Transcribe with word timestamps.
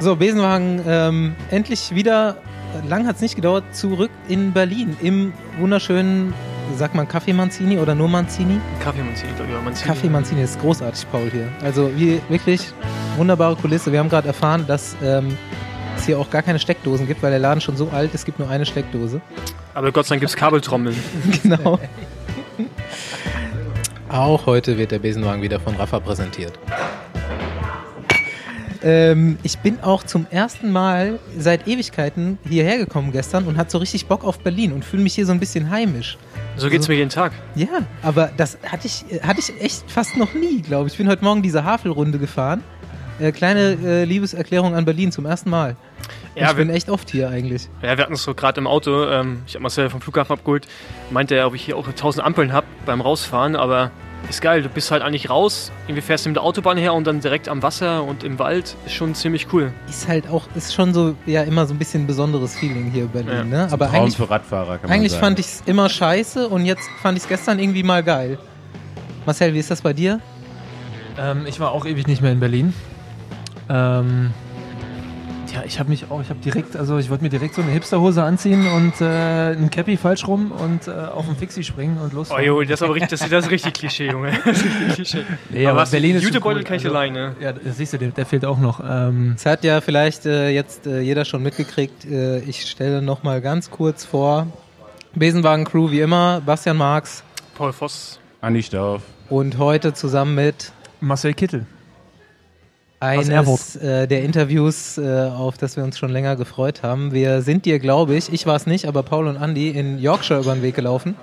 So, 0.00 0.16
Besenwagen, 0.16 0.82
ähm, 0.86 1.36
endlich 1.50 1.94
wieder, 1.94 2.36
lang 2.88 3.06
hat 3.06 3.16
es 3.16 3.22
nicht 3.22 3.36
gedauert, 3.36 3.64
zurück 3.74 4.10
in 4.28 4.52
Berlin 4.52 4.96
im 5.00 5.32
wunderschönen, 5.58 6.34
sagt 6.76 6.94
man 6.94 7.08
Kaffee 7.08 7.32
Manzini 7.32 7.78
oder 7.78 7.94
nur 7.94 8.08
Manzini? 8.08 8.60
Kaffee 8.80 9.02
Manzini, 9.02 9.32
glaube 9.36 9.50
ich. 9.50 9.64
Manzini. 9.64 9.86
Kaffee 9.86 10.08
Manzini 10.08 10.42
ist 10.42 10.60
großartig, 10.60 11.06
Paul, 11.10 11.30
hier. 11.30 11.48
Also 11.62 11.90
wie, 11.96 12.20
wirklich 12.28 12.60
wunderbare 13.16 13.56
Kulisse. 13.56 13.92
Wir 13.92 14.00
haben 14.00 14.08
gerade 14.08 14.28
erfahren, 14.28 14.66
dass 14.66 14.96
ähm, 15.02 15.38
es 15.96 16.06
hier 16.06 16.18
auch 16.18 16.28
gar 16.28 16.42
keine 16.42 16.58
Steckdosen 16.58 17.06
gibt, 17.06 17.22
weil 17.22 17.30
der 17.30 17.40
Laden 17.40 17.60
schon 17.60 17.76
so 17.76 17.88
alt 17.90 18.12
ist, 18.12 18.20
es 18.20 18.24
gibt 18.24 18.38
nur 18.38 18.50
eine 18.50 18.66
Steckdose. 18.66 19.20
Aber 19.72 19.90
Gott 19.92 20.06
sei 20.06 20.14
Dank 20.14 20.20
gibt 20.20 20.30
es 20.30 20.36
Kabeltrommeln. 20.36 20.96
genau. 21.42 21.78
Auch 24.08 24.46
heute 24.46 24.76
wird 24.76 24.90
der 24.90 24.98
Besenwagen 24.98 25.42
wieder 25.42 25.60
von 25.60 25.76
Rafa 25.76 26.00
präsentiert. 26.00 26.58
Ähm, 28.84 29.38
ich 29.42 29.58
bin 29.60 29.80
auch 29.80 30.02
zum 30.02 30.26
ersten 30.30 30.70
Mal 30.70 31.18
seit 31.38 31.66
Ewigkeiten 31.66 32.38
hierher 32.46 32.76
gekommen 32.76 33.12
gestern 33.12 33.44
und 33.44 33.56
hatte 33.56 33.70
so 33.70 33.78
richtig 33.78 34.06
Bock 34.06 34.24
auf 34.24 34.40
Berlin 34.40 34.72
und 34.72 34.84
fühle 34.84 35.02
mich 35.02 35.14
hier 35.14 35.24
so 35.24 35.32
ein 35.32 35.40
bisschen 35.40 35.70
heimisch. 35.70 36.18
So 36.56 36.68
geht's 36.68 36.84
Also- 36.84 36.92
mir 36.92 36.98
jeden 36.98 37.10
Tag. 37.10 37.32
Ja, 37.54 37.68
aber 38.02 38.30
das 38.36 38.58
hatte 38.66 38.86
ich, 38.86 39.04
hatte 39.22 39.40
ich 39.40 39.58
echt 39.60 39.90
fast 39.90 40.16
noch 40.18 40.34
nie, 40.34 40.60
glaube 40.60 40.86
ich. 40.88 40.92
Ich 40.94 40.98
bin 40.98 41.08
heute 41.08 41.24
Morgen 41.24 41.40
diese 41.42 41.64
Havelrunde 41.64 42.18
gefahren. 42.18 42.62
Äh, 43.18 43.32
kleine 43.32 43.78
äh, 43.82 44.04
Liebeserklärung 44.04 44.74
an 44.74 44.84
Berlin 44.84 45.12
zum 45.12 45.24
ersten 45.24 45.48
Mal. 45.48 45.76
Ja, 46.34 46.50
ich 46.50 46.56
bin 46.56 46.68
wir, 46.68 46.74
echt 46.74 46.90
oft 46.90 47.08
hier 47.10 47.30
eigentlich. 47.30 47.68
ja, 47.80 47.96
wir 47.96 48.02
hatten 48.04 48.12
es 48.14 48.24
so 48.24 48.34
gerade 48.34 48.60
im 48.60 48.66
Auto. 48.66 49.06
Ähm, 49.08 49.42
ich 49.46 49.54
habe 49.54 49.62
Marcel 49.62 49.88
vom 49.88 50.00
Flughafen 50.00 50.32
abgeholt. 50.32 50.66
Meinte 51.10 51.36
er, 51.36 51.46
ob 51.46 51.54
ich 51.54 51.62
hier 51.64 51.76
auch 51.76 51.86
1000 51.86 52.26
Ampeln 52.26 52.52
habe 52.52 52.66
beim 52.84 53.00
Rausfahren. 53.00 53.54
Aber 53.56 53.92
ist 54.28 54.40
geil. 54.40 54.62
Du 54.62 54.68
bist 54.68 54.90
halt 54.90 55.02
eigentlich 55.02 55.30
raus. 55.30 55.70
Irgendwie 55.86 56.00
fährst 56.00 56.24
du 56.24 56.30
mit 56.30 56.36
der 56.36 56.42
Autobahn 56.42 56.76
her 56.76 56.94
und 56.94 57.06
dann 57.06 57.20
direkt 57.20 57.48
am 57.48 57.62
Wasser 57.62 58.02
und 58.04 58.24
im 58.24 58.38
Wald. 58.38 58.76
Ist 58.86 58.94
schon 58.94 59.14
ziemlich 59.14 59.52
cool. 59.52 59.72
Ist 59.88 60.08
halt 60.08 60.28
auch, 60.28 60.42
ist 60.54 60.74
schon 60.74 60.92
so, 60.94 61.14
ja, 61.26 61.42
immer 61.42 61.66
so 61.66 61.74
ein 61.74 61.78
bisschen 61.78 62.04
ein 62.04 62.06
besonderes 62.06 62.56
Feeling 62.56 62.90
hier 62.90 63.04
in 63.04 63.10
Berlin, 63.10 63.30
Ja. 63.32 63.44
ne? 63.44 63.68
Aber 63.70 63.86
Traum 63.88 64.02
eigentlich, 64.02 64.16
für 64.16 64.28
Radfahrer, 64.30 64.78
kann 64.78 64.88
man 64.88 64.98
eigentlich 64.98 65.12
sagen. 65.12 65.24
fand 65.24 65.38
ich 65.38 65.46
es 65.46 65.62
immer 65.66 65.88
scheiße 65.88 66.48
und 66.48 66.64
jetzt 66.64 66.88
fand 67.02 67.16
ich 67.18 67.24
es 67.24 67.28
gestern 67.28 67.58
irgendwie 67.58 67.82
mal 67.82 68.02
geil. 68.02 68.38
Marcel, 69.26 69.54
wie 69.54 69.58
ist 69.58 69.70
das 69.70 69.80
bei 69.82 69.92
dir? 69.92 70.20
Ähm, 71.18 71.46
ich 71.46 71.60
war 71.60 71.72
auch 71.72 71.86
ewig 71.86 72.06
nicht 72.06 72.20
mehr 72.22 72.32
in 72.32 72.40
Berlin. 72.40 72.74
Ähm, 73.68 74.32
ja, 75.54 75.62
ich 75.64 75.78
habe 75.78 75.88
mich 75.88 76.10
auch, 76.10 76.20
ich 76.20 76.28
habe 76.30 76.40
direkt, 76.40 76.76
also 76.76 76.98
ich 76.98 77.08
wollte 77.10 77.22
mir 77.22 77.30
direkt 77.30 77.54
so 77.54 77.62
eine 77.62 77.70
Hipsterhose 77.70 78.22
anziehen 78.22 78.66
und 78.66 79.00
äh, 79.00 79.52
ein 79.52 79.70
Cappy 79.70 79.96
falsch 79.96 80.26
rum 80.26 80.50
und 80.52 80.88
äh, 80.88 80.90
auf 80.90 81.26
den 81.26 81.36
Fixie 81.36 81.62
springen 81.62 81.96
und 81.98 82.12
los. 82.12 82.30
Oh, 82.30 82.38
jo, 82.40 82.60
das 82.62 82.70
ist 82.72 82.82
aber 82.82 82.94
richtig, 82.94 83.10
das, 83.18 83.28
das 83.28 83.44
ist 83.46 83.50
richtig 83.50 83.72
Klischee, 83.74 84.10
Junge. 84.10 84.32
Das 84.44 84.58
ist 84.58 84.64
richtig 84.64 84.94
Klischee. 84.94 85.24
nee, 85.50 85.62
aber 85.64 85.70
aber 85.72 85.80
was, 85.82 85.90
Berlin 85.92 86.16
ist 86.16 86.22
Jutebeutel 86.24 86.58
cool. 86.62 86.64
kann 86.64 86.76
ich 86.76 86.84
Also, 86.84 86.96
alleine. 86.96 87.36
Ja, 87.40 87.52
das 87.52 87.76
siehst 87.76 87.92
du, 87.92 87.98
der, 87.98 88.08
der 88.08 88.26
fehlt 88.26 88.44
auch 88.44 88.58
noch. 88.58 88.80
Ähm, 88.86 89.34
Es 89.36 89.46
hat 89.46 89.62
ja 89.64 89.80
vielleicht 89.80 90.26
äh, 90.26 90.50
jetzt 90.50 90.86
äh, 90.86 91.00
jeder 91.00 91.24
schon 91.24 91.42
mitgekriegt. 91.42 92.04
Äh, 92.04 92.40
ich 92.40 92.68
stelle 92.68 93.00
noch 93.00 93.22
mal 93.22 93.40
ganz 93.40 93.70
kurz 93.70 94.04
vor. 94.04 94.46
Besenwagen 95.14 95.64
Crew 95.64 95.90
wie 95.90 96.00
immer, 96.00 96.42
Bastian 96.44 96.76
Marx 96.76 97.22
Paul 97.56 97.72
Voss. 97.72 98.18
Andi 98.40 98.62
Stauf. 98.64 99.02
und 99.30 99.58
heute 99.58 99.94
zusammen 99.94 100.34
mit 100.34 100.72
Marcel 101.00 101.32
Kittel. 101.34 101.66
Eines 103.04 103.76
äh, 103.76 104.06
der 104.06 104.22
Interviews, 104.22 104.98
äh, 104.98 105.02
auf 105.02 105.56
das 105.58 105.76
wir 105.76 105.84
uns 105.84 105.98
schon 105.98 106.10
länger 106.10 106.36
gefreut 106.36 106.82
haben. 106.82 107.12
Wir 107.12 107.42
sind 107.42 107.64
dir, 107.64 107.78
glaube 107.78 108.14
ich, 108.14 108.32
ich 108.32 108.46
war 108.46 108.56
es 108.56 108.66
nicht, 108.66 108.86
aber 108.86 109.02
Paul 109.02 109.26
und 109.26 109.36
Andy 109.36 109.70
in 109.70 109.98
Yorkshire 109.98 110.40
über 110.40 110.54
den 110.54 110.62
Weg 110.62 110.74
gelaufen. 110.74 111.14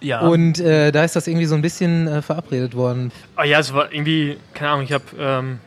Ja. 0.00 0.20
Und 0.20 0.60
äh, 0.60 0.92
da 0.92 1.04
ist 1.04 1.16
das 1.16 1.26
irgendwie 1.26 1.46
so 1.46 1.54
ein 1.54 1.62
bisschen 1.62 2.06
äh, 2.06 2.22
verabredet 2.22 2.74
worden. 2.74 3.12
Ah 3.34 3.44
ja, 3.44 3.58
es 3.58 3.72
war 3.72 3.92
irgendwie, 3.92 4.36
keine 4.54 4.70
Ahnung, 4.70 4.84
ich 4.84 4.92
habe 4.92 5.04
ähm, 5.18 5.58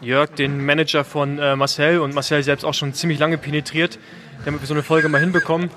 Jörg, 0.00 0.30
den 0.30 0.64
Manager 0.64 1.04
von 1.04 1.38
äh, 1.38 1.56
Marcel 1.56 2.00
und 2.00 2.14
Marcel 2.14 2.42
selbst 2.42 2.64
auch 2.64 2.74
schon 2.74 2.92
ziemlich 2.94 3.18
lange 3.18 3.38
penetriert, 3.38 3.98
damit 4.44 4.60
wir 4.60 4.66
so 4.66 4.74
eine 4.74 4.82
Folge 4.82 5.08
mal 5.08 5.20
hinbekommen. 5.20 5.70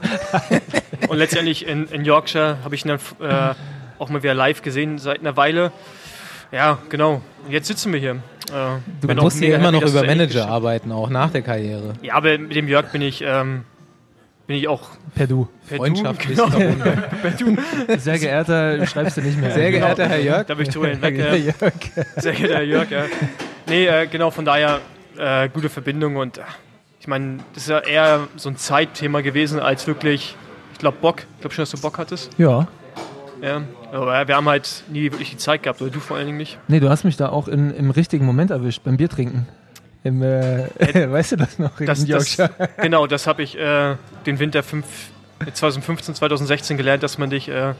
und 1.07 1.17
letztendlich 1.17 1.67
in, 1.67 1.87
in 1.87 2.05
Yorkshire 2.05 2.57
habe 2.63 2.75
ich 2.75 2.85
ihn 2.85 2.89
dann 2.89 2.99
äh, 3.27 3.55
auch 3.97 4.09
mal 4.09 4.23
wieder 4.23 4.33
live 4.33 4.61
gesehen 4.61 4.97
seit 4.97 5.19
einer 5.19 5.37
Weile. 5.37 5.71
Ja, 6.51 6.77
genau. 6.89 7.21
Und 7.45 7.51
jetzt 7.51 7.67
sitzen 7.67 7.93
wir 7.93 7.99
hier. 7.99 8.11
Äh, 8.11 8.79
Du 9.01 9.13
musst 9.15 9.37
ja 9.39 9.47
mega 9.47 9.57
immer 9.57 9.71
noch 9.71 9.83
über 9.83 10.03
Manager 10.03 10.47
arbeiten, 10.47 10.91
auch 10.91 11.09
nach 11.09 11.29
der 11.31 11.41
Karriere. 11.41 11.93
Ja, 12.01 12.15
aber 12.15 12.37
mit 12.37 12.55
dem 12.55 12.67
Jörg 12.67 12.91
bin 12.91 13.01
ich, 13.01 13.21
ähm, 13.25 13.63
bin 14.47 14.57
ich 14.57 14.67
auch 14.67 14.89
Per 15.15 15.27
Du. 15.27 15.47
per 15.69 15.77
Freundschaftlich 15.77 16.37
Du, 16.37 16.49
genau, 16.49 16.85
per 17.21 17.31
Du. 17.31 17.55
Sehr 17.97 18.19
geehrter, 18.19 18.85
schreibst 18.85 19.17
du 19.17 19.21
nicht 19.21 19.39
mehr. 19.39 19.51
Sehr 19.51 19.71
geehrter 19.71 20.07
Herr 20.09 20.19
Jörg. 20.19 20.45
Da 20.47 20.55
bin 20.55 20.67
ich 20.67 20.73
drüber 20.73 20.87
hinweg. 20.89 21.17
Herr 21.17 21.33
Äh, 21.33 21.37
Jörg. 21.37 21.73
Sehr 22.17 22.33
geehrter 22.33 22.55
Herr 22.55 22.63
Jörg, 22.63 22.91
ja. 22.91 23.03
Nee, 23.67 23.85
äh, 23.87 24.07
genau, 24.07 24.31
von 24.31 24.43
daher 24.43 24.79
äh, 25.17 25.47
gute 25.49 25.69
Verbindung 25.69 26.17
und 26.17 26.37
äh, 26.37 26.41
ich 26.99 27.07
meine, 27.07 27.37
das 27.53 27.63
ist 27.63 27.69
ja 27.69 27.79
eher 27.79 28.27
so 28.35 28.49
ein 28.49 28.57
Zeitthema 28.57 29.21
gewesen 29.21 29.59
als 29.59 29.87
wirklich, 29.87 30.35
ich 30.73 30.79
glaube, 30.79 30.97
Bock. 31.01 31.23
Ich 31.35 31.41
glaube 31.41 31.55
schon, 31.55 31.63
dass 31.63 31.71
du 31.71 31.79
Bock 31.81 31.97
hattest. 31.97 32.29
Ja. 32.37 32.67
Ja. 33.41 33.61
Aber 33.91 34.27
wir 34.27 34.35
haben 34.35 34.47
halt 34.47 34.83
nie 34.89 35.11
wirklich 35.11 35.31
die 35.31 35.37
Zeit 35.37 35.63
gehabt, 35.63 35.81
oder 35.81 35.91
du 35.91 35.99
vor 35.99 36.15
allen 36.15 36.25
Dingen 36.25 36.37
nicht. 36.37 36.57
Nee, 36.69 36.79
du 36.79 36.89
hast 36.89 37.03
mich 37.03 37.17
da 37.17 37.29
auch 37.29 37.47
in, 37.47 37.71
im 37.71 37.91
richtigen 37.91 38.25
Moment 38.25 38.49
erwischt, 38.51 38.83
beim 38.83 38.95
Biertrinken. 38.97 39.47
Im, 40.03 40.23
äh, 40.23 40.67
weißt 41.11 41.33
du 41.33 41.35
das 41.35 41.59
noch? 41.59 41.71
Das, 41.77 42.05
das, 42.05 42.37
genau, 42.81 43.05
das 43.05 43.27
habe 43.27 43.43
ich 43.43 43.57
äh, 43.57 43.95
den 44.25 44.39
Winter 44.39 44.63
5, 44.63 44.85
2015, 45.53 46.15
2016 46.15 46.77
gelernt, 46.77 47.03
dass 47.03 47.17
man 47.17 47.29
dich 47.29 47.49
äh, 47.49 47.73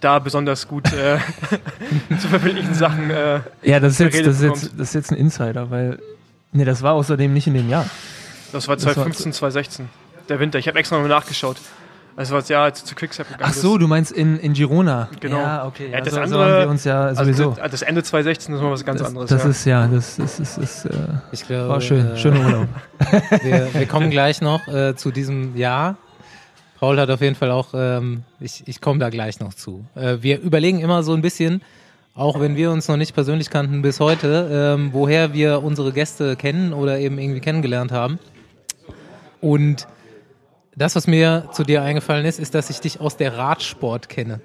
da 0.00 0.18
besonders 0.18 0.66
gut 0.66 0.90
äh, 0.92 1.18
zu 2.20 2.28
verbindlichen 2.28 2.74
Sachen. 2.74 3.10
Äh, 3.10 3.40
Ja, 3.62 3.80
das 3.80 4.00
ist, 4.00 4.14
jetzt, 4.14 4.26
das, 4.26 4.36
ist 4.36 4.42
jetzt, 4.42 4.72
das 4.78 4.88
ist 4.88 4.94
jetzt 4.94 5.12
ein 5.12 5.18
Insider, 5.18 5.70
weil. 5.70 5.98
Nee, 6.52 6.64
das 6.64 6.82
war 6.82 6.94
außerdem 6.94 7.32
nicht 7.32 7.46
in 7.46 7.54
dem 7.54 7.68
Jahr. 7.68 7.84
das 8.50 8.66
war 8.66 8.76
Das 8.76 8.86
war 8.86 8.94
2015, 8.94 9.32
2016. 9.34 9.88
Der 10.28 10.40
Winter. 10.40 10.58
Ich 10.58 10.66
habe 10.66 10.78
extra 10.78 10.96
nochmal 10.96 11.10
nachgeschaut. 11.10 11.58
Das 12.16 12.30
war 12.30 12.40
das 12.40 12.48
Jahr, 12.48 12.64
als 12.64 12.80
du 12.82 12.86
zu 12.86 12.94
Quickstep 12.94 13.28
gegangen 13.28 13.44
Ach 13.50 13.54
so, 13.54 13.72
bist. 13.72 13.82
du 13.82 13.88
meinst 13.88 14.12
in, 14.12 14.38
in 14.38 14.52
Girona. 14.52 15.08
Genau. 15.20 15.38
Ja, 15.38 15.66
okay. 15.66 15.90
Ja, 15.90 16.00
das 16.00 16.10
so, 16.10 16.16
so 16.16 16.22
andere- 16.22 16.44
haben 16.44 16.60
wir 16.64 16.68
uns 16.68 16.84
ja 16.84 17.14
sowieso. 17.14 17.50
Also 17.50 17.62
das 17.70 17.82
Ende 17.82 18.02
2016 18.02 18.54
ist 18.54 18.60
mal 18.60 18.70
was 18.70 18.84
ganz 18.84 18.98
das, 19.00 19.08
anderes. 19.08 19.30
das 19.30 19.42
ja. 19.44 19.48
ist 19.50 19.64
ja, 19.64 19.86
das, 19.88 20.16
das, 20.16 20.36
das, 20.36 20.54
das 20.56 20.84
äh, 20.86 20.90
Ich 21.32 21.46
glaube, 21.46 21.68
war 21.68 21.80
schön. 21.80 22.06
äh, 22.10 22.16
Schöner 22.18 22.40
Urlaub. 22.44 22.68
Wir, 23.42 23.68
wir 23.72 23.86
kommen 23.86 24.10
gleich 24.10 24.42
noch 24.42 24.66
äh, 24.68 24.94
zu 24.96 25.10
diesem 25.10 25.56
Jahr. 25.56 25.96
Paul 26.78 26.98
hat 26.98 27.10
auf 27.10 27.20
jeden 27.20 27.36
Fall 27.36 27.50
auch, 27.50 27.68
ähm, 27.74 28.22
ich, 28.40 28.62
ich 28.66 28.80
komme 28.80 28.98
da 29.00 29.08
gleich 29.10 29.40
noch 29.40 29.54
zu. 29.54 29.84
Äh, 29.94 30.18
wir 30.20 30.40
überlegen 30.40 30.80
immer 30.80 31.02
so 31.02 31.12
ein 31.14 31.22
bisschen, 31.22 31.62
auch 32.14 32.40
wenn 32.40 32.56
wir 32.56 32.70
uns 32.70 32.88
noch 32.88 32.96
nicht 32.96 33.14
persönlich 33.14 33.50
kannten 33.50 33.82
bis 33.82 34.00
heute, 34.00 34.48
ähm, 34.76 34.90
woher 34.92 35.32
wir 35.32 35.62
unsere 35.62 35.92
Gäste 35.92 36.36
kennen 36.36 36.72
oder 36.72 36.98
eben 36.98 37.18
irgendwie 37.18 37.40
kennengelernt 37.40 37.92
haben. 37.92 38.18
Und 39.40 39.86
das, 40.76 40.96
was 40.96 41.06
mir 41.06 41.48
zu 41.52 41.62
dir 41.64 41.82
eingefallen 41.82 42.24
ist, 42.24 42.38
ist, 42.38 42.54
dass 42.54 42.70
ich 42.70 42.80
dich 42.80 43.00
aus 43.00 43.16
der 43.16 43.36
Radsport 43.36 44.08
kenne. 44.08 44.40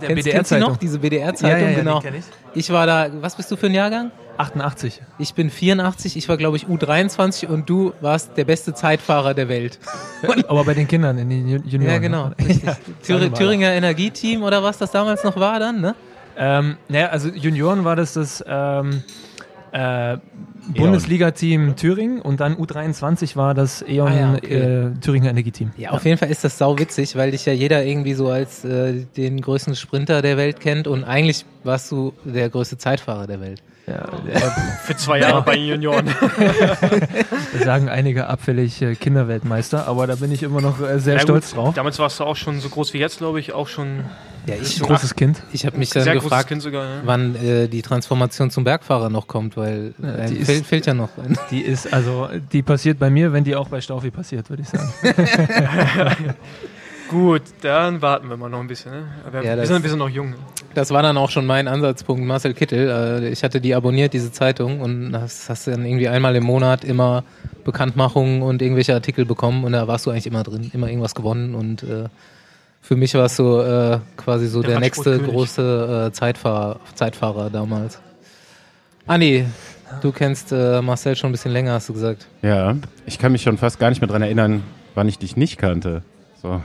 Der 0.00 0.08
kennst, 0.08 0.28
kennst 0.28 0.50
du 0.52 0.58
noch 0.58 0.76
diese 0.76 1.00
BDR-Zeitung? 1.00 1.58
Ja, 1.60 1.64
ja, 1.64 1.70
ja, 1.70 1.78
genau. 1.78 2.00
die 2.00 2.08
ich. 2.18 2.24
ich 2.54 2.70
war 2.72 2.86
da, 2.86 3.08
was 3.20 3.36
bist 3.36 3.50
du 3.50 3.56
für 3.56 3.66
ein 3.66 3.74
Jahrgang? 3.74 4.12
88. 4.38 5.02
Ich 5.18 5.34
bin 5.34 5.50
84, 5.50 6.16
ich 6.16 6.28
war 6.28 6.36
glaube 6.36 6.56
ich 6.56 6.66
U23 6.66 7.48
und 7.48 7.68
du 7.68 7.92
warst 8.00 8.36
der 8.36 8.44
beste 8.44 8.74
Zeitfahrer 8.74 9.34
der 9.34 9.48
Welt. 9.48 9.78
Aber 10.48 10.64
bei 10.64 10.74
den 10.74 10.86
Kindern, 10.88 11.18
in 11.18 11.28
den 11.28 11.46
Ju- 11.46 11.64
Junioren. 11.66 11.94
Ja, 11.94 11.98
genau. 11.98 12.28
ne? 12.28 12.36
Richtig. 12.46 12.64
Ja, 12.64 12.76
Thür 13.04 13.32
Thüringer 13.32 13.72
Energieteam 13.72 14.42
oder 14.42 14.62
was 14.62 14.78
das 14.78 14.90
damals 14.90 15.24
noch 15.24 15.36
war 15.36 15.58
dann, 15.58 15.80
ne? 15.80 15.94
Ähm, 16.36 16.76
naja, 16.88 17.08
also 17.08 17.28
Junioren 17.28 17.84
war 17.84 17.94
das 17.96 18.14
das 18.14 18.42
ähm, 18.46 19.02
äh, 19.72 20.18
Bundesliga-Team 20.76 21.76
Thüringen 21.76 22.20
und 22.20 22.40
dann 22.40 22.54
U23 22.56 23.36
war 23.36 23.54
das 23.54 23.82
E.ON 23.82 24.08
Ah 24.08 24.14
ja, 24.14 24.34
okay. 24.34 24.54
äh, 24.54 24.90
Thüringer 25.00 25.30
Energieteam. 25.30 25.72
Ja, 25.76 25.90
auf 25.90 26.04
jeden 26.04 26.18
Fall 26.18 26.30
ist 26.30 26.44
das 26.44 26.58
sau 26.58 26.78
witzig, 26.78 27.16
weil 27.16 27.32
dich 27.32 27.46
ja 27.46 27.52
jeder 27.52 27.84
irgendwie 27.84 28.14
so 28.14 28.28
als 28.28 28.64
äh, 28.64 29.04
den 29.16 29.40
größten 29.40 29.74
Sprinter 29.74 30.22
der 30.22 30.36
Welt 30.36 30.60
kennt 30.60 30.86
und 30.86 31.04
eigentlich 31.04 31.44
warst 31.64 31.90
du 31.90 32.12
der 32.24 32.48
größte 32.48 32.78
Zeitfahrer 32.78 33.26
der 33.26 33.40
Welt. 33.40 33.62
Ja, 33.86 34.04
äh, 34.28 34.40
Für 34.84 34.96
zwei 34.96 35.18
Jahre 35.18 35.42
bei 35.42 35.56
den 35.56 35.66
Junioren. 35.66 36.08
sagen 37.64 37.88
einige 37.88 38.28
abfällig 38.28 38.82
Kinderweltmeister, 39.00 39.86
aber 39.88 40.06
da 40.06 40.14
bin 40.14 40.30
ich 40.30 40.42
immer 40.44 40.60
noch 40.60 40.80
äh, 40.80 41.00
sehr 41.00 41.14
Ja, 41.14 41.20
stolz 41.20 41.50
gut, 41.50 41.58
drauf. 41.58 41.74
Damals 41.74 41.98
warst 41.98 42.20
du 42.20 42.24
auch 42.24 42.36
schon 42.36 42.60
so 42.60 42.68
groß 42.68 42.92
wie 42.94 42.98
jetzt, 42.98 43.18
glaube 43.18 43.40
ich, 43.40 43.52
auch 43.52 43.66
schon 43.66 44.04
Ja, 44.46 44.54
ich, 44.54 44.80
Ein 44.80 44.86
großes 44.86 45.16
Kind. 45.16 45.42
ich 45.52 45.66
habe 45.66 45.78
mich 45.78 45.90
dann 45.90 46.04
sehr 46.04 46.14
gefragt, 46.14 46.48
Kind 46.48 46.62
sogar. 46.62 46.84
Ja. 46.84 47.00
wann 47.04 47.34
äh, 47.34 47.66
die 47.68 47.82
Transformation 47.82 48.50
zum 48.50 48.62
Bergfahrer 48.64 49.10
noch 49.10 49.26
kommt, 49.26 49.56
weil 49.56 49.94
äh, 50.02 50.26
die 50.28 50.36
ist- 50.36 50.46
fehlt, 50.46 50.64
fehlt 50.66 50.86
ja 50.86 50.94
noch. 50.94 51.08
Die 51.50 51.60
ist, 51.62 51.92
also, 51.92 52.28
die 52.52 52.62
passiert 52.62 52.98
bei 53.00 53.10
mir, 53.10 53.32
wenn 53.32 53.42
die 53.44 53.56
auch 53.56 53.68
bei 53.68 53.80
Staufi 53.80 54.10
passiert, 54.12 54.48
würde 54.48 54.62
ich 54.62 54.68
sagen. 54.68 54.92
Gut, 57.12 57.42
dann 57.60 58.00
warten 58.02 58.28
wir 58.28 58.36
mal 58.36 58.48
noch 58.48 58.60
ein 58.60 58.66
bisschen. 58.66 58.90
Ne? 58.92 59.04
Aber 59.26 59.38
Ja, 59.38 59.50
wir, 59.50 59.56
das- 59.56 59.68
sind, 59.68 59.82
wir 59.82 59.90
sind 59.90 59.98
noch 59.98 60.08
jung. 60.08 60.34
Das 60.74 60.90
war 60.90 61.02
dann 61.02 61.18
auch 61.18 61.30
schon 61.30 61.44
mein 61.44 61.68
Ansatzpunkt, 61.68 62.24
Marcel 62.24 62.54
Kittel. 62.54 63.22
Äh, 63.22 63.28
Ich 63.28 63.44
hatte 63.44 63.60
die 63.60 63.74
abonniert, 63.74 64.14
diese 64.14 64.32
Zeitung, 64.32 64.80
und 64.80 65.12
das 65.12 65.48
hast 65.50 65.66
du 65.66 65.70
dann 65.72 65.84
irgendwie 65.84 66.08
einmal 66.08 66.34
im 66.34 66.44
Monat 66.44 66.82
immer 66.84 67.24
Bekanntmachungen 67.64 68.40
und 68.42 68.62
irgendwelche 68.62 68.94
Artikel 68.94 69.26
bekommen 69.26 69.64
und 69.64 69.72
da 69.72 69.86
warst 69.86 70.06
du 70.06 70.10
eigentlich 70.10 70.26
immer 70.26 70.42
drin, 70.42 70.70
immer 70.72 70.88
irgendwas 70.88 71.14
gewonnen 71.14 71.54
und 71.54 71.82
äh, 71.82 72.06
für 72.80 72.96
mich 72.96 73.14
war 73.14 73.26
es 73.26 73.36
so 73.36 73.60
äh, 73.62 73.98
quasi 74.16 74.46
so 74.48 74.62
Der 74.62 74.70
der, 74.72 74.80
nächste 74.80 75.18
große 75.20 76.06
äh, 76.08 76.12
Zeitfahrer, 76.12 76.80
Zeitfahrer 76.94 77.50
damals. 77.50 78.00
Andi, 79.06 79.44
Du 80.00 80.10
kennst 80.10 80.52
Marcel 80.52 81.14
schon 81.16 81.28
ein 81.28 81.32
bisschen 81.32 81.52
länger, 81.52 81.72
hast 81.74 81.90
du 81.90 81.92
gesagt. 81.92 82.26
Ja, 82.40 82.76
ich 83.04 83.18
kann 83.18 83.30
mich 83.30 83.42
schon 83.42 83.58
fast 83.58 83.78
gar 83.78 83.90
nicht 83.90 84.00
mehr 84.00 84.08
dran 84.08 84.22
erinnern, 84.22 84.62
wann 84.94 85.06
ich 85.06 85.18
dich 85.18 85.36
nicht 85.36 85.58
kannte. 85.58 86.02
So. 86.40 86.62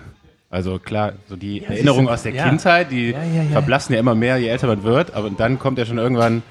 Also 0.49 0.79
klar, 0.79 1.13
so 1.27 1.35
die 1.35 1.59
Ja, 1.59 1.69
Erinnerungen 1.69 2.07
aus 2.07 2.23
der 2.23 2.33
ja. 2.33 2.47
Kindheit, 2.47 2.91
die 2.91 3.11
Ja, 3.11 3.23
ja, 3.23 3.44
ja. 3.44 3.49
verblassen 3.51 3.94
ja 3.94 3.99
immer 3.99 4.15
mehr, 4.15 4.38
je 4.38 4.47
älter 4.47 4.67
man 4.67 4.83
wird. 4.83 5.13
Aber 5.13 5.29
dann 5.29 5.59
kommt 5.59 5.77
ja 5.77 5.85
schon 5.85 5.97
irgendwann 5.97 6.41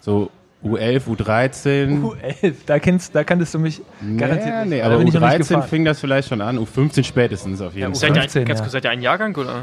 so 0.00 0.30
U11, 0.64 1.02
U13. 1.06 2.02
U11, 2.02 2.54
da, 2.66 2.78
kennst, 2.78 3.14
da 3.14 3.24
kanntest 3.24 3.54
du 3.54 3.58
mich 3.58 3.80
garantiert 4.18 4.46
Naja, 4.48 4.60
nicht. 4.64 4.70
nee, 4.70 4.82
aber 4.82 4.98
bin 4.98 5.08
ich 5.08 5.14
noch 5.14 5.20
nicht 5.20 5.30
U13 5.32 5.38
gefahren. 5.38 5.62
fing 5.68 5.84
das 5.84 6.00
vielleicht 6.00 6.28
schon 6.28 6.40
an, 6.40 6.58
U15 6.58 7.04
spätestens 7.04 7.60
auf 7.60 7.74
jeden 7.74 7.94
Fall. 7.94 8.00
Seid 8.00 8.10
ihr, 8.16 8.20
15, 8.22 8.42
ein, 8.42 8.46
ganz 8.48 8.58
ja. 8.58 8.64
kurz, 8.64 8.72
seid 8.72 8.84
ihr 8.84 8.90
ein 8.90 9.00
Jahrgang 9.02 9.34
oder? 9.36 9.62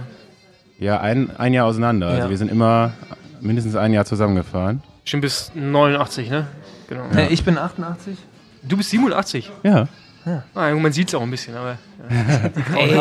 Ja, 0.79 0.99
ein, 0.99 1.29
ein 1.37 1.53
Jahr 1.53 1.67
auseinander. 1.67 2.09
Ja. 2.09 2.15
Also 2.17 2.29
wir 2.29 2.37
sind 2.37 2.49
immer 2.51 2.93
mindestens 3.41 3.75
ein 3.75 3.93
Jahr 3.93 4.05
zusammengefahren. 4.05 4.81
Schon 5.05 5.21
bis 5.21 5.51
89, 5.53 6.29
ne? 6.31 6.47
Genau. 6.87 7.03
Äh, 7.15 7.27
ich 7.27 7.43
bin 7.43 7.57
88. 7.57 8.17
Du 8.63 8.77
bist 8.77 8.89
87. 8.89 9.51
Ja. 9.63 9.87
Ah, 10.55 10.71
man 10.73 10.91
sieht 10.91 11.09
es 11.09 11.15
auch 11.15 11.21
ein 11.21 11.31
bisschen, 11.31 11.55
aber. 11.55 11.77
Ey, 12.77 12.97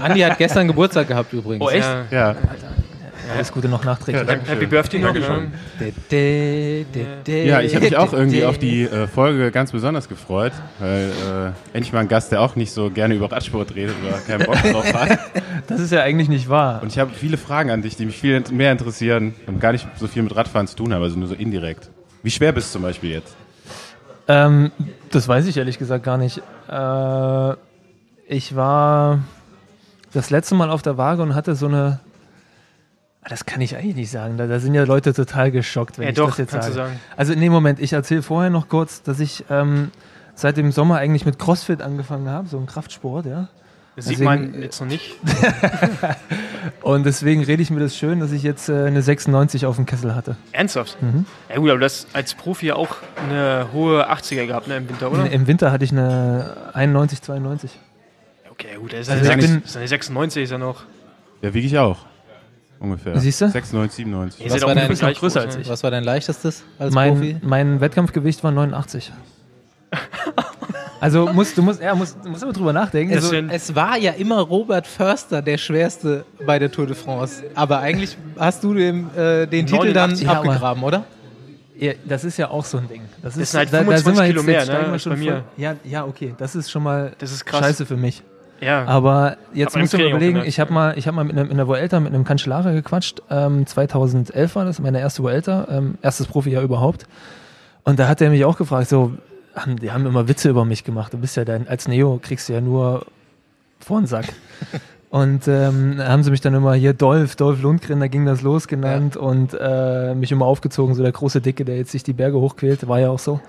Andi 0.00 0.20
hat 0.20 0.38
gestern 0.38 0.66
Geburtstag 0.66 1.08
gehabt 1.08 1.32
übrigens. 1.32 1.64
Oh, 1.64 1.70
echt? 1.70 1.86
Ja, 2.10 2.32
Ja. 2.32 2.36
Alles 3.34 3.52
Gute 3.52 3.68
noch 3.68 3.84
nachträglich. 3.84 4.26
Ja. 4.28 4.36
Happy 4.46 4.66
Birthday 4.66 5.00
noch. 5.00 5.12
Dankeschön. 5.12 5.52
Ja, 7.26 7.60
ich 7.60 7.74
habe 7.74 7.84
mich 7.84 7.96
auch 7.96 8.12
irgendwie 8.12 8.44
auf 8.44 8.58
die 8.58 8.82
äh, 8.84 9.06
Folge 9.06 9.50
ganz 9.50 9.72
besonders 9.72 10.08
gefreut, 10.08 10.52
weil 10.78 11.10
äh, 11.72 11.76
endlich 11.76 11.92
mal 11.92 12.00
ein 12.00 12.08
Gast, 12.08 12.32
der 12.32 12.40
auch 12.40 12.56
nicht 12.56 12.72
so 12.72 12.90
gerne 12.90 13.14
über 13.14 13.30
Radsport 13.30 13.74
redet 13.74 13.94
oder 14.06 14.18
keinen 14.18 14.46
Bock 14.46 14.62
drauf 14.62 14.92
hat. 14.92 15.18
Das 15.68 15.80
ist 15.80 15.90
ja 15.90 16.02
eigentlich 16.02 16.28
nicht 16.28 16.48
wahr. 16.48 16.80
Und 16.80 16.92
ich 16.92 16.98
habe 17.00 17.10
viele 17.12 17.36
Fragen 17.36 17.70
an 17.70 17.82
dich, 17.82 17.96
die 17.96 18.06
mich 18.06 18.16
viel 18.16 18.40
mehr 18.52 18.70
interessieren 18.70 19.34
und 19.48 19.58
gar 19.60 19.72
nicht 19.72 19.88
so 19.96 20.06
viel 20.06 20.22
mit 20.22 20.36
Radfahren 20.36 20.68
zu 20.68 20.76
tun 20.76 20.94
haben, 20.94 21.02
also 21.02 21.18
nur 21.18 21.26
so 21.26 21.34
indirekt. 21.34 21.90
Wie 22.22 22.30
schwer 22.30 22.52
bist 22.52 22.68
du 22.68 22.74
zum 22.74 22.82
Beispiel 22.82 23.10
jetzt? 23.10 23.34
Ähm, 24.28 24.72
das 25.10 25.28
weiß 25.28 25.46
ich 25.46 25.56
ehrlich 25.56 25.78
gesagt 25.78 26.04
gar 26.04 26.18
nicht. 26.18 26.42
Äh, 26.68 27.52
ich 28.28 28.56
war 28.56 29.20
das 30.12 30.30
letzte 30.30 30.54
Mal 30.54 30.70
auf 30.70 30.82
der 30.82 30.96
Waage 30.96 31.22
und 31.22 31.34
hatte 31.34 31.54
so 31.54 31.66
eine. 31.66 32.00
Ah, 33.22 33.28
Das 33.28 33.44
kann 33.46 33.60
ich 33.60 33.76
eigentlich 33.76 33.96
nicht 33.96 34.10
sagen. 34.10 34.36
Da, 34.36 34.46
da 34.46 34.58
sind 34.58 34.74
ja 34.74 34.84
Leute 34.84 35.12
total 35.14 35.50
geschockt, 35.50 35.98
wenn 35.98 36.04
Ja, 36.04 36.10
ich 36.10 36.16
doch, 36.16 36.30
das 36.30 36.38
jetzt 36.38 36.52
sage. 36.52 36.72
sagen. 36.72 37.00
Also, 37.16 37.34
nee, 37.34 37.48
Moment, 37.50 37.78
ich 37.80 37.92
erzähle 37.92 38.22
vorher 38.22 38.50
noch 38.50 38.68
kurz, 38.68 39.02
dass 39.02 39.20
ich 39.20 39.44
ähm, 39.50 39.90
seit 40.34 40.56
dem 40.56 40.72
Sommer 40.72 40.96
eigentlich 40.98 41.24
mit 41.26 41.38
CrossFit 41.38 41.80
angefangen 41.82 42.28
habe, 42.28 42.48
so 42.48 42.58
ein 42.58 42.66
Kraftsport, 42.66 43.26
ja. 43.26 43.48
Das 43.96 44.04
sieht 44.04 44.18
Deswegen- 44.20 44.52
man 44.52 44.62
jetzt 44.62 44.78
noch 44.80 44.86
nicht. 44.88 45.14
Und 46.82 47.04
deswegen 47.06 47.42
rede 47.44 47.62
ich 47.62 47.70
mir 47.70 47.80
das 47.80 47.96
schön, 47.96 48.20
dass 48.20 48.30
ich 48.32 48.42
jetzt 48.42 48.68
äh, 48.68 48.84
eine 48.84 49.00
96 49.02 49.66
auf 49.66 49.76
dem 49.76 49.86
Kessel 49.86 50.14
hatte. 50.14 50.36
Ernsthaft? 50.52 51.00
Mhm. 51.02 51.24
Ja, 51.48 51.56
gut, 51.56 51.70
aber 51.70 51.78
du 51.78 51.84
hast 51.86 52.06
als 52.12 52.34
Profi 52.34 52.66
ja 52.66 52.74
auch 52.76 52.96
eine 53.28 53.68
hohe 53.72 54.10
80er 54.10 54.46
gehabt, 54.46 54.68
ne, 54.68 54.76
im 54.76 54.88
Winter, 54.88 55.10
oder? 55.10 55.30
Im 55.30 55.46
Winter 55.46 55.72
hatte 55.72 55.84
ich 55.84 55.92
eine 55.92 56.56
91, 56.74 57.22
92. 57.22 57.70
Okay, 58.50 58.68
gut, 58.78 58.92
das 58.92 59.00
ist, 59.00 59.10
Also 59.10 59.30
eine, 59.30 59.40
ich 59.42 59.46
6, 59.48 59.52
bin- 59.52 59.62
das 59.62 59.70
ist 59.70 59.76
eine 59.76 59.88
96, 59.88 60.42
ist 60.44 60.50
ja 60.50 60.58
noch. 60.58 60.82
Ja, 61.42 61.54
wiege 61.54 61.66
ich 61.66 61.78
auch. 61.78 61.98
Ungefähr. 62.78 63.18
Siehst 63.18 63.40
du? 63.40 63.48
96, 63.48 63.96
97. 64.04 64.44
Ihr 64.44 64.52
Was 64.52 64.60
war 64.62 64.74
dein- 64.74 64.88
groß, 65.14 65.36
als 65.38 65.56
ne? 65.56 65.62
ich. 65.62 65.68
Was 65.70 65.82
war 65.82 65.90
dein 65.90 66.04
leichtestes 66.04 66.62
als 66.78 66.92
Profi? 66.94 67.38
Mein, 67.40 67.48
mein 67.70 67.80
Wettkampfgewicht 67.80 68.44
war 68.44 68.52
89. 68.52 69.12
Also 71.06 71.32
musst, 71.32 71.56
du 71.56 71.62
musst, 71.62 71.80
ja, 71.80 71.94
musst, 71.94 72.16
musst 72.24 72.42
aber 72.42 72.52
drüber 72.52 72.72
nachdenken. 72.72 73.14
Das 73.14 73.24
Also, 73.24 73.36
Es 73.48 73.74
war 73.74 73.96
ja 73.96 74.12
immer 74.12 74.40
Robert 74.40 74.86
Förster 74.86 75.40
der 75.42 75.56
schwerste 75.58 76.24
bei 76.46 76.58
der 76.58 76.70
Tour 76.70 76.86
de 76.86 76.94
France. 76.96 77.44
Aber 77.54 77.78
eigentlich 77.78 78.16
hast 78.38 78.62
du 78.64 78.74
dem, 78.74 79.08
äh, 79.16 79.46
den 79.46 79.66
Titel 79.66 79.92
dann 79.92 80.10
89, 80.10 80.22
ja, 80.26 80.30
aber- 80.32 80.38
abgegraben, 80.50 80.82
oder? 80.82 81.04
ja, 81.78 81.92
das 82.06 82.24
ist 82.24 82.36
ja 82.38 82.48
auch 82.50 82.64
so 82.64 82.78
ein 82.78 82.88
Ding. 82.88 83.02
Das, 83.22 83.36
ist, 83.36 83.50
sind 83.52 83.58
halt 83.58 83.72
da, 83.72 83.78
da 83.78 83.84
25 83.84 84.04
sind 84.04 84.16
wir 84.16 84.24
Kilo 84.26 84.42
mehr, 84.42 84.58
ne, 84.60 84.64
steigen 84.64 84.86
wir 84.86 84.92
als 84.94 85.02
schon 85.02 85.12
bei 85.12 85.18
mir. 85.18 85.44
Ja, 85.56 85.74
ja, 85.84 86.04
okay. 86.06 86.34
Das 86.38 86.54
ist 86.56 86.70
schon 86.70 86.82
mal 86.82 87.12
Das 87.18 87.30
ist 87.32 87.44
krass. 87.44 87.60
scheiße 87.60 87.84
für 87.86 87.96
mich. 87.96 88.22
Ja. 88.62 88.86
Aber 88.86 89.36
jetzt 89.52 89.74
Aber 89.74 89.80
musst 89.82 89.92
du 89.92 89.98
auch 89.98 90.08
überlegen, 90.08 90.42
ich 90.46 90.58
habe 90.58 90.72
mal, 90.72 90.96
ich 90.96 91.06
hab 91.06 91.14
mal 91.14 91.24
mit 91.24 91.36
einem, 91.38 91.50
in 91.50 91.58
der 91.58 91.68
Vuelta 91.68 92.00
mit 92.00 92.14
einem 92.14 92.24
Cancellara 92.24 92.72
gequatscht. 92.72 93.20
Ähm, 93.30 93.66
2011 93.66 94.56
war 94.56 94.64
das, 94.64 94.78
meine 94.78 94.98
erste 95.00 95.22
Vuelta, 95.22 95.68
ähm, 95.70 95.98
erstes 96.00 96.26
Profijahr 96.26 96.62
überhaupt. 96.62 97.04
Und 97.84 97.98
da 97.98 98.08
hat 98.08 98.22
er 98.22 98.30
mich 98.30 98.44
auch 98.46 98.56
gefragt, 98.56 98.88
so, 98.88 99.12
haben- 99.56 99.76
die 99.78 99.90
haben 99.90 100.06
immer 100.06 100.28
Witze 100.28 100.48
über 100.50 100.64
mich 100.64 100.84
gemacht. 100.84 101.12
Du 101.12 101.18
bist 101.18 101.36
ja 101.36 101.44
dein, 101.44 101.66
als 101.68 101.88
Neo 101.88 102.18
kriegst 102.22 102.48
du 102.48 102.52
ja 102.52 102.60
nur 102.60 103.06
vor 103.80 104.00
den 104.00 104.06
Sack. 104.06 104.26
Und 105.10 105.46
ähm, 105.48 105.94
da 105.98 106.08
haben 106.08 106.22
sie 106.24 106.30
mich 106.30 106.40
dann 106.40 106.52
immer 106.54 106.74
hier 106.74 106.92
Dolph, 106.92 107.36
Dolph 107.36 107.62
Lundgren, 107.62 108.00
da 108.00 108.08
ging 108.08 108.26
das 108.26 108.42
los 108.42 108.66
genannt 108.68 109.16
und 109.16 109.56
äh, 109.58 110.14
mich 110.16 110.32
immer 110.32 110.44
aufgezogen, 110.46 110.94
so 110.96 111.02
der 111.02 111.12
große 111.12 111.40
Dicke, 111.40 111.64
der 111.64 111.76
jetzt 111.76 111.92
sich 111.92 112.02
die 112.02 112.12
Berge 112.12 112.38
hochquält, 112.38 112.86
war 112.88 112.98
ja 112.98 113.08
auch 113.10 113.18
so. 113.20 113.40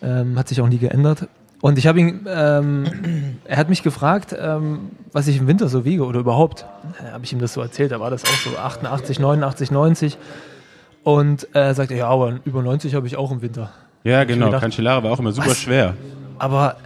Ähm, 0.00 0.38
hat 0.38 0.48
sich 0.48 0.60
auch 0.60 0.68
nie 0.68 0.78
geändert. 0.78 1.28
Und 1.60 1.76
ich 1.76 1.86
habe 1.88 2.00
ihn, 2.00 2.26
ähm, 2.28 3.36
er 3.44 3.56
hat 3.56 3.68
mich 3.68 3.82
gefragt, 3.82 4.34
ähm, 4.38 4.90
was 5.12 5.26
ich 5.26 5.38
im 5.38 5.48
Winter 5.48 5.68
so 5.68 5.84
wiege 5.84 6.04
oder 6.06 6.20
überhaupt. 6.20 6.66
Da 7.04 7.12
habe 7.12 7.24
ich 7.24 7.32
ihm 7.32 7.40
das 7.40 7.52
so 7.52 7.60
erzählt, 7.60 7.90
da 7.92 8.00
war 8.00 8.10
das 8.10 8.24
auch 8.24 8.28
so 8.52 8.56
88, 8.56 9.18
89, 9.18 9.70
90. 9.72 10.18
Und 11.02 11.48
er 11.52 11.74
sagte, 11.74 11.94
ja, 11.96 12.06
aber 12.08 12.38
über 12.44 12.62
90 12.62 12.94
habe 12.94 13.06
ich 13.08 13.16
auch 13.16 13.32
im 13.32 13.42
Winter. 13.42 13.70
Ja, 14.04 14.24
genau. 14.24 14.46
gedacht, 14.46 14.62
Cancellara 14.62 15.02
war 15.02 15.12
auch 15.12 15.18
immer 15.18 15.32
super 15.32 15.50
was? 15.50 15.60
schwer. 15.60 15.94
Aber 16.38 16.76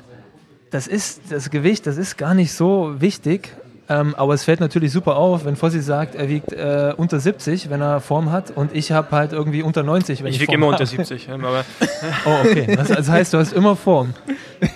das 0.70 0.86
ist, 0.86 1.22
das 1.30 1.50
Gewicht, 1.50 1.86
das 1.86 1.96
ist 1.96 2.16
gar 2.18 2.34
nicht 2.34 2.52
so 2.52 2.94
wichtig. 2.98 3.50
Ähm, 3.88 4.16
aber 4.16 4.34
es 4.34 4.42
fällt 4.42 4.58
natürlich 4.58 4.90
super 4.90 5.16
auf, 5.16 5.44
wenn 5.44 5.54
Fossi 5.54 5.80
sagt, 5.80 6.16
er 6.16 6.28
wiegt 6.28 6.52
äh, 6.52 6.92
unter 6.96 7.20
70, 7.20 7.70
wenn 7.70 7.80
er 7.80 8.00
Form 8.00 8.32
hat, 8.32 8.50
und 8.50 8.74
ich 8.74 8.90
habe 8.90 9.14
halt 9.14 9.32
irgendwie 9.32 9.62
unter 9.62 9.84
90, 9.84 10.24
wenn 10.24 10.26
ich, 10.26 10.36
ich 10.36 10.40
wiege 10.40 10.54
immer 10.54 10.66
hab. 10.66 10.72
unter 10.72 10.86
70, 10.86 11.28
ähm, 11.28 11.44
aber 11.44 11.64
Oh, 12.26 12.38
okay. 12.44 12.74
Das, 12.74 12.88
das 12.88 13.08
heißt, 13.08 13.32
du 13.32 13.38
hast 13.38 13.52
immer 13.52 13.76
Form. 13.76 14.14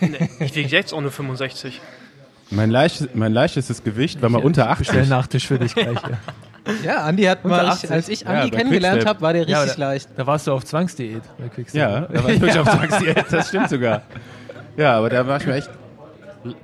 nee, 0.00 0.31
ich 0.38 0.54
wiege 0.54 0.69
jetzt 0.69 0.94
auch 0.94 1.00
nur 1.00 1.10
65. 1.10 1.81
Mein, 2.50 2.70
leicht, 2.70 3.14
mein 3.14 3.32
leichtestes 3.32 3.82
Gewicht 3.82 4.22
war 4.22 4.28
mal 4.28 4.42
unter 4.42 4.72
Bestell 4.76 5.00
80. 5.00 5.08
Nachtisch 5.08 5.46
für 5.48 5.58
dich 5.58 5.75
gleich. 5.75 5.94
Ja. 6.02 6.19
Ja, 6.84 7.04
Andi 7.04 7.24
hat 7.24 7.44
mal, 7.44 7.64
ich, 7.64 7.70
80. 7.70 7.90
als 7.90 8.08
ich 8.08 8.20
Ja, 8.20 8.26
Andi 8.28 8.50
bei 8.50 8.56
kennengelernt 8.58 9.06
habe, 9.06 9.20
war 9.20 9.32
der 9.32 9.48
Ja, 9.48 9.60
richtig 9.62 9.82
aber- 9.82 9.92
leicht. 9.92 10.08
Da 10.16 10.26
warst 10.26 10.46
du 10.46 10.52
auf 10.52 10.64
Zwangsdiät 10.64 11.22
bei 11.38 11.48
Quickstep. 11.48 11.80
Ja, 11.80 12.00
ne? 12.00 12.08
da 12.12 12.22
war 12.24 12.30
ich 12.30 12.40
wirklich 12.40 12.58
auf 12.58 12.68
Zwangsdiät, 12.70 13.24
das 13.30 13.48
stimmt 13.48 13.68
sogar. 13.70 14.02
Ja, 14.76 14.96
aber 14.98 15.08
da 15.10 15.26
war 15.26 15.38
ich 15.38 15.46
mir 15.46 15.54
echt 15.54 15.70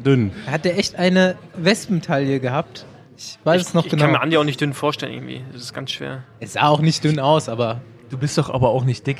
dünn. 0.05 0.33
Hat 0.51 0.65
der 0.65 0.79
echt 0.79 0.97
eine 0.97 1.37
Wespentaille 1.57 2.41
gehabt? 2.41 2.85
Ich 3.17 3.39
weiß 3.45 3.63
ich 3.63 3.69
es 3.69 3.75
noch 3.75 3.85
ich 3.85 3.91
genau. 3.91 4.03
kann 4.05 4.13
mir 4.13 4.21
Andi 4.21 4.37
auch 4.37 4.45
nicht 4.45 4.61
dünn 4.61 4.75
vorstellen 4.75 5.13
irgendwie. 5.13 5.43
Das 5.53 5.63
ist 5.63 5.73
ganz 5.75 5.91
schwer. 5.91 6.23
es 6.41 6.53
sah 6.55 6.69
auch 6.69 6.81
nicht 6.81 7.03
dünn 7.05 7.19
aus, 7.19 7.49
aber 7.49 7.81
Du 8.11 8.17
bist 8.19 8.39
doch 8.39 8.51
aber 8.51 8.69
auch 8.69 8.85
nicht 8.85 9.07
dick. 9.07 9.19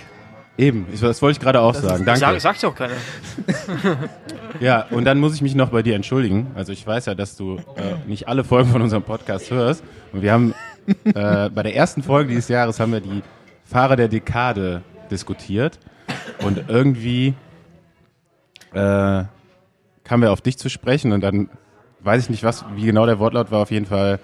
Eben, 0.59 0.87
ich, 0.93 1.01
das 1.01 1.21
wollte 1.21 1.39
ich 1.39 1.41
gerade 1.41 1.61
auch 1.61 1.75
sagen. 1.75 2.05
Danke. 2.05 2.21
Sag, 2.21 2.41
sagt 2.41 2.65
auch 2.65 2.75
keiner. 2.75 2.95
Ja, 4.61 4.87
und 4.91 5.05
dann 5.05 5.19
muss 5.19 5.35
ich 5.35 5.43
mich 5.43 5.55
noch 5.55 5.71
bei 5.71 5.83
dir 5.83 5.95
entschuldigen. 5.95 6.53
Also 6.55 6.73
ich 6.73 6.87
weiß 6.87 7.07
ja, 7.07 7.15
dass 7.15 7.37
du 7.37 7.57
äh, 7.77 7.97
nicht 8.07 8.29
alle 8.29 8.45
Folgen 8.45 8.71
von 8.71 8.83
unserem 8.83 9.03
Podcast 9.03 9.51
hörst. 9.51 9.83
Und 10.13 10.23
wir 10.23 10.33
haben 10.33 10.55
äh, 11.05 11.51
bei 11.51 11.63
der 11.63 11.75
ersten 11.75 12.03
Folge 12.03 12.31
dieses 12.31 12.49
Jahres 12.49 12.81
haben 12.81 12.93
wir 12.93 13.01
die 13.01 13.23
Fahrer 13.65 13.97
der 13.97 14.09
Dekade 14.09 14.83
diskutiert. 15.11 15.79
Und 16.43 16.65
irgendwie 16.69 17.35
äh, 18.73 19.25
kamen 20.05 20.23
wir 20.23 20.33
auf 20.33 20.41
dich 20.41 20.57
zu 20.59 20.69
sprechen 20.69 21.13
und 21.13 21.21
dann 21.21 21.51
weiß 22.01 22.23
ich 22.23 22.31
nicht, 22.31 22.45
was, 22.45 22.65
wie 22.77 22.87
genau 22.87 23.07
der 23.07 23.19
Wortlaut 23.19 23.51
war. 23.51 23.61
Auf 23.61 23.71
jeden 23.71 23.87
Fall, 23.87 24.21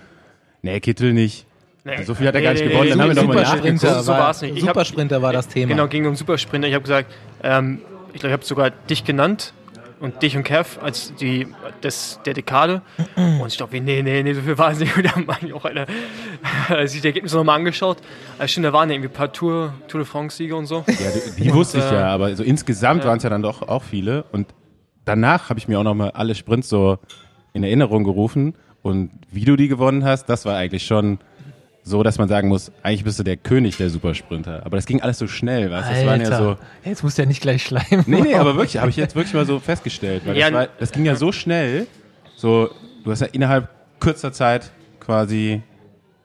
nee, 0.63 0.79
Kittel 0.81 1.13
nicht. 1.13 1.47
Nee, 1.85 2.03
So 2.05 2.15
viel 2.15 2.29
hat 2.29 2.35
er 2.35 2.43
gar 2.43 2.53
nicht 2.53 2.65
nee, 2.65 2.71
gewonnen, 2.71 2.85
nee, 2.85 2.91
dann 2.91 3.01
haben 3.01 3.09
wir 3.09 3.15
nee, 3.15 3.21
noch 3.27 3.35
mal 3.35 3.45
Supersprinter, 3.45 3.87
nachgeguckt. 3.87 4.05
So 4.05 4.13
war, 4.13 4.19
war's 4.21 4.43
nicht. 4.43 4.57
Ich 4.57 4.63
hab- 4.63 4.69
Supersprinter 4.69 5.23
war 5.23 5.33
das 5.33 5.49
Thema. 5.49 5.69
Genau, 5.69 5.89
ging 5.89 6.07
um 6.07 6.15
Supersprinter. 6.15 6.69
Ich 6.69 6.75
habe 6.75 6.83
gesagt, 6.83 7.13
ähm, 7.43 7.81
ich 8.13 8.21
glaube, 8.21 8.29
ich 8.29 8.33
habe 8.35 8.45
sogar 8.45 8.71
dich 8.71 9.05
genannt 9.05 9.53
und 9.99 10.21
dich 10.23 10.37
und 10.37 10.45
Kev 10.45 10.79
als 10.81 11.15
die 11.15 11.47
des, 11.83 12.21
der 12.25 12.35
Dekade. 12.35 12.83
Und 13.17 13.47
ich 13.47 13.57
glaube, 13.57 13.81
nee, 13.81 14.03
nee, 14.03 14.23
nee, 14.23 14.33
so 14.33 14.43
viel 14.43 14.59
war 14.59 14.73
es 14.73 14.79
nicht. 14.79 14.97
Und 14.97 15.05
da 15.05 15.15
haben 15.15 15.29
eigentlich 15.31 15.53
auch 15.55 15.65
einer 15.65 15.87
sich 16.87 17.01
die 17.01 17.07
Ergebnisse 17.07 17.37
nochmal 17.37 17.57
angeschaut. 17.57 17.99
Also 18.39 18.51
stimmt, 18.51 18.67
da 18.67 18.73
waren 18.73 18.89
ja 18.89 18.97
irgendwie 18.97 19.11
ein 19.11 19.15
paar 19.15 19.33
Tour, 19.33 19.75
Tour 19.89 20.01
de 20.01 20.09
France-Siege 20.09 20.57
und 20.57 20.67
so. 20.67 20.85
Ja, 20.89 20.95
die, 21.37 21.43
die 21.45 21.55
wusste 21.55 21.79
ich 21.79 21.85
äh, 21.85 21.95
ja, 21.95 22.07
aber 22.09 22.35
so 22.35 22.43
insgesamt 22.43 23.05
ja. 23.05 23.11
waren 23.11 23.19
es 23.19 23.23
ja 23.23 23.31
dann 23.31 23.43
doch 23.43 23.63
auch 23.63 23.85
viele. 23.85 24.25
Und 24.33 24.49
danach 25.05 25.51
habe 25.51 25.61
ich 25.61 25.69
mir 25.69 25.79
auch 25.79 25.85
nochmal 25.85 26.11
alle 26.13 26.35
Sprints 26.35 26.69
so 26.69 26.99
in 27.53 27.63
Erinnerung 27.63 28.03
gerufen. 28.03 28.55
Und 28.83 29.11
wie 29.31 29.45
du 29.45 29.55
die 29.55 29.69
gewonnen 29.69 30.05
hast, 30.05 30.27
das 30.27 30.45
war 30.45 30.57
eigentlich 30.57 30.85
schon 30.85 31.19
so, 31.85 32.03
dass 32.03 32.19
man 32.19 32.29
sagen 32.29 32.49
muss, 32.49 32.71
eigentlich 32.83 33.05
bist 33.05 33.19
du 33.19 33.25
der 33.25 33.37
König 33.37 33.77
der 33.77 33.91
Supersprinter. 33.91 34.65
Aber 34.65 34.77
das 34.77 34.87
ging 34.87 35.03
alles 35.03 35.19
so 35.19 35.27
schnell, 35.27 35.71
weißt 35.71 35.91
du? 35.91 35.95
Das 35.95 36.07
waren 36.07 36.21
ja 36.21 36.39
so. 36.39 36.57
Jetzt 36.85 37.03
musst 37.03 37.19
du 37.19 37.23
ja 37.23 37.27
nicht 37.27 37.43
gleich 37.43 37.63
schleimen. 37.65 38.05
Nee, 38.07 38.21
nee, 38.21 38.35
aber 38.35 38.55
wirklich, 38.57 38.79
habe 38.79 38.91
ich 38.91 38.97
jetzt 38.97 39.17
wirklich 39.17 39.35
mal 39.35 39.47
so 39.47 39.59
festgestellt. 39.59 40.23
Weil 40.25 40.37
Ja, 40.37 40.47
das, 40.51 40.55
war, 40.55 40.69
das 40.79 40.93
ging 40.93 41.05
ja 41.05 41.17
so 41.17 41.33
schnell. 41.33 41.87
So, 42.37 42.71
du 43.05 43.11
hast 43.11 43.21
ja 43.21 43.27
innerhalb 43.33 43.69
kurzer 43.99 44.33
Zeit 44.33 44.71
quasi 45.01 45.63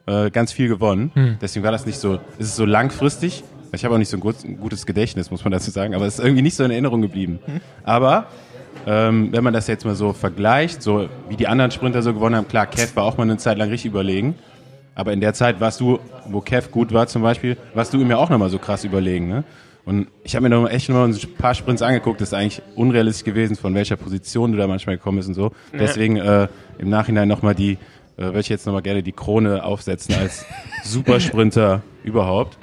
äh, 0.06 0.30
ganz 0.30 0.52
viel 0.52 0.68
gewonnen. 0.68 1.38
Deswegen 1.40 1.64
war 1.64 1.72
das 1.72 1.86
nicht 1.86 1.98
so, 1.98 2.20
es 2.38 2.46
ist 2.46 2.56
so 2.56 2.64
langfristig. 2.64 3.42
Ich 3.72 3.84
habe 3.84 3.94
auch 3.94 3.98
nicht 3.98 4.08
so 4.08 4.16
ein, 4.16 4.20
gut, 4.20 4.36
ein 4.44 4.58
gutes 4.58 4.86
Gedächtnis, 4.86 5.30
muss 5.30 5.44
man 5.44 5.52
dazu 5.52 5.70
sagen, 5.70 5.94
aber 5.94 6.06
es 6.06 6.18
ist 6.18 6.24
irgendwie 6.24 6.42
nicht 6.42 6.56
so 6.56 6.64
in 6.64 6.70
Erinnerung 6.70 7.02
geblieben. 7.02 7.38
Aber 7.84 8.26
ähm, 8.86 9.28
wenn 9.32 9.44
man 9.44 9.52
das 9.52 9.66
jetzt 9.66 9.84
mal 9.84 9.94
so 9.94 10.12
vergleicht, 10.12 10.82
so 10.82 11.08
wie 11.28 11.36
die 11.36 11.46
anderen 11.46 11.70
Sprinter 11.70 12.00
so 12.00 12.14
gewonnen 12.14 12.36
haben, 12.36 12.48
klar, 12.48 12.66
Kev 12.66 12.96
war 12.96 13.04
auch 13.04 13.18
mal 13.18 13.24
eine 13.24 13.36
Zeit 13.36 13.58
lang 13.58 13.68
richtig 13.68 13.90
überlegen. 13.90 14.36
Aber 14.98 15.12
in 15.12 15.20
der 15.20 15.32
Zeit 15.32 15.60
warst 15.60 15.78
du, 15.78 16.00
wo 16.26 16.40
Kev 16.40 16.72
gut 16.72 16.92
war 16.92 17.06
zum 17.06 17.22
Beispiel, 17.22 17.56
warst 17.72 17.94
du 17.94 18.00
ihm 18.00 18.10
ja 18.10 18.16
auch 18.16 18.30
nochmal 18.30 18.50
so 18.50 18.58
krass 18.58 18.82
überlegen. 18.82 19.28
Ne? 19.28 19.44
Und 19.84 20.08
ich 20.24 20.34
habe 20.34 20.42
mir 20.42 20.48
noch 20.48 20.68
echt 20.68 20.88
noch 20.88 20.96
mal 20.96 21.08
ein 21.08 21.16
paar 21.38 21.54
Sprints 21.54 21.82
angeguckt. 21.82 22.20
Das 22.20 22.30
ist 22.30 22.34
eigentlich 22.34 22.60
unrealistisch 22.74 23.24
gewesen, 23.24 23.54
von 23.54 23.76
welcher 23.76 23.96
Position 23.96 24.50
du 24.50 24.58
da 24.58 24.66
manchmal 24.66 24.96
gekommen 24.96 25.18
bist 25.18 25.28
und 25.28 25.34
so. 25.34 25.52
Deswegen 25.72 26.16
äh, 26.16 26.48
im 26.78 26.90
Nachhinein 26.90 27.28
nochmal 27.28 27.54
die, 27.54 27.74
äh, 28.16 28.22
würde 28.22 28.40
ich 28.40 28.48
jetzt 28.48 28.66
nochmal 28.66 28.82
gerne 28.82 29.04
die 29.04 29.12
Krone 29.12 29.62
aufsetzen 29.62 30.16
als 30.16 30.44
Supersprinter 30.82 31.82
überhaupt. 32.02 32.58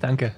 Danke. 0.00 0.34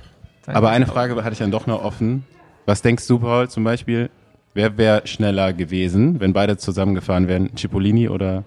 Danke. 0.46 0.56
Aber 0.56 0.70
eine 0.70 0.86
Frage 0.86 1.14
hatte 1.22 1.34
ich 1.34 1.40
dann 1.40 1.50
doch 1.50 1.66
noch 1.66 1.84
offen. 1.84 2.24
Was 2.64 2.80
denkst 2.80 3.06
du, 3.06 3.18
Paul, 3.18 3.50
zum 3.50 3.64
Beispiel? 3.64 4.08
Wer 4.54 4.78
wäre 4.78 5.06
schneller 5.06 5.52
gewesen, 5.52 6.20
wenn 6.20 6.32
beide 6.32 6.56
zusammengefahren 6.56 7.28
wären? 7.28 7.54
Cipollini 7.54 8.08
oder 8.08 8.44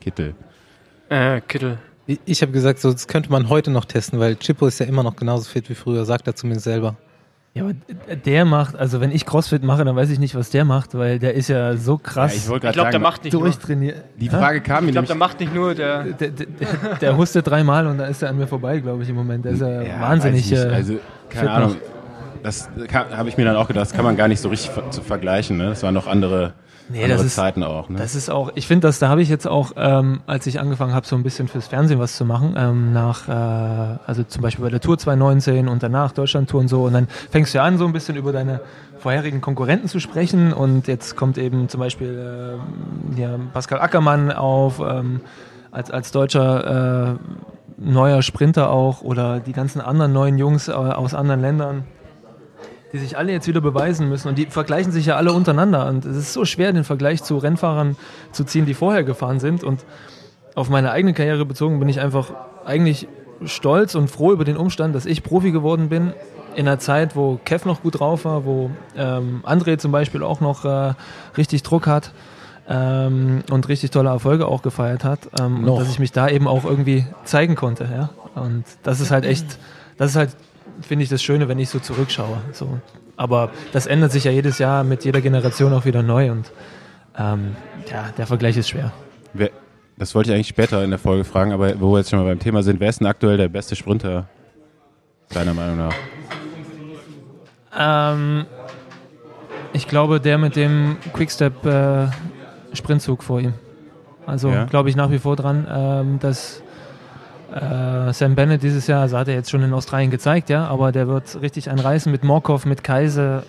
Kittel? 0.00 0.34
Äh, 1.10 1.42
Kittel. 1.42 1.76
Ich, 2.24 2.42
habe 2.42 2.52
gesagt, 2.52 2.80
so, 2.80 2.92
das 2.92 3.06
könnte 3.08 3.30
man 3.30 3.48
heute 3.48 3.70
noch 3.70 3.84
testen, 3.84 4.18
weil 4.18 4.36
Chippo 4.36 4.66
ist 4.66 4.80
ja 4.80 4.86
immer 4.86 5.02
noch 5.02 5.16
genauso 5.16 5.48
fit 5.48 5.68
wie 5.70 5.74
früher, 5.74 6.04
sagt 6.04 6.26
er 6.26 6.34
zumindest 6.34 6.64
selber. 6.64 6.96
Ja, 7.52 7.64
aber 7.64 7.74
der 8.24 8.44
macht, 8.44 8.76
also 8.76 9.00
wenn 9.00 9.10
ich 9.10 9.26
Crossfit 9.26 9.64
mache, 9.64 9.84
dann 9.84 9.96
weiß 9.96 10.08
ich 10.10 10.20
nicht, 10.20 10.36
was 10.36 10.50
der 10.50 10.64
macht, 10.64 10.96
weil 10.96 11.18
der 11.18 11.34
ist 11.34 11.48
ja 11.48 11.76
so 11.76 11.98
krass 11.98 12.36
ich 12.36 12.48
wollte 12.48 12.68
Ich 12.68 12.74
gerade 12.74 12.74
glaube, 12.74 12.86
der 12.90 12.92
sagen, 12.92 13.02
macht 13.02 13.24
nicht 13.24 13.32
nur. 13.32 13.42
durchtrainiert. 13.42 13.96
die 14.20 14.28
Frage 14.28 14.60
kam 14.60 14.84
mir 14.84 14.90
Ich 14.90 14.92
glaube, 14.94 15.08
der 15.08 15.16
macht 15.16 15.40
nicht 15.40 15.52
nur 15.52 15.74
der. 15.74 16.04
Der, 16.04 16.28
der, 16.30 16.46
der, 16.46 16.68
der 17.00 17.16
hustet 17.16 17.48
dreimal 17.48 17.88
und 17.88 17.98
da 17.98 18.06
ist 18.06 18.22
er 18.22 18.28
an 18.30 18.38
mir 18.38 18.46
vorbei, 18.46 18.78
glaube 18.78 19.02
ich, 19.02 19.08
im 19.08 19.16
Moment. 19.16 19.44
Der 19.44 19.52
ist 19.52 19.60
ja, 19.62 19.82
Ja, 19.82 20.00
wahnsinnig. 20.00 20.52
äh, 20.52 20.58
Also, 20.58 20.94
keine 21.28 21.40
fit 21.40 21.48
Ahnung. 21.48 21.70
noch. 21.70 21.76
Das 22.44 22.68
habe 22.92 23.28
ich 23.28 23.36
mir 23.36 23.44
dann 23.44 23.56
auch 23.56 23.66
gedacht, 23.66 23.82
das 23.86 23.92
kann 23.92 24.04
man 24.04 24.16
gar 24.16 24.28
nicht 24.28 24.40
so 24.40 24.48
richtig 24.48 24.70
ver 24.70 24.88
zu 24.92 25.02
vergleichen. 25.02 25.56
Ne? 25.56 25.70
Das 25.70 25.82
waren 25.82 25.92
noch 25.92 26.06
andere, 26.06 26.54
Nee, 26.92 27.02
andere 27.04 27.18
das 27.18 27.26
ist- 27.26 27.34
Zeiten 27.36 27.62
auch. 27.62 27.88
Ne? 27.88 27.96
Das 27.98 28.14
ist 28.14 28.30
auch, 28.30 28.50
ich 28.54 28.66
finde, 28.66 28.88
das, 28.88 28.98
da 28.98 29.08
habe 29.08 29.22
ich 29.22 29.28
jetzt 29.28 29.46
auch, 29.46 29.72
ähm, 29.76 30.20
als 30.26 30.46
ich 30.46 30.58
angefangen 30.60 30.92
habe, 30.94 31.06
so 31.06 31.14
ein 31.16 31.22
bisschen 31.22 31.46
fürs 31.48 31.68
Fernsehen 31.68 31.98
was 32.00 32.16
zu 32.16 32.24
machen, 32.24 32.54
ähm, 32.56 32.92
nach, 32.92 33.28
äh, 33.28 33.98
also 34.06 34.22
zum 34.24 34.42
Beispiel 34.42 34.64
bei 34.64 34.70
der 34.70 34.80
Tour 34.80 34.98
2019 34.98 35.68
und 35.68 35.82
danach 35.82 36.12
Deutschland-Tour 36.12 36.60
und 36.60 36.68
so, 36.68 36.84
und 36.84 36.92
dann 36.94 37.06
fängst 37.30 37.54
du 37.54 37.58
ja 37.58 37.64
an, 37.64 37.78
so 37.78 37.84
ein 37.86 37.92
bisschen 37.92 38.16
über 38.16 38.32
deine 38.32 38.60
vorherigen 38.98 39.40
Konkurrenten 39.40 39.88
zu 39.88 40.00
sprechen 40.00 40.52
und 40.52 40.86
jetzt 40.88 41.16
kommt 41.16 41.38
eben 41.38 41.68
zum 41.68 41.80
Beispiel 41.80 42.58
äh, 43.16 43.20
ja, 43.20 43.30
Pascal 43.52 43.80
Ackermann 43.80 44.30
auf, 44.32 44.80
ähm, 44.80 45.20
als, 45.70 45.90
als 45.90 46.10
deutscher 46.12 47.12
äh, 47.12 47.16
neuer 47.78 48.20
Sprinter 48.22 48.70
auch 48.70 49.00
oder 49.02 49.40
die 49.40 49.52
ganzen 49.52 49.80
anderen 49.80 50.12
neuen 50.12 50.36
Jungs 50.36 50.68
äh, 50.68 50.72
aus 50.72 51.14
anderen 51.14 51.40
Ländern 51.40 51.84
die 52.92 52.98
sich 52.98 53.16
alle 53.16 53.32
jetzt 53.32 53.46
wieder 53.46 53.60
beweisen 53.60 54.08
müssen. 54.08 54.28
Und 54.28 54.38
die 54.38 54.46
vergleichen 54.46 54.92
sich 54.92 55.06
ja 55.06 55.16
alle 55.16 55.32
untereinander. 55.32 55.88
Und 55.88 56.04
es 56.04 56.16
ist 56.16 56.32
so 56.32 56.44
schwer, 56.44 56.72
den 56.72 56.84
Vergleich 56.84 57.22
zu 57.22 57.38
Rennfahrern 57.38 57.96
zu 58.32 58.44
ziehen, 58.44 58.66
die 58.66 58.74
vorher 58.74 59.04
gefahren 59.04 59.40
sind. 59.40 59.64
Und 59.64 59.84
auf 60.54 60.68
meine 60.68 60.90
eigene 60.90 61.14
Karriere 61.14 61.44
bezogen 61.44 61.78
bin 61.78 61.88
ich 61.88 62.00
einfach 62.00 62.32
eigentlich 62.64 63.08
stolz 63.44 63.94
und 63.94 64.08
froh 64.08 64.32
über 64.32 64.44
den 64.44 64.56
Umstand, 64.56 64.94
dass 64.94 65.06
ich 65.06 65.22
Profi 65.22 65.50
geworden 65.52 65.88
bin. 65.88 66.12
In 66.56 66.66
einer 66.66 66.80
Zeit, 66.80 67.14
wo 67.14 67.38
Kev 67.44 67.66
noch 67.66 67.82
gut 67.82 68.00
drauf 68.00 68.24
war, 68.24 68.44
wo 68.44 68.70
ähm, 68.96 69.42
André 69.46 69.78
zum 69.78 69.92
Beispiel 69.92 70.22
auch 70.22 70.40
noch 70.40 70.64
äh, 70.64 70.94
richtig 71.36 71.62
Druck 71.62 71.86
hat 71.86 72.12
ähm, 72.68 73.44
und 73.50 73.68
richtig 73.68 73.92
tolle 73.92 74.10
Erfolge 74.10 74.46
auch 74.46 74.62
gefeiert 74.62 75.04
hat 75.04 75.20
ähm, 75.40 75.64
dass 75.64 75.88
ich 75.88 76.00
mich 76.00 76.10
da 76.10 76.28
eben 76.28 76.48
auch 76.48 76.64
irgendwie 76.64 77.06
zeigen 77.24 77.54
konnte, 77.54 77.88
ja. 77.92 78.10
Und 78.34 78.64
das 78.82 79.00
ist 79.00 79.10
halt 79.10 79.24
echt, 79.24 79.58
das 79.96 80.10
ist 80.10 80.16
halt 80.16 80.36
finde 80.82 81.04
ich 81.04 81.08
das 81.10 81.22
Schöne, 81.22 81.48
wenn 81.48 81.58
ich 81.58 81.68
so 81.68 81.78
zurückschaue. 81.78 82.38
So. 82.52 82.78
Aber 83.16 83.50
das 83.72 83.86
ändert 83.86 84.12
sich 84.12 84.24
ja 84.24 84.30
jedes 84.30 84.58
Jahr 84.58 84.84
mit 84.84 85.04
jeder 85.04 85.20
Generation 85.20 85.72
auch 85.72 85.84
wieder 85.84 86.02
neu 86.02 86.30
und 86.30 86.50
ähm, 87.18 87.56
ja, 87.90 88.10
der 88.16 88.26
Vergleich 88.26 88.56
ist 88.56 88.68
schwer. 88.68 88.92
Wer, 89.34 89.50
das 89.98 90.14
wollte 90.14 90.30
ich 90.30 90.34
eigentlich 90.34 90.48
später 90.48 90.82
in 90.82 90.90
der 90.90 90.98
Folge 90.98 91.24
fragen, 91.24 91.52
aber 91.52 91.78
wo 91.80 91.92
wir 91.92 91.98
jetzt 91.98 92.10
schon 92.10 92.18
mal 92.18 92.24
beim 92.24 92.38
Thema 92.38 92.62
sind, 92.62 92.80
wer 92.80 92.88
ist 92.88 93.00
denn 93.00 93.06
aktuell 93.06 93.36
der 93.36 93.48
beste 93.48 93.76
Sprinter, 93.76 94.28
deiner 95.28 95.54
Meinung 95.54 95.76
nach? 95.76 95.94
Ähm, 97.78 98.46
ich 99.72 99.86
glaube, 99.86 100.20
der 100.20 100.38
mit 100.38 100.56
dem 100.56 100.96
Quickstep 101.12 101.64
äh, 101.66 102.06
vor 103.20 103.40
ihm. 103.40 103.54
Also 104.26 104.50
Ja. 104.50 104.64
glaube 104.64 104.88
ich 104.88 104.96
nach 104.96 105.10
wie 105.10 105.18
vor 105.18 105.36
dran, 105.36 105.66
ähm, 105.70 106.18
dass 106.20 106.62
äh, 107.52 108.12
Sam 108.12 108.34
Bennett 108.34 108.62
dieses 108.62 108.86
Jahr, 108.86 109.02
also 109.02 109.18
hat 109.18 109.28
er 109.28 109.34
jetzt 109.34 109.50
schon 109.50 109.62
in 109.62 109.72
Australien 109.72 110.10
gezeigt, 110.10 110.50
ja, 110.50 110.66
aber 110.66 110.92
der 110.92 111.08
wird 111.08 111.40
richtig 111.42 111.70
einen 111.70 111.80
reißen 111.80 112.10
mit 112.10 112.24
Morkov, 112.24 112.66
mit 112.66 112.84
Kaiser. 112.84 113.42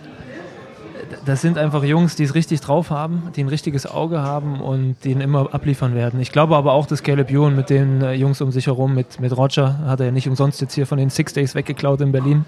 Das 1.25 1.41
sind 1.41 1.58
einfach 1.58 1.84
Jungs, 1.84 2.15
die 2.15 2.24
es 2.24 2.34
richtig 2.34 2.62
drauf 2.62 2.89
haben, 2.89 3.31
die 3.36 3.43
ein 3.43 3.48
richtiges 3.48 3.86
Auge 3.86 4.22
haben 4.22 4.60
und 4.60 4.96
die 5.03 5.12
ihn 5.12 5.22
immer 5.22 5.53
abliefern 5.53 5.93
werden. 5.93 6.20
Ich 6.20 6.31
glaube 6.31 6.55
aber 6.55 6.74
auch, 6.74 6.88
dass 6.88 7.03
Caleb 7.03 7.29
Ewan 7.29 7.55
mit 7.55 7.70
den 7.70 8.01
äh, 8.01 8.13
Jungs 8.13 8.41
um 8.41 8.51
sich 8.51 8.67
herum, 8.67 8.96
mit, 8.96 9.20
mit 9.20 9.36
Roger, 9.36 9.79
hat 9.86 10.00
er 10.00 10.08
ja 10.08 10.12
nicht 10.12 10.27
umsonst 10.27 10.62
jetzt 10.62 10.74
hier 10.74 10.88
von 10.88 10.98
den 10.98 11.10
Six 11.10 11.34
Days 11.34 11.53
weggeklaut 11.53 12.01
in 12.01 12.12
Berlin, 12.12 12.46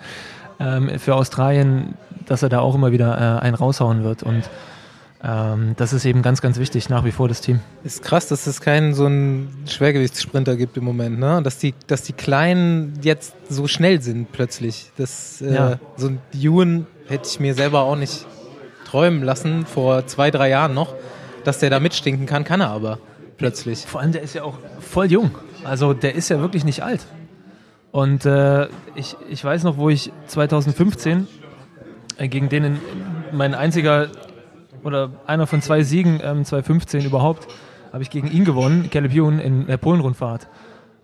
ähm, 0.60 0.98
für 0.98 1.16
Australien, 1.16 1.96
dass 2.26 2.42
er 2.42 2.50
da 2.50 2.60
auch 2.60 2.76
immer 2.76 2.92
wieder 2.92 3.18
äh, 3.18 3.42
einen 3.42 3.56
raushauen 3.56 4.04
wird. 4.04 4.24
Und 4.24 4.50
ähm, 5.24 5.74
das 5.78 5.94
ist 5.94 6.06
eben 6.06 6.22
ganz, 6.22 6.42
ganz 6.42 6.58
wichtig, 6.60 6.90
nach 6.90 7.06
wie 7.06 7.12
vor 7.12 7.28
das 7.28 7.40
Team. 7.42 7.60
Ist 7.84 8.04
krass, 8.04 8.28
dass 8.28 8.46
es 8.48 8.60
keinen 8.60 8.94
so 8.94 9.06
einen 9.06 9.64
Schwergewichtssprinter 9.68 10.58
gibt 10.58 10.76
im 10.78 10.84
Moment, 10.84 11.18
ne? 11.20 11.42
Dass 11.44 11.58
die, 11.60 11.74
dass 11.88 12.02
die 12.04 12.14
Kleinen 12.14 13.00
jetzt 13.02 13.34
so 13.50 13.68
schnell 13.68 14.02
sind 14.02 14.32
plötzlich. 14.32 14.92
Das, 14.98 15.42
äh, 15.42 15.54
Ja. 15.54 15.80
so 15.96 16.08
ein 16.08 16.20
Ewan 16.34 16.88
hätte 17.08 17.28
ich 17.30 17.40
mir 17.40 17.54
selber 17.54 17.82
auch 17.84 17.96
nicht 17.96 18.26
träumen 18.86 19.24
lassen, 19.24 19.66
vor 19.66 20.06
zwei, 20.08 20.30
drei 20.30 20.50
Jahren 20.50 20.74
noch, 20.74 20.94
dass 21.46 21.60
der 21.60 21.70
da 21.70 21.80
mitstinken 21.80 22.26
kann, 22.26 22.44
kann 22.44 22.62
er 22.62 22.70
aber 22.70 23.00
plötzlich. 23.38 23.86
Vor 23.86 24.02
allem, 24.02 24.12
der 24.12 24.22
ist 24.24 24.36
ja 24.36 24.44
auch 24.44 24.58
voll 24.80 25.12
jung. 25.12 25.32
Also 25.64 25.94
der 25.94 26.16
ist 26.16 26.30
ja 26.30 26.40
wirklich 26.40 26.66
nicht 26.66 26.84
alt. 26.84 27.02
Und 27.92 28.26
äh, 28.26 28.68
ich, 28.96 29.16
ich 29.30 29.44
weiß 29.44 29.64
noch, 29.64 29.78
wo 29.78 29.90
ich 29.90 30.12
2015 30.28 31.28
äh, 32.18 32.28
gegen 32.28 32.50
den 32.50 32.64
in, 32.64 32.80
mein 33.32 33.56
einziger 33.56 34.10
oder 34.84 35.10
einer 35.28 35.48
von 35.48 35.62
zwei 35.62 35.84
Siegen 35.84 36.20
ähm, 36.24 36.46
2015 36.46 37.06
überhaupt, 37.06 37.48
habe 37.92 38.04
ich 38.04 38.10
gegen 38.10 38.30
ihn 38.32 38.46
gewonnen, 38.46 38.90
Caleb 38.92 39.14
Ewan 39.14 39.40
in 39.40 39.68
der 39.68 39.78
Polenrundfahrt. 39.78 40.48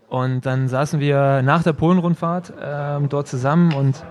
Und 0.07 0.45
dann 0.45 0.67
saßen 0.67 1.00
wir 1.00 1.41
nach 1.43 1.62
der 1.63 1.74
Polenrundfahrt 1.74 2.53
ähm, 2.62 3.09
dort 3.09 3.27
zusammen 3.27 3.74
und 3.74 4.03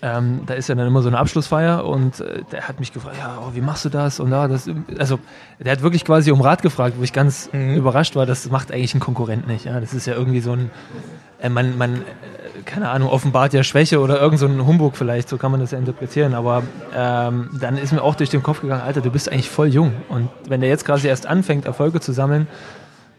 ähm, 0.00 0.42
da 0.46 0.54
ist 0.54 0.68
ja 0.68 0.76
dann 0.76 0.86
immer 0.86 1.02
so 1.02 1.08
eine 1.08 1.18
Abschlussfeier 1.18 1.84
und 1.84 2.20
äh, 2.20 2.42
der 2.52 2.68
hat 2.68 2.78
mich 2.78 2.92
gefragt, 2.92 3.16
ja, 3.18 3.38
oh, 3.40 3.50
wie 3.54 3.60
machst 3.60 3.84
du 3.84 3.88
das? 3.88 4.20
Und 4.20 4.30
da, 4.30 4.46
das, 4.46 4.70
also 4.96 5.18
der 5.58 5.72
hat 5.72 5.82
wirklich 5.82 6.04
quasi 6.04 6.30
um 6.30 6.40
Rat 6.40 6.62
gefragt, 6.62 6.94
wo 6.98 7.02
ich 7.02 7.12
ganz 7.12 7.50
Mhm. 7.52 7.74
überrascht 7.74 8.14
war, 8.14 8.24
das 8.24 8.48
macht 8.48 8.70
eigentlich 8.70 8.94
ein 8.94 9.00
Konkurrent 9.00 9.48
nicht. 9.48 9.64
Ja? 9.64 9.80
Das 9.80 9.94
ist 9.94 10.06
ja 10.06 10.14
irgendwie 10.14 10.38
so 10.38 10.52
ein, 10.52 10.70
äh, 11.40 11.48
man, 11.48 11.76
man, 11.76 12.02
keine 12.64 12.88
Ahnung, 12.90 13.08
offenbart 13.08 13.52
ja 13.52 13.62
Schwäche 13.62 14.00
oder 14.00 14.20
irgend 14.20 14.38
so 14.40 14.46
ein 14.46 14.66
Humbug 14.66 14.96
vielleicht, 14.96 15.28
so 15.28 15.36
kann 15.38 15.50
man 15.50 15.60
das 15.60 15.70
ja 15.72 15.78
interpretieren. 15.78 16.34
Aber 16.34 16.62
ähm, 16.94 17.50
dann 17.60 17.76
ist 17.78 17.92
mir 17.92 18.02
auch 18.02 18.14
durch 18.14 18.30
den 18.30 18.42
Kopf 18.42 18.60
gegangen, 18.60 18.82
Alter, 18.82 19.00
du 19.00 19.10
bist 19.10 19.30
eigentlich 19.30 19.50
voll 19.50 19.68
jung. 19.68 19.92
Und 20.08 20.28
wenn 20.48 20.60
der 20.60 20.68
jetzt 20.70 20.84
quasi 20.84 21.08
erst 21.08 21.26
anfängt, 21.26 21.66
Erfolge 21.66 22.00
zu 22.00 22.12
sammeln, 22.12 22.46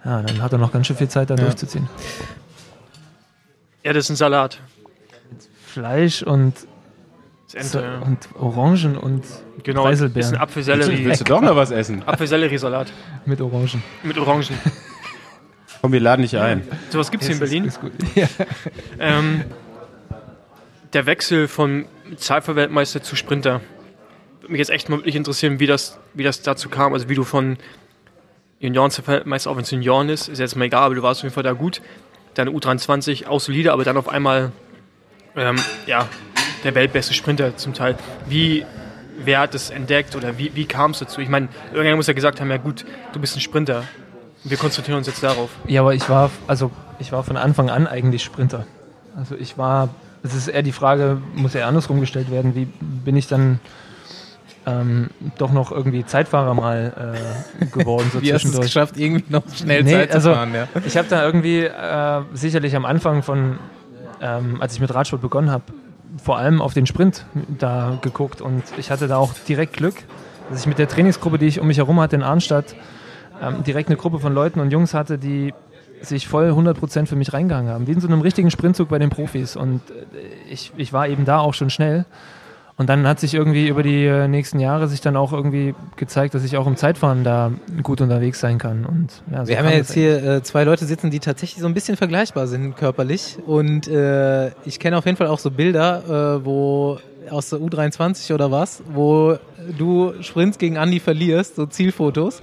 ja, 0.05 0.21
dann 0.21 0.41
hat 0.41 0.51
er 0.53 0.57
noch 0.57 0.71
ganz 0.71 0.87
schön 0.87 0.95
viel 0.95 1.09
Zeit, 1.09 1.29
da 1.29 1.35
Ja. 1.35 1.43
durchzuziehen. 1.43 1.87
Ja, 3.83 3.93
das 3.93 4.05
ist 4.05 4.09
ein 4.11 4.15
Salat. 4.15 4.59
Fleisch 5.65 6.23
und, 6.23 6.53
Ente, 7.53 7.81
ja. 7.81 7.99
und 7.99 8.17
Orangen 8.39 8.97
und 8.97 9.23
Genau, 9.63 9.83
Preiselbeeren. 9.83 10.29
ist 10.31 10.35
ein 10.35 10.41
Apfelsellerie. 10.41 11.05
Willst 11.05 11.21
du 11.21 11.25
doch 11.25 11.41
noch 11.41 11.55
was 11.55 11.71
essen? 11.71 12.03
Apfelselleriesalat 12.05 12.91
mit 13.25 13.41
Orangen. 13.41 13.83
mit 14.03 14.17
Orangen. 14.17 14.47
Komm, 15.81 15.93
wir 15.93 15.99
laden 15.99 16.23
dich 16.23 16.37
ein. 16.37 16.67
Sowas 16.89 17.11
gibt 17.11 17.23
es 17.23 17.27
hier 17.27 17.35
in 17.35 17.39
Berlin. 17.39 17.65
Ist 17.65 17.81
gut. 17.81 17.91
Ja. 18.15 18.27
Ähm, 19.01 19.45
der 20.91 21.05
Wechsel 21.05 21.47
von 21.47 21.85
Zeitverweltmeister 22.17 23.01
zu 23.01 23.15
Sprinter. 23.15 23.61
Würde 24.41 24.51
mich 24.51 24.59
jetzt 24.59 24.71
echt 24.71 24.89
mal 24.89 24.97
wirklich 24.97 25.15
interessieren, 25.15 25.59
wie 25.61 25.67
das, 25.67 25.99
wie 26.13 26.23
das 26.23 26.41
dazu 26.41 26.67
kam. 26.67 26.93
Also 26.93 27.07
wie 27.07 27.15
du 27.15 27.23
von 27.23 27.57
Junioren-Zeitverweltmeister, 28.59 29.49
auch 29.49 29.55
wenn 29.55 29.63
es 29.63 29.71
Junioren 29.71 30.09
ist, 30.09 30.27
ist 30.27 30.39
jetzt 30.39 30.55
mal 30.55 30.65
egal, 30.65 30.83
aber 30.83 30.95
du 30.95 31.01
warst 31.03 31.21
auf 31.21 31.23
jeden 31.23 31.33
Fall 31.33 31.43
da 31.43 31.53
gut. 31.53 31.81
Deine 32.33 32.51
U23 32.51 33.27
auch 33.27 33.39
solide, 33.39 33.71
aber 33.71 33.85
dann 33.85 33.95
auf 33.95 34.09
einmal 34.09 34.51
ähm, 35.35 35.57
ja, 35.85 36.09
der 36.63 36.75
weltbeste 36.75 37.13
Sprinter 37.13 37.55
zum 37.55 37.73
Teil. 37.73 37.95
Wie, 38.27 38.65
wer 39.23 39.39
hat 39.39 39.53
das 39.53 39.69
entdeckt 39.69 40.15
oder 40.15 40.37
wie, 40.37 40.51
wie 40.55 40.65
kam 40.65 40.91
es 40.91 40.99
dazu? 40.99 41.21
Ich 41.21 41.29
meine, 41.29 41.47
irgendjemand 41.67 41.97
muss 41.97 42.07
ja 42.07 42.13
gesagt 42.13 42.41
haben, 42.41 42.49
ja 42.49 42.57
gut, 42.57 42.85
du 43.13 43.19
bist 43.19 43.37
ein 43.37 43.41
Sprinter. 43.41 43.85
Wir 44.43 44.57
konzentrieren 44.57 44.97
uns 44.97 45.07
jetzt 45.07 45.23
darauf. 45.23 45.49
ja, 45.67 45.81
aber 45.81 45.93
ich 45.93 46.07
war, 46.09 46.29
also 46.47 46.71
ich 46.99 47.11
war 47.11 47.23
von 47.23 47.37
Anfang 47.37 47.69
an 47.69 47.87
eigentlich 47.87 48.23
Sprinter. 48.23 48.65
Also 49.17 49.35
ich 49.35 49.57
war, 49.57 49.89
es 50.23 50.33
ist 50.33 50.47
eher 50.47 50.61
die 50.63 50.71
Frage, 50.71 51.17
muss 51.35 51.55
eher 51.55 51.67
andersrum 51.67 51.99
gestellt 51.99 52.31
werden, 52.31 52.55
wie 52.55 52.65
bin 52.81 53.15
ich 53.17 53.27
dann 53.27 53.59
ähm, 54.65 55.09
doch 55.37 55.51
noch 55.51 55.71
irgendwie 55.71 56.05
Zeitfahrer 56.05 56.53
mal 56.53 57.15
äh, 57.61 57.65
geworden, 57.65 58.09
so 58.13 58.21
Wie 58.21 58.33
hast 58.33 58.43
du 58.43 58.47
es 58.49 58.53
zwischendurch. 58.55 58.65
geschafft, 58.67 58.97
irgendwie 58.97 59.23
noch 59.29 59.43
schnell 59.55 59.83
Nee, 59.83 59.91
Zeit 59.93 60.11
also- 60.13 60.29
zu 60.31 60.35
fahren? 60.35 60.53
Ja. 60.53 60.67
Ich 60.85 60.95
habe 60.97 61.07
da 61.09 61.23
irgendwie 61.25 61.61
äh, 61.63 62.21
sicherlich 62.33 62.75
am 62.75 62.85
Anfang 62.85 63.23
von, 63.23 63.57
ähm, 64.21 64.61
als 64.61 64.73
ich 64.73 64.79
mit 64.81 64.93
Radsport 64.93 65.21
begonnen 65.21 65.51
habe, 65.51 65.63
vor 66.23 66.37
allem 66.37 66.61
auf 66.61 66.73
den 66.73 66.85
Sprint 66.85 67.25
da 67.57 67.97
geguckt 68.01 68.41
und 68.41 68.63
ich 68.77 68.91
hatte 68.91 69.07
da 69.07 69.17
auch 69.17 69.33
direkt 69.47 69.73
Glück, 69.73 69.95
dass 70.49 70.61
ich 70.61 70.65
mit 70.67 70.77
der 70.79 70.87
Trainingsgruppe, 70.87 71.37
die 71.39 71.45
ich 71.47 71.59
um 71.59 71.67
mich 71.67 71.77
herum 71.77 71.99
hatte 71.99 72.15
in 72.15 72.23
Arnstadt, 72.23 72.75
ähm, 73.41 73.63
direkt 73.63 73.89
eine 73.89 73.97
Gruppe 73.97 74.19
von 74.19 74.33
Leuten 74.33 74.59
und 74.59 74.71
Jungs 74.71 74.93
hatte, 74.93 75.17
die 75.17 75.53
sich 76.01 76.27
voll 76.27 76.51
100% 76.51 77.07
für 77.07 77.15
mich 77.15 77.33
reingehangen 77.33 77.71
haben. 77.71 77.87
Wie 77.87 77.91
in 77.91 77.99
so 77.99 78.07
einem 78.07 78.21
richtigen 78.21 78.51
Sprintzug 78.51 78.89
bei 78.89 78.99
den 78.99 79.09
Profis. 79.09 79.55
Und 79.55 79.81
äh, 79.91 80.51
ich, 80.51 80.71
ich 80.77 80.93
war 80.93 81.07
eben 81.07 81.25
da 81.25 81.39
auch 81.39 81.53
schon 81.53 81.69
schnell. 81.69 82.05
Und 82.79 82.87
dann 82.87 83.05
hat 83.05 83.19
sich 83.19 83.33
irgendwie 83.33 83.67
über 83.67 83.83
die 83.83 84.05
äh, 84.05 84.29
nächsten 84.29 84.57
Jahre 84.57 84.87
sich 84.87 85.01
dann 85.01 85.17
auch 85.17 85.33
irgendwie 85.33 85.75
gezeigt, 85.97 86.33
dass 86.33 86.45
ich 86.45 86.55
auch 86.55 86.65
im 86.65 86.77
Zeitfahren 86.77 87.25
da 87.25 87.51
gut 87.83 87.99
unterwegs 87.99 88.39
sein 88.39 88.57
kann. 88.57 88.85
Und, 88.85 89.21
ja, 89.29 89.43
so 89.43 89.49
Wir 89.49 89.57
haben 89.57 89.65
ja 89.65 89.71
jetzt 89.71 89.91
hier 89.91 90.23
äh, 90.23 90.43
zwei 90.43 90.63
Leute 90.63 90.85
sitzen, 90.85 91.11
die 91.11 91.19
tatsächlich 91.19 91.61
so 91.61 91.67
ein 91.67 91.73
bisschen 91.73 91.97
vergleichbar 91.97 92.47
sind 92.47 92.77
körperlich. 92.77 93.37
Und 93.45 93.89
äh, 93.89 94.51
ich 94.63 94.79
kenne 94.79 94.97
auf 94.97 95.05
jeden 95.05 95.17
Fall 95.17 95.27
auch 95.27 95.39
so 95.39 95.51
Bilder, 95.51 96.37
äh, 96.37 96.45
wo 96.45 96.99
aus 97.31 97.49
der 97.49 97.59
U23 97.59 98.33
oder 98.33 98.51
was, 98.51 98.81
wo 98.87 99.37
du 99.77 100.13
Sprints 100.21 100.57
gegen 100.57 100.77
Andi 100.77 100.99
verlierst, 100.99 101.55
so 101.55 101.65
Zielfotos. 101.65 102.41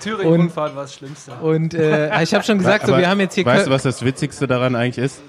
Thüringen-Rundfahrt 0.00 0.74
war 0.74 0.82
das 0.82 0.94
Schlimmste. 0.94 1.32
Und 1.42 1.74
äh, 1.74 2.22
ich 2.22 2.34
habe 2.34 2.44
schon 2.44 2.58
gesagt, 2.58 2.86
so, 2.86 2.96
wir 2.96 3.08
haben 3.08 3.20
jetzt 3.20 3.34
hier... 3.34 3.44
Weißt 3.44 3.66
du, 3.66 3.70
was 3.70 3.82
das 3.82 4.04
Witzigste 4.04 4.46
daran 4.46 4.74
eigentlich 4.74 5.04
ist? 5.04 5.22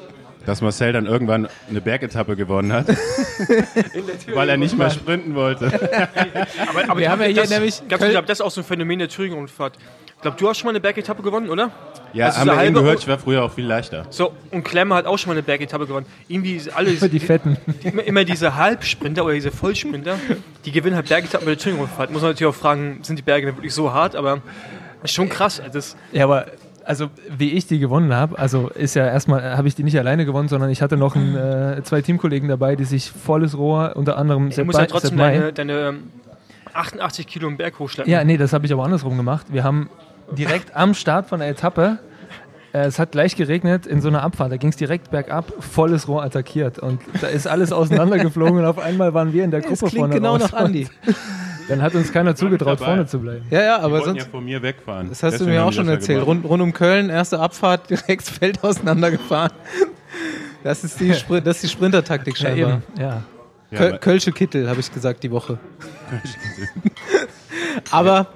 dass 0.46 0.62
Marcel 0.62 0.94
dann 0.94 1.06
irgendwann 1.06 1.48
eine 1.70 1.82
Bergetappe 1.82 2.36
gewonnen 2.36 2.72
hat, 2.72 2.88
weil 4.34 4.50
er 4.50 4.58
nicht 4.58 4.78
mehr 4.78 4.90
sprinten 4.90 5.36
wollte. 5.36 5.66
aber, 6.70 6.90
aber 6.90 7.00
wir 7.00 7.10
haben 7.10 7.22
ja 7.22 7.28
hier 7.28 7.42
das, 7.42 7.50
nämlich. 7.50 7.82
Ganz 7.88 8.04
ich 8.04 8.12
glaube, 8.12 8.28
das 8.28 8.40
ist 8.40 8.46
auch 8.46 8.52
so 8.52 8.62
ein 8.62 8.64
Phänomen 8.64 9.00
der 9.00 9.10
Thüringen-Rundfahrt. 9.10 9.78
Ich 10.16 10.22
glaube, 10.22 10.38
du 10.38 10.50
hast 10.50 10.58
schon 10.58 10.68
mal 10.68 10.72
eine 10.72 10.80
Bergetappe 10.80 11.22
gewonnen, 11.22 11.50
oder? 11.50 11.72
Ja, 12.14 12.28
also 12.28 12.40
haben 12.40 12.48
wir 12.48 12.64
eben 12.64 12.74
gehört, 12.74 13.00
ich 13.00 13.08
war 13.08 13.20
früher 13.20 13.44
auch 13.44 13.52
viel 13.52 13.66
leichter. 13.66 14.06
So, 14.10 14.32
und 14.52 14.64
Klemmer 14.64 14.96
hat 14.96 15.06
auch 15.06 15.18
schon 15.18 15.30
mal 15.30 15.34
eine 15.34 15.44
Bergetappe 15.44 15.86
gewonnen. 15.86 16.06
Irgendwie 16.28 16.62
alle. 16.74 16.92
die 16.92 17.20
Fetten. 17.20 17.58
Die, 17.84 17.90
immer 17.90 18.24
diese 18.24 18.56
Halbsprinter 18.56 19.26
oder 19.26 19.34
diese 19.34 19.52
Vollsprinter, 19.52 20.18
die 20.66 20.72
gewinnen 20.72 20.96
halt 20.96 21.10
Bergetappen 21.10 21.46
bei 21.46 21.52
der 21.52 21.60
Thüringen-Rundfahrt. 21.60 22.12
Muss 22.12 22.22
man 22.22 22.32
natürlich 22.32 22.54
auch 22.54 22.58
fragen, 22.58 23.00
sind 23.04 23.20
die 23.20 23.24
Berge 23.24 23.48
wirklich 23.48 23.74
so 23.74 23.94
hart, 23.94 24.16
aber 24.16 24.42
ist 25.04 25.14
schon 25.14 25.30
krass. 25.30 25.62
Das 25.72 25.96
ja, 26.12 26.24
aber 26.24 26.48
also 26.86 27.10
wie 27.30 27.52
ich 27.52 27.68
die 27.68 27.80
gewonnen 27.80 28.14
habe, 28.14 28.40
also 28.40 28.70
ist 28.70 28.96
ja 28.96 29.06
erstmal, 29.06 29.58
habe 29.58 29.68
ich 29.68 29.76
die 29.76 29.84
nicht 29.84 29.98
alleine 29.98 30.26
gewonnen, 30.26 30.48
sondern 30.48 30.70
ich 30.70 30.82
hatte 30.82 30.98
noch 30.98 31.16
ein, 31.16 31.36
äh, 31.36 31.82
zwei 31.84 32.02
Teamkollegen 32.02 32.48
dabei, 32.48 32.76
die 32.76 32.86
sich 32.86 33.12
volles 33.12 33.58
Rohr, 33.58 33.94
unter 33.96 34.18
anderem 34.18 34.50
Du 34.52 34.64
musst 34.64 34.80
ja 34.80 34.86
trotzdem 34.86 35.18
deine, 35.18 35.52
deine 35.52 35.96
88 36.74 37.28
Kilo 37.28 37.48
im 37.48 37.58
Berg 37.58 37.80
hochschleppen. 37.80 38.12
Ja, 38.12 38.24
nee, 38.24 38.38
das 38.38 38.54
habe 38.54 38.66
ich 38.66 38.74
aber 38.74 38.84
andersrum 38.84 39.18
gemacht. 39.18 39.48
Wir 39.50 39.64
haben 39.64 39.90
direkt 40.32 40.76
am 40.76 40.94
Start 40.94 41.28
von 41.28 41.40
der 41.40 41.50
Etappe, 41.50 42.00
äh, 42.74 42.80
es 42.86 43.00
hat 43.00 43.12
gleich 43.12 43.36
geregnet, 43.36 43.86
in 43.88 44.02
so 44.02 44.10
einer 44.10 44.22
Abfahrt, 44.22 44.52
da 44.52 44.58
ging 44.58 44.70
es 44.70 44.76
direkt 44.76 45.12
bergab, 45.12 45.52
volles 45.60 46.08
Rohr 46.08 46.24
attackiert 46.24 46.80
und 46.80 47.02
da 47.22 47.28
ist 47.28 47.48
alles 47.48 47.72
auseinandergeflogen 47.72 48.60
und 48.60 48.66
auf 48.66 48.80
einmal 48.80 49.14
waren 49.14 49.32
wir 49.34 49.44
in 49.44 49.52
der 49.52 49.62
Gruppe 49.62 49.78
das 49.82 49.90
klingt 49.90 50.00
vorne 50.00 50.14
genau 50.16 50.34
raus. 50.34 50.52
nach 50.52 50.54
Andi. 50.54 50.88
Dann 51.68 51.82
hat 51.82 51.96
uns 51.96 52.12
keiner 52.14 52.36
zugetraut, 52.36 52.78
vorne 52.78 53.08
zu 53.08 53.20
bleiben. 53.20 53.46
Ja, 53.50 53.62
ja, 53.64 53.80
aber 53.80 53.98
Die 53.98 54.06
sonst. 54.06 54.24
ja 54.26 54.30
von 54.30 54.46
mir 54.46 54.62
wegfahren. 54.62 55.10
Das 55.10 55.24
hast 55.24 55.34
Deswegen 55.34 55.50
du 55.50 55.56
mir 55.56 55.66
auch 55.66 55.74
schon 55.74 55.88
erzählt. 55.88 56.24
Rund, 56.24 56.46
rund, 56.46 56.62
um 56.62 56.74
Köln, 56.74 57.10
erste 57.10 57.40
Abfahrt, 57.40 57.90
direkt 57.90 58.22
das 58.22 58.30
Feld 58.30 58.64
auseinandergefahren. 58.64 59.52
Das 60.64 60.84
ist 60.84 61.00
die, 61.00 61.14
Spr 61.16 61.42
das 61.42 61.56
ist 61.56 61.64
die 61.64 61.70
Sprintertaktik 61.70 62.38
scheinbar. 62.38 62.84
Ja, 63.00 63.24
ja. 63.72 63.78
Köl 63.78 63.98
Kölsche 63.98 64.32
Kittel, 64.32 64.70
habe 64.70 64.80
ich 64.80 64.94
gesagt, 64.94 65.24
die 65.24 65.32
Woche. 65.32 65.58
aber 67.92 68.28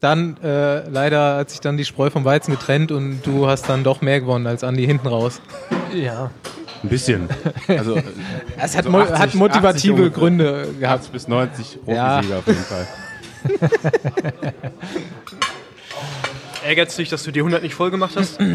dann 0.00 0.36
äh, 0.42 0.88
leider 0.88 1.36
hat 1.36 1.50
sich 1.50 1.60
dann 1.60 1.76
die 1.76 1.84
Spreu 1.84 2.10
vom 2.10 2.24
Weizen 2.24 2.52
getrennt 2.52 2.92
und 2.92 3.20
du 3.24 3.46
hast 3.46 3.68
dann 3.68 3.84
doch 3.84 4.00
mehr 4.00 4.20
gewonnen 4.20 4.46
als 4.46 4.64
Andi 4.64 4.84
hinten 4.84 5.06
raus. 5.06 5.40
Ja. 5.94 6.30
Ein 6.82 6.88
bisschen. 6.88 7.28
Also, 7.68 7.96
es 8.58 8.76
hat, 8.76 8.86
also 8.86 8.98
80, 8.98 9.18
hat 9.18 9.34
motivative 9.34 10.02
80 10.02 10.14
Gründe 10.14 10.68
gehabt. 10.78 11.00
80 11.00 11.12
bis 11.12 11.28
90 11.28 11.78
Profisieger 11.84 11.94
ja. 11.94 12.38
auf 12.38 12.46
jeden 12.46 12.58
Fall. 12.58 12.86
Ärgert 16.66 16.88
es 16.88 16.96
dich, 16.96 17.08
dass 17.08 17.22
du 17.22 17.30
die 17.30 17.40
100 17.40 17.62
nicht 17.62 17.74
voll 17.74 17.90
gemacht 17.90 18.16
hast? 18.16 18.38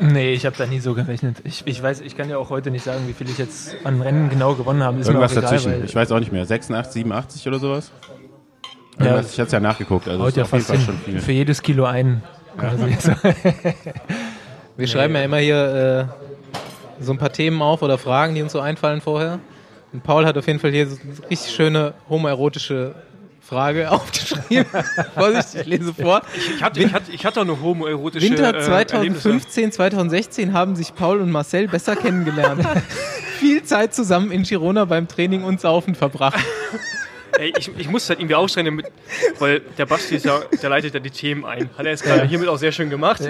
Nee, 0.00 0.32
ich 0.32 0.44
habe 0.44 0.56
da 0.56 0.66
nie 0.66 0.80
so 0.80 0.94
gerechnet. 0.94 1.36
Ich, 1.44 1.62
ich 1.66 1.80
weiß, 1.80 2.00
ich 2.00 2.16
kann 2.16 2.28
ja 2.28 2.36
auch 2.36 2.50
heute 2.50 2.72
nicht 2.72 2.84
sagen, 2.84 3.06
wie 3.06 3.12
viel 3.12 3.28
ich 3.28 3.38
jetzt 3.38 3.76
an 3.84 4.02
Rennen 4.02 4.28
genau 4.28 4.54
gewonnen 4.54 4.82
habe. 4.82 4.98
Ist 4.98 5.06
Irgendwas 5.06 5.30
egal, 5.30 5.42
dazwischen. 5.42 5.84
Ich 5.84 5.94
weiß 5.94 6.10
auch 6.10 6.18
nicht 6.18 6.32
mehr. 6.32 6.44
86, 6.44 6.94
87 7.04 7.46
oder 7.46 7.60
sowas? 7.60 7.92
Ja, 8.98 9.20
ich 9.20 9.32
hatte 9.32 9.42
es 9.42 9.52
ja 9.52 9.60
nachgeguckt. 9.60 10.08
Also 10.08 10.22
heute 10.22 10.40
ja 10.40 10.44
fast 10.44 10.68
schon 10.68 10.98
viel. 10.98 11.20
Für 11.20 11.32
jedes 11.32 11.62
Kilo 11.62 11.84
ein. 11.84 12.22
Ja. 12.60 12.72
Wir 14.76 14.86
schreiben 14.88 15.14
ja 15.14 15.22
immer 15.22 15.38
hier 15.38 16.08
äh, 17.00 17.02
so 17.02 17.12
ein 17.12 17.18
paar 17.18 17.32
Themen 17.32 17.60
auf 17.62 17.82
oder 17.82 17.98
Fragen, 17.98 18.34
die 18.34 18.42
uns 18.42 18.52
so 18.52 18.60
einfallen 18.60 19.00
vorher. 19.00 19.38
Und 19.92 20.02
Paul 20.02 20.26
hat 20.26 20.36
auf 20.36 20.46
jeden 20.46 20.58
Fall 20.58 20.72
hier 20.72 20.88
so 20.88 20.96
eine 21.00 21.30
richtig 21.30 21.52
schöne 21.52 21.94
homoerotische 22.08 22.94
Frage 23.40 23.90
aufgeschrieben. 23.92 24.66
Vorsicht, 25.14 25.54
ich 25.54 25.66
lese 25.66 25.94
vor. 25.94 26.22
Ich, 26.36 26.56
ich, 26.56 26.62
hatte, 26.62 26.80
ich, 26.80 26.92
hatte, 26.92 27.12
ich 27.12 27.26
hatte 27.26 27.40
eine 27.40 27.60
homoerotische 27.60 28.26
Winter 28.26 28.60
2015, 28.60 29.68
äh, 29.68 29.70
2016 29.70 30.52
haben 30.52 30.74
sich 30.76 30.94
Paul 30.94 31.20
und 31.20 31.30
Marcel 31.30 31.68
besser 31.68 31.94
kennengelernt. 31.94 32.66
Viel 33.38 33.62
Zeit 33.62 33.94
zusammen 33.94 34.32
in 34.32 34.42
Girona 34.42 34.84
beim 34.84 35.06
Training 35.06 35.44
und 35.44 35.60
Saufen 35.60 35.94
verbracht. 35.94 36.40
Ey, 37.38 37.52
ich, 37.58 37.70
ich 37.76 37.88
muss 37.88 38.08
halt 38.08 38.20
irgendwie 38.20 38.34
aufstellen, 38.34 38.66
damit, 38.66 38.86
weil 39.38 39.60
der 39.78 39.86
Basti 39.86 40.16
ist 40.16 40.24
ja, 40.24 40.40
der 40.62 40.70
leitet 40.70 40.94
ja 40.94 41.00
die 41.00 41.10
Themen 41.10 41.44
ein. 41.44 41.70
Hat 41.76 41.84
er 41.84 41.90
jetzt 41.90 42.04
gerade 42.04 42.26
hiermit 42.26 42.48
auch 42.48 42.58
sehr 42.58 42.72
schön 42.72 42.90
gemacht. 42.90 43.22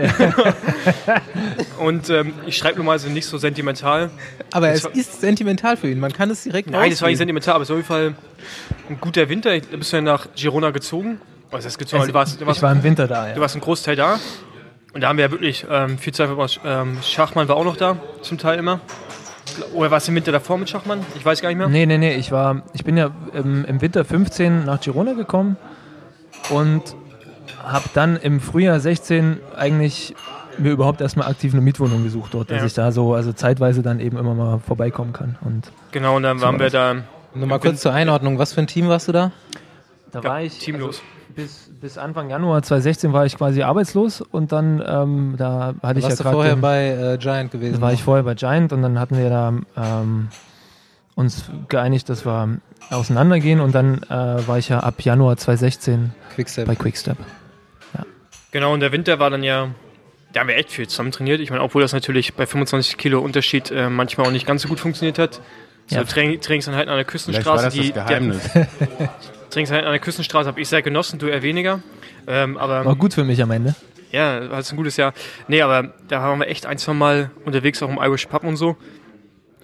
Und 1.79 2.11
ähm, 2.11 2.35
ich 2.47 2.57
schreibe 2.57 2.79
normalerweise 2.79 3.11
nicht 3.11 3.27
so 3.27 3.39
sentimental. 3.39 4.11
Aber 4.53 4.71
es 4.71 4.85
war, 4.85 4.95
ist 4.95 5.21
sentimental 5.21 5.77
für 5.77 5.89
ihn, 5.89 6.01
man 6.01 6.13
kann 6.13 6.31
es 6.31 6.43
direkt 6.43 6.71
Nein, 6.71 6.91
das 6.91 7.03
war 7.03 7.09
nicht 7.09 7.19
sentimental, 7.19 7.55
aber 7.55 7.63
es 7.63 7.69
ist 7.69 7.73
auf 7.73 7.79
jeden 7.79 7.89
Fall 7.89 8.15
ein 8.89 8.99
guter 9.01 9.29
Winter. 9.29 9.59
Du 9.59 9.79
bist 9.79 9.93
ja 9.93 10.01
nach 10.01 10.29
Girona 10.35 10.71
gezogen. 10.71 11.21
Was 11.51 11.65
heißt 11.65 11.79
gezogen? 11.79 12.01
Also, 12.03 12.13
du 12.13 12.19
warst, 12.19 12.41
du 12.41 12.47
warst, 12.47 12.59
ich 12.59 12.63
war 12.63 12.73
im 12.73 12.83
Winter 12.83 13.07
da, 13.07 13.29
ja. 13.29 13.35
Du 13.35 13.41
warst 13.41 13.55
einen 13.55 13.63
Großteil 13.63 13.97
da. 13.97 14.19
Und 14.93 15.01
da 15.01 15.09
haben 15.09 15.19
wir 15.19 15.25
ja 15.25 15.31
wirklich 15.31 15.67
ähm, 15.69 15.99
viel 15.99 16.15
Zeit 16.15 16.29
verbracht. 16.29 16.61
Ähm, 16.65 16.99
Schachmann 17.03 17.49
war 17.49 17.57
auch 17.57 17.65
noch 17.65 17.77
da, 17.77 17.97
zum 18.23 18.39
Teil 18.39 18.59
immer. 18.59 18.81
Oder 19.73 19.91
warst 19.91 20.07
du 20.07 20.13
im 20.13 20.17
Winter 20.17 20.33
davor 20.33 20.59
mit 20.59 20.69
Schachmann? 20.69 21.01
Ich 21.17 21.25
weiß 21.25 21.41
gar 21.41 21.49
nicht 21.49 21.59
mehr. 21.59 21.69
Nee, 21.69 21.87
nee, 21.87 21.99
nee. 21.99 22.15
Ich, 22.17 22.33
war, 22.33 22.63
ich 22.73 22.85
bin 22.85 22.97
ja 22.97 23.11
im, 23.33 23.65
im 23.65 23.81
Winter 23.81 24.05
15 24.05 24.65
nach 24.65 24.81
Girona 24.81 25.13
gekommen 25.13 25.57
und 26.51 26.83
habe 27.63 27.89
dann 27.95 28.17
im 28.17 28.41
Frühjahr 28.41 28.81
16 28.81 29.41
eigentlich 29.57 30.15
mir 30.59 30.71
überhaupt 30.71 31.01
erstmal 31.01 31.29
aktiv 31.29 31.53
eine 31.53 31.63
Mietwohnung 31.63 32.05
gesucht 32.05 32.35
dort, 32.35 32.51
dass 32.51 32.61
ja. 32.61 32.67
ich 32.67 32.75
da 32.75 32.93
so 32.93 33.15
also 33.15 33.33
zeitweise 33.33 33.83
dann 33.83 34.01
eben 34.01 34.17
immer 34.17 34.35
mal 34.35 34.61
vorbeikommen 34.61 35.13
kann. 35.13 35.37
Und 35.41 35.71
genau, 35.91 36.17
und 36.17 36.23
dann 36.23 36.41
waren 36.41 36.59
wir 36.59 36.71
da. 36.71 36.97
Nur 37.35 37.49
mal 37.49 37.59
kurz 37.59 37.81
zur 37.81 37.93
Einordnung, 37.93 38.39
was 38.39 38.53
für 38.53 38.61
ein 38.61 38.69
Team 38.69 38.89
warst 38.89 39.09
du 39.09 39.13
da? 39.13 39.33
Da 40.13 40.23
war 40.23 40.43
ich. 40.43 40.59
Teamlos. 40.59 41.01
Also, 41.01 41.03
bis, 41.35 41.71
bis 41.81 41.99
Anfang 41.99 42.31
Januar 42.31 42.63
2016 42.63 43.13
war 43.13 43.27
ich 43.27 43.37
quasi 43.37 43.63
arbeitslos 43.63 44.21
und 44.21 44.53
dann 44.53 44.83
ähm, 44.87 45.35
da 45.37 45.75
hatte 45.83 45.99
ich 45.99 46.09
ja 46.09 46.15
gerade 46.15 46.31
vorher 46.31 46.57
bei 46.57 46.89
äh, 46.89 47.19
Giant 47.19 47.51
gewesen. 47.51 47.75
Da 47.75 47.81
war 47.81 47.93
ich 47.93 48.03
vorher 48.03 48.25
bei 48.25 48.35
Giant 48.35 48.73
und 48.73 48.83
dann 48.83 48.99
hatten 48.99 49.17
wir 49.17 49.29
da 49.29 49.53
ähm, 49.77 50.29
uns 51.15 51.51
geeinigt, 51.69 52.09
dass 52.09 52.27
wir 52.27 52.59
auseinandergehen 52.91 53.61
und 53.61 53.75
dann 53.75 54.03
äh, 54.05 54.47
war 54.47 54.59
ich 54.59 54.69
ja 54.69 54.81
ab 54.81 55.01
Januar 55.03 55.37
2016 55.37 56.13
Quickstep. 56.35 56.67
bei 56.67 56.75
Quickstep. 56.75 57.17
Ja. 57.95 58.05
Genau, 58.51 58.73
und 58.73 58.81
der 58.81 58.93
Winter 58.93 59.19
war 59.19 59.31
dann 59.31 59.43
ja, 59.43 59.69
da 60.33 60.41
haben 60.41 60.49
wir 60.49 60.57
echt 60.57 60.71
viel 60.71 60.89
zusammen 60.89 61.13
trainiert. 61.13 61.41
Ich 61.41 61.51
meine, 61.51 61.63
obwohl 61.63 61.83
das 61.83 61.93
natürlich 61.93 62.35
bei 62.35 62.47
25 62.47 62.97
Kilo 62.97 63.21
Unterschied 63.21 63.71
äh, 63.71 63.89
manchmal 63.89 64.27
auch 64.27 64.33
nicht 64.33 64.47
ganz 64.47 64.63
so 64.63 64.69
gut 64.69 64.81
funktioniert 64.81 65.19
hat. 65.19 65.41
So 65.87 65.97
ja. 65.97 66.05
Trainingseinheiten 66.05 66.89
an 66.91 66.97
der 66.97 67.05
Küstenstraße, 67.05 67.71
die, 67.71 67.81
die, 67.81 67.93
Trainingseinheiten 67.93 69.87
an 69.87 69.93
der 69.93 69.99
Küstenstraße 69.99 70.49
habe 70.49 70.61
ich 70.61 70.69
sehr 70.69 70.83
genossen, 70.83 71.19
du 71.19 71.27
eher 71.27 71.43
weniger. 71.43 71.83
Ähm, 72.27 72.57
aber, 72.57 72.85
War 72.85 72.97
gut 72.97 73.15
für 73.15 73.25
mich 73.25 73.43
am 73.43 73.51
Ende. 73.51 73.75
Ja, 74.11 74.49
war 74.51 74.59
ein 74.59 74.77
gutes 74.77 74.97
Jahr. 74.97 75.13
Nee, 75.49 75.61
aber 75.61 75.93
da 76.09 76.23
waren 76.23 76.39
wir 76.39 76.49
echt 76.49 76.67
ein, 76.67 76.79
zwei 76.79 76.93
Mal 76.93 77.31
unterwegs, 77.45 77.83
auch 77.83 77.89
im 77.89 77.99
Irish 77.99 78.27
Pub 78.27 78.45
und 78.45 78.57
so. 78.57 78.77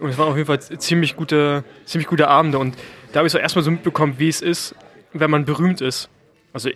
Und 0.01 0.11
es 0.11 0.19
waren 0.19 0.29
auf 0.29 0.37
jeden 0.37 0.47
Fall 0.47 0.61
ziemlich 0.61 1.15
gute, 1.15 1.63
ziemlich 1.85 2.09
gute 2.09 2.29
Abende. 2.29 2.59
Und 2.59 2.77
da 3.13 3.19
habe 3.19 3.27
ich 3.27 3.33
so 3.33 3.39
erstmal 3.39 3.63
so 3.63 3.71
mitbekommen, 3.71 4.15
wie 4.19 4.29
es 4.29 4.41
ist, 4.41 4.75
wenn 5.13 5.31
man 5.31 5.45
berühmt 5.45 5.81
ist. 5.81 6.09
Also 6.53 6.71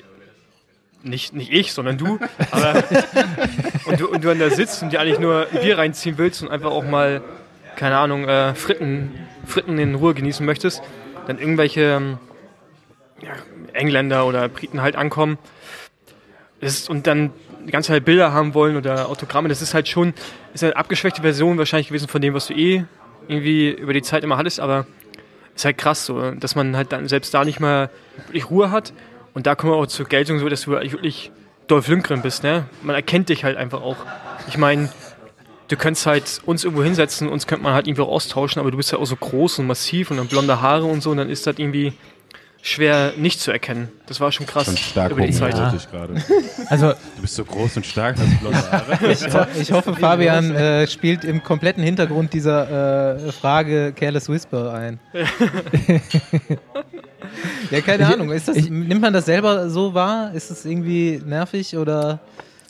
nicht, 1.03 1.35
nicht 1.35 1.53
ich, 1.53 1.73
sondern 1.73 1.99
du. 1.99 2.19
Aber, 2.51 2.85
und, 3.87 4.01
du 4.01 4.09
und 4.09 4.23
du 4.23 4.29
dann 4.29 4.39
da 4.39 4.51
sitzt 4.51 4.83
und 4.83 4.93
dir 4.93 5.01
eigentlich 5.01 5.19
nur 5.19 5.49
ein 5.51 5.61
Bier 5.61 5.79
reinziehen 5.79 6.17
willst 6.19 6.43
und 6.43 6.51
einfach 6.51 6.71
auch 6.71 6.85
mal, 6.85 7.23
keine 7.77 7.97
Ahnung, 7.97 8.29
äh, 8.29 8.55
Fritten, 8.55 9.13
Fritten 9.47 9.79
in 9.79 9.95
Ruhe 9.95 10.15
genießen 10.15 10.45
möchtest. 10.45 10.83
Dann 11.27 11.39
irgendwelche 11.39 11.81
ähm, 11.81 12.19
ja, 13.21 13.33
Engländer 13.73 14.27
oder 14.27 14.49
Briten 14.49 14.83
halt 14.83 14.97
ankommen 14.97 15.39
ist, 16.61 16.89
und 16.89 17.07
dann 17.07 17.31
die 17.67 17.73
ganze 17.73 17.89
Zeit 17.89 18.05
Bilder 18.05 18.33
haben 18.33 18.55
wollen 18.55 18.77
oder 18.77 19.09
Autogramme, 19.09 19.49
das 19.49 19.63
ist 19.63 19.75
halt 19.75 19.89
schon 19.89 20.15
ist 20.53 20.63
eine 20.63 20.77
abgeschwächte 20.77 21.23
Version 21.23 21.59
wahrscheinlich 21.59 21.89
gewesen 21.89 22.09
von 22.09 22.21
dem, 22.21 22.35
was 22.35 22.47
du 22.47 22.55
eh 22.55 22.85
irgendwie 23.29 23.71
über 23.71 23.93
die 23.93 24.03
Zeit 24.03 24.23
immer 24.23 24.37
hattest, 24.37 24.61
aber 24.61 24.87
ist 25.55 25.65
halt 25.65 25.79
krass 25.79 26.05
so, 26.05 26.33
dass 26.33 26.55
man 26.55 26.77
halt 26.77 26.93
dann 26.93 27.09
selbst 27.09 27.33
da 27.33 27.45
nicht 27.45 27.61
mal 27.61 27.91
wirklich 28.27 28.51
Ruhe 28.51 28.71
hat 28.71 28.93
und 29.35 29.47
da 29.47 29.55
kommen 29.55 29.73
wir 29.73 29.77
auch 29.77 29.87
zur 29.87 30.07
Geltung 30.07 30.39
so, 30.39 30.49
dass 30.49 30.63
du 30.63 30.73
wirklich 30.73 31.31
Dolph 31.67 31.89
Lundgren 31.89 32.23
bist, 32.23 32.43
ne? 32.43 32.67
Man 32.83 32.95
erkennt 32.95 33.31
dich 33.31 33.45
halt 33.45 33.57
einfach 33.57 33.81
auch. 33.81 33.97
Ich 34.49 34.59
meine, 34.59 34.91
du 35.75 35.81
könntest 35.81 36.07
halt 36.07 36.41
uns 36.47 36.63
irgendwo 36.63 36.85
hinsetzen, 36.85 37.29
uns 37.29 37.49
könnte 37.49 37.65
man 37.65 37.75
halt 37.75 37.89
irgendwie 37.89 38.03
auch 38.03 38.09
austauschen, 38.09 38.61
aber 38.61 38.71
du 38.71 38.77
bist 38.77 38.93
ja 38.93 38.99
auch 38.99 39.07
so 39.07 39.17
groß 39.17 39.59
und 39.59 39.67
massiv 39.67 40.13
und 40.13 40.19
dann 40.19 40.29
blonde 40.29 40.61
Haare 40.61 40.85
und 40.85 41.03
so 41.03 41.11
und 41.11 41.17
dann 41.17 41.29
ist 41.29 41.49
das 41.49 41.59
irgendwie 41.59 41.93
schwer 42.63 43.13
nicht 43.17 43.41
zu 43.41 43.51
erkennen. 43.51 43.89
Das 44.07 44.21
war 44.21 44.31
schon 44.31 44.47
krass 44.47 44.67
Schon 44.67 44.77
stark 44.77 45.11
über 45.11 45.27
die 45.27 45.33
Zeit. 45.33 45.55
gerade. 45.55 46.15
Also, 46.71 46.93
Du 47.17 47.23
bist 47.23 47.35
so 47.35 47.45
groß 47.45 47.77
und 47.77 47.85
stark, 47.85 48.17
hast 48.19 48.41
blonde 48.41 48.73
Haare. 48.73 48.99
Ich, 49.11 49.35
ho 49.35 49.47
ich 49.61 49.73
hoffe, 49.73 49.95
Fabian 49.95 50.55
äh, 50.55 50.87
spielt 50.87 51.25
im 51.25 51.43
kompletten 51.43 51.83
Hintergrund 51.83 52.33
dieser 52.33 53.17
äh, 53.27 53.33
Frage 53.33 53.93
Careless 53.95 54.29
Whisper 54.29 54.73
ein. 54.73 55.01
ja, 57.71 57.81
keine 57.81 58.07
Ahnung. 58.07 58.31
Ist 58.31 58.47
das, 58.47 58.57
nimmt 58.57 59.01
man 59.01 59.13
das 59.13 59.27
selber 59.27 59.69
so 59.69 59.93
wahr? 59.93 60.33
Ist 60.35 60.51
es 60.53 60.65
irgendwie 60.65 61.21
nervig 61.27 61.77
oder? 61.77 62.21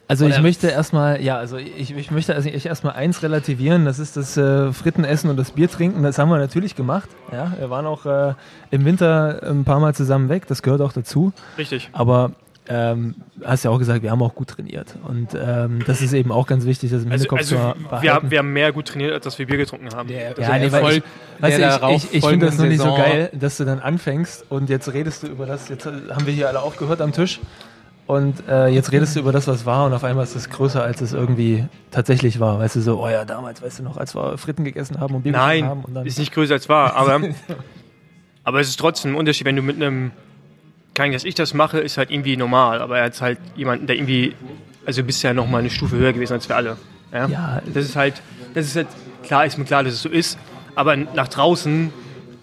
Also 0.06 0.26
ich 0.26 0.34
Oder- 0.34 0.42
möchte 0.42 0.68
erstmal, 0.68 1.22
ja, 1.22 1.36
also 1.38 1.56
ich, 1.56 1.96
ich 1.96 2.10
möchte 2.10 2.34
also 2.34 2.48
ich 2.48 2.66
erstmal 2.66 2.94
eins 2.94 3.22
relativieren, 3.22 3.84
das 3.84 3.98
ist 3.98 4.16
das 4.16 4.36
äh, 4.36 4.72
Frittenessen 4.72 5.30
und 5.30 5.36
das 5.38 5.52
Bier 5.52 5.70
trinken. 5.70 6.02
Das 6.02 6.18
haben 6.18 6.28
wir 6.28 6.38
natürlich 6.38 6.76
gemacht. 6.76 7.08
Ja, 7.32 7.52
wir 7.58 7.70
waren 7.70 7.86
auch 7.86 8.04
äh, 8.04 8.34
im 8.70 8.84
Winter 8.84 9.40
ein 9.42 9.64
paar 9.64 9.80
Mal 9.80 9.94
zusammen 9.94 10.28
weg, 10.28 10.46
das 10.46 10.62
gehört 10.62 10.82
auch 10.82 10.92
dazu. 10.92 11.32
Richtig. 11.56 11.88
Aber 11.92 12.32
ähm, 12.66 13.14
hast 13.44 13.64
ja 13.64 13.70
auch 13.70 13.78
gesagt, 13.78 14.02
wir 14.02 14.10
haben 14.10 14.22
auch 14.22 14.34
gut 14.34 14.48
trainiert. 14.48 14.94
Und 15.06 15.28
ähm, 15.34 15.80
das 15.86 16.00
ist 16.00 16.12
eben 16.12 16.32
auch 16.32 16.46
ganz 16.46 16.64
wichtig, 16.64 16.90
das 16.90 17.04
im 17.04 17.12
Also, 17.12 17.22
Hinterkopf 17.24 17.40
also 17.40 17.56
zu 17.56 18.02
wir, 18.02 18.14
haben, 18.14 18.30
wir 18.30 18.38
haben 18.38 18.52
mehr 18.52 18.72
gut 18.72 18.86
trainiert, 18.88 19.12
als 19.12 19.24
dass 19.24 19.38
wir 19.38 19.46
Bier 19.46 19.58
getrunken 19.58 19.94
haben. 19.94 20.08
Der, 20.08 20.34
ja, 20.38 20.58
nee, 20.58 20.72
weil 20.72 20.96
ich, 20.96 21.02
ich, 21.42 22.04
ich, 22.04 22.14
ich 22.14 22.26
finde 22.26 22.46
das 22.46 22.58
noch 22.58 22.66
nicht 22.66 22.80
so 22.80 22.94
geil, 22.94 23.30
dass 23.32 23.58
du 23.58 23.64
dann 23.64 23.80
anfängst 23.80 24.46
und 24.48 24.70
jetzt 24.70 24.92
redest 24.92 25.22
du 25.22 25.26
über 25.26 25.46
das, 25.46 25.68
jetzt 25.68 25.86
haben 25.86 26.26
wir 26.26 26.32
hier 26.32 26.48
alle 26.48 26.60
aufgehört 26.60 27.00
am 27.00 27.12
Tisch 27.12 27.40
und 28.06 28.46
äh, 28.48 28.68
jetzt 28.68 28.92
redest 28.92 29.16
du 29.16 29.20
über 29.20 29.32
das, 29.32 29.46
was 29.46 29.64
war 29.64 29.86
und 29.86 29.94
auf 29.94 30.04
einmal 30.04 30.24
ist 30.24 30.36
es 30.36 30.50
größer, 30.50 30.82
als 30.82 31.00
es 31.00 31.14
irgendwie 31.14 31.64
tatsächlich 31.90 32.38
war. 32.38 32.58
Weißt 32.58 32.76
du, 32.76 32.80
so, 32.82 33.02
oh 33.02 33.08
ja, 33.08 33.24
damals, 33.24 33.62
weißt 33.62 33.78
du 33.78 33.82
noch, 33.82 33.96
als 33.96 34.14
wir 34.14 34.36
Fritten 34.36 34.64
gegessen 34.64 35.00
haben 35.00 35.14
und 35.14 35.22
Bier 35.22 35.32
getrunken 35.32 35.68
haben 35.68 35.78
Nein, 35.78 35.84
und 35.84 35.94
dann, 35.94 36.06
ist 36.06 36.18
nicht 36.18 36.32
größer 36.32 36.54
als 36.54 36.68
wahr, 36.68 36.96
aber, 36.96 37.20
aber 38.44 38.60
es 38.60 38.68
ist 38.68 38.78
trotzdem 38.78 39.12
ein 39.12 39.16
Unterschied, 39.16 39.46
wenn 39.46 39.56
du 39.56 39.62
mit 39.62 39.76
einem, 39.76 40.10
kann 40.92 41.12
dass 41.12 41.24
ich 41.24 41.34
das 41.34 41.54
mache, 41.54 41.80
ist 41.80 41.96
halt 41.96 42.10
irgendwie 42.10 42.36
normal, 42.36 42.82
aber 42.82 42.98
er 42.98 43.06
hat 43.06 43.20
halt 43.22 43.38
jemanden, 43.56 43.86
der 43.86 43.96
irgendwie, 43.96 44.34
also 44.84 45.00
du 45.00 45.06
bist 45.06 45.22
ja 45.22 45.32
noch 45.32 45.48
mal 45.48 45.58
eine 45.58 45.70
Stufe 45.70 45.96
höher 45.96 46.12
gewesen 46.12 46.34
als 46.34 46.48
wir 46.48 46.56
alle. 46.56 46.76
Ja? 47.10 47.26
Ja. 47.26 47.62
Das 47.72 47.86
ist 47.86 47.96
halt, 47.96 48.20
das 48.52 48.66
ist 48.66 48.76
halt, 48.76 48.88
klar 49.22 49.46
ist 49.46 49.56
mir 49.56 49.64
klar, 49.64 49.82
dass 49.82 49.94
es 49.94 50.02
so 50.02 50.10
ist, 50.10 50.38
aber 50.74 50.96
nach 50.96 51.28
draußen 51.28 51.90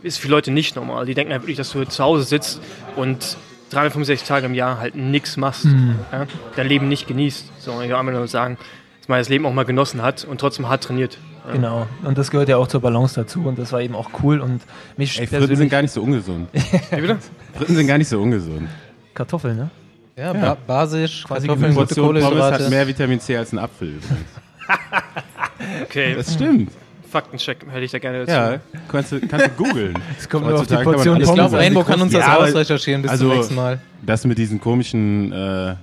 ist 0.01 0.17
für 0.17 0.27
Leute 0.27 0.49
nicht 0.49 0.75
normal. 0.75 1.05
Die 1.05 1.13
denken 1.13 1.31
halt 1.31 1.43
wirklich, 1.43 1.57
dass 1.57 1.71
du 1.71 1.85
zu 1.85 2.03
Hause 2.03 2.23
sitzt 2.23 2.61
und 2.95 3.37
365 3.71 4.27
Tage 4.27 4.45
im 4.45 4.53
Jahr 4.53 4.79
halt 4.79 4.95
nichts 4.95 5.37
machst, 5.37 5.65
ja? 6.11 6.27
dein 6.55 6.67
Leben 6.67 6.87
nicht 6.87 7.07
genießt. 7.07 7.51
So, 7.59 7.81
ich 7.81 7.89
will 7.89 8.03
nur 8.03 8.27
sagen, 8.27 8.57
dass 8.99 9.07
man 9.07 9.19
das 9.19 9.29
Leben 9.29 9.45
auch 9.45 9.53
mal 9.53 9.65
genossen 9.65 10.01
hat 10.01 10.23
und 10.25 10.39
trotzdem 10.39 10.69
hart 10.69 10.83
trainiert. 10.83 11.17
genau. 11.51 11.87
Und 12.03 12.17
das 12.17 12.31
gehört 12.31 12.49
ja 12.49 12.57
auch 12.57 12.67
zur 12.67 12.81
Balance 12.81 13.15
dazu 13.15 13.45
und 13.45 13.57
das 13.57 13.71
war 13.71 13.81
eben 13.81 13.95
auch 13.95 14.09
cool 14.21 14.39
und 14.39 14.61
mich 14.97 15.19
Ey, 15.19 15.27
Fritten 15.27 15.55
sind 15.55 15.69
gar 15.69 15.81
nicht 15.81 15.91
so 15.91 16.01
ungesund. 16.03 16.49
Wie? 16.53 17.15
Fritten 17.57 17.75
sind 17.75 17.87
gar 17.87 17.97
nicht 17.97 18.09
so 18.09 18.21
ungesund. 18.21 18.69
Kartoffeln, 19.13 19.57
ne? 19.57 19.69
Ja, 20.17 20.33
ba 20.33 20.57
basisch, 20.67 21.23
Quasi 21.23 21.47
Kartoffeln, 21.47 21.73
Portion 21.73 22.05
Pommes 22.07 22.23
hat 22.23 22.31
Kohlenhydrate. 22.33 22.69
mehr 22.69 22.87
Vitamin 22.87 23.19
C 23.19 23.37
als 23.37 23.53
ein 23.53 23.59
Apfel 23.59 23.87
übrigens. 23.95 24.29
Okay, 25.83 26.15
Das 26.15 26.33
stimmt. 26.33 26.71
Faktencheck 27.11 27.57
hätte 27.69 27.85
ich 27.85 27.91
da 27.91 27.99
gerne 27.99 28.25
dazu. 28.25 28.31
Ja, 28.31 28.59
kannst 28.87 29.11
du, 29.11 29.19
kannst 29.27 29.47
du 29.47 29.49
googeln. 29.51 29.93
Es 30.17 30.27
kommt 30.29 30.47
nur 30.47 30.59
auf 30.59 30.65
die 30.67 30.75
Portion 30.75 31.21
Ich 31.21 31.31
glaube. 31.31 31.57
Rainbow 31.57 31.83
kann 31.83 32.01
uns 32.01 32.13
das 32.13 32.25
Ja, 32.25 32.37
ausrecherchieren 32.37 33.01
bis 33.01 33.11
also- 33.11 33.27
zum 33.27 33.37
nächsten 33.37 33.55
Mal. 33.55 33.79
Das 34.03 34.25
mit 34.25 34.37
diesen 34.37 34.59
komischen, 34.59 35.31
äh, 35.31 35.75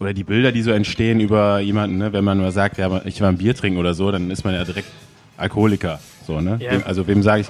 oder 0.00 0.12
die 0.12 0.24
Bilder, 0.24 0.52
die 0.52 0.62
so 0.62 0.72
entstehen 0.72 1.20
über 1.20 1.60
jemanden, 1.60 1.98
ne, 1.98 2.12
wenn 2.12 2.24
man 2.24 2.38
mal 2.38 2.52
sagt, 2.52 2.78
ja, 2.78 3.00
ich 3.04 3.20
war 3.20 3.28
ein 3.28 3.38
Bier 3.38 3.54
trinken 3.54 3.78
oder 3.78 3.94
so, 3.94 4.10
dann 4.10 4.30
ist 4.30 4.44
man 4.44 4.52
ja 4.54 4.64
direkt 4.64 4.88
Alkoholiker. 5.36 6.00
So, 6.26 6.40
ne? 6.40 6.58
Ja. 6.60 6.72
Wem, 6.72 6.82
also 6.84 7.06
wem 7.06 7.22
sage 7.22 7.42
ich, 7.42 7.48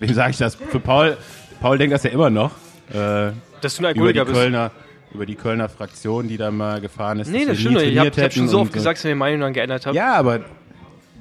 wem 0.00 0.14
sage 0.14 0.30
ich 0.30 0.38
das? 0.38 0.54
Für 0.54 0.80
Paul, 0.80 1.16
Paul 1.60 1.78
denkt 1.78 1.94
das 1.94 2.02
ja 2.02 2.10
immer 2.10 2.30
noch. 2.30 2.52
Äh, 2.90 3.32
Dass 3.60 3.76
du 3.76 3.86
ein 3.86 3.94
über 3.96 4.12
die 4.12 4.18
Alkoholiker 4.20 4.24
bist. 4.24 4.36
Kölner, 4.36 4.70
über 5.12 5.26
die 5.26 5.34
Kölner 5.34 5.68
Fraktion, 5.68 6.28
die 6.28 6.36
da 6.36 6.50
mal 6.50 6.80
gefahren 6.80 7.20
ist. 7.20 7.30
Nee, 7.30 7.44
das 7.44 7.58
stimmt. 7.58 7.82
Ich 7.82 7.98
habe 7.98 8.10
hab 8.10 8.32
schon 8.32 8.48
so 8.48 8.60
oft 8.60 8.72
gesagt, 8.72 8.98
dass 8.98 9.04
ich 9.04 9.10
meine 9.10 9.18
Meinung 9.18 9.40
dann 9.40 9.52
geändert 9.52 9.86
habe. 9.86 9.96
Ja, 9.96 10.14
aber 10.14 10.40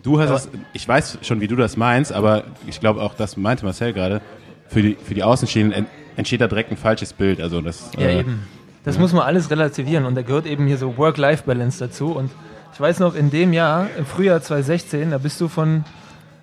du 0.08 0.20
hast 0.20 0.46
es, 0.46 0.50
ich 0.74 0.88
weiß 0.88 1.20
schon, 1.22 1.42
wie 1.42 1.48
du 1.48 1.56
das 1.56 1.78
meinst, 1.78 2.12
aber 2.14 2.44
ich 2.68 2.80
glaube 2.80 3.02
auch, 3.02 3.14
das 3.14 3.38
meinte 3.38 3.66
Marcel 3.66 3.94
gerade, 3.94 4.22
für 4.68 4.82
die, 4.82 4.96
für 5.02 5.14
die 5.14 5.24
Außenstehenden 5.24 5.74
ent- 5.80 5.88
entsteht 6.16 6.42
da 6.42 6.48
direkt 6.48 6.72
ein 6.72 6.78
falsches 6.78 7.14
Bild. 7.14 7.42
Also 7.42 7.62
das, 7.62 7.92
Ja, 7.98 8.08
äh, 8.08 8.20
eben. 8.20 8.40
Das 8.84 8.98
muss 8.98 9.12
man 9.14 9.24
alles 9.24 9.50
relativieren 9.52 10.06
und 10.06 10.16
da 10.16 10.22
gehört 10.22 10.46
eben 10.46 10.66
hier 10.66 10.78
so 10.78 10.98
Work-Life-Balance 10.98 11.80
dazu. 11.80 12.12
Und 12.14 12.32
ich 12.74 12.80
weiß 12.80 13.00
noch, 13.00 13.16
in 13.16 13.30
dem 13.30 13.52
Jahr, 13.54 13.88
im 13.98 14.06
Frühjahr 14.06 14.42
2016, 14.42 15.12
da 15.12 15.18
bist 15.18 15.42
du 15.42 15.48
von, 15.50 15.84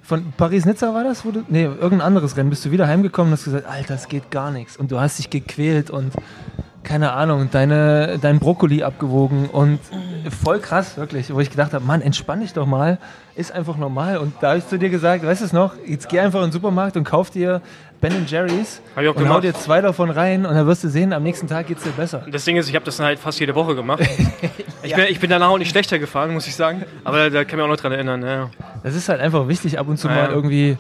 von 0.03 0.33
Paris-Nizza 0.37 0.93
war 0.95 1.05
das? 1.05 1.25
Wo 1.25 1.31
du, 1.31 1.43
nee, 1.49 1.65
irgendein 1.65 2.03
anderes 2.03 2.37
Rennen, 2.37 2.51
bist 2.51 2.65
du 2.67 2.71
wieder 2.71 2.87
heimgekommen 2.87 3.33
und 3.33 3.39
hast 3.39 3.45
gesagt, 3.45 3.67
Alter, 3.67 3.95
es 3.95 4.09
geht 4.09 4.31
gar 4.31 4.51
nichts. 4.51 4.77
Und 4.77 4.91
du 4.93 5.01
hast 5.01 5.19
dich 5.19 5.31
gequält 5.31 5.89
und 5.91 6.13
keine 6.85 7.13
Ahnung, 7.13 7.49
deine, 7.51 8.19
dein 8.21 8.39
Brokkoli 8.39 8.83
abgewogen 8.83 9.47
und 9.47 9.81
voll 10.45 10.61
krass, 10.61 10.97
wirklich, 10.97 11.35
wo 11.35 11.41
ich 11.41 11.51
gedacht 11.51 11.73
habe, 11.73 11.85
Mann, 11.85 12.03
entspann 12.03 12.41
dich 12.41 12.53
doch 12.53 12.67
mal, 12.67 12.99
ist 13.35 13.53
einfach 13.53 13.77
normal. 13.77 14.19
Und 14.19 14.35
da 14.41 14.51
habe 14.51 14.59
ich 14.59 14.69
zu 14.69 14.79
dir 14.79 14.91
gesagt, 14.91 15.25
weißt 15.25 15.41
du 15.41 15.47
es 15.47 15.53
noch, 15.53 15.75
jetzt 15.87 16.09
geh 16.09 16.21
einfach 16.21 16.41
in 16.41 16.47
den 16.47 16.53
Supermarkt 16.53 16.97
und 16.97 17.05
kauf 17.05 17.31
dir 17.31 17.63
Ben 18.01 18.27
Jerry's 18.27 18.83
Hab 18.95 19.03
ich 19.03 19.09
auch 19.09 19.15
und 19.17 19.23
hau 19.23 19.41
gemacht. 19.41 19.45
dir 19.45 19.55
zwei 19.55 19.81
davon 19.81 20.11
rein 20.11 20.45
und 20.45 20.55
dann 20.55 20.67
wirst 20.67 20.85
du 20.85 20.89
sehen, 20.89 21.13
am 21.13 21.23
nächsten 21.23 21.49
Tag 21.49 21.67
geht 21.69 21.79
es 21.79 21.85
dir 21.85 21.91
besser. 21.91 22.27
Das 22.31 22.45
Ding 22.45 22.57
ist, 22.57 22.69
ich 22.69 22.75
habe 22.75 22.85
das 22.85 23.01
halt 23.01 23.19
fast 23.19 23.41
jede 23.41 23.55
Woche 23.55 23.75
gemacht. 23.75 24.03
ich, 24.83 24.95
bin, 24.95 25.07
ich 25.09 25.21
bin 25.21 25.31
danach 25.31 25.49
auch 25.49 25.59
nicht 25.59 25.71
schlechter 25.71 25.99
gefahren, 25.99 26.33
muss 26.35 26.47
ich 26.47 26.55
sagen. 26.55 26.85
Aber 27.03 27.31
da, 27.31 27.45
kann 27.45 27.51
ich 27.51 27.55
mich 27.57 27.65
auch 27.65 27.69
noch 27.69 27.77
dran 27.77 27.93
erinnern. 27.93 28.23
Ja. 28.23 28.51
Das 28.83 28.95
ist 28.95 29.09
halt 29.09 29.21
einfach 29.21 29.49
wichtig, 29.49 29.79
ab 29.79 29.89
und 29.89 29.97
zu 29.97 30.09
Ja, 30.09 30.15
mal 30.15 30.31
irgendwie, 30.31 30.77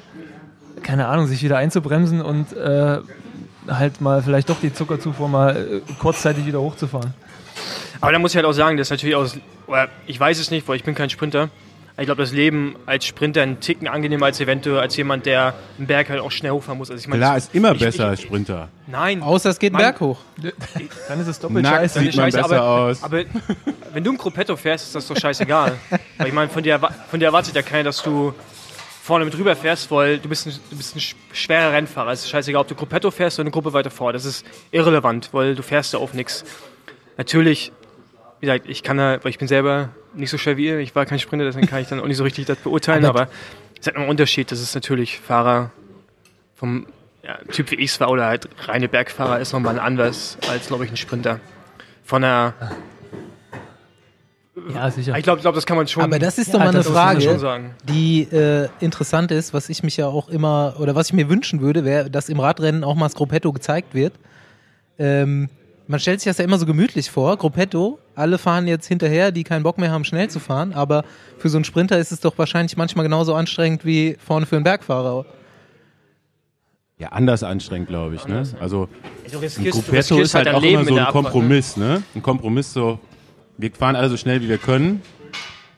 keine 0.82 1.06
Ahnung, 1.06 1.26
sich 1.26 1.42
wieder 1.42 1.56
einzubremsen 1.56 2.20
und 2.20 2.52
äh, 2.52 2.98
halt 3.68 4.00
mal 4.00 4.22
vielleicht 4.22 4.48
doch 4.50 4.60
die 4.60 4.72
Zuckerzufuhr 4.72 5.28
mal 5.28 5.82
äh, 5.86 5.92
kurzzeitig 5.98 6.46
wieder 6.46 6.60
hochzufahren. 6.60 7.14
Aber 8.00 8.12
da 8.12 8.18
muss 8.18 8.32
ich 8.32 8.36
halt 8.36 8.46
auch 8.46 8.52
sagen, 8.52 8.76
das 8.76 8.88
ist 8.88 8.90
natürlich 8.90 9.16
aus, 9.16 9.36
ich 10.06 10.18
weiß 10.20 10.38
es 10.38 10.50
nicht, 10.50 10.66
weil 10.68 10.76
ich 10.76 10.84
bin 10.84 10.94
kein 10.94 11.08
Sprinter. 11.10 11.48
Ich 11.96 12.06
glaube, 12.06 12.20
das 12.22 12.32
Leben 12.32 12.74
als 12.86 13.06
Sprinter 13.06 13.42
ein 13.42 13.60
Ticken 13.60 13.86
angenehmer 13.86 14.26
als 14.26 14.40
eventuell 14.40 14.80
als 14.80 14.96
jemand, 14.96 15.26
der 15.26 15.54
einen 15.78 15.86
Berg 15.86 16.08
halt 16.10 16.20
auch 16.20 16.32
schnell 16.32 16.50
hochfahren 16.50 16.76
muss. 16.76 16.90
Also 16.90 17.00
ich 17.00 17.06
meine, 17.06 17.20
Klar, 17.20 17.36
ist 17.36 17.54
immer 17.54 17.70
ich- 17.72 17.78
besser 17.78 18.04
ich- 18.04 18.10
als 18.10 18.22
Sprinter. 18.22 18.68
Nein. 18.88 19.22
Außer 19.22 19.50
es 19.50 19.60
geht 19.60 19.72
Mein- 19.72 19.82
Berg 19.82 20.00
hoch. 20.00 20.18
Dann 21.08 21.20
ist 21.20 21.28
es 21.28 21.38
doppelt 21.38 21.62
Nackt 21.62 21.76
scheiße. 21.76 22.00
sieht 22.00 22.16
man 22.16 22.32
Scheiße, 22.32 22.42
besser 22.48 22.62
aber, 22.62 22.68
aus. 22.88 23.02
Aber 23.04 23.20
wenn 23.92 24.02
du 24.02 24.10
im 24.10 24.18
Gruppetto 24.18 24.56
fährst, 24.56 24.86
ist 24.86 24.96
das 24.96 25.06
doch 25.06 25.16
scheißegal. 25.16 25.74
Weil 26.18 26.26
ich 26.26 26.32
meine, 26.34 26.48
von 26.50 26.64
dir, 26.64 26.80
von 27.08 27.20
dir 27.20 27.26
erwartet 27.26 27.54
ja 27.54 27.62
keiner, 27.62 27.84
dass 27.84 28.02
du 28.02 28.34
vorne 29.04 29.26
mit 29.26 29.36
rüber 29.36 29.54
fährst, 29.54 29.90
weil 29.90 30.18
du 30.18 30.30
bist 30.30 30.46
ein, 30.46 30.54
du 30.70 30.76
bist 30.78 30.96
ein 30.96 31.00
sch- 31.00 31.14
schwerer 31.34 31.72
Rennfahrer. 31.72 32.10
Es 32.12 32.20
ist 32.24 32.30
scheißegal, 32.30 32.62
ob 32.62 32.68
du 32.68 32.74
Gruppetto 32.74 33.10
fährst 33.10 33.38
oder 33.38 33.44
eine 33.44 33.50
Gruppe 33.50 33.74
weiter 33.74 33.90
vor. 33.90 34.14
Das 34.14 34.24
ist 34.24 34.46
irrelevant, 34.70 35.28
weil 35.32 35.54
du 35.54 35.62
fährst 35.62 35.92
ja 35.92 35.98
auf 35.98 36.14
nichts. 36.14 36.42
Natürlich, 37.18 37.70
wie 38.40 38.46
gesagt, 38.46 38.64
ich 38.66 38.82
kann 38.82 38.96
da, 38.96 39.18
weil 39.22 39.28
ich 39.28 39.36
bin 39.38 39.46
selber 39.46 39.90
nicht 40.14 40.30
so 40.30 40.38
schwer 40.38 40.56
wie 40.56 40.66
ihr, 40.68 40.78
ich 40.78 40.94
war 40.94 41.04
kein 41.04 41.18
Sprinter, 41.18 41.44
deswegen 41.44 41.66
kann 41.66 41.82
ich 41.82 41.88
dann 41.88 42.00
auch 42.00 42.06
nicht 42.06 42.16
so 42.16 42.24
richtig 42.24 42.46
das 42.46 42.56
beurteilen, 42.58 43.04
aber, 43.04 43.28
es 43.74 43.80
ist 43.80 43.86
halt 43.88 43.96
ein 43.98 44.08
Unterschied. 44.08 44.50
Das 44.50 44.60
ist 44.60 44.74
natürlich 44.74 45.18
Fahrer 45.20 45.70
vom 46.54 46.86
ja, 47.22 47.36
Typ 47.52 47.70
wie 47.72 47.76
ich 47.76 48.00
war 48.00 48.08
oder 48.08 48.24
halt 48.24 48.48
reine 48.66 48.88
Bergfahrer 48.88 49.38
ist 49.38 49.52
nochmal 49.52 49.78
anders 49.78 50.38
als, 50.48 50.68
glaube 50.68 50.86
ich, 50.86 50.90
ein 50.90 50.96
Sprinter. 50.96 51.40
Von 52.04 52.22
der, 52.22 52.54
Ja, 54.72 54.90
sicher. 54.90 55.16
ich 55.16 55.24
glaube, 55.24 55.40
glaub, 55.40 55.54
das 55.54 55.66
kann 55.66 55.76
man 55.76 55.88
schon. 55.88 56.02
Aber 56.04 56.18
das 56.18 56.38
ist 56.38 56.48
Ja, 56.48 56.52
doch 56.54 56.60
mal 56.60 56.68
eine 56.68 56.84
Frage, 56.84 57.38
sagen. 57.38 57.74
die 57.88 58.22
äh, 58.22 58.68
interessant 58.80 59.32
ist, 59.32 59.52
was 59.52 59.68
ich 59.68 59.82
mich 59.82 59.96
ja 59.96 60.06
auch 60.06 60.28
immer, 60.28 60.76
oder 60.78 60.94
was 60.94 61.08
ich 61.08 61.12
mir 61.12 61.28
wünschen 61.28 61.60
würde, 61.60 61.84
wäre, 61.84 62.08
dass 62.08 62.28
im 62.28 62.38
Radrennen 62.38 62.84
auch 62.84 62.94
mal 62.94 63.06
das 63.06 63.14
Gruppetto 63.16 63.52
gezeigt 63.52 63.94
wird. 63.94 64.12
Ähm, 64.98 65.48
man 65.86 65.98
stellt 66.00 66.20
sich 66.20 66.30
das 66.30 66.38
ja 66.38 66.44
immer 66.44 66.58
so 66.58 66.66
gemütlich 66.66 67.10
vor, 67.10 67.36
Gruppetto, 67.36 67.98
alle 68.14 68.38
fahren 68.38 68.66
jetzt 68.68 68.86
hinterher, 68.86 69.32
die 69.32 69.44
keinen 69.44 69.64
Bock 69.64 69.76
mehr 69.76 69.90
haben, 69.90 70.04
schnell 70.04 70.30
zu 70.30 70.38
fahren, 70.38 70.72
aber 70.72 71.04
für 71.36 71.48
so 71.48 71.58
einen 71.58 71.64
Sprinter 71.64 71.98
ist 71.98 72.12
es 72.12 72.20
doch 72.20 72.38
wahrscheinlich 72.38 72.76
manchmal 72.76 73.04
genauso 73.04 73.34
anstrengend 73.34 73.84
wie 73.84 74.16
vorne 74.24 74.46
für 74.46 74.56
einen 74.56 74.64
Bergfahrer. 74.64 75.26
Ja, 76.98 77.08
anders 77.08 77.42
anstrengend, 77.42 77.88
glaube 77.88 78.14
ich. 78.14 78.26
Ne? 78.28 78.44
Also 78.60 78.88
ein 79.32 79.70
Gruppetto 79.70 80.20
ist 80.20 80.34
halt 80.34 80.46
dein 80.46 80.54
auch 80.54 80.62
Leben 80.62 80.82
immer 80.82 80.84
so 80.84 80.94
in 80.94 80.98
ein 81.00 81.06
ne? 81.06 81.10
Kompromiss. 81.12 81.76
Ne? 81.76 82.02
Ein 82.14 82.22
Kompromiss 82.22 82.72
so, 82.72 83.00
wir 83.58 83.70
fahren 83.72 83.96
alle 83.96 84.08
so 84.08 84.16
schnell, 84.16 84.42
wie 84.42 84.48
wir 84.48 84.58
können 84.58 85.02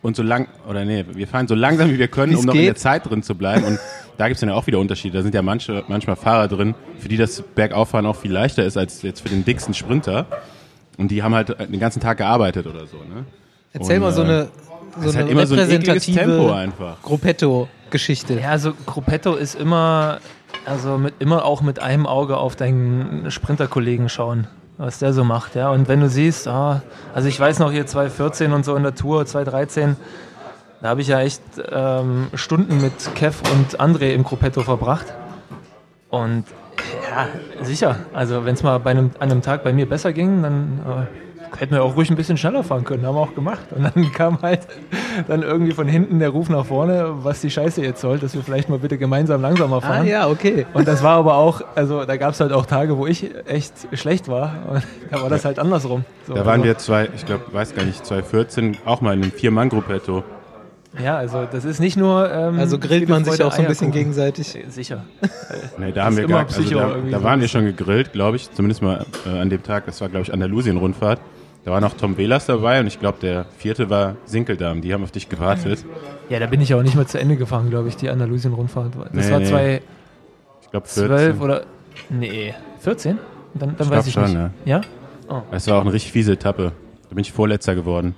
und 0.03 0.17
so 0.17 0.23
lang, 0.23 0.49
oder 0.69 0.85
nee, 0.85 1.05
wir 1.13 1.27
fahren 1.27 1.49
so 1.49 1.55
langsam, 1.55 1.91
wie 1.91 1.99
wir 1.99 2.09
können, 2.09 2.33
Wie's 2.33 2.41
um 2.41 2.47
noch 2.47 2.55
in 2.55 2.61
geht. 2.61 2.69
der 2.69 2.77
Zeit 2.77 3.09
drin 3.09 3.23
zu 3.23 3.35
bleiben. 3.35 3.65
Und 3.65 3.79
da 4.19 4.29
gibt 4.29 4.37
es 4.37 4.41
dann 4.41 4.49
ja 4.49 4.55
auch 4.55 4.67
wieder 4.67 4.79
Unterschiede. 4.79 5.17
Da 5.19 5.23
sind 5.23 5.35
ja 5.35 5.43
manche, 5.43 5.85
manchmal 5.89 6.17
Fahrer 6.17 6.49
drin, 6.49 6.75
für 6.99 7.09
die 7.09 7.17
das 7.17 7.43
Bergauffahren 7.43 8.07
auch 8.07 8.17
viel 8.17 8.33
leichter 8.33 8.65
ist 8.65 8.77
als 8.77 9.03
jetzt 9.03 9.21
für 9.21 9.29
den 9.29 9.45
dicksten 9.45 9.75
Sprinter. 9.75 10.27
Und 10.97 11.11
die 11.11 11.23
haben 11.23 11.35
halt 11.35 11.59
den 11.59 11.81
ganzen 11.81 12.01
Tag 12.01 12.19
gearbeitet 12.19 12.67
oder 12.67 12.87
so. 12.87 12.99
Ne? 12.99 13.25
Erzähl 13.73 13.97
Und, 13.97 14.03
mal 14.03 14.13
so 14.13 14.23
äh, 14.23 14.25
eine, 14.25 14.49
so 15.01 15.09
ist 15.09 15.17
eine 15.17 15.25
halt 15.25 15.33
immer 15.33 15.47
so 15.47 15.55
ein 15.55 15.71
ekliges 15.71 16.07
Tempo 16.07 16.21
repräsentative 16.21 16.55
einfach. 16.55 17.03
Gruppetto-Geschichte. 17.03 18.41
Ja, 18.41 18.51
also 18.51 18.73
Gruppetto 18.87 19.35
ist 19.35 19.55
immer, 19.57 20.21
also 20.65 20.97
mit, 20.99 21.15
immer 21.19 21.45
auch 21.45 21.61
mit 21.61 21.81
einem 21.81 22.07
Auge 22.07 22.37
auf 22.39 22.57
deinen 22.57 23.31
Sprinterkollegen 23.31 24.09
schauen, 24.09 24.47
was 24.79 24.99
der 24.99 25.13
so 25.13 25.25
macht. 25.25 25.55
Ja. 25.55 25.71
Und 25.71 25.89
wenn 25.89 26.01
du 26.01 26.09
siehst, 26.09 26.49
ah, 26.49 26.83
also 27.15 27.29
ich 27.29 27.39
weiß 27.39 27.59
noch 27.59 27.73
hier 27.73 27.87
2014 27.87 28.53
und 28.53 28.65
so 28.65 28.77
in 28.77 28.83
der 28.83 28.95
Tour, 28.95 29.27
2013, 29.27 29.97
da 30.83 30.91
habe 30.91 31.01
ich 31.01 31.09
ja 31.09 31.21
echt 31.21 31.43
ähm, 31.71 32.29
Stunden 32.35 32.81
mit 32.81 33.15
Kev 33.15 33.43
und 33.53 33.81
André 33.81 34.13
im 34.13 34.25
Gruppetto 34.25 34.63
verbracht. 34.63 35.07
Und 36.11 36.45
Ja, 37.11 37.27
sicher. 37.65 37.97
Also 38.13 38.45
wenn 38.45 38.55
es 38.55 38.63
mal 38.63 38.79
bei 38.79 38.91
einem, 38.91 39.11
an 39.19 39.31
einem 39.31 39.43
Tag 39.43 39.65
bei 39.65 39.73
mir 39.73 39.89
besser 39.89 40.13
ging, 40.13 40.43
dann 40.43 40.81
äh, 40.87 41.26
hätten 41.59 41.75
wir 41.75 41.83
auch 41.83 41.97
ruhig 41.97 42.11
ein 42.11 42.17
bisschen 42.17 42.37
schneller 42.37 42.63
fahren 42.65 42.85
können. 42.85 43.07
Haben 43.07 43.15
wir 43.17 43.21
auch 43.21 43.35
gemacht. 43.35 43.67
Und 43.75 43.85
dann 43.85 44.13
kam 44.13 44.43
halt 44.43 44.61
dann 45.29 45.43
irgendwie 45.43 45.73
von 45.73 45.89
hinten 45.89 46.19
der 46.19 46.31
Ruf 46.31 46.49
nach 46.49 46.67
vorne, 46.67 47.09
was 47.23 47.41
die 47.41 47.51
Scheiße 47.51 47.83
jetzt 47.83 48.01
soll, 48.01 48.19
dass 48.19 48.35
wir 48.35 48.43
vielleicht 48.43 48.69
mal 48.69 48.79
bitte 48.79 48.99
gemeinsam 48.99 49.43
langsamer 49.43 49.77
Ah 49.77 49.81
fahren. 49.81 50.07
ja, 50.07 50.29
okay. 50.29 50.67
Und 50.75 50.87
das 50.87 51.03
war 51.03 51.17
aber 51.17 51.37
auch, 51.37 51.63
also 51.75 52.05
da 52.05 52.17
gab 52.17 52.35
es 52.35 52.41
halt 52.41 52.53
auch 52.53 52.67
Tage, 52.67 52.99
wo 52.99 53.07
ich 53.07 53.31
echt 53.47 53.73
schlecht 53.93 54.29
war. 54.29 54.53
Und 54.69 54.83
da 55.11 55.23
war 55.23 55.29
das 55.29 55.45
halt 55.45 55.59
andersrum. 55.59 56.05
So, 56.27 56.35
Da 56.35 56.41
waren 56.45 56.61
also, 56.61 56.65
wir 56.65 56.79
zwei, 56.79 57.09
ich 57.15 57.25
glaube, 57.27 57.45
weiß 57.53 57.75
gar 57.75 57.85
nicht, 57.85 58.05
2014 58.05 58.79
auch 58.85 59.01
mal 59.01 59.15
in 59.15 59.23
einem 59.23 59.33
Vier-Mann-Gruppetto. 59.33 60.25
Ja, 61.03 61.17
also 61.17 61.47
das 61.51 61.65
ist 61.65 61.81
nicht 61.81 61.97
nur. 61.97 62.31
Ähm, 62.33 62.59
Also 62.59 62.79
grillt 62.79 63.09
man 63.09 63.25
sich 63.25 63.43
auch 63.43 63.53
so 63.53 63.63
ein 63.63 63.69
bisschen 63.69 63.91
gegenseitig. 63.91 64.59
Sicher. 64.69 65.05
Nee, 65.79 65.93
da 65.93 66.05
haben 66.07 66.17
wir 66.17 66.27
gar, 66.27 66.47
also 66.47 66.63
da, 66.63 66.89
irgendwie 66.89 67.11
da 67.11 67.19
so 67.19 67.25
waren 67.25 67.35
ein 67.35 67.41
wir 67.43 67.49
schon 67.49 67.67
gegrillt, 67.67 68.13
glaube 68.13 68.37
ich, 68.37 68.51
zumindest 68.53 68.81
mal 68.81 69.05
äh, 69.27 69.39
an 69.39 69.51
dem 69.51 69.63
Tag. 69.63 69.85
Das 69.85 70.01
war, 70.01 70.09
glaube 70.09 70.23
ich, 70.25 70.33
Andalusien-Rundfahrt. 70.33 71.21
Da 71.67 71.73
war 71.73 71.81
noch 71.81 71.95
Tom 71.95 72.17
Velas 72.17 72.47
dabei 72.47 72.79
und 72.79 72.87
ich 72.87 73.01
glaube, 73.01 73.19
der 73.21 73.45
vierte 73.59 73.91
war 73.91 74.15
Sinkeldam. 74.25 74.83
Die 74.83 74.95
haben 74.95 75.03
auf 75.03 75.11
dich 75.11 75.29
gewartet. 75.29 75.85
Ja, 76.29 76.39
da 76.39 76.47
bin 76.47 76.61
ich 76.61 76.73
auch 76.75 76.83
nicht 76.83 76.95
mehr 76.95 77.09
zu 77.09 77.19
Ende 77.19 77.35
gefahren, 77.37 77.71
glaube 77.71 77.89
ich, 77.89 77.97
die 77.97 78.09
Andalusien-Rundfahrt. 78.09 78.93
Das 79.13 79.27
Nee, 79.27 79.33
war 79.33 79.41
nee. 79.41 79.47
2012 79.47 79.83
Ich 80.63 80.71
glaube, 80.71 80.87
14. 80.87 81.41
oder. 81.41 81.63
Nee, 82.09 82.55
14? 82.79 83.19
Dann, 83.55 83.77
dann 83.77 83.87
Ich 83.89 83.91
weiß 83.93 84.07
ich 84.07 84.13
schon, 84.13 84.33
nicht. 84.33 84.51
Ja? 84.65 84.81
Das 85.51 85.67
war 85.67 85.79
auch 85.79 85.81
eine 85.81 85.93
richtig 85.93 86.13
fiese 86.13 86.35
Etappe. 86.35 86.71
Da 87.09 87.15
bin 87.17 87.19
ich 87.23 87.33
Vorletzter 87.33 87.75
geworden. 87.75 88.15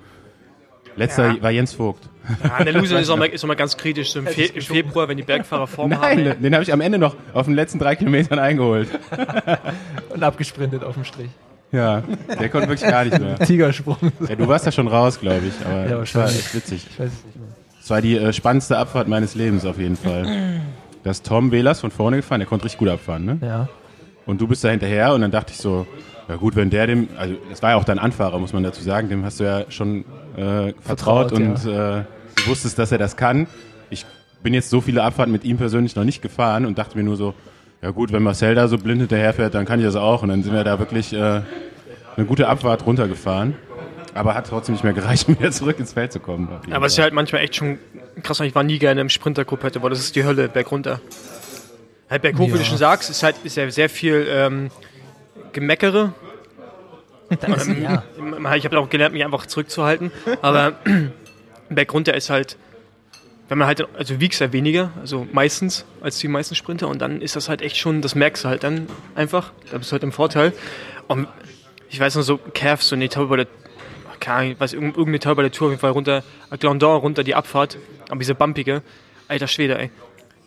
Letzter 0.97 1.29
Ja. 1.33 1.43
war 1.43 1.51
Jens 1.51 1.73
Vogt. 1.73 2.07
Ja, 2.45 2.51
Andalusien 2.57 2.99
ist 3.01 3.09
auch, 3.09 3.17
mal, 3.17 3.29
ist 3.29 3.43
auch 3.45 3.49
mal 3.49 3.55
ganz 3.55 3.79
kritisch. 3.79 4.13
So 4.13 4.19
im, 4.19 4.27
Fe 4.27 4.43
im 4.43 4.61
Februar, 4.61 5.09
wenn 5.09 5.17
die 5.17 5.23
Bergfahrer 5.23 5.67
Form 5.69 5.95
haben. 5.99 6.23
Nein, 6.23 6.37
den 6.43 6.53
habe 6.53 6.65
ich 6.65 6.73
am 6.73 6.83
Ende 6.83 6.99
noch 6.99 7.17
auf 7.33 7.47
den 7.47 7.55
letzten 7.55 7.79
drei 7.79 7.97
Kilometern 7.97 8.39
eingeholt. 8.39 8.89
Und 10.11 10.23
abgesprintet 10.23 10.85
auf 10.85 10.97
dem 10.97 11.05
Strich. 11.05 11.31
Ja, 11.71 12.03
der 12.41 12.49
konnte 12.49 12.69
wirklich 12.69 12.89
gar 12.89 13.05
nicht 13.05 13.19
mehr. 13.19 13.39
Tigersprung. 13.47 13.97
Ja, 14.29 14.37
du 14.37 14.49
warst 14.49 14.65
ja 14.67 14.73
schon 14.73 14.89
raus, 14.89 15.21
glaube 15.21 15.43
ich. 15.47 15.67
Aber 15.67 15.89
Ja, 15.89 15.99
das 15.99 16.15
war 16.15 16.27
echt 16.29 16.55
witzig. 16.55 16.87
Ich 16.91 16.99
weiß 16.99 17.11
es 17.13 17.25
nicht 17.25 17.37
mehr. 17.37 17.49
Das 17.81 17.91
war 17.91 18.01
die 18.03 18.17
äh, 18.17 18.33
spannendste 18.33 18.79
Abfahrt 18.79 19.09
meines 19.09 19.35
Lebens 19.35 19.65
auf 19.65 19.79
jeden 19.79 19.97
Fall. 19.97 20.61
Da 21.05 21.11
ist 21.11 21.25
Tom 21.27 21.53
Velas 21.53 21.81
von 21.81 21.91
vorne 21.91 22.17
gefahren, 22.17 22.41
der 22.41 22.49
konnte 22.49 22.65
richtig 22.65 22.79
gut 22.79 22.89
abfahren, 22.89 23.25
ne? 23.25 23.39
Ja. 23.41 23.69
Und 24.27 24.41
du 24.41 24.47
bist 24.47 24.63
da 24.65 24.69
hinterher 24.69 25.15
und 25.15 25.23
dann 25.23 25.31
dachte 25.31 25.53
ich 25.53 25.59
so, 25.59 25.87
ja 26.29 26.37
gut, 26.37 26.55
wenn 26.57 26.69
der 26.69 26.87
dem, 26.87 27.09
also 27.17 27.35
das 27.49 27.63
war 27.63 27.71
ja 27.71 27.77
auch 27.77 27.85
dein 27.85 27.99
Anfahrer, 27.99 28.39
muss 28.39 28.53
man 28.53 28.63
dazu 28.63 28.83
sagen, 28.83 29.09
dem 29.09 29.25
hast 29.25 29.41
du 29.41 29.45
ja 29.45 29.65
schon 29.71 30.05
äh, 30.37 30.75
vertraut, 30.81 31.31
Vertraut, 31.31 31.33
und 31.33 31.65
äh, 31.65 32.05
du 32.37 32.47
wusstest, 32.47 32.79
dass 32.79 32.93
er 32.93 32.99
das 32.99 33.17
kann. 33.17 33.47
Ich 33.89 34.05
bin 34.43 34.53
jetzt 34.53 34.69
so 34.69 34.83
viele 34.83 35.03
Abfahrten 35.03 35.33
mit 35.33 35.45
ihm 35.45 35.57
persönlich 35.57 35.97
noch 35.97 36.05
nicht 36.05 36.21
gefahren 36.21 36.67
und 36.67 36.77
dachte 36.77 36.99
mir 36.99 37.05
nur 37.05 37.17
so, 37.17 37.33
ja 37.83 37.91
gut, 37.91 38.13
wenn 38.13 38.23
Marcel 38.23 38.55
da 38.55 38.69
so 38.69 38.79
blind 38.79 39.01
hinterherfährt, 39.01 39.55
dann 39.55 39.65
kann 39.67 39.79
ich 39.79 39.87
das 39.87 39.97
auch. 39.97 40.23
Und 40.23 40.31
dann 40.31 40.43
sind 40.43 40.53
wir 40.53 40.65
da 40.65 40.79
wirklich 40.79 41.13
äh, 41.13 41.43
eine 42.17 42.27
gute 42.27 42.49
Abfahrt 42.49 42.85
runtergefahren. 42.87 43.57
Aber 44.15 44.35
hat 44.35 44.49
trotzdem 44.49 44.75
nicht 44.75 44.85
mehr 44.85 44.93
gereicht, 44.95 45.29
um 45.29 45.39
wieder 45.39 45.51
zurück 45.53 45.79
ins 45.79 45.93
Feld 45.93 46.13
zu 46.13 46.21
kommen. 46.21 46.49
Aber 46.71 46.87
es 46.87 46.93
ist 46.93 46.99
ja 46.99 47.05
halt 47.05 47.15
manchmal 47.15 47.43
echt 47.43 47.57
schon 47.57 47.79
krass. 48.23 48.41
Ich 48.41 48.55
war 48.55 48.65
nie 48.65 48.79
gerne 48.79 49.01
im 49.01 49.09
Sprintergruppette, 49.09 49.83
weil 49.83 49.91
das 49.91 50.01
ist 50.01 50.17
die 50.17 50.25
Hölle, 50.25 50.49
bergunter. 50.49 51.01
Halt 52.11 52.23
berghoch, 52.23 52.47
wie 52.49 52.53
du 52.53 52.59
Ja. 52.59 52.65
schon 52.65 52.79
sagst, 52.79 53.11
ist 53.11 53.23
halt 53.23 53.37
ist 53.45 53.57
ja 53.57 53.71
sehr 53.71 53.89
viel 53.89 54.27
ähm, 54.31 54.71
Gemeckere. 55.53 56.13
Ist, 57.31 57.69
ja. 57.69 58.03
Ich 58.57 58.65
habe 58.65 58.79
auch 58.79 58.89
gelernt, 58.89 59.13
mich 59.13 59.23
einfach 59.23 59.45
zurückzuhalten. 59.45 60.11
Aber 60.41 60.73
bergunter 61.69 62.15
ist 62.15 62.31
halt, 62.31 62.57
wenn 63.49 63.59
man 63.59 63.67
halt, 63.67 63.87
also 63.97 64.21
wiegst 64.21 64.41
ja 64.41 64.53
weniger, 64.53 64.91
also 65.01 65.27
meistens 65.33 65.85
als 66.01 66.19
die 66.19 66.29
meisten 66.29 66.55
Sprinter. 66.55 66.89
Und 66.89 67.01
dann 67.01 67.21
ist 67.23 67.35
das 67.37 67.49
halt 67.49 67.63
echt 67.63 67.77
schon, 67.79 68.03
das 68.03 68.15
merkst 68.15 68.45
du 68.45 68.49
halt 68.49 68.63
dann 68.63 68.87
einfach. 69.15 69.53
Da 69.71 69.79
bist 69.79 69.91
du 69.91 69.93
halt 69.93 70.03
im 70.03 70.13
Vorteil. 70.13 70.53
Und 71.07 71.27
ich 71.91 71.99
weiß 71.99 72.17
noch 72.17 72.23
so, 72.23 72.39
Calf, 72.55 72.83
so 72.83 72.95
eine 72.95 73.07
Etappe 73.07 73.27
bei 73.27 73.37
der, 73.37 73.47
keine 74.21 74.37
Ahnung, 74.39 74.57
weiß, 74.59 74.73
irgend- 74.75 74.91
irgendeine 74.97 75.17
Etappe 75.17 75.37
bei 75.37 75.43
der 75.43 75.53
Tour 75.53 75.69
auf 75.69 75.73
jeden 75.73 75.81
Fall 75.81 75.93
runter, 75.93 76.23
Glandon 76.61 76.99
runter 77.01 77.25
die 77.25 77.35
Abfahrt, 77.35 77.79
aber 78.11 78.19
diese 78.19 78.35
bumpige, 78.35 78.83
alter 79.29 79.47
Schwede, 79.49 79.79
ey. 79.79 79.91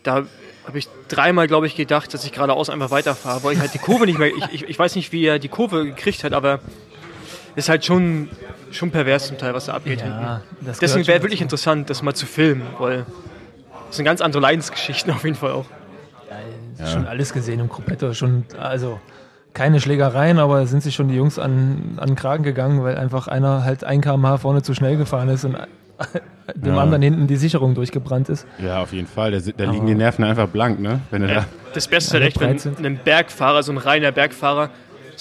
Da 0.03 0.25
habe 0.67 0.77
ich 0.77 0.87
dreimal, 1.07 1.47
glaube 1.47 1.65
ich, 1.65 1.75
gedacht, 1.75 2.13
dass 2.13 2.23
ich 2.23 2.31
geradeaus 2.31 2.69
einfach 2.69 2.91
weiterfahre, 2.91 3.43
weil 3.43 3.53
ich 3.53 3.59
halt 3.59 3.73
die 3.73 3.79
Kurve 3.79 4.05
nicht 4.05 4.19
mehr, 4.19 4.27
ich, 4.29 4.43
ich, 4.61 4.69
ich 4.69 4.77
weiß 4.77 4.95
nicht, 4.95 5.11
wie 5.11 5.25
er 5.25 5.39
die 5.39 5.47
Kurve 5.47 5.85
gekriegt 5.85 6.23
hat, 6.23 6.33
aber 6.33 6.59
ist 7.55 7.69
halt 7.69 7.85
schon, 7.85 8.29
schon 8.71 8.91
pervers 8.91 9.27
zum 9.27 9.37
Teil, 9.37 9.53
was 9.53 9.65
da 9.65 9.73
abgeht 9.73 10.01
hinten. 10.01 10.19
ja 10.21 10.41
das 10.61 10.79
Deswegen 10.79 11.07
wäre 11.07 11.19
wirklich 11.21 11.39
dazu. 11.39 11.45
interessant, 11.45 11.89
das 11.89 12.01
mal 12.01 12.13
zu 12.13 12.25
filmen, 12.25 12.63
weil 12.79 13.05
das 13.87 13.97
sind 13.97 14.05
ganz 14.05 14.21
andere 14.21 14.41
Leidensgeschichten 14.41 15.11
auf 15.13 15.23
jeden 15.23 15.35
Fall 15.35 15.51
auch. 15.51 15.65
Ja. 16.79 16.87
Schon 16.87 17.05
alles 17.05 17.33
gesehen 17.33 17.59
im 17.59 17.69
Gruppetto. 17.69 18.13
Schon, 18.13 18.45
also 18.59 18.99
keine 19.53 19.79
Schlägereien, 19.81 20.39
aber 20.39 20.65
sind 20.65 20.81
sich 20.81 20.95
schon 20.95 21.09
die 21.09 21.15
Jungs 21.15 21.37
an, 21.37 21.97
an 21.97 22.07
den 22.11 22.15
Kragen 22.15 22.43
gegangen, 22.43 22.81
weil 22.83 22.97
einfach 22.97 23.27
einer 23.27 23.63
halt 23.63 23.83
ein 23.83 24.01
kmh 24.01 24.37
vorne 24.37 24.61
zu 24.63 24.73
schnell 24.73 24.97
gefahren 24.97 25.29
ist 25.29 25.43
und 25.45 25.57
dem 26.55 26.73
Ja. 26.73 26.81
anderen 26.81 27.01
hinten 27.03 27.27
die 27.27 27.35
Sicherung 27.35 27.75
durchgebrannt 27.75 28.29
ist. 28.29 28.47
Ja, 28.57 28.81
auf 28.81 28.93
jeden 28.93 29.07
Fall. 29.07 29.31
Da, 29.31 29.39
da 29.55 29.69
liegen 29.69 29.85
die 29.85 29.93
Nerven 29.93 30.23
einfach 30.23 30.47
blank, 30.47 30.79
ne? 30.79 31.01
Wenn 31.11 31.21
du 31.23 31.27
da, 31.27 31.45
Das 31.73 31.87
Beste 31.87 32.07
ist 32.07 32.13
halt 32.13 32.23
echt, 32.23 32.39
wenn 32.39 32.57
sind. 32.57 32.83
ein 32.83 32.97
Bergfahrer, 33.03 33.61
so 33.61 33.71
ein 33.73 33.77
reiner 33.77 34.11
Bergfahrer, 34.11 34.69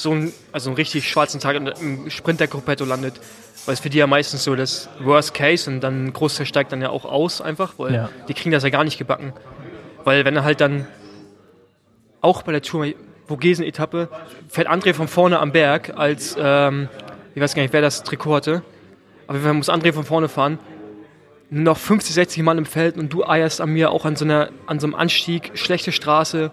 so 0.02 0.12
ein, 0.12 0.32
also 0.52 0.70
einen 0.70 0.76
richtig 0.76 1.08
schwarzen 1.08 1.40
Tag 1.40 1.56
im 1.56 2.10
Sprintergruppetto 2.10 2.84
landet. 2.84 3.14
Weil 3.66 3.74
es 3.74 3.80
für 3.80 3.90
die 3.90 3.98
ja 3.98 4.06
meistens 4.06 4.44
so 4.44 4.54
das 4.56 4.88
Worst 5.00 5.34
Case 5.34 5.70
und 5.70 5.80
dann 5.80 6.06
ein 6.06 6.12
Großteil 6.12 6.46
steigt 6.46 6.72
dann 6.72 6.80
ja 6.80 6.88
auch 6.90 7.04
aus 7.04 7.40
einfach, 7.42 7.74
weil 7.78 7.94
Ja. 7.94 8.08
die 8.28 8.34
kriegen 8.34 8.50
das 8.52 8.62
ja 8.62 8.70
gar 8.70 8.84
nicht 8.84 8.98
gebacken. 8.98 9.32
Weil 10.04 10.24
wenn 10.24 10.34
er 10.34 10.44
halt 10.44 10.60
dann 10.62 10.86
auch 12.20 12.42
bei 12.42 12.52
der 12.52 12.62
Tour 12.62 12.86
Vogesen-Etappe 13.28 14.08
fährt 14.48 14.68
André 14.68 14.94
von 14.94 15.08
vorne 15.08 15.38
am 15.38 15.52
Berg 15.52 15.96
als, 15.96 16.36
ähm, 16.38 16.88
ich 17.34 17.40
weiß 17.42 17.54
gar 17.54 17.62
nicht, 17.62 17.72
wer 17.72 17.80
das 17.82 18.02
Trikot 18.02 18.34
hatte, 18.34 18.62
aber 19.26 19.38
man 19.38 19.56
muss 19.58 19.68
André 19.68 19.92
von 19.92 20.04
vorne 20.04 20.28
fahren. 20.28 20.58
Noch 21.52 21.76
50, 21.78 22.14
60 22.14 22.42
Mann 22.42 22.58
im 22.58 22.66
Feld 22.66 22.96
und 22.96 23.12
du 23.12 23.26
eierst 23.26 23.60
an 23.60 23.70
mir 23.70 23.90
auch 23.90 24.04
an 24.04 24.16
so, 24.16 24.24
einer, 24.24 24.50
an 24.66 24.78
so 24.80 24.86
einem 24.86 24.94
Anstieg, 24.94 25.50
schlechte 25.54 25.90
Straße, 25.92 26.50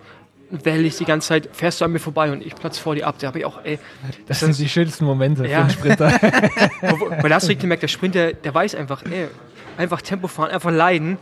wellig 0.50 0.98
die 0.98 1.06
ganze 1.06 1.28
Zeit, 1.30 1.50
fährst 1.52 1.82
du 1.82 1.86
an 1.86 1.92
mir 1.92 2.00
vorbei 2.00 2.32
und 2.32 2.46
ich 2.46 2.56
platz 2.56 2.78
vor 2.78 2.96
dir 2.96 3.08
ab. 3.08 3.16
Da 3.20 3.28
habe 3.28 3.40
ich 3.40 3.46
auch, 3.46 3.60
ey, 3.64 3.80
Das 4.28 4.40
sind 4.40 4.58
die 4.58 4.70
schönsten 4.70 5.06
Momente 5.06 5.44
Ja. 5.48 5.50
für 5.50 5.62
einen 5.62 5.70
Sprinter. 5.72 6.12
weil 7.22 7.30
da 7.30 7.36
hast 7.36 7.46
du 7.46 7.50
richtig 7.50 7.60
gemerkt, 7.62 7.84
der 7.84 7.88
Sprinter, 7.88 8.34
der 8.34 8.54
weiß 8.54 8.76
einfach, 8.76 9.04
ey, 9.06 9.28
einfach 9.78 10.02
Tempo 10.02 10.28
fahren, 10.28 10.50
einfach 10.52 10.72
leiden, 10.72 11.18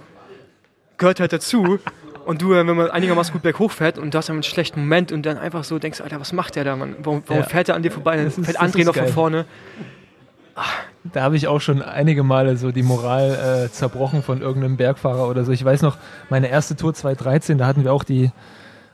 gehört 0.97 1.19
halt 1.19 1.33
dazu. 1.33 1.79
Und 2.25 2.41
du, 2.41 2.49
wenn 2.51 2.65
man 2.65 2.89
einigermaßen 2.89 3.33
gut 3.33 3.43
berghoch 3.43 3.71
fährt 3.71 3.97
und 3.99 4.13
du 4.13 4.17
hast 4.17 4.29
einen 4.31 4.41
schlechten 4.41 4.79
Moment 4.79 5.11
und 5.11 5.25
dann 5.25 5.37
einfach 5.37 5.63
so 5.63 5.77
denkst, 5.77 6.01
Alter, 6.01 6.19
was 6.19 6.33
macht 6.33 6.55
der 6.55 6.63
da, 6.63 6.75
Mann? 6.75 6.95
Warum, 7.03 7.21
warum 7.27 7.43
Ja. 7.43 7.47
fährt 7.49 7.69
er 7.69 7.75
an 7.75 7.83
dir 7.83 7.91
vorbei? 7.91 8.15
Dann 8.15 8.25
Das 8.25 8.37
ist- 8.37 8.45
fährt 8.45 8.57
das 8.57 8.63
André 8.73 8.79
ist 8.79 8.85
noch 8.87 8.95
von 8.95 9.03
geil. 9.03 9.13
vorne. 9.13 9.45
Da 11.03 11.21
habe 11.21 11.35
ich 11.35 11.47
auch 11.47 11.59
schon 11.59 11.81
einige 11.81 12.23
Male 12.23 12.55
so 12.57 12.71
die 12.71 12.81
Moral 12.81 13.65
äh, 13.67 13.71
zerbrochen 13.71 14.23
von 14.23 14.41
irgendeinem 14.41 14.77
Bergfahrer 14.77 15.27
oder 15.27 15.43
so. 15.43 15.51
Ich 15.51 15.63
weiß 15.63 15.81
noch, 15.81 15.97
meine 16.29 16.47
erste 16.47 16.75
Tour 16.75 16.93
2013, 16.93 17.57
da 17.57 17.67
hatten 17.67 17.83
wir 17.83 17.91
auch 17.93 18.03
die 18.05 18.31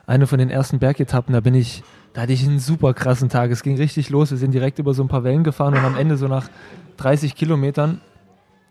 eine 0.06 0.26
von 0.26 0.38
den 0.38 0.50
ersten 0.50 0.78
Bergetappen. 0.78 1.32
Da 1.32 1.40
bin 1.40 1.54
ich, 1.54 1.82
da 2.12 2.22
hatte 2.22 2.32
ich 2.32 2.44
einen 2.44 2.58
super 2.58 2.94
krassen 2.94 3.28
Tag. 3.28 3.50
Es 3.50 3.62
ging 3.62 3.76
richtig 3.76 4.10
los. 4.10 4.30
Wir 4.30 4.38
sind 4.38 4.52
direkt 4.52 4.78
über 4.78 4.94
so 4.94 5.02
ein 5.02 5.08
paar 5.08 5.24
Wellen 5.24 5.44
gefahren 5.44 5.74
und 5.74 5.84
am 5.84 5.96
Ende 5.96 6.16
so 6.16 6.28
nach 6.28 6.48
30 6.96 7.34
Kilometern 7.34 8.00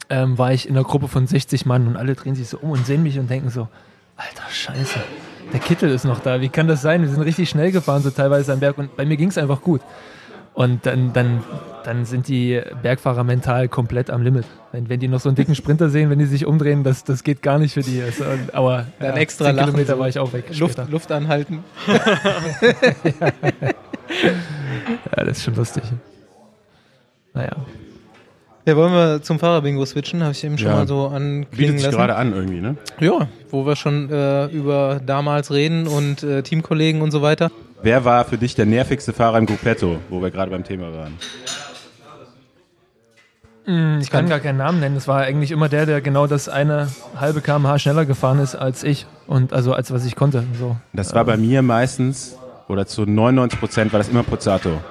ähm, 0.10 0.38
war 0.38 0.54
ich 0.54 0.68
in 0.68 0.76
einer 0.76 0.86
Gruppe 0.86 1.08
von 1.08 1.26
60 1.26 1.66
Mann 1.66 1.88
und 1.88 1.98
alle 1.98 2.16
drehen 2.16 2.36
sich 2.36 2.50
so 2.50 2.58
um 2.60 2.72
und 2.72 2.86
sehen 2.86 3.04
mich 3.04 3.18
und 3.18 3.30
denken 3.30 3.50
so, 3.50 3.70
alter 4.18 4.50
Scheiße, 4.50 5.00
der 5.54 5.60
Kittel 5.60 5.90
ist 5.90 6.04
noch 6.04 6.20
da. 6.20 6.42
Wie 6.42 6.50
kann 6.50 6.68
das 6.68 6.82
sein? 6.82 7.02
Wir 7.02 7.10
sind 7.10 7.22
richtig 7.22 7.50
schnell 7.50 7.72
gefahren, 7.72 8.02
so 8.02 8.10
teilweise 8.10 8.54
am 8.54 8.60
Berg 8.60 8.78
und 8.78 8.96
bei 8.96 9.06
mir 9.06 9.18
ging 9.18 9.30
es 9.30 9.38
einfach 9.38 9.62
gut. 9.62 9.82
Und 10.54 10.86
dann, 10.86 11.14
dann, 11.14 11.44
dann 11.84 12.06
sind 12.06 12.28
die 12.28 12.62
Bergfahrer 12.82 13.24
mental 13.24 13.68
komplett 13.68 14.10
am 14.10 14.22
Limit. 14.24 14.46
Wenn, 14.72 14.90
wenn 14.90 15.00
die 15.00 15.08
noch 15.08 15.20
so 15.20 15.30
einen 15.30 15.36
dicken 15.36 15.56
Sprinter 15.56 15.90
sehen, 15.90 16.10
wenn 16.10 16.20
die 16.20 16.26
sich 16.26 16.46
umdrehen, 16.46 16.84
das, 16.84 17.04
das 17.04 17.24
geht 17.24 17.42
gar 17.42 17.60
nicht 17.60 17.74
für 17.74 17.82
die. 17.82 18.02
Also, 18.02 18.24
aber 18.54 18.86
Dann 19.00 19.16
ja, 19.16 19.22
extra 19.22 19.46
10 19.46 19.56
lachen, 19.56 19.66
Kilometer 19.72 19.94
so 19.96 20.00
war 20.00 20.08
ich 20.10 20.20
auch 20.20 20.32
weg. 20.34 20.46
Luft, 20.58 20.74
später. 20.76 20.90
Luft 20.92 21.12
anhalten. 21.12 21.64
Ja, 25.16 25.24
das 25.26 25.38
ist 25.38 25.44
schon 25.44 25.56
lustig. 25.56 25.84
Naja. 27.34 27.56
Ja, 28.66 28.76
wollen 28.76 28.94
wir 28.94 29.22
zum 29.24 29.40
Fahrerbingo 29.40 29.86
switchen? 29.86 30.22
Habe 30.22 30.34
ich 30.34 30.44
eben 30.44 30.58
schon 30.58 30.68
Ja. 30.68 30.76
mal 30.76 30.88
so 30.88 31.08
anklingen 31.08 31.48
bietet 31.50 31.76
sich 31.78 31.86
lassen. 31.86 31.98
gerade 31.98 32.16
an 32.16 32.34
irgendwie, 32.34 32.62
ne? 32.62 32.76
Ja, 33.00 33.28
wo 33.50 33.66
wir 33.66 33.76
schon 33.76 34.10
äh, 34.12 34.46
über 34.48 35.02
damals 35.04 35.52
reden 35.52 35.88
und 35.88 36.24
äh, 36.24 36.44
Teamkollegen 36.44 37.02
und 37.02 37.12
so 37.12 37.22
weiter. 37.22 37.52
Wer 37.82 38.06
war 38.06 38.26
für 38.26 38.38
dich 38.38 38.54
der 38.54 38.66
nervigste 38.68 39.14
Fahrer 39.14 39.40
im 39.40 39.46
Gruppetto, 39.48 39.98
wo 40.10 40.22
wir 40.22 40.30
gerade 40.30 40.52
beim 40.52 40.64
Thema 40.64 40.94
waren? 40.94 41.18
Ich 44.02 44.10
kann 44.10 44.28
gar 44.30 44.40
keinen 44.40 44.58
Namen 44.58 44.80
nennen. 44.80 44.96
Es 44.98 45.08
war 45.08 45.22
eigentlich 45.22 45.52
immer 45.52 45.70
der, 45.70 45.86
der 45.86 46.02
genau 46.02 46.28
das 46.28 46.50
eine 46.50 46.88
halbe 47.20 47.42
kmh 47.42 47.78
schneller 47.80 48.06
gefahren 48.06 48.40
ist 48.40 48.56
als 48.56 48.84
ich. 48.84 49.06
Und 49.28 49.54
also 49.54 49.74
als 49.74 49.92
was 49.92 50.06
ich 50.06 50.16
konnte. 50.16 50.44
So. 50.60 50.78
Das 50.94 51.14
war 51.14 51.26
bei 51.26 51.38
mir 51.38 51.62
meistens, 51.62 52.38
oder 52.68 52.86
zu 52.86 53.06
99 53.06 53.60
Prozent 53.60 53.94
war 53.94 54.00
das 54.00 54.10
immer 54.10 54.24
Pozzato. 54.24 54.82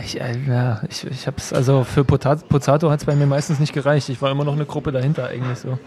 Ich, 0.00 0.20
äh, 0.20 0.36
ja, 0.46 0.80
ich, 0.88 1.04
ich 1.04 1.26
hab's, 1.26 1.52
also 1.52 1.82
für 1.82 2.04
Pozzato 2.04 2.90
hat 2.90 3.00
es 3.00 3.06
bei 3.06 3.16
mir 3.16 3.26
meistens 3.26 3.58
nicht 3.58 3.72
gereicht. 3.72 4.08
Ich 4.08 4.22
war 4.22 4.30
immer 4.30 4.44
noch 4.44 4.52
eine 4.54 4.64
Gruppe 4.64 4.92
dahinter 4.92 5.26
eigentlich 5.28 5.58
so. 5.58 5.78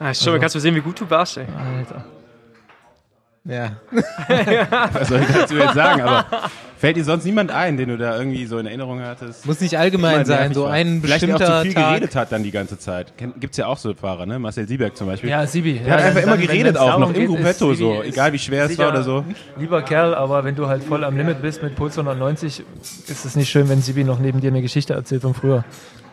Ah, 0.00 0.12
schon, 0.12 0.28
Also- 0.32 0.38
kannst 0.40 0.54
du 0.56 0.58
sehen, 0.58 0.74
wie 0.74 0.80
gut 0.80 1.00
du 1.00 1.08
warst, 1.08 1.36
ey. 1.36 1.46
Alter. 1.78 2.04
Ja. 3.44 3.72
Was 4.92 5.08
soll 5.08 5.20
ich 5.20 5.26
dazu 5.34 5.56
jetzt 5.56 5.74
sagen? 5.74 6.02
Aber 6.02 6.24
fällt 6.78 6.96
dir 6.96 7.02
sonst 7.02 7.24
niemand 7.24 7.50
ein, 7.50 7.76
den 7.76 7.88
du 7.88 7.98
da 7.98 8.16
irgendwie 8.16 8.46
so 8.46 8.56
in 8.58 8.66
Erinnerung 8.66 9.00
hattest? 9.02 9.44
Muss 9.46 9.60
nicht 9.60 9.76
allgemein 9.76 10.24
sein, 10.24 10.54
so 10.54 10.64
war. 10.64 10.70
ein 10.72 11.00
Vielleicht 11.02 11.22
der 11.22 11.34
auch 11.34 11.38
bestimmter 11.40 11.58
zu 11.58 11.64
viel 11.64 11.74
Tag. 11.74 11.88
geredet 11.90 12.14
hat 12.16 12.30
dann 12.30 12.44
die 12.44 12.52
ganze 12.52 12.78
Zeit. 12.78 13.14
Kenn- 13.18 13.32
Gibt's 13.40 13.56
ja 13.56 13.66
auch 13.66 13.78
so 13.78 13.92
Fahrer, 13.94 14.26
ne? 14.26 14.38
Marcel 14.38 14.68
Sieberg 14.68 14.96
zum 14.96 15.08
Beispiel. 15.08 15.28
Ja, 15.28 15.44
Sibi. 15.44 15.80
Der 15.80 15.92
hat 15.94 16.02
einfach 16.02 16.22
immer 16.22 16.36
geredet 16.36 16.76
auch, 16.78 16.98
noch 17.00 17.12
im 17.12 17.26
Gruppetto 17.26 17.74
so, 17.74 18.00
egal 18.04 18.32
wie 18.32 18.38
schwer 18.38 18.66
es 18.66 18.78
war 18.78 18.90
oder 18.90 19.02
so. 19.02 19.24
Lieber 19.58 19.82
Kerl, 19.82 20.14
aber 20.14 20.44
wenn 20.44 20.54
du 20.54 20.68
halt 20.68 20.84
voll 20.84 21.02
am 21.02 21.16
Limit 21.16 21.42
bist 21.42 21.64
mit 21.64 21.74
Puls 21.74 21.98
190, 21.98 22.62
ist 23.08 23.24
es 23.24 23.34
nicht 23.34 23.50
schön, 23.50 23.68
wenn 23.68 23.82
Sibi 23.82 24.04
noch 24.04 24.20
neben 24.20 24.40
dir 24.40 24.50
eine 24.52 24.62
Geschichte 24.62 24.94
erzählt 24.94 25.22
von 25.22 25.34
früher. 25.34 25.64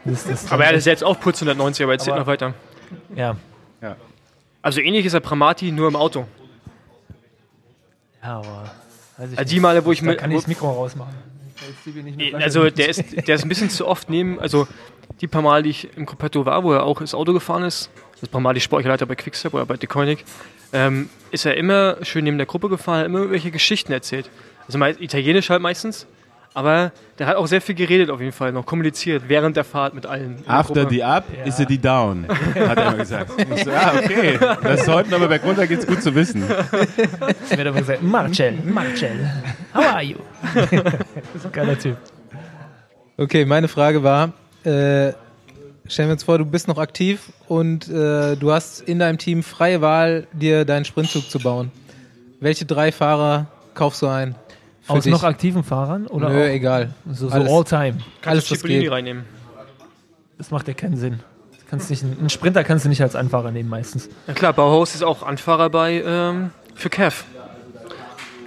Das, 0.03 0.23
das 0.23 0.51
Aber 0.51 0.63
er 0.63 0.69
hatte 0.69 0.81
selbst 0.81 1.03
auch 1.03 1.19
Puls 1.19 1.37
190, 1.41 1.83
aber 1.83 1.93
erzählt 1.93 2.13
Aber- 2.13 2.21
noch 2.21 2.27
weiter. 2.27 2.53
ja. 3.15 3.35
Also 4.61 4.81
ähnlich 4.81 5.05
ist 5.05 5.13
der 5.13 5.21
Pramati, 5.21 5.71
nur 5.71 5.87
im 5.87 5.95
Auto. 5.95 6.25
Ja, 8.23 8.38
aber 8.38 8.71
Also 9.17 9.36
die 9.36 9.43
nicht. 9.55 9.62
Male, 9.62 9.86
wo 9.86 9.91
ich 9.91 9.99
Da 9.99 10.05
mit. 10.05 10.17
kann 10.19 10.32
ich 10.32 10.38
das 10.38 10.47
Mikro 10.47 10.71
rausmachen. 10.71 11.13
Nee, 12.15 12.34
also 12.36 12.69
der 12.69 12.88
ist, 12.88 13.27
der 13.27 13.36
ist 13.36 13.43
ein 13.43 13.49
bisschen 13.49 13.69
zu 13.69 13.86
oft 13.86 14.10
neben, 14.10 14.39
also 14.39 14.67
die 15.19 15.27
paar 15.27 15.41
Mal, 15.41 15.63
die 15.63 15.71
ich 15.71 15.89
im 15.97 16.05
Gruppetto 16.05 16.45
war, 16.45 16.63
wo 16.63 16.71
er 16.71 16.84
auch 16.84 16.99
das 17.01 17.13
Auto 17.13 17.34
gefahren 17.34 17.63
ist, 17.63 17.89
das 18.21 18.29
paar 18.29 18.39
Mal 18.39 18.53
die 18.53 18.62
Sportleiter 18.62 19.05
bei 19.05 19.15
Quickstep 19.15 19.53
oder 19.53 19.65
bei 19.65 19.75
Deconic, 19.75 20.23
ähm, 20.71 21.10
ist 21.32 21.45
er 21.45 21.58
immer 21.58 21.97
schön 22.03 22.23
neben 22.23 22.38
der 22.38 22.47
Gruppe 22.47 22.69
gefahren, 22.69 22.99
hat 22.99 23.05
immer 23.08 23.19
irgendwelche 23.19 23.51
Geschichten 23.51 23.91
erzählt. 23.91 24.29
Also 24.67 24.79
italienisch 24.79 25.49
halt 25.49 25.62
meistens, 25.62 26.08
aber 26.53 26.91
der 27.17 27.27
hat 27.27 27.35
auch 27.35 27.47
sehr 27.47 27.62
viel 27.62 27.75
geredet 27.75 28.09
auf 28.09 28.19
jeden 28.19 28.31
Fall, 28.31 28.51
noch 28.51 28.65
kommuniziert 28.65 29.23
während 29.27 29.55
der 29.57 29.63
Fahrt 29.63 29.93
mit 29.93 30.05
allen. 30.05 30.38
After 30.47 30.89
the 30.89 31.03
up 31.03 31.25
Ja. 31.38 31.43
is 31.45 31.57
the 31.57 31.77
down, 31.77 32.25
hat 32.27 32.77
er 32.77 32.88
immer 32.88 32.97
gesagt. 32.97 33.31
Ich 33.55 33.63
so, 33.63 33.71
ah, 33.71 33.93
okay. 33.97 34.39
Das 34.63 34.81
ist 34.81 34.88
heute 34.88 35.15
aber 35.15 35.27
bergunter 35.27 35.67
geht's 35.67 35.85
gut 35.85 36.01
zu 36.01 36.13
wissen. 36.15 36.43
Ich 37.49 37.57
werde 37.57 37.69
aber 37.69 37.79
gesagt, 37.79 38.01
Marcel, 38.01 38.53
Marcel, 38.65 39.29
how 39.73 39.85
are 39.85 40.01
you? 40.03 40.17
das 40.55 40.71
ist 41.35 41.45
ein 41.45 41.51
geiler 41.51 41.77
Typ. 41.77 41.97
Okay, 43.17 43.45
meine 43.45 43.67
Frage 43.67 44.01
war, 44.03 44.33
äh, 44.63 45.12
stellen 45.88 46.07
wir 46.09 46.13
uns 46.13 46.23
vor, 46.23 46.38
du 46.38 46.45
bist 46.45 46.67
noch 46.67 46.77
aktiv 46.77 47.31
und 47.47 47.89
äh, 47.89 48.35
du 48.35 48.51
hast 48.51 48.81
in 48.81 48.99
deinem 48.99 49.17
Team 49.17 49.43
freie 49.43 49.81
Wahl, 49.81 50.27
dir 50.31 50.63
deinen 50.65 50.85
Sprintzug 50.85 51.29
zu 51.29 51.39
bauen. 51.39 51.71
Welche 52.39 52.65
drei 52.65 52.91
Fahrer 52.91 53.47
kaufst 53.73 54.01
du 54.01 54.07
ein? 54.07 54.35
Für 54.81 54.93
Aus 54.93 55.03
dich? 55.03 55.11
noch 55.11 55.23
aktiven 55.23 55.63
Fahrern 55.63 56.07
oder 56.07 56.29
Nö, 56.29 56.41
auch 56.41 56.47
egal. 56.47 56.93
so, 57.11 57.27
so 57.29 57.33
Alles. 57.35 57.51
All-Time? 57.51 57.97
Kannst 58.21 58.27
alles, 58.27 58.45
du 58.45 58.51
was 58.51 58.59
Cipollini 58.59 58.83
geht. 58.83 58.91
reinnehmen. 58.91 59.25
Das 60.37 60.51
macht 60.51 60.67
ja 60.67 60.73
keinen 60.73 60.95
Sinn. 60.97 61.19
Du 61.51 61.57
Kannst 61.69 61.89
nicht, 61.89 62.03
einen 62.03 62.29
Sprinter 62.29 62.63
kannst 62.63 62.85
du 62.85 62.89
nicht 62.89 63.01
als 63.01 63.15
Anfahrer 63.15 63.51
nehmen 63.51 63.69
meistens. 63.69 64.09
Na 64.25 64.33
klar, 64.33 64.53
Bauhaus 64.53 64.95
ist 64.95 65.03
auch 65.03 65.21
Anfahrer 65.23 65.69
bei 65.69 66.01
ähm, 66.03 66.51
für 66.75 66.89
Kev. 66.89 67.23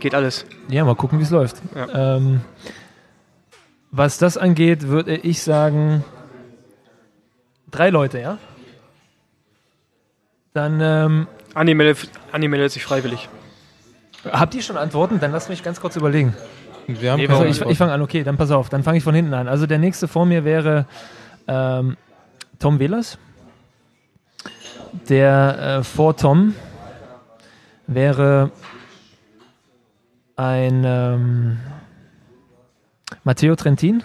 Geht 0.00 0.14
alles. 0.14 0.44
Ja, 0.68 0.84
mal 0.84 0.96
gucken, 0.96 1.20
wie 1.20 1.22
es 1.22 1.30
läuft. 1.30 1.56
Ja. 1.76 2.16
Ähm, 2.16 2.40
was 3.92 4.18
das 4.18 4.36
angeht, 4.38 4.88
würde 4.88 5.14
ich 5.14 5.42
sagen, 5.42 6.02
drei 7.70 7.90
Leute, 7.90 8.18
ja? 8.18 8.38
Dann 10.54 10.80
ähm, 10.80 11.26
meldet, 11.76 12.08
Andi 12.32 12.48
meldet 12.48 12.72
sich 12.72 12.82
freiwillig. 12.84 13.28
Habt 14.30 14.54
ihr 14.54 14.62
schon 14.62 14.76
Antworten? 14.76 15.20
Dann 15.20 15.32
lasst 15.32 15.48
mich 15.48 15.62
ganz 15.62 15.80
kurz 15.80 15.96
überlegen. 15.96 16.34
Wir 16.86 17.12
haben 17.12 17.20
Nee, 17.20 17.28
Also 17.28 17.44
ich, 17.44 17.60
ich 17.60 17.78
fange 17.78 17.92
an, 17.92 18.02
okay, 18.02 18.24
dann 18.24 18.36
pass 18.36 18.50
auf, 18.50 18.68
dann 18.68 18.82
fange 18.82 18.98
ich 18.98 19.04
von 19.04 19.14
hinten 19.14 19.34
an. 19.34 19.48
Also 19.48 19.66
der 19.66 19.78
nächste 19.78 20.08
vor 20.08 20.26
mir 20.26 20.44
wäre 20.44 20.86
ähm, 21.46 21.96
Tom 22.58 22.78
Velas. 22.78 23.18
Der 25.08 25.78
äh, 25.78 25.84
vor 25.84 26.16
Tom 26.16 26.54
wäre 27.86 28.50
ein 30.36 30.82
ähm, 30.84 31.60
Matteo 33.24 33.56
Trentin. 33.56 34.02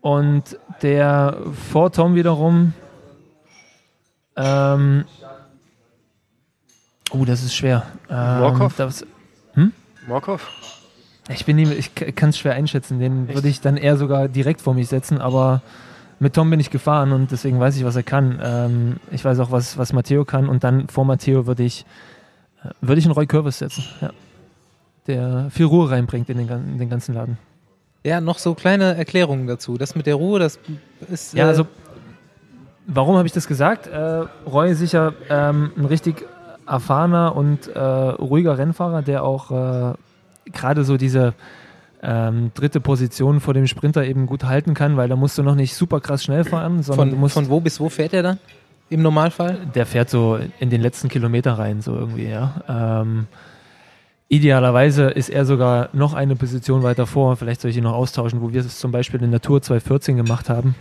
Und 0.00 0.58
der 0.82 1.38
vor 1.70 1.90
Tom 1.92 2.14
wiederum. 2.14 2.74
Ähm, 4.36 5.04
oh, 7.14 7.24
das 7.24 7.42
ist 7.42 7.54
schwer. 7.54 7.84
Ähm, 8.10 8.40
Morkov? 8.40 8.74
das, 8.76 9.06
Morkov? 10.06 10.48
ich 11.28 11.46
bin 11.46 11.56
nie, 11.56 11.72
ich 11.72 11.94
kann 11.94 12.30
es 12.30 12.38
schwer 12.38 12.54
einschätzen. 12.54 12.98
Den 12.98 13.28
Echt? 13.28 13.36
würde 13.36 13.48
ich 13.48 13.60
dann 13.60 13.76
eher 13.76 13.96
sogar 13.96 14.28
direkt 14.28 14.60
vor 14.60 14.74
mich 14.74 14.88
setzen, 14.88 15.20
aber 15.20 15.62
mit 16.18 16.34
Tom 16.34 16.50
bin 16.50 16.60
ich 16.60 16.70
gefahren 16.70 17.12
und 17.12 17.30
deswegen 17.30 17.58
weiß 17.58 17.76
ich, 17.76 17.84
was 17.84 17.96
er 17.96 18.02
kann. 18.02 18.40
Ähm, 18.42 18.96
ich 19.10 19.24
weiß 19.24 19.38
auch, 19.40 19.50
was, 19.50 19.78
was 19.78 19.92
Matteo 19.92 20.24
kann 20.24 20.48
und 20.48 20.64
dann 20.64 20.88
vor 20.88 21.04
Matteo 21.04 21.46
würde 21.46 21.62
ich, 21.62 21.86
äh, 22.62 22.68
würde 22.80 22.98
ich 22.98 23.06
einen 23.06 23.14
Roy 23.14 23.26
Curvis 23.26 23.58
setzen. 23.58 23.84
Ja. 24.00 24.10
Der 25.06 25.50
viel 25.50 25.66
Ruhe 25.66 25.90
reinbringt 25.90 26.28
in 26.30 26.38
den, 26.38 26.48
in 26.48 26.78
den 26.78 26.88
ganzen 26.88 27.14
Laden. 27.14 27.38
Ja, 28.04 28.20
noch 28.20 28.38
so 28.38 28.54
kleine 28.54 28.96
Erklärungen 28.96 29.46
dazu. 29.46 29.76
Das 29.76 29.94
mit 29.94 30.06
der 30.06 30.14
Ruhe, 30.14 30.38
das 30.38 30.58
ist. 31.10 31.34
Ja, 31.34 31.44
äh, 31.44 31.48
also 31.48 31.66
warum 32.86 33.16
habe 33.16 33.26
ich 33.26 33.32
das 33.32 33.46
gesagt? 33.46 33.86
Äh, 33.86 34.24
Roy 34.46 34.70
ist 34.70 34.78
sicher 34.78 35.14
ähm, 35.30 35.72
ein 35.76 35.86
richtig 35.86 36.26
erfahrener 36.66 37.34
und 37.36 37.68
äh, 37.68 37.78
ruhiger 37.78 38.58
Rennfahrer, 38.58 39.02
der 39.02 39.24
auch 39.24 39.50
äh, 39.50 39.94
gerade 40.50 40.84
so 40.84 40.96
diese 40.96 41.34
ähm, 42.02 42.50
dritte 42.54 42.80
Position 42.80 43.40
vor 43.40 43.54
dem 43.54 43.66
Sprinter 43.66 44.04
eben 44.04 44.26
gut 44.26 44.44
halten 44.44 44.74
kann, 44.74 44.96
weil 44.96 45.08
da 45.08 45.16
musst 45.16 45.38
du 45.38 45.42
noch 45.42 45.54
nicht 45.54 45.74
super 45.74 46.00
krass 46.00 46.24
schnell 46.24 46.44
fahren, 46.44 46.82
sondern 46.82 47.10
von, 47.10 47.20
musst, 47.20 47.34
von 47.34 47.48
wo 47.48 47.60
bis 47.60 47.80
wo 47.80 47.88
fährt 47.88 48.12
er 48.12 48.22
dann? 48.22 48.38
Im 48.90 49.02
Normalfall? 49.02 49.58
der 49.74 49.86
fährt 49.86 50.10
so 50.10 50.38
in 50.60 50.68
den 50.68 50.82
letzten 50.82 51.08
Kilometer 51.08 51.52
rein, 51.52 51.80
so 51.80 51.94
irgendwie, 51.94 52.28
ja. 52.28 52.62
Ähm, 52.68 53.26
idealerweise 54.28 55.04
ist 55.04 55.30
er 55.30 55.46
sogar 55.46 55.88
noch 55.92 56.12
eine 56.12 56.36
Position 56.36 56.82
weiter 56.82 57.06
vor. 57.06 57.36
Vielleicht 57.36 57.62
soll 57.62 57.70
ich 57.70 57.76
ihn 57.78 57.84
noch 57.84 57.94
austauschen, 57.94 58.42
wo 58.42 58.52
wir 58.52 58.60
es 58.60 58.78
zum 58.78 58.92
Beispiel 58.92 59.22
in 59.22 59.30
der 59.30 59.40
Tour 59.40 59.62
2014 59.62 60.16
gemacht 60.16 60.50
haben. 60.50 60.74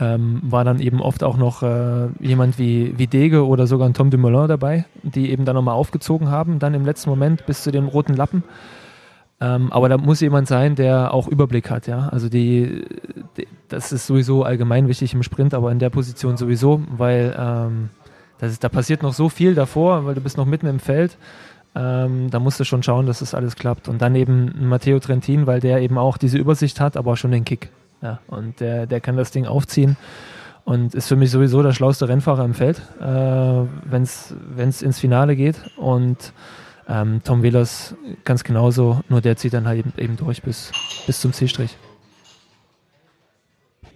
Ähm, 0.00 0.40
war 0.42 0.64
dann 0.64 0.80
eben 0.80 1.02
oft 1.02 1.22
auch 1.22 1.36
noch 1.36 1.62
äh, 1.62 2.08
jemand 2.18 2.58
wie, 2.58 2.94
wie 2.96 3.06
Dege 3.06 3.46
oder 3.46 3.66
sogar 3.66 3.86
ein 3.86 3.92
Tom 3.92 4.10
Dumoulin 4.10 4.48
dabei, 4.48 4.86
die 5.02 5.30
eben 5.30 5.44
dann 5.44 5.54
nochmal 5.54 5.74
aufgezogen 5.74 6.30
haben, 6.30 6.58
dann 6.58 6.72
im 6.72 6.86
letzten 6.86 7.10
Moment 7.10 7.44
bis 7.44 7.62
zu 7.62 7.70
den 7.70 7.86
roten 7.86 8.14
Lappen. 8.14 8.42
Ähm, 9.42 9.70
aber 9.70 9.88
da 9.88 9.98
muss 9.98 10.20
jemand 10.20 10.48
sein, 10.48 10.76
der 10.76 11.12
auch 11.12 11.28
Überblick 11.28 11.68
hat, 11.68 11.86
ja. 11.88 12.08
Also 12.08 12.28
die, 12.28 12.84
die 13.36 13.48
das 13.68 13.92
ist 13.92 14.06
sowieso 14.06 14.44
allgemein 14.44 14.88
wichtig 14.88 15.14
im 15.14 15.22
Sprint, 15.22 15.52
aber 15.52 15.72
in 15.72 15.78
der 15.78 15.90
Position 15.90 16.36
sowieso, 16.36 16.82
weil 16.90 17.34
ähm, 17.38 17.90
das 18.38 18.52
ist, 18.52 18.64
da 18.64 18.68
passiert 18.68 19.02
noch 19.02 19.12
so 19.12 19.28
viel 19.28 19.54
davor, 19.54 20.04
weil 20.06 20.14
du 20.14 20.20
bist 20.20 20.36
noch 20.36 20.46
mitten 20.46 20.66
im 20.66 20.80
Feld. 20.80 21.16
Ähm, 21.74 22.30
da 22.30 22.38
musst 22.38 22.60
du 22.60 22.64
schon 22.64 22.82
schauen, 22.82 23.06
dass 23.06 23.20
das 23.20 23.34
alles 23.34 23.56
klappt. 23.56 23.88
Und 23.88 24.02
dann 24.02 24.14
eben 24.14 24.68
Matteo 24.68 24.98
Trentin, 25.00 25.46
weil 25.46 25.60
der 25.60 25.80
eben 25.80 25.98
auch 25.98 26.18
diese 26.18 26.38
Übersicht 26.38 26.80
hat, 26.80 26.96
aber 26.96 27.12
auch 27.12 27.16
schon 27.16 27.30
den 27.30 27.44
Kick. 27.44 27.70
Ja, 28.02 28.20
und 28.26 28.60
der, 28.60 28.86
der 28.86 29.00
kann 29.00 29.16
das 29.16 29.30
Ding 29.30 29.46
aufziehen 29.46 29.96
und 30.64 30.94
ist 30.94 31.08
für 31.08 31.16
mich 31.16 31.30
sowieso 31.30 31.62
der 31.62 31.72
schlauste 31.72 32.08
Rennfahrer 32.08 32.44
im 32.44 32.54
Feld, 32.54 32.82
äh, 33.00 33.04
wenn 33.04 34.02
es 34.02 34.82
ins 34.82 34.98
Finale 34.98 35.36
geht. 35.36 35.56
Und 35.76 36.32
ähm, 36.88 37.22
Tom 37.24 37.42
Velas 37.42 37.94
ganz 38.24 38.44
genauso, 38.44 39.00
nur 39.08 39.20
der 39.20 39.36
zieht 39.36 39.54
dann 39.54 39.66
halt 39.66 39.78
eben, 39.78 39.92
eben 39.96 40.16
durch 40.16 40.42
bis, 40.42 40.72
bis 41.06 41.20
zum 41.20 41.32
Zielstrich. 41.32 41.76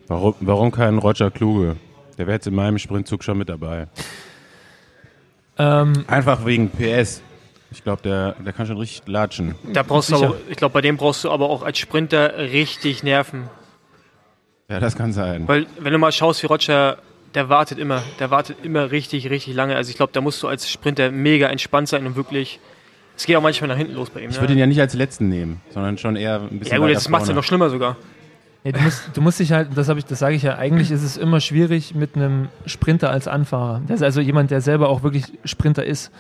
Warum, 0.08 0.34
warum 0.40 0.70
kein 0.70 0.98
Roger 0.98 1.30
Kluge? 1.30 1.76
Der 2.16 2.26
wäre 2.26 2.36
jetzt 2.36 2.46
in 2.46 2.54
meinem 2.54 2.78
Sprintzug 2.78 3.24
schon 3.24 3.38
mit 3.38 3.48
dabei. 3.48 3.88
Ähm, 5.58 6.04
Einfach 6.06 6.44
wegen 6.46 6.70
PS. 6.70 7.22
Ich 7.72 7.82
glaube, 7.82 8.02
der, 8.02 8.32
der 8.34 8.52
kann 8.52 8.66
schon 8.66 8.78
richtig 8.78 9.06
latschen. 9.08 9.56
Da 9.72 9.82
brauchst 9.82 10.10
du 10.12 10.16
aber, 10.16 10.36
ich 10.48 10.56
glaube, 10.56 10.72
bei 10.72 10.80
dem 10.80 10.96
brauchst 10.96 11.24
du 11.24 11.30
aber 11.30 11.50
auch 11.50 11.62
als 11.62 11.78
Sprinter 11.78 12.38
richtig 12.38 13.02
Nerven. 13.02 13.50
Ja, 14.68 14.80
das 14.80 14.96
kann 14.96 15.12
sein. 15.12 15.46
Weil, 15.46 15.66
wenn 15.78 15.92
du 15.92 15.98
mal 15.98 16.12
schaust, 16.12 16.42
wie 16.42 16.46
Roger, 16.46 16.98
der 17.34 17.48
wartet 17.48 17.78
immer. 17.78 18.02
Der 18.18 18.30
wartet 18.30 18.58
immer 18.64 18.90
richtig, 18.90 19.30
richtig 19.30 19.54
lange. 19.54 19.76
Also, 19.76 19.90
ich 19.90 19.96
glaube, 19.96 20.12
da 20.12 20.20
musst 20.20 20.42
du 20.42 20.48
als 20.48 20.70
Sprinter 20.70 21.10
mega 21.10 21.48
entspannt 21.48 21.88
sein 21.88 22.06
und 22.06 22.16
wirklich. 22.16 22.60
Es 23.16 23.24
geht 23.24 23.36
auch 23.36 23.42
manchmal 23.42 23.68
nach 23.68 23.78
hinten 23.78 23.94
los 23.94 24.10
bei 24.10 24.20
ihm. 24.20 24.30
Ich 24.30 24.36
ne? 24.36 24.42
würde 24.42 24.52
ihn 24.52 24.58
ja 24.58 24.66
nicht 24.66 24.80
als 24.80 24.92
letzten 24.92 25.28
nehmen, 25.28 25.62
sondern 25.70 25.96
schon 25.96 26.16
eher 26.16 26.40
ein 26.40 26.58
bisschen 26.58 26.74
ja, 26.74 26.78
gut, 26.78 26.90
jetzt 26.90 27.08
macht 27.08 27.22
es 27.22 27.28
ja 27.28 27.34
noch 27.34 27.44
schlimmer 27.44 27.70
sogar. 27.70 27.96
Ja, 28.62 28.72
du, 28.72 28.80
musst, 28.80 29.10
du 29.14 29.20
musst 29.22 29.40
dich 29.40 29.52
halt, 29.52 29.68
das 29.74 29.88
habe 29.88 30.00
ich, 30.00 30.04
das 30.04 30.18
sage 30.18 30.34
ich 30.34 30.42
ja, 30.42 30.58
eigentlich 30.58 30.90
ist 30.90 31.02
es 31.02 31.16
immer 31.16 31.40
schwierig 31.40 31.94
mit 31.94 32.16
einem 32.16 32.48
Sprinter 32.66 33.10
als 33.10 33.28
Anfahrer. 33.28 33.80
Das 33.86 33.96
ist 33.96 34.02
also 34.02 34.20
jemand, 34.20 34.50
der 34.50 34.60
selber 34.60 34.90
auch 34.90 35.02
wirklich 35.02 35.24
Sprinter 35.44 35.84
ist, 35.84 36.10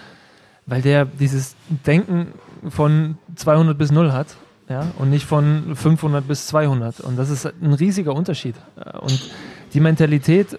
weil 0.64 0.80
der 0.80 1.04
dieses 1.04 1.56
Denken 1.68 2.28
von 2.68 3.18
200 3.34 3.76
bis 3.76 3.90
0 3.90 4.12
hat, 4.12 4.28
ja, 4.68 4.86
und 4.98 5.10
nicht 5.10 5.26
von 5.26 5.76
500 5.76 6.26
bis 6.26 6.46
200. 6.48 7.00
Und 7.00 7.16
das 7.16 7.30
ist 7.30 7.46
ein 7.46 7.72
riesiger 7.72 8.14
Unterschied. 8.14 8.56
Und 9.00 9.30
die 9.72 9.80
Mentalität, 9.80 10.58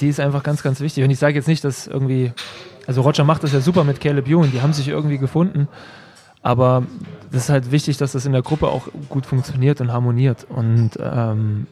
die 0.00 0.08
ist 0.08 0.18
einfach 0.18 0.42
ganz, 0.42 0.62
ganz 0.62 0.80
wichtig. 0.80 1.04
Und 1.04 1.10
ich 1.10 1.18
sage 1.18 1.34
jetzt 1.34 1.46
nicht, 1.46 1.62
dass 1.62 1.86
irgendwie, 1.86 2.32
also 2.86 3.02
Roger 3.02 3.24
macht 3.24 3.44
das 3.44 3.52
ja 3.52 3.60
super 3.60 3.84
mit 3.84 4.00
Caleb 4.00 4.26
Ewan, 4.28 4.50
die 4.50 4.62
haben 4.62 4.72
sich 4.72 4.88
irgendwie 4.88 5.18
gefunden. 5.18 5.68
Aber 6.42 6.84
das 7.30 7.44
ist 7.44 7.48
halt 7.50 7.70
wichtig, 7.70 7.98
dass 7.98 8.12
das 8.12 8.26
in 8.26 8.32
der 8.32 8.42
Gruppe 8.42 8.68
auch 8.68 8.88
gut 9.08 9.26
funktioniert 9.26 9.80
und 9.80 9.92
harmoniert. 9.92 10.46
Und 10.48 10.92
ähm, 11.00 11.66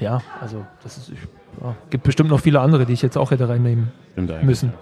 ja, 0.00 0.22
also 0.40 0.64
das 0.82 0.98
ist, 0.98 1.10
ich, 1.10 1.18
ja, 1.62 1.76
gibt 1.90 2.04
bestimmt 2.04 2.30
noch 2.30 2.40
viele 2.40 2.60
andere, 2.60 2.86
die 2.86 2.94
ich 2.94 3.02
jetzt 3.02 3.18
auch 3.18 3.30
hätte 3.30 3.48
reinnehmen 3.48 3.92
müssen. 4.42 4.72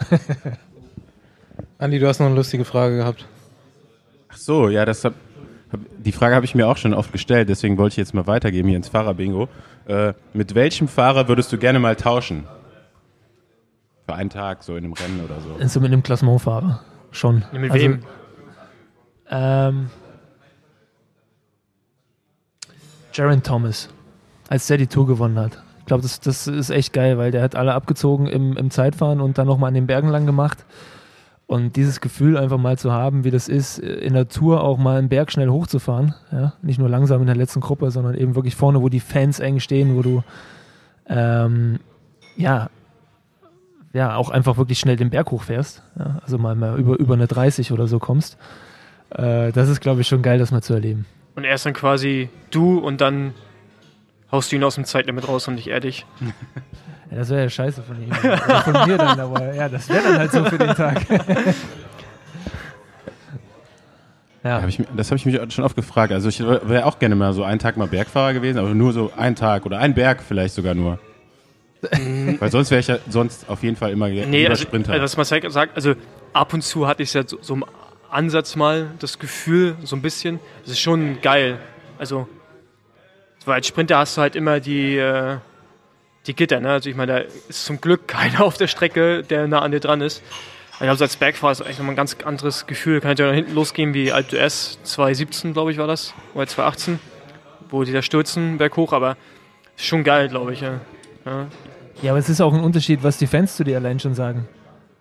Andi, 1.79 1.99
du 1.99 2.09
hast 2.09 2.21
noch 2.21 2.27
eine 2.27 2.37
lustige 2.37 2.65
Frage 2.65 2.97
gehabt. 2.97 3.27
Ach 4.29 4.37
so, 4.37 4.69
ja, 4.69 4.85
das 4.85 5.05
hab, 5.05 5.15
hab, 5.15 5.21
die 6.01 6.13
Frage 6.13 6.35
habe 6.35 6.45
ich 6.45 6.55
mir 6.55 6.67
auch 6.69 6.77
schon 6.77 6.95
oft 6.95 7.13
gestellt, 7.13 7.49
deswegen 7.49 7.77
wollte 7.79 7.95
ich 7.95 7.97
jetzt 7.99 8.15
mal 8.15 8.27
weitergeben 8.27 8.69
hier 8.69 8.77
ins 8.77 8.89
Fahrerbingo. 8.89 9.49
Äh, 9.87 10.15
mit 10.33 10.55
welchem 10.55 10.89
Fahrer 10.89 11.29
würdest 11.29 11.53
du 11.53 11.59
gerne 11.59 11.79
mal 11.79 11.97
tauschen? 11.97 12.45
Für 14.07 14.15
einen 14.15 14.31
Tag, 14.31 14.63
so 14.63 14.77
in 14.77 14.85
einem 14.85 14.93
Rennen 14.95 15.21
oder 15.25 15.41
so. 15.41 15.69
So 15.69 15.81
mit 15.81 15.93
einem 15.93 16.03
Klassementfahrer. 16.03 16.81
Schon. 17.11 17.45
Ja, 17.53 17.59
mit 17.59 17.71
Also, 17.71 17.85
wem? 17.85 18.01
Ähm, 19.31 19.91
Jaron 23.13 23.43
Thomas, 23.43 23.89
als 24.49 24.67
der 24.67 24.79
die 24.79 24.87
Tour 24.87 25.07
gewonnen 25.07 25.39
hat. 25.39 25.63
Ich 25.81 25.87
glaube, 25.87 26.03
das, 26.03 26.21
das 26.21 26.47
ist 26.47 26.71
echt 26.71 26.93
geil, 26.93 27.19
weil 27.19 27.31
der 27.31 27.43
hat 27.43 27.57
alle 27.57 27.75
abgezogen 27.75 28.27
im, 28.27 28.57
im 28.57 28.71
Zeitfahren 28.71 29.21
und 29.21 29.39
dann 29.39 29.47
nochmal 29.47 29.69
an 29.69 29.75
den 29.75 29.87
Bergen 29.87 30.09
lang 30.09 30.27
gemacht. 30.27 30.65
Und 31.51 31.75
dieses 31.75 32.01
Gefühl 32.01 32.37
einfach 32.37 32.59
mal 32.59 32.79
zu 32.79 32.93
haben, 32.93 33.25
wie 33.25 33.33
das 33.33 33.49
ist, 33.49 33.81
in 33.81 34.15
der 34.15 34.29
Tour 34.29 34.63
auch 34.63 34.79
mal 34.79 35.01
einen 35.01 35.09
Berg 35.09 35.33
schnell 35.33 35.49
hochzufahren. 35.49 36.15
Ja? 36.31 36.53
Nicht 36.63 36.79
nur 36.79 36.89
langsam 36.89 37.21
in 37.23 37.27
der 37.27 37.35
letzten 37.35 37.59
Gruppe, 37.59 37.91
sondern 37.91 38.15
eben 38.15 38.37
wirklich 38.37 38.55
vorne, 38.55 38.81
wo 38.81 38.89
die 38.89 39.01
Fans 39.01 39.41
eng 39.41 39.59
stehen, 39.59 39.97
wo 39.97 40.03
du 40.03 40.23
ähm, 41.09 41.81
ja, 42.37 42.71
ja 43.93 44.15
auch 44.15 44.31
einfach 44.31 44.59
wirklich 44.59 44.79
schnell 44.79 44.95
den 44.95 45.11
Berg 45.11 45.33
hochfährst. 45.33 45.83
Ja? 45.99 46.21
Also 46.23 46.39
mal, 46.39 46.55
mal 46.55 46.79
über, 46.79 46.97
über 47.01 47.15
eine 47.15 47.27
30 47.27 47.73
oder 47.73 47.89
so 47.89 47.99
kommst. 47.99 48.39
Äh, 49.11 49.51
das 49.51 49.69
ist, 49.69 49.81
glaube 49.81 50.03
ich, 50.03 50.07
schon 50.07 50.23
geil, 50.23 50.39
das 50.39 50.53
mal 50.53 50.63
zu 50.63 50.75
erleben. 50.75 51.05
Und 51.35 51.43
er 51.43 51.57
ist 51.57 51.67
dann 51.67 51.75
quasi 51.75 52.29
du 52.53 52.79
und 52.79 53.01
dann 53.01 53.35
haust 54.31 54.53
du 54.53 54.57
ihn 54.57 54.63
aus 54.63 54.77
dem 54.77 54.85
Zeitlimit 54.85 55.27
raus 55.27 55.49
und 55.49 55.57
nicht 55.57 55.67
er 55.67 55.81
dich. 55.81 56.07
Ja, 57.11 57.17
das 57.19 57.29
wäre 57.31 57.43
ja 57.43 57.51
scheiße 57.51 57.83
von 57.83 58.01
ihm. 58.01 58.13
Von 58.13 58.89
mir 58.89 58.97
dann, 58.97 59.19
aber 59.19 59.53
ja, 59.55 59.69
das 59.69 59.89
wäre 59.89 60.03
dann 60.03 60.19
halt 60.19 60.31
so 60.33 60.45
für 60.45 60.59
den 60.59 60.75
Tag. 60.75 61.01
ja, 64.45 64.63
Hab 64.63 64.69
ich, 64.69 64.81
das 64.97 65.09
habe 65.11 65.17
ich 65.17 65.27
mich 65.27 65.53
schon 65.53 65.65
oft 65.65 65.75
gefragt. 65.77 66.13
Also 66.13 66.29
ich 66.29 66.41
wäre 66.41 66.87
auch 66.87 66.99
gerne 67.01 67.17
mal 67.17 67.33
so 67.33 67.43
einen 67.43 67.59
Tag 67.59 67.77
mal 67.77 67.89
Bergfahrer 67.89 68.33
gewesen, 68.33 68.59
aber 68.59 68.75
nur 68.75 68.93
so 68.93 69.13
einen 69.17 69.35
Tag 69.37 69.67
oder 69.67 69.79
einen 69.79 69.95
Berg 69.95 70.23
vielleicht 70.23 70.55
sogar 70.55 70.75
nur. 70.75 70.99
Weil 72.39 72.51
sonst 72.51 72.71
wäre 72.71 72.81
ich 72.81 72.87
ja 72.89 72.99
sonst 73.09 73.49
auf 73.49 73.63
jeden 73.63 73.77
Fall 73.77 73.91
immer 73.91 74.09
Nee, 74.09 74.47
also, 74.47 74.63
Sprinter. 74.63 74.93
also 74.93 75.03
was 75.03 75.17
Marcel 75.17 75.51
sagt, 75.51 75.75
also 75.77 75.95
ab 76.33 76.53
und 76.53 76.63
zu 76.63 76.87
hatte 76.87 77.03
ich 77.03 77.13
ja 77.13 77.27
so, 77.27 77.39
so 77.41 77.55
im 77.55 77.65
Ansatz 78.11 78.55
mal 78.55 78.89
das 78.99 79.19
Gefühl, 79.19 79.77
so 79.83 79.97
ein 79.97 80.03
bisschen, 80.03 80.41
das 80.63 80.73
ist 80.73 80.81
schon 80.81 81.21
geil. 81.23 81.59
Also, 81.99 82.29
weil 83.47 83.55
als 83.57 83.67
Sprinter 83.67 83.99
hast 83.99 84.17
du 84.17 84.21
halt 84.21 84.37
immer 84.37 84.61
die, 84.61 84.97
äh, 84.97 85.39
die 86.27 86.35
Gitter, 86.35 86.61
ne? 86.61 86.71
Also 86.71 86.91
ich 86.91 86.97
meine, 86.97 87.13
da 87.13 87.19
ist 87.49 87.65
zum 87.65 87.81
Glück 87.81 88.07
keiner 88.09 88.43
auf 88.43 88.57
der 88.57 88.67
Strecke, 88.67 89.23
der 89.23 89.47
nah 89.47 89.61
an 89.61 89.73
dir 89.73 89.81
dran 89.81 90.01
ist. 90.01 90.23
Ich 90.73 90.79
glaube, 90.79 90.97
so 90.97 91.05
als 91.05 91.17
Bergfahrer 91.17 91.53
ist 91.53 91.61
echt 91.61 91.79
nochmal 91.79 91.93
ein 91.93 91.97
ganz 91.97 92.17
anderes 92.25 92.67
Gefühl. 92.67 93.01
Kann 93.01 93.15
ja 93.17 93.27
nach 93.27 93.35
hinten 93.35 93.55
losgehen 93.55 93.93
wie 93.93 94.13
Alp 94.13 94.31
d'Huez 94.31 94.79
2017, 94.83 95.53
glaube 95.53 95.73
ich, 95.73 95.79
war 95.79 95.87
das. 95.87 96.15
Oder 96.35 96.47
2018, 96.47 96.99
wo 97.69 97.85
die 97.85 97.93
da 97.93 98.01
stürzen 98.01 98.57
berghoch, 98.57 98.93
aber 98.93 99.17
ist 99.77 99.85
schon 99.85 100.05
geil, 100.05 100.29
glaube 100.29 100.55
ich. 100.55 100.63
Ja. 100.63 100.81
Ja. 101.27 101.47
ja, 102.01 102.11
aber 102.13 102.19
es 102.19 102.31
ist 102.31 102.41
auch 102.41 102.55
ein 102.55 102.61
Unterschied, 102.61 103.03
was 103.03 103.19
die 103.19 103.27
Fans 103.27 103.57
zu 103.57 103.65
dir 103.65 103.77
allein 103.77 104.01
schon 104.01 104.15
sagen. 104.15 104.49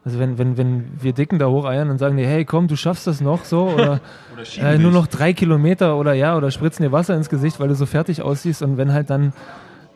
Also 0.04 0.20
wenn, 0.20 0.38
wenn, 0.38 0.58
wenn 0.58 0.92
wir 1.00 1.14
Dicken 1.14 1.40
da 1.40 1.48
hocheiern 1.48 1.90
und 1.90 1.98
sagen 1.98 2.18
die, 2.18 2.26
hey 2.26 2.46
komm, 2.46 2.68
du 2.68 2.76
schaffst 2.76 3.08
das 3.08 3.22
noch 3.22 3.46
so 3.46 3.70
oder 3.70 4.02
Oder 4.34 4.74
äh, 4.74 4.78
nur 4.78 4.92
noch 4.92 5.08
drei 5.08 5.34
Kilometer 5.34 5.98
oder 5.98 6.14
ja, 6.14 6.38
oder 6.38 6.52
spritzen 6.52 6.84
dir 6.84 6.92
Wasser 6.92 7.16
ins 7.16 7.30
Gesicht, 7.30 7.60
weil 7.60 7.68
du 7.68 7.76
so 7.76 7.86
fertig 7.86 8.22
aussiehst 8.22 8.62
und 8.62 8.78
wenn 8.78 8.94
halt 8.94 9.10
dann 9.10 9.34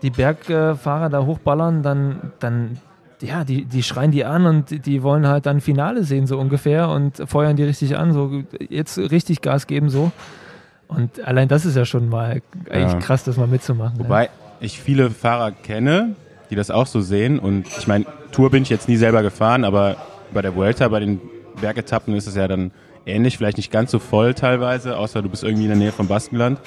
die 0.04 0.12
Bergfahrer 0.12 1.10
da 1.10 1.26
hochballern, 1.26 1.82
dann, 1.82 2.32
dann 2.40 2.78
ja, 3.22 3.44
die, 3.46 3.66
die 3.66 3.82
schreien 3.84 4.12
die 4.12 4.26
an 4.26 4.46
und 4.46 4.86
die- 4.86 5.02
wollen 5.02 5.26
halt 5.28 5.46
dann 5.46 5.62
Finale 5.62 6.04
sehen, 6.04 6.28
so 6.28 6.38
ungefähr, 6.38 6.90
und 6.90 7.24
feuern 7.26 7.56
die 7.56 7.64
richtig 7.64 7.98
an, 7.98 8.12
so 8.14 8.44
jetzt 8.70 8.98
richtig 8.98 9.42
Gas 9.42 9.66
geben, 9.66 9.90
so. 9.90 10.12
Und 10.90 11.26
allein 11.26 11.48
das 11.48 11.66
ist 11.66 11.76
ja 11.78 11.86
schon 11.86 12.10
mal 12.10 12.42
echt 12.70 12.94
Ja. 12.94 13.00
krass, 13.00 13.24
das 13.24 13.38
mal 13.38 13.48
mitzumachen. 13.48 13.98
ne? 13.98 14.04
Wobei 14.04 14.30
ich 14.60 14.80
viele 14.80 15.10
Fahrer 15.10 15.52
kenne, 15.52 16.16
die 16.50 16.56
das 16.56 16.70
auch 16.70 16.86
so 16.86 17.02
sehen. 17.02 17.40
Und 17.40 17.66
ich 17.80 17.88
meine, 17.88 18.06
Tour 18.32 18.52
bin 18.52 18.62
ich 18.64 18.70
jetzt 18.70 18.88
nie 18.90 18.98
selber 18.98 19.24
gefahren, 19.24 19.64
aber 19.64 19.96
bei 20.34 20.42
der 20.42 20.56
Vuelta, 20.56 20.88
bei 20.90 21.00
den 21.00 21.20
Bergetappen 21.62 22.14
ist 22.16 22.28
es 22.28 22.36
ja 22.36 22.48
dann 22.48 22.72
ähnlich, 23.06 23.38
vielleicht 23.38 23.58
nicht 23.58 23.72
ganz 23.72 23.90
so 23.92 24.00
voll 24.00 24.34
teilweise, 24.34 24.98
außer 24.98 25.22
du 25.22 25.30
bist 25.30 25.44
irgendwie 25.44 25.64
in 25.64 25.70
der 25.70 25.78
Nähe 25.78 25.92
vom 25.92 26.08
Baskenland. 26.08 26.60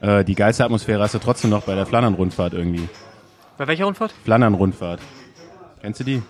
Äh, 0.00 0.24
die 0.24 0.34
geilste 0.34 0.64
Atmosphäre 0.64 1.02
hast 1.02 1.14
du 1.14 1.18
trotzdem 1.18 1.50
noch 1.50 1.62
bei 1.64 1.74
der 1.74 1.86
Flandern-Rundfahrt 1.86 2.54
irgendwie. 2.54 2.88
Bei 3.58 3.66
welcher 3.66 3.84
Rundfahrt? 3.84 4.12
Flandern-Rundfahrt. 4.24 5.00
Kennst 5.82 6.00
du 6.00 6.04
die? 6.04 6.22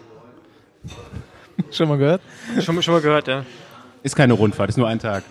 Schon 1.71 1.89
mal 1.89 1.99
gehört? 1.99 2.23
Schon, 2.61 2.83
schon 2.83 2.95
mal 2.95 3.01
gehört, 3.03 3.29
ja. 3.29 3.45
Ist 4.03 4.16
keine 4.16 4.33
Rundfahrt, 4.33 4.71
ist 4.71 4.79
nur 4.79 4.89
ein 4.89 4.99
Tag. 4.99 5.25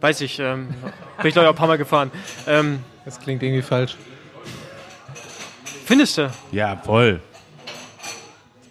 Weiß 0.00 0.20
ich, 0.22 0.38
ähm, 0.38 0.68
bin 1.18 1.26
ich 1.26 1.34
glaube 1.34 1.44
ich 1.44 1.48
auch 1.48 1.52
ein 1.52 1.56
paar 1.56 1.66
Mal 1.66 1.76
gefahren. 1.78 2.10
Ähm, 2.46 2.80
Das 3.04 3.20
klingt 3.20 3.42
irgendwie 3.42 3.62
falsch. 3.62 3.96
findest 5.84 6.16
du? 6.18 6.30
Ja, 6.52 6.76
voll. 6.76 7.20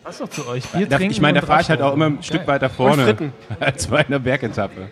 Passt 0.03 0.21
doch 0.21 0.29
zu 0.29 0.47
euch. 0.47 0.63
Bier 0.69 0.87
Da, 0.87 0.97
trinken 0.97 1.11
ich 1.11 1.21
meine, 1.21 1.41
da 1.41 1.45
fahre 1.45 1.61
ich 1.61 1.69
halt 1.69 1.81
auch 1.81 1.93
immer 1.93 2.05
ein 2.07 2.23
Stück 2.23 2.45
Geil. 2.45 2.47
weiter 2.47 2.67
Und 2.67 2.75
vorne 2.75 3.31
als 3.59 3.87
bei 3.87 4.05
einer 4.05 4.19
Bergetappe. 4.19 4.87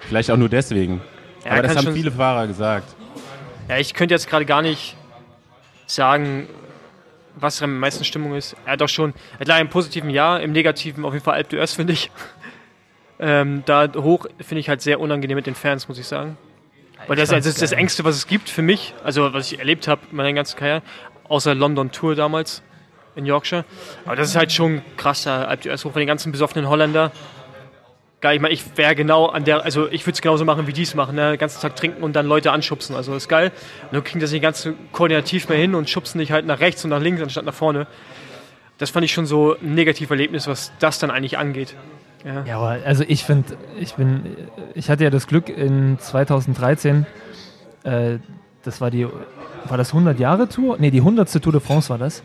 Vielleicht 0.00 0.30
auch 0.30 0.36
nur 0.36 0.48
deswegen. 0.48 1.00
Ja, 1.44 1.52
Aber 1.52 1.62
das 1.62 1.76
haben 1.76 1.92
viele 1.92 2.12
Fahrer 2.12 2.46
gesagt. 2.46 2.94
Ja, 3.68 3.78
ich 3.78 3.94
könnte 3.94 4.14
jetzt 4.14 4.28
gerade 4.28 4.46
gar 4.46 4.62
nicht 4.62 4.96
sagen, 5.86 6.48
was 7.34 7.60
am 7.62 7.78
meisten 7.80 8.04
Stimmung 8.04 8.34
ist. 8.34 8.56
Er 8.64 8.72
hat 8.72 8.80
doch 8.80 8.88
schon, 8.88 9.12
leider 9.38 9.58
im 9.58 9.68
positiven 9.68 10.08
Jahr, 10.08 10.40
im 10.40 10.52
negativen 10.52 11.04
auf 11.04 11.12
jeden 11.12 11.24
Fall 11.24 11.34
Alp 11.34 11.50
d'Huez, 11.50 11.74
finde 11.76 11.92
ich. 11.92 12.10
Ähm, 13.18 13.62
da 13.66 13.88
hoch 13.94 14.26
finde 14.38 14.60
ich 14.60 14.68
halt 14.68 14.82
sehr 14.82 15.00
unangenehm 15.00 15.36
mit 15.36 15.46
den 15.46 15.54
Fans, 15.54 15.88
muss 15.88 15.98
ich 15.98 16.06
sagen. 16.06 16.36
Weil 17.06 17.16
das, 17.16 17.30
das 17.30 17.46
ist 17.46 17.60
das 17.60 17.72
Engste, 17.72 18.04
was 18.04 18.14
es 18.14 18.26
gibt 18.26 18.48
für 18.48 18.62
mich, 18.62 18.94
also 19.02 19.32
was 19.32 19.50
ich 19.50 19.58
erlebt 19.58 19.88
habe 19.88 20.02
in 20.10 20.16
meiner 20.16 20.32
ganzen 20.32 20.56
Karriere, 20.58 20.82
außer 21.28 21.54
London 21.54 21.90
Tour 21.90 22.14
damals 22.14 22.62
in 23.16 23.26
Yorkshire. 23.26 23.64
Aber 24.04 24.16
das 24.16 24.28
ist 24.28 24.36
halt 24.36 24.52
schon 24.52 24.82
krass, 24.96 25.24
da 25.24 25.44
Alp 25.44 25.62
d'Huez 25.62 25.84
hoch 25.84 25.92
von 25.92 26.00
den 26.00 26.06
ganzen 26.06 26.30
besoffenen 26.30 26.68
Holländer. 26.68 27.10
Geil, 28.26 28.34
ich 28.34 28.42
meine, 28.42 28.54
ich 28.54 28.76
wäre 28.76 28.96
genau 28.96 29.26
an 29.26 29.44
der, 29.44 29.64
also 29.64 29.88
ich 29.88 30.04
würde 30.04 30.14
es 30.14 30.20
genauso 30.20 30.44
machen, 30.44 30.66
wie 30.66 30.72
die 30.72 30.82
es 30.82 30.96
machen, 30.96 31.14
ne? 31.14 31.30
den 31.30 31.38
ganzen 31.38 31.60
Tag 31.60 31.76
trinken 31.76 32.02
und 32.02 32.16
dann 32.16 32.26
Leute 32.26 32.50
anschubsen, 32.50 32.96
also 32.96 33.14
ist 33.14 33.28
geil. 33.28 33.52
Und 33.84 33.92
dann 33.92 34.02
kriegen 34.02 34.18
das 34.18 34.32
nicht 34.32 34.42
ganz 34.42 34.68
koordinativ 34.90 35.48
mehr 35.48 35.58
hin 35.58 35.76
und 35.76 35.88
schubsen 35.88 36.18
dich 36.18 36.32
halt 36.32 36.44
nach 36.44 36.58
rechts 36.58 36.82
und 36.82 36.90
nach 36.90 37.00
links 37.00 37.22
anstatt 37.22 37.44
nach 37.44 37.54
vorne. 37.54 37.86
Das 38.78 38.90
fand 38.90 39.04
ich 39.04 39.12
schon 39.12 39.26
so 39.26 39.54
ein 39.62 39.76
Negativerlebnis, 39.76 40.48
was 40.48 40.72
das 40.80 40.98
dann 40.98 41.12
eigentlich 41.12 41.38
angeht. 41.38 41.76
Ja. 42.24 42.44
Ja, 42.44 42.58
aber 42.58 42.84
also 42.84 43.04
ich 43.06 43.22
finde, 43.22 43.56
ich 43.78 43.94
bin, 43.94 44.36
ich 44.74 44.90
hatte 44.90 45.04
ja 45.04 45.10
das 45.10 45.28
Glück 45.28 45.48
in 45.48 45.96
2013, 46.00 47.06
äh, 47.84 48.18
das 48.64 48.80
war 48.80 48.90
die, 48.90 49.06
war 49.68 49.78
das 49.78 49.90
100 49.90 50.18
Jahre 50.18 50.48
Tour? 50.48 50.78
Ne, 50.78 50.90
die 50.90 50.98
100. 50.98 51.40
Tour 51.40 51.52
de 51.52 51.60
France 51.60 51.90
war 51.90 51.98
das, 51.98 52.24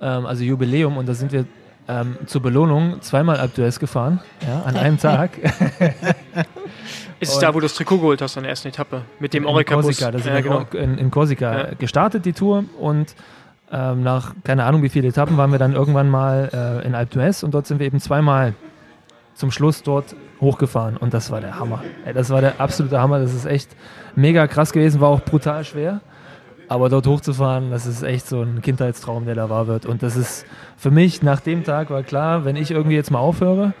ähm, 0.00 0.26
also 0.26 0.42
Jubiläum 0.42 0.96
und 0.96 1.08
da 1.08 1.14
sind 1.14 1.30
wir 1.30 1.44
ähm, 1.88 2.16
zur 2.26 2.42
Belohnung 2.42 3.00
zweimal 3.02 3.36
Alpe 3.38 3.62
d'Huez 3.62 3.78
gefahren, 3.78 4.20
ja, 4.46 4.62
an 4.62 4.76
einem 4.76 4.98
Tag. 4.98 5.30
Ist 7.20 7.32
es 7.32 7.38
da, 7.38 7.48
wo 7.54 7.60
du 7.60 7.64
das 7.66 7.74
Trikot 7.74 7.98
geholt 7.98 8.20
hast 8.20 8.36
an 8.36 8.42
der 8.42 8.50
ersten 8.50 8.68
Etappe? 8.68 9.02
Mit 9.18 9.32
dem 9.32 9.46
sind 10.20 10.34
Ja, 10.34 10.40
genau. 10.40 10.64
in, 10.72 10.98
in 10.98 11.10
Korsika 11.10 11.58
Ja. 11.58 11.74
gestartet, 11.78 12.26
die 12.26 12.32
Tour. 12.34 12.64
Und 12.78 13.14
ähm, 13.72 14.02
nach, 14.02 14.34
keine 14.44 14.64
Ahnung 14.64 14.82
wie 14.82 14.88
viele 14.90 15.08
Etappen, 15.08 15.36
waren 15.38 15.50
wir 15.50 15.58
dann 15.58 15.72
irgendwann 15.72 16.10
mal 16.10 16.50
äh, 16.52 16.86
in 16.86 16.94
Alpe 16.94 17.18
d'Huez 17.18 17.44
und 17.44 17.54
dort 17.54 17.66
sind 17.66 17.78
wir 17.78 17.86
eben 17.86 18.00
zweimal 18.00 18.54
zum 19.34 19.50
Schluss 19.50 19.82
dort 19.82 20.14
hochgefahren. 20.40 20.96
Und 20.96 21.14
das 21.14 21.30
war 21.30 21.40
der 21.40 21.58
Hammer. 21.58 21.82
Ey, 22.04 22.12
das 22.12 22.30
war 22.30 22.40
der 22.40 22.60
absolute 22.60 23.00
Hammer. 23.00 23.18
Das 23.18 23.32
ist 23.34 23.46
echt 23.46 23.70
mega 24.14 24.46
krass 24.46 24.72
gewesen, 24.72 25.00
war 25.00 25.08
auch 25.08 25.20
brutal 25.20 25.64
schwer. 25.64 26.00
Aber 26.68 26.88
dort 26.88 27.06
hochzufahren, 27.06 27.70
das 27.70 27.86
ist 27.86 28.02
echt 28.02 28.26
so 28.26 28.42
ein 28.42 28.60
Kindheitstraum, 28.62 29.24
der 29.24 29.34
da 29.36 29.48
wahr 29.50 29.66
wird. 29.68 29.86
Und 29.86 30.02
das 30.02 30.16
ist 30.16 30.44
für 30.76 30.90
mich 30.90 31.22
nach 31.22 31.40
dem 31.40 31.62
Tag 31.64 31.90
war 31.90 32.02
klar, 32.02 32.44
wenn 32.44 32.56
ich 32.56 32.70
irgendwie 32.72 32.96
jetzt 32.96 33.10
mal 33.10 33.18
aufhöre, 33.20 33.72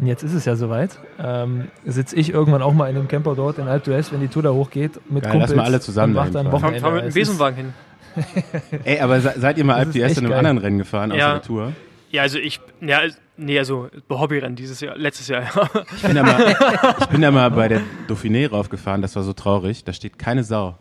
und 0.00 0.06
jetzt 0.06 0.24
ist 0.24 0.34
es 0.34 0.44
ja 0.44 0.56
soweit, 0.56 0.98
ähm, 1.22 1.68
sitze 1.84 2.16
ich 2.16 2.30
irgendwann 2.30 2.62
auch 2.62 2.72
mal 2.72 2.90
in 2.90 2.96
einem 2.96 3.06
Camper 3.06 3.36
dort 3.36 3.58
in 3.58 3.68
Alpe 3.68 3.92
d'Huez, 3.92 4.10
wenn 4.10 4.20
die 4.20 4.26
Tour 4.26 4.42
da 4.42 4.50
hochgeht, 4.50 4.98
mit 5.08 5.22
Geil, 5.22 5.30
Kumpels 5.30 5.50
lass 5.50 5.56
mal 5.56 5.64
alle 5.66 5.80
zusammen 5.80 6.16
und 6.16 6.24
macht 6.24 6.34
dann 6.34 6.50
Wochenende. 6.50 6.80
fahr 6.80 6.90
mit 6.90 7.04
dem 7.04 7.12
Besenwagen 7.14 7.56
hin. 7.56 7.74
Ey, 8.84 8.98
aber 9.00 9.20
se- 9.20 9.34
seid 9.36 9.56
ihr 9.58 9.64
mal 9.64 9.74
Alp 9.76 9.90
d'Huez 9.90 10.10
in 10.12 10.18
einem 10.18 10.28
geil. 10.30 10.38
anderen 10.38 10.58
Rennen 10.58 10.78
gefahren 10.78 11.12
außer 11.12 11.18
Ja. 11.20 11.32
der 11.34 11.42
Tour? 11.42 11.72
Ja, 12.10 12.22
also 12.22 12.38
ich, 12.38 12.60
ja, 12.80 13.00
nee, 13.36 13.58
also 13.58 13.88
Hobbyrennen 14.10 14.56
dieses 14.56 14.80
Jahr, 14.80 14.96
letztes 14.96 15.28
Jahr. 15.28 15.42
ja. 15.42 15.68
Ich 15.96 16.02
bin, 16.02 16.14
da 16.16 16.22
mal, 16.24 16.56
ich 17.00 17.06
bin 17.06 17.22
da 17.22 17.30
mal 17.30 17.50
bei 17.52 17.68
der 17.68 17.80
Dauphiné 18.08 18.50
raufgefahren, 18.50 19.00
das 19.02 19.14
war 19.16 19.22
so 19.22 19.32
traurig. 19.32 19.84
Da 19.84 19.92
steht 19.92 20.18
keine 20.18 20.42
Sau. 20.44 20.76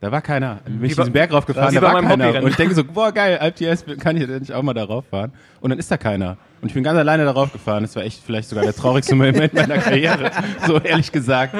Da 0.00 0.12
war 0.12 0.22
keiner. 0.22 0.60
Bin 0.64 0.84
ich 0.84 0.94
diesen 0.94 1.12
Berg 1.12 1.32
raufgefahren, 1.32 1.74
da 1.74 1.82
war 1.82 2.00
keiner. 2.00 2.42
Und 2.42 2.50
ich 2.50 2.56
denke 2.56 2.74
so, 2.74 2.84
boah 2.84 3.10
geil, 3.10 3.38
Alp 3.38 3.56
d'Huez, 3.56 3.98
kann 3.98 4.16
ich 4.16 4.28
nicht 4.28 4.52
auch 4.52 4.62
mal 4.62 4.72
da 4.74 4.84
rauffahren? 4.84 5.32
Und 5.60 5.70
dann 5.70 5.78
ist 5.78 5.90
da 5.90 5.96
keiner. 5.96 6.36
Und 6.60 6.68
ich 6.68 6.74
bin 6.74 6.84
ganz 6.84 6.96
alleine 6.98 7.24
da 7.24 7.32
raufgefahren. 7.32 7.82
Das 7.82 7.96
war 7.96 8.04
echt 8.04 8.22
vielleicht 8.24 8.48
sogar 8.48 8.64
der 8.64 8.74
traurigste 8.74 9.16
Moment 9.16 9.54
meiner 9.54 9.78
Karriere. 9.78 10.30
So 10.66 10.78
ehrlich 10.78 11.10
gesagt. 11.10 11.54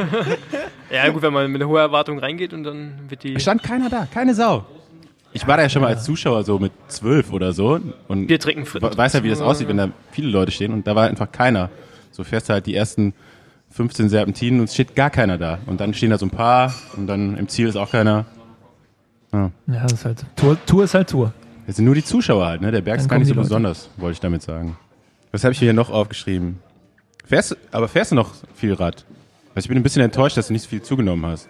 ja, 0.90 1.08
gut, 1.08 1.22
wenn 1.22 1.32
man 1.32 1.50
mit 1.50 1.60
einer 1.60 1.68
hohen 1.68 1.80
Erwartung 1.80 2.18
reingeht 2.18 2.52
und 2.52 2.64
dann 2.64 2.92
wird 3.08 3.22
die 3.22 3.34
Es 3.34 3.42
stand 3.42 3.62
keiner 3.62 3.88
da, 3.88 4.06
keine 4.12 4.34
Sau. 4.34 4.66
Ich 5.32 5.46
war 5.46 5.56
da 5.56 5.64
ja 5.64 5.68
schon 5.68 5.82
mal 5.82 5.88
als 5.88 6.04
Zuschauer 6.04 6.44
so 6.44 6.58
mit 6.58 6.72
zwölf 6.88 7.32
oder 7.32 7.52
so. 7.52 7.80
Und 8.06 8.26
Bier 8.28 8.38
trinken, 8.38 8.66
weiß 8.80 9.14
ja, 9.14 9.22
wie 9.22 9.28
das 9.28 9.40
aussieht, 9.40 9.68
wenn 9.68 9.76
da 9.76 9.90
viele 10.10 10.30
Leute 10.30 10.52
stehen. 10.52 10.72
Und 10.72 10.86
da 10.86 10.94
war 10.94 11.08
einfach 11.08 11.30
keiner. 11.30 11.70
So 12.10 12.24
fährst 12.24 12.48
du 12.48 12.54
halt 12.54 12.66
die 12.66 12.74
ersten 12.74 13.14
15 13.78 14.08
Serpentinen 14.08 14.58
und 14.58 14.64
es 14.64 14.74
steht 14.74 14.96
gar 14.96 15.08
keiner 15.08 15.38
da. 15.38 15.58
Und 15.66 15.80
dann 15.80 15.94
stehen 15.94 16.10
da 16.10 16.18
so 16.18 16.26
ein 16.26 16.30
paar 16.30 16.74
und 16.96 17.06
dann 17.06 17.36
im 17.36 17.46
Ziel 17.48 17.68
ist 17.68 17.76
auch 17.76 17.92
keiner. 17.92 18.26
Ja, 19.32 19.50
das 19.66 19.92
ist 19.92 20.04
halt, 20.04 20.24
Tour, 20.34 20.58
Tour 20.66 20.82
ist 20.84 20.94
halt 20.94 21.08
Tour. 21.10 21.32
Das 21.66 21.76
sind 21.76 21.84
nur 21.84 21.94
die 21.94 22.02
Zuschauer 22.04 22.44
halt, 22.46 22.60
ne? 22.60 22.72
Der 22.72 22.80
Berg 22.80 22.96
Dann 22.96 23.04
ist 23.04 23.08
gar 23.08 23.18
nicht 23.18 23.28
so 23.28 23.34
Leute. 23.34 23.44
besonders, 23.44 23.88
wollte 23.96 24.14
ich 24.14 24.20
damit 24.20 24.42
sagen. 24.42 24.76
Was 25.30 25.44
habe 25.44 25.52
ich 25.52 25.60
hier 25.60 25.72
noch 25.74 25.90
aufgeschrieben? 25.90 26.58
Fährst, 27.24 27.56
aber 27.70 27.86
fährst 27.86 28.10
du 28.10 28.16
noch 28.16 28.32
viel 28.54 28.72
Rad? 28.72 29.04
Also 29.54 29.66
ich 29.66 29.68
bin 29.68 29.76
ein 29.76 29.82
bisschen 29.84 30.02
enttäuscht, 30.02 30.36
dass 30.36 30.48
du 30.48 30.54
nicht 30.54 30.62
so 30.62 30.70
viel 30.70 30.82
zugenommen 30.82 31.24
hast. 31.26 31.48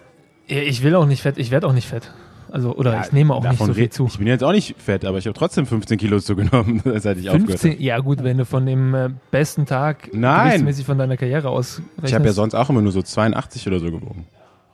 Ja, 0.49 0.59
Ich 0.59 0.83
will 0.83 0.95
auch 0.97 1.07
nicht 1.07 1.22
fett, 1.22 1.39
ich 1.39 1.51
werde 1.51 1.66
auch 1.66 1.72
nicht 1.72 1.89
fett. 1.89 2.11
Also, 2.51 2.75
oder 2.75 3.01
ich 3.05 3.13
nehme 3.13 3.35
auch 3.35 3.43
nicht 3.43 3.59
so 3.59 3.73
viel 3.73 3.91
zu. 3.91 4.07
Ich 4.07 4.19
bin 4.19 4.27
jetzt 4.27 4.43
auch 4.43 4.53
nicht 4.53 4.75
fett, 4.79 5.05
aber 5.05 5.19
ich 5.19 5.27
habe 5.27 5.39
trotzdem 5.39 5.67
15 5.67 5.99
Kilo 5.99 6.19
zugenommen, 6.21 6.83
seit 6.97 7.19
ich 7.19 7.29
aufgehört 7.29 7.51
habe. 7.51 7.59
15, 7.59 7.81
ja 7.81 7.99
gut, 7.99 8.23
wenn 8.23 8.39
du 8.39 8.45
von 8.45 8.65
dem 8.65 8.95
äh, 8.95 9.11
besten 9.31 9.67
Tag 9.67 10.11
gewichtsmäßig 10.11 10.87
von 10.87 10.99
deiner 10.99 11.17
Karriere 11.17 11.51
aus 11.51 11.83
Ich 12.03 12.15
habe 12.15 12.25
ja 12.25 12.33
sonst 12.33 12.55
auch 12.55 12.71
immer 12.71 12.81
nur 12.81 12.93
so 12.93 13.03
82 13.03 13.67
oder 13.67 13.81
so 13.81 13.91
gewogen. 13.91 14.27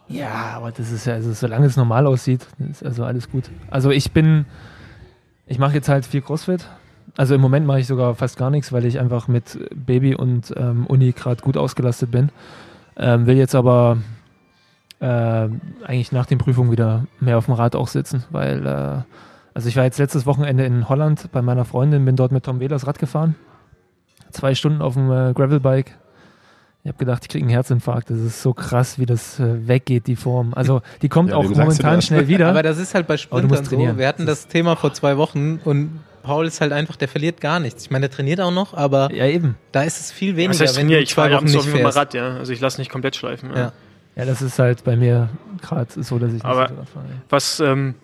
Ja, 0.08 0.52
aber 0.56 0.70
das 0.70 0.92
ist 0.92 1.06
ja, 1.06 1.14
also 1.14 1.32
solange 1.32 1.66
es 1.66 1.76
normal 1.76 2.06
aussieht, 2.06 2.46
ist 2.70 2.84
also 2.84 3.04
alles 3.04 3.30
gut. 3.30 3.44
Also 3.70 3.90
ich 3.90 4.12
bin, 4.12 4.44
ich 5.46 5.58
mache 5.58 5.74
jetzt 5.74 5.88
halt 5.88 6.04
viel 6.04 6.20
Crossfit. 6.20 6.68
Also 7.16 7.34
im 7.34 7.40
Moment 7.40 7.66
mache 7.66 7.80
ich 7.80 7.86
sogar 7.86 8.14
fast 8.14 8.36
gar 8.36 8.50
nichts, 8.50 8.72
weil 8.72 8.84
ich 8.84 8.98
einfach 8.98 9.28
mit 9.28 9.58
Baby 9.74 10.14
und 10.14 10.52
ähm, 10.56 10.86
Uni 10.86 11.12
gerade 11.12 11.42
gut 11.42 11.56
ausgelastet 11.56 12.10
bin. 12.10 12.30
Ähm, 12.96 13.26
will 13.26 13.36
jetzt 13.36 13.54
aber 13.54 13.98
äh, 15.00 15.06
eigentlich 15.84 16.12
nach 16.12 16.26
den 16.26 16.38
Prüfungen 16.38 16.70
wieder 16.70 17.04
mehr 17.20 17.38
auf 17.38 17.46
dem 17.46 17.54
Rad 17.54 17.76
auch 17.76 17.88
sitzen, 17.88 18.24
weil 18.30 18.66
äh, 18.66 19.02
also 19.54 19.68
ich 19.68 19.76
war 19.76 19.84
jetzt 19.84 19.98
letztes 19.98 20.26
Wochenende 20.26 20.64
in 20.64 20.88
Holland 20.88 21.30
bei 21.32 21.42
meiner 21.42 21.64
Freundin, 21.64 22.04
bin 22.04 22.16
dort 22.16 22.32
mit 22.32 22.44
Tom 22.44 22.60
Wehlers 22.60 22.86
Rad 22.86 22.98
gefahren. 22.98 23.36
Zwei 24.30 24.54
Stunden 24.54 24.82
auf 24.82 24.94
dem 24.94 25.10
äh, 25.12 25.32
Gravelbike. 25.32 25.96
Ich 26.82 26.88
habe 26.88 26.98
gedacht, 26.98 27.22
ich 27.22 27.28
kriege 27.28 27.44
einen 27.44 27.50
Herzinfarkt. 27.50 28.10
Das 28.10 28.18
ist 28.18 28.42
so 28.42 28.52
krass, 28.52 28.98
wie 28.98 29.06
das 29.06 29.40
äh, 29.40 29.66
weggeht, 29.68 30.06
die 30.06 30.16
Form. 30.16 30.52
Also 30.54 30.82
die 31.02 31.08
kommt 31.08 31.30
Ja, 31.30 31.36
auch 31.36 31.44
momentan 31.44 31.96
das? 31.96 32.04
schnell 32.06 32.28
wieder. 32.28 32.48
Aber 32.50 32.62
das 32.62 32.78
ist 32.78 32.94
halt 32.94 33.06
bei 33.06 33.16
Sprintern 33.16 33.64
so. 33.64 33.70
trainieren. 33.70 33.96
Wir 33.96 34.06
hatten 34.08 34.26
das 34.26 34.48
Thema 34.48 34.76
vor 34.76 34.92
zwei 34.92 35.16
Wochen 35.16 35.60
und 35.64 36.00
Paul 36.22 36.46
ist 36.46 36.60
halt 36.60 36.72
einfach, 36.72 36.96
der 36.96 37.08
verliert 37.08 37.40
gar 37.40 37.60
nichts. 37.60 37.84
Ich 37.84 37.90
meine, 37.90 38.08
der 38.08 38.16
trainiert 38.16 38.40
auch 38.40 38.50
noch, 38.50 38.74
aber 38.74 39.12
ja, 39.12 39.26
eben. 39.26 39.56
da 39.72 39.82
ist 39.82 40.00
es 40.00 40.10
viel 40.10 40.36
weniger, 40.36 40.58
heißt 40.64 40.76
wenn 40.78 40.90
Ich 40.90 41.10
zwei 41.10 41.22
fahre 41.22 41.30
Wochen 41.34 41.38
abends 41.38 41.56
auf 41.56 41.66
nicht 41.66 41.74
jeden. 41.74 41.86
Rad, 41.86 42.14
ja. 42.14 42.36
Also 42.38 42.52
ich 42.52 42.60
lasse 42.60 42.80
nicht 42.80 42.90
komplett 42.90 43.14
schleifen. 43.14 43.50
Ja. 43.50 43.56
Ja. 43.58 43.72
Ja, 44.16 44.24
das 44.24 44.42
ist 44.42 44.58
halt 44.58 44.84
bei 44.84 44.96
mir 44.96 45.28
gerade 45.60 46.02
so, 46.02 46.18
dass 46.18 46.28
ich 46.28 46.34
nicht 46.34 46.44
Aber- 46.44 46.68
so 46.68 46.74
Rad 46.74 46.88
fahre. 46.88 47.06
Was, 47.28 47.60
ähm, 47.60 47.94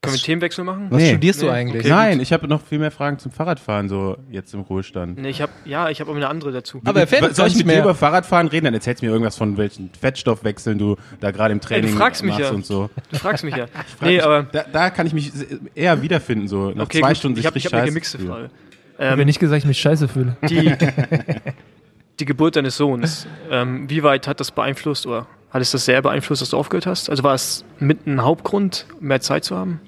können 0.00 0.14
wir 0.14 0.18
einen 0.18 0.22
Themenwechsel 0.22 0.64
machen? 0.64 0.86
Was 0.90 1.02
Nee. 1.02 1.08
studierst 1.10 1.42
du 1.42 1.46
Nee, 1.46 1.52
eigentlich? 1.52 1.80
okay. 1.84 1.88
Nein, 1.88 2.20
ich 2.20 2.32
habe 2.32 2.46
noch 2.46 2.62
viel 2.62 2.78
mehr 2.78 2.92
Fragen 2.92 3.18
zum 3.18 3.32
Fahrradfahren, 3.32 3.88
so 3.88 4.16
jetzt 4.30 4.54
im 4.54 4.60
Ruhestand. 4.60 5.18
Nee, 5.18 5.28
ich 5.30 5.42
habe, 5.42 5.50
ja, 5.64 5.88
ich 5.90 6.00
habe 6.00 6.10
aber 6.10 6.18
eine 6.18 6.28
andere 6.28 6.52
dazu. 6.52 6.80
Aber 6.84 7.00
er 7.00 7.06
fährt 7.08 7.22
jetzt 7.22 7.36
Soll 7.36 7.48
ich 7.48 7.54
nicht 7.56 7.66
mit 7.66 7.72
dir 7.74 7.78
mehr. 7.78 7.84
über 7.84 7.94
Fahrradfahren 7.96 8.46
reden? 8.46 8.66
Dann 8.66 8.74
erzählst 8.74 9.02
du 9.02 9.06
mir 9.06 9.12
irgendwas 9.12 9.36
von 9.36 9.56
welchen 9.56 9.90
Fettstoffwechseln 10.00 10.78
du 10.78 10.96
da 11.20 11.32
gerade 11.32 11.50
im 11.52 11.60
Training 11.60 11.94
fragst 11.96 12.22
mich 12.22 12.30
machst 12.34 12.44
ja. 12.48 12.50
und 12.54 12.64
so. 12.64 12.90
Du 13.10 13.18
fragst 13.18 13.42
mich 13.44 13.56
ja. 13.56 13.66
Frag 13.98 14.02
nee, 14.02 14.14
mich- 14.16 14.24
aber 14.24 14.44
da, 14.44 14.64
da 14.72 14.90
kann 14.90 15.06
ich 15.08 15.12
mich 15.14 15.32
eher 15.74 16.00
wiederfinden, 16.00 16.46
so 16.46 16.70
nach 16.70 16.84
okay, 16.84 17.00
zwei 17.00 17.08
gut. 17.08 17.16
Stunden 17.16 17.36
ich 17.38 17.42
sich 17.42 17.46
habe 17.46 17.58
ich 17.58 17.64
richtig 17.64 17.72
hab 17.74 17.78
eine 17.82 17.86
scheiße 17.88 17.92
gemixte 17.92 18.18
fühlen. 18.18 18.30
Frage. 18.30 18.50
Ich 18.94 18.98
habe 19.04 19.14
ja 19.16 19.20
Ähm, 19.20 19.26
nicht 19.26 19.40
gesagt, 19.40 19.58
ich 19.62 19.66
mich 19.66 19.80
scheiße 19.80 20.06
fühle. 20.08 20.36
die, 20.48 20.74
die 22.20 22.24
Geburt 22.24 22.56
deines 22.56 22.76
Sohns, 22.76 23.26
ähm, 23.50 23.88
wie 23.88 24.02
weit 24.02 24.26
hat 24.26 24.40
das 24.40 24.50
beeinflusst 24.50 25.06
oder 25.06 25.26
hat 25.50 25.62
es 25.62 25.70
das 25.70 25.84
sehr 25.84 26.02
beeinflusst, 26.02 26.42
dass 26.42 26.50
du 26.50 26.56
aufgehört 26.56 26.86
hast? 26.86 27.08
Also 27.08 27.22
war 27.22 27.34
es 27.34 27.64
mit 27.78 28.06
ein 28.06 28.22
Hauptgrund, 28.22 28.86
mehr 29.00 29.20
Zeit 29.20 29.44
zu 29.44 29.56
haben? 29.56 29.80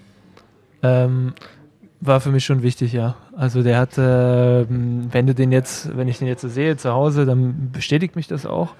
Ähm, 0.82 1.34
war 2.00 2.20
für 2.20 2.30
mich 2.30 2.44
schon 2.44 2.62
wichtig, 2.62 2.92
ja. 2.92 3.16
Also 3.36 3.62
der 3.62 3.78
hat, 3.78 3.98
äh, 3.98 4.66
wenn 4.68 5.26
du 5.26 5.34
den 5.34 5.52
jetzt, 5.52 5.96
wenn 5.96 6.08
ich 6.08 6.18
den 6.18 6.28
jetzt 6.28 6.40
so 6.40 6.48
sehe 6.48 6.76
zu 6.76 6.92
Hause, 6.92 7.26
dann 7.26 7.70
bestätigt 7.72 8.16
mich 8.16 8.26
das 8.26 8.46
auch. 8.46 8.74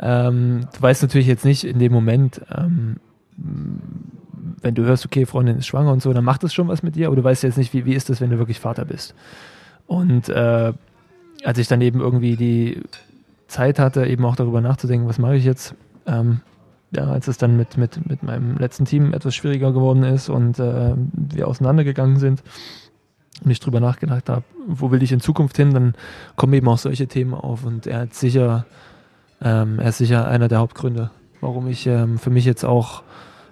Ähm, 0.00 0.66
du 0.74 0.82
weißt 0.82 1.02
natürlich 1.02 1.28
jetzt 1.28 1.44
nicht 1.44 1.64
in 1.64 1.78
dem 1.78 1.92
Moment, 1.92 2.40
ähm, 2.56 2.96
wenn 3.36 4.74
du 4.74 4.84
hörst, 4.84 5.06
okay, 5.06 5.24
Freundin 5.24 5.58
ist 5.58 5.66
schwanger 5.66 5.92
und 5.92 6.02
so, 6.02 6.12
dann 6.12 6.24
macht 6.24 6.42
das 6.42 6.52
schon 6.52 6.66
was 6.66 6.82
mit 6.82 6.96
dir, 6.96 7.06
aber 7.06 7.16
du 7.16 7.22
weißt 7.22 7.44
jetzt 7.44 7.58
nicht, 7.58 7.72
wie, 7.72 7.84
wie 7.84 7.94
ist 7.94 8.10
das, 8.10 8.20
wenn 8.20 8.30
du 8.30 8.38
wirklich 8.38 8.58
Vater 8.58 8.84
bist. 8.84 9.14
Und 9.86 10.28
äh, 10.28 10.72
als 11.44 11.58
ich 11.58 11.68
dann 11.68 11.80
eben 11.80 12.00
irgendwie 12.00 12.36
die 12.36 12.82
Zeit 13.46 13.78
hatte, 13.78 14.06
eben 14.06 14.24
auch 14.24 14.36
darüber 14.36 14.60
nachzudenken, 14.60 15.08
was 15.08 15.18
mache 15.18 15.36
ich 15.36 15.44
jetzt, 15.44 15.74
ähm, 16.06 16.40
ja, 16.90 17.04
als 17.04 17.28
es 17.28 17.38
dann 17.38 17.56
mit, 17.56 17.76
mit, 17.76 18.08
mit 18.08 18.22
meinem 18.22 18.56
letzten 18.56 18.84
Team 18.84 19.12
etwas 19.12 19.34
schwieriger 19.34 19.72
geworden 19.72 20.02
ist 20.02 20.28
und 20.28 20.58
äh, 20.58 20.94
wir 21.12 21.48
auseinandergegangen 21.48 22.18
sind 22.18 22.42
und 23.44 23.50
ich 23.50 23.60
drüber 23.60 23.80
nachgedacht 23.80 24.28
habe, 24.28 24.42
wo 24.66 24.90
will 24.90 25.02
ich 25.02 25.12
in 25.12 25.20
Zukunft 25.20 25.56
hin, 25.56 25.72
dann 25.72 25.94
kommen 26.36 26.52
eben 26.54 26.68
auch 26.68 26.78
solche 26.78 27.06
Themen 27.06 27.34
auf 27.34 27.64
und 27.64 27.86
er 27.86 28.00
hat 28.00 28.14
sicher, 28.14 28.66
ähm, 29.42 29.78
er 29.78 29.90
ist 29.90 29.98
sicher 29.98 30.26
einer 30.28 30.48
der 30.48 30.58
Hauptgründe, 30.58 31.10
warum 31.40 31.68
ich 31.68 31.86
ähm, 31.86 32.18
für 32.18 32.30
mich 32.30 32.44
jetzt 32.44 32.64
auch 32.64 33.02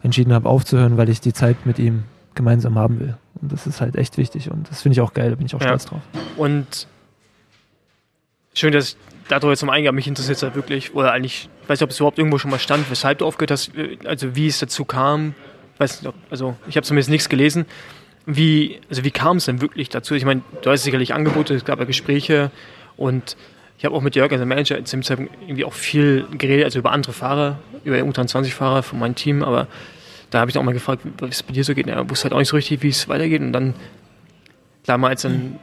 entschieden 0.03 0.33
habe 0.33 0.49
aufzuhören, 0.49 0.97
weil 0.97 1.09
ich 1.09 1.21
die 1.21 1.33
Zeit 1.33 1.67
mit 1.67 1.79
ihm 1.79 2.05
gemeinsam 2.35 2.77
haben 2.79 3.01
will. 3.01 3.17
Und 3.41 3.53
das 3.53 3.67
ist 3.67 3.81
halt 3.81 3.97
echt 3.97 4.19
wichtig 4.19 4.51
und 4.51 4.69
das 4.71 4.83
finde 4.83 4.95
ich 4.95 5.01
auch 5.01 5.15
geil, 5.15 5.31
da 5.31 5.37
bin 5.37 5.47
ich 5.47 5.55
auch 5.55 5.61
Ja. 5.61 5.69
stolz 5.69 5.87
drauf. 5.87 6.03
Und 6.37 6.87
schön, 8.57 8.73
dass 8.73 8.97
darüber 9.29 9.51
jetzt 9.51 9.63
nochmal 9.63 9.77
eingehe, 9.77 9.93
mich 9.93 10.09
interessiert 10.09 10.37
es 10.37 10.43
halt 10.43 10.55
wirklich, 10.55 10.95
oder 10.95 11.13
eigentlich, 11.13 11.49
ich 11.63 11.69
weiß 11.69 11.79
nicht, 11.79 11.85
ob 11.85 11.91
es 11.91 11.99
überhaupt 11.99 12.19
irgendwo 12.19 12.39
schon 12.39 12.51
mal 12.51 12.59
stand, 12.59 12.91
weshalb 12.91 13.19
du 13.19 13.27
aufgehört 13.27 13.51
hast, 13.51 13.77
äh, 13.77 13.99
also 14.05 14.35
wie 14.35 14.47
es 14.47 14.59
dazu 14.59 14.85
kam, 14.85 15.35
weiß 15.79 16.03
nicht, 16.03 16.15
also 16.31 16.57
ich 16.69 16.77
habe 16.77 16.87
zumindest 16.87 17.11
nichts 17.11 17.29
gelesen. 17.29 17.67
Wie, 18.25 18.81
also 18.89 19.05
wie 19.05 19.11
kam 19.11 19.37
es 19.37 19.45
denn 19.45 19.61
wirklich 19.61 19.89
dazu? 19.89 20.15
Ich 20.15 20.25
meine, 20.25 20.43
du 20.63 20.71
hast 20.71 20.83
sicherlich 20.83 21.15
Angebote, 21.15 21.55
es 21.55 21.65
gab 21.65 21.79
ja 21.79 21.85
Gespräche 21.85 22.51
und 22.97 23.37
ich 23.79 23.85
habe 23.85 23.95
auch 23.95 24.01
mit 24.01 24.17
Jörg, 24.17 24.33
also 24.33 24.47
Manager, 24.47 24.83
zu 24.85 24.97
dem 24.97 25.03
Zeitpunkt 25.03 25.33
irgendwie 25.43 25.65
auch 25.65 25.75
viel 25.75 26.27
geredet, 26.33 26.65
also 26.65 26.79
über 26.79 26.93
andere 26.93 27.13
Fahrer, 27.13 27.59
über 27.85 27.97
U23-Fahrer 27.97 28.83
von 28.83 28.99
meinem 28.99 29.15
Team, 29.15 29.43
aber 29.43 29.69
da 30.31 30.41
habe 30.41 30.51
ich 30.51 30.59
auch 30.59 30.63
mal 30.63 30.73
gefragt, 30.73 31.03
wie 31.05 31.27
es 31.27 31.43
bei 31.43 31.53
dir 31.53 31.63
so 31.63 31.75
geht. 31.75 31.87
Er 31.87 32.09
wusste 32.09 32.25
halt 32.25 32.33
auch 32.33 32.39
nicht 32.39 32.49
so 32.49 32.57
richtig, 32.57 32.83
wie 32.83 32.89
es 32.89 33.09
weitergeht 33.09 33.43
und 33.43 33.53
dann, 33.53 33.75
klar 34.83 34.99
mal, 34.99 35.09
als, 35.09 35.23
dann, 35.23 35.59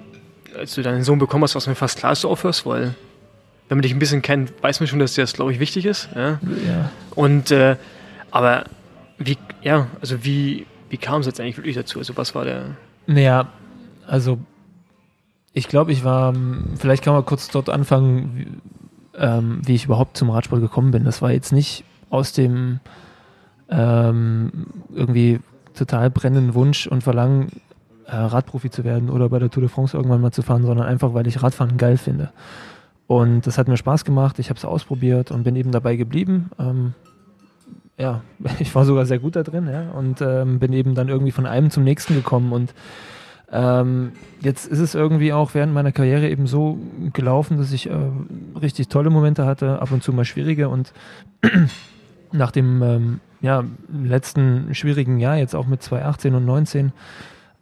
als 0.57 0.75
du 0.75 0.81
deinen 0.81 1.03
Sohn 1.03 1.19
bekommen 1.19 1.43
hast, 1.43 1.55
war 1.55 1.59
es 1.59 1.67
mir 1.67 1.75
fast 1.75 1.97
klar, 1.97 2.11
dass 2.11 2.21
du 2.21 2.29
aufhörst, 2.29 2.65
weil 2.65 2.95
wenn 3.69 3.77
man 3.77 3.81
dich 3.81 3.93
ein 3.93 3.99
bisschen 3.99 4.21
kennt, 4.21 4.51
weiß 4.61 4.79
man 4.79 4.87
schon, 4.87 4.99
dass 4.99 5.13
dir 5.13 5.21
das, 5.21 5.33
glaube 5.33 5.51
ich, 5.51 5.59
wichtig 5.59 5.85
ist. 5.85 6.09
Ja? 6.15 6.39
Ja. 6.67 6.91
Und, 7.15 7.51
äh, 7.51 7.77
aber 8.31 8.65
wie, 9.17 9.37
ja, 9.61 9.87
also 10.01 10.23
wie, 10.23 10.65
wie 10.89 10.97
kam 10.97 11.21
es 11.21 11.27
jetzt 11.27 11.39
eigentlich 11.39 11.57
wirklich 11.57 11.75
dazu? 11.75 11.99
Also 11.99 12.15
was 12.17 12.35
war 12.35 12.45
der, 12.45 12.75
Naja, 13.07 13.47
also 14.05 14.37
ich 15.53 15.67
glaube, 15.67 15.91
ich 15.91 16.03
war, 16.03 16.33
ähm, 16.33 16.73
vielleicht 16.77 17.03
kann 17.03 17.13
man 17.13 17.25
kurz 17.25 17.47
dort 17.49 17.69
anfangen, 17.69 18.31
wie, 18.35 18.47
ähm, 19.17 19.61
wie 19.63 19.75
ich 19.75 19.85
überhaupt 19.85 20.17
zum 20.17 20.29
Radsport 20.29 20.61
gekommen 20.61 20.91
bin. 20.91 21.03
Das 21.03 21.21
war 21.21 21.31
jetzt 21.31 21.51
nicht 21.51 21.83
aus 22.09 22.33
dem 22.33 22.79
ähm, 23.69 24.67
irgendwie 24.93 25.39
total 25.73 26.09
brennenden 26.09 26.53
Wunsch 26.53 26.87
und 26.87 27.03
Verlangen, 27.03 27.49
äh, 28.05 28.15
Radprofi 28.15 28.69
zu 28.69 28.83
werden 28.83 29.09
oder 29.09 29.29
bei 29.29 29.39
der 29.39 29.49
Tour 29.49 29.61
de 29.61 29.69
France 29.69 29.95
irgendwann 29.95 30.21
mal 30.21 30.31
zu 30.31 30.41
fahren, 30.41 30.65
sondern 30.65 30.85
einfach, 30.85 31.13
weil 31.13 31.27
ich 31.27 31.41
Radfahren 31.41 31.77
geil 31.77 31.97
finde. 31.97 32.31
Und 33.07 33.45
das 33.45 33.57
hat 33.57 33.67
mir 33.67 33.77
Spaß 33.77 34.05
gemacht, 34.05 34.39
ich 34.39 34.49
habe 34.49 34.57
es 34.57 34.65
ausprobiert 34.65 35.31
und 35.31 35.43
bin 35.43 35.55
eben 35.55 35.71
dabei 35.71 35.95
geblieben. 35.95 36.49
Ähm, 36.59 36.93
ja, 37.97 38.21
ich 38.59 38.73
war 38.73 38.85
sogar 38.85 39.05
sehr 39.05 39.19
gut 39.19 39.35
da 39.35 39.43
drin, 39.43 39.67
ja, 39.71 39.91
und 39.91 40.21
ähm, 40.21 40.59
bin 40.59 40.73
eben 40.73 40.95
dann 40.95 41.09
irgendwie 41.09 41.31
von 41.31 41.45
einem 41.45 41.69
zum 41.69 41.83
nächsten 41.83 42.15
gekommen 42.15 42.51
und 42.51 42.73
ähm, 43.51 44.13
jetzt 44.41 44.65
ist 44.65 44.79
es 44.79 44.95
irgendwie 44.95 45.31
auch 45.31 45.53
während 45.53 45.73
meiner 45.73 45.91
Karriere 45.91 46.27
eben 46.27 46.47
so 46.47 46.79
gelaufen, 47.13 47.57
dass 47.57 47.71
ich 47.71 47.87
äh, 47.87 47.93
richtig 48.59 48.87
tolle 48.87 49.11
Momente 49.11 49.45
hatte, 49.45 49.79
ab 49.79 49.91
und 49.91 50.01
zu 50.01 50.11
mal 50.11 50.25
schwierige 50.25 50.69
und 50.69 50.91
nach 52.31 52.49
dem 52.49 52.81
ähm, 52.81 53.19
ja, 53.41 53.63
letzten 53.91 54.73
schwierigen 54.73 55.19
Jahr, 55.19 55.37
jetzt 55.37 55.53
auch 55.53 55.67
mit 55.67 55.83
2018 55.83 56.33
und 56.33 56.45
19, 56.45 56.93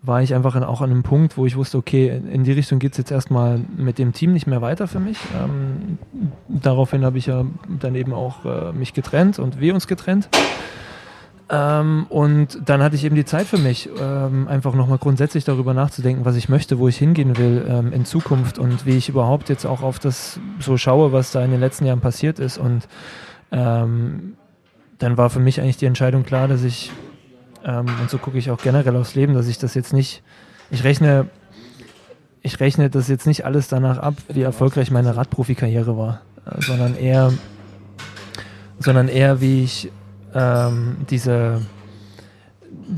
war 0.04 0.24
ich 0.24 0.34
einfach 0.34 0.56
auch 0.68 0.82
an 0.82 0.90
einem 0.90 1.04
Punkt, 1.04 1.38
wo 1.38 1.46
ich 1.46 1.56
wusste, 1.56 1.78
okay, 1.78 2.10
in, 2.10 2.28
in 2.28 2.44
die 2.44 2.54
Richtung 2.54 2.80
geht 2.80 2.94
es 2.94 2.98
jetzt 2.98 3.12
erstmal 3.12 3.60
mit 3.78 4.00
dem 4.00 4.14
Team 4.14 4.34
nicht 4.34 4.48
mehr 4.48 4.62
weiter 4.62 4.88
für 4.88 5.00
mich. 5.00 5.18
Ähm, 5.40 6.00
daraufhin 6.48 7.06
habe 7.06 7.18
ich 7.18 7.28
ja 7.28 7.46
dann 7.80 7.96
eben 7.96 8.14
auch 8.14 8.46
äh, 8.46 8.74
mich 8.74 8.94
getrennt 8.94 9.38
und 9.38 9.60
wir 9.60 9.74
uns 9.74 9.88
getrennt. 9.88 10.30
Ähm, 11.52 12.06
und 12.08 12.60
dann 12.66 12.82
hatte 12.82 12.96
ich 12.96 13.04
eben 13.04 13.16
die 13.16 13.26
Zeit 13.26 13.46
für 13.46 13.58
mich, 13.58 13.90
ähm, 14.00 14.48
einfach 14.48 14.74
nochmal 14.74 14.98
grundsätzlich 14.98 15.44
darüber 15.44 15.74
nachzudenken, 15.74 16.24
was 16.24 16.38
ich 16.38 16.48
möchte, 16.48 16.80
wo 16.80 16.88
ich 16.88 16.98
hingehen 16.98 17.38
will 17.38 17.66
ähm, 17.68 17.92
in 17.92 18.06
Zukunft 18.06 18.58
und 18.58 18.86
wie 18.86 18.96
ich 18.96 19.10
überhaupt 19.10 19.50
jetzt 19.50 19.66
auch 19.66 19.84
auf 19.84 20.00
das 20.00 20.40
so 20.60 20.78
schaue, 20.78 21.12
was 21.12 21.32
da 21.32 21.44
in 21.44 21.52
den 21.52 21.60
letzten 21.60 21.86
Jahren 21.86 22.00
passiert 22.00 22.40
ist. 22.40 22.58
Und 22.58 22.88
ähm, 23.52 24.38
dann 24.98 25.18
war 25.18 25.30
für 25.30 25.40
mich 25.40 25.60
eigentlich 25.60 25.78
die 25.78 25.88
Entscheidung 25.88 26.24
klar, 26.24 26.48
dass 26.48 26.64
ich, 26.64 26.90
ähm, 27.66 27.86
und 28.02 28.10
so 28.10 28.18
gucke 28.18 28.38
ich 28.38 28.52
auch 28.52 28.62
generell 28.62 28.96
aufs 28.96 29.16
Leben, 29.16 29.34
dass 29.34 29.48
ich 29.48 29.58
das 29.58 29.74
jetzt 29.74 29.94
nicht, 29.94 30.24
ich 30.70 30.84
rechne, 30.84 31.28
ich 32.42 32.60
rechne 32.60 32.90
das 32.90 33.08
jetzt 33.08 33.28
nicht 33.28 33.46
alles 33.46 33.68
danach 33.68 33.98
ab, 33.98 34.16
wie 34.30 34.42
erfolgreich 34.42 34.92
meine 34.92 35.16
Radprofikarriere 35.16 35.98
war, 35.98 36.22
äh, 36.46 36.62
sondern 36.62 36.96
eher, 36.96 37.34
sondern 38.80 39.08
eher 39.08 39.42
wie 39.42 39.64
ich 39.64 39.92
ähm, 40.34 40.98
diese, 41.10 41.62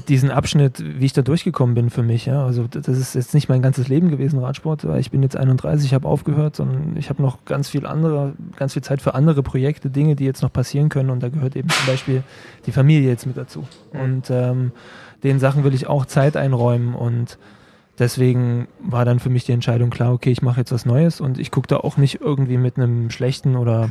diesen 0.07 0.31
Abschnitt, 0.31 0.83
wie 0.99 1.05
ich 1.05 1.13
da 1.13 1.21
durchgekommen 1.21 1.75
bin 1.75 1.89
für 1.89 2.03
mich. 2.03 2.25
Ja. 2.25 2.45
Also 2.45 2.67
das 2.67 2.87
ist 2.87 3.15
jetzt 3.15 3.33
nicht 3.33 3.49
mein 3.49 3.61
ganzes 3.61 3.87
Leben 3.87 4.09
gewesen, 4.09 4.39
Radsport, 4.39 4.87
weil 4.87 4.99
ich 4.99 5.11
bin 5.11 5.23
jetzt 5.23 5.35
31, 5.35 5.93
habe 5.93 6.07
aufgehört, 6.07 6.55
sondern 6.55 6.95
ich 6.97 7.09
habe 7.09 7.21
noch 7.21 7.45
ganz 7.45 7.69
viel 7.69 7.85
andere, 7.85 8.33
ganz 8.55 8.73
viel 8.73 8.81
Zeit 8.81 9.01
für 9.01 9.13
andere 9.15 9.43
Projekte, 9.43 9.89
Dinge, 9.89 10.15
die 10.15 10.25
jetzt 10.25 10.41
noch 10.41 10.53
passieren 10.53 10.89
können. 10.89 11.09
Und 11.09 11.21
da 11.23 11.29
gehört 11.29 11.55
eben 11.55 11.69
zum 11.69 11.85
Beispiel 11.85 12.23
die 12.65 12.71
Familie 12.71 13.09
jetzt 13.09 13.25
mit 13.25 13.37
dazu. 13.37 13.65
Mhm. 13.93 13.99
Und 13.99 14.29
ähm, 14.29 14.71
den 15.23 15.39
Sachen 15.39 15.63
will 15.63 15.73
ich 15.73 15.87
auch 15.87 16.05
Zeit 16.05 16.37
einräumen 16.37 16.95
und 16.95 17.37
deswegen 17.97 18.67
war 18.79 19.05
dann 19.05 19.19
für 19.19 19.29
mich 19.29 19.45
die 19.45 19.53
Entscheidung 19.53 19.89
klar, 19.89 20.11
okay, 20.11 20.31
ich 20.31 20.41
mache 20.41 20.59
jetzt 20.59 20.71
was 20.71 20.85
Neues 20.85 21.21
und 21.21 21.39
ich 21.39 21.51
gucke 21.51 21.67
da 21.67 21.77
auch 21.77 21.97
nicht 21.97 22.21
irgendwie 22.21 22.57
mit 22.57 22.77
einem 22.77 23.09
schlechten 23.09 23.55
oder 23.55 23.89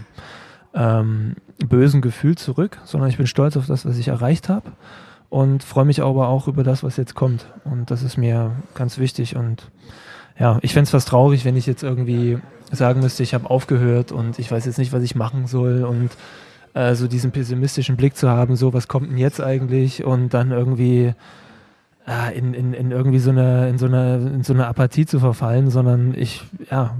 ähm, 0.75 1.37
bösen 1.67 2.01
Gefühl 2.01 2.37
zurück, 2.37 2.79
sondern 2.85 3.09
ich 3.09 3.17
bin 3.17 3.27
stolz 3.27 3.57
auf 3.57 3.67
das, 3.67 3.87
was 3.87 3.99
ich 3.99 4.09
erreicht 4.09 4.49
habe 4.49 4.73
und 5.33 5.65
freue 5.65 5.87
mich 5.87 6.03
aber 6.03 6.29
auch 6.29 6.47
über 6.47 6.63
das, 6.63 6.83
was 6.83 6.99
jetzt 6.99 7.15
kommt. 7.15 7.47
Und 7.65 7.91
das 7.91 8.03
ist 8.03 8.19
mir 8.19 8.53
ganz 8.75 8.99
wichtig. 8.99 9.35
Und 9.35 9.71
ja, 10.39 10.59
ich 10.61 10.75
fände 10.75 10.85
es 10.85 10.91
fast 10.91 11.09
traurig, 11.09 11.47
wenn 11.47 11.57
ich 11.57 11.65
jetzt 11.65 11.83
irgendwie 11.83 12.39
sagen 12.71 13.01
müsste, 13.01 13.23
ich 13.23 13.33
habe 13.33 13.49
aufgehört 13.49 14.13
und 14.13 14.39
ich 14.39 14.53
weiß 14.53 14.67
jetzt 14.67 14.77
nicht, 14.77 14.93
was 14.93 15.03
ich 15.03 15.15
machen 15.15 15.47
soll 15.47 15.85
und 15.85 16.11
äh, 16.75 16.95
so 16.95 17.09
diesen 17.09 17.31
pessimistischen 17.31 17.97
Blick 17.97 18.15
zu 18.15 18.29
haben, 18.29 18.57
so 18.57 18.75
was 18.75 18.89
kommt 18.89 19.11
denn 19.11 19.17
jetzt 19.17 19.41
eigentlich 19.41 20.05
und 20.05 20.35
dann 20.35 20.51
irgendwie 20.51 21.15
äh, 22.07 22.37
in, 22.39 22.53
in, 22.53 22.75
in 22.75 22.91
irgendwie 22.91 23.19
so 23.19 23.31
eine, 23.31 23.71
in 23.71 23.79
so 23.79 23.87
eine, 23.87 24.17
in 24.35 24.43
so 24.43 24.53
eine 24.53 24.67
Apathie 24.67 25.07
zu 25.07 25.19
verfallen, 25.19 25.71
sondern 25.71 26.13
ich 26.15 26.43
ja, 26.71 26.95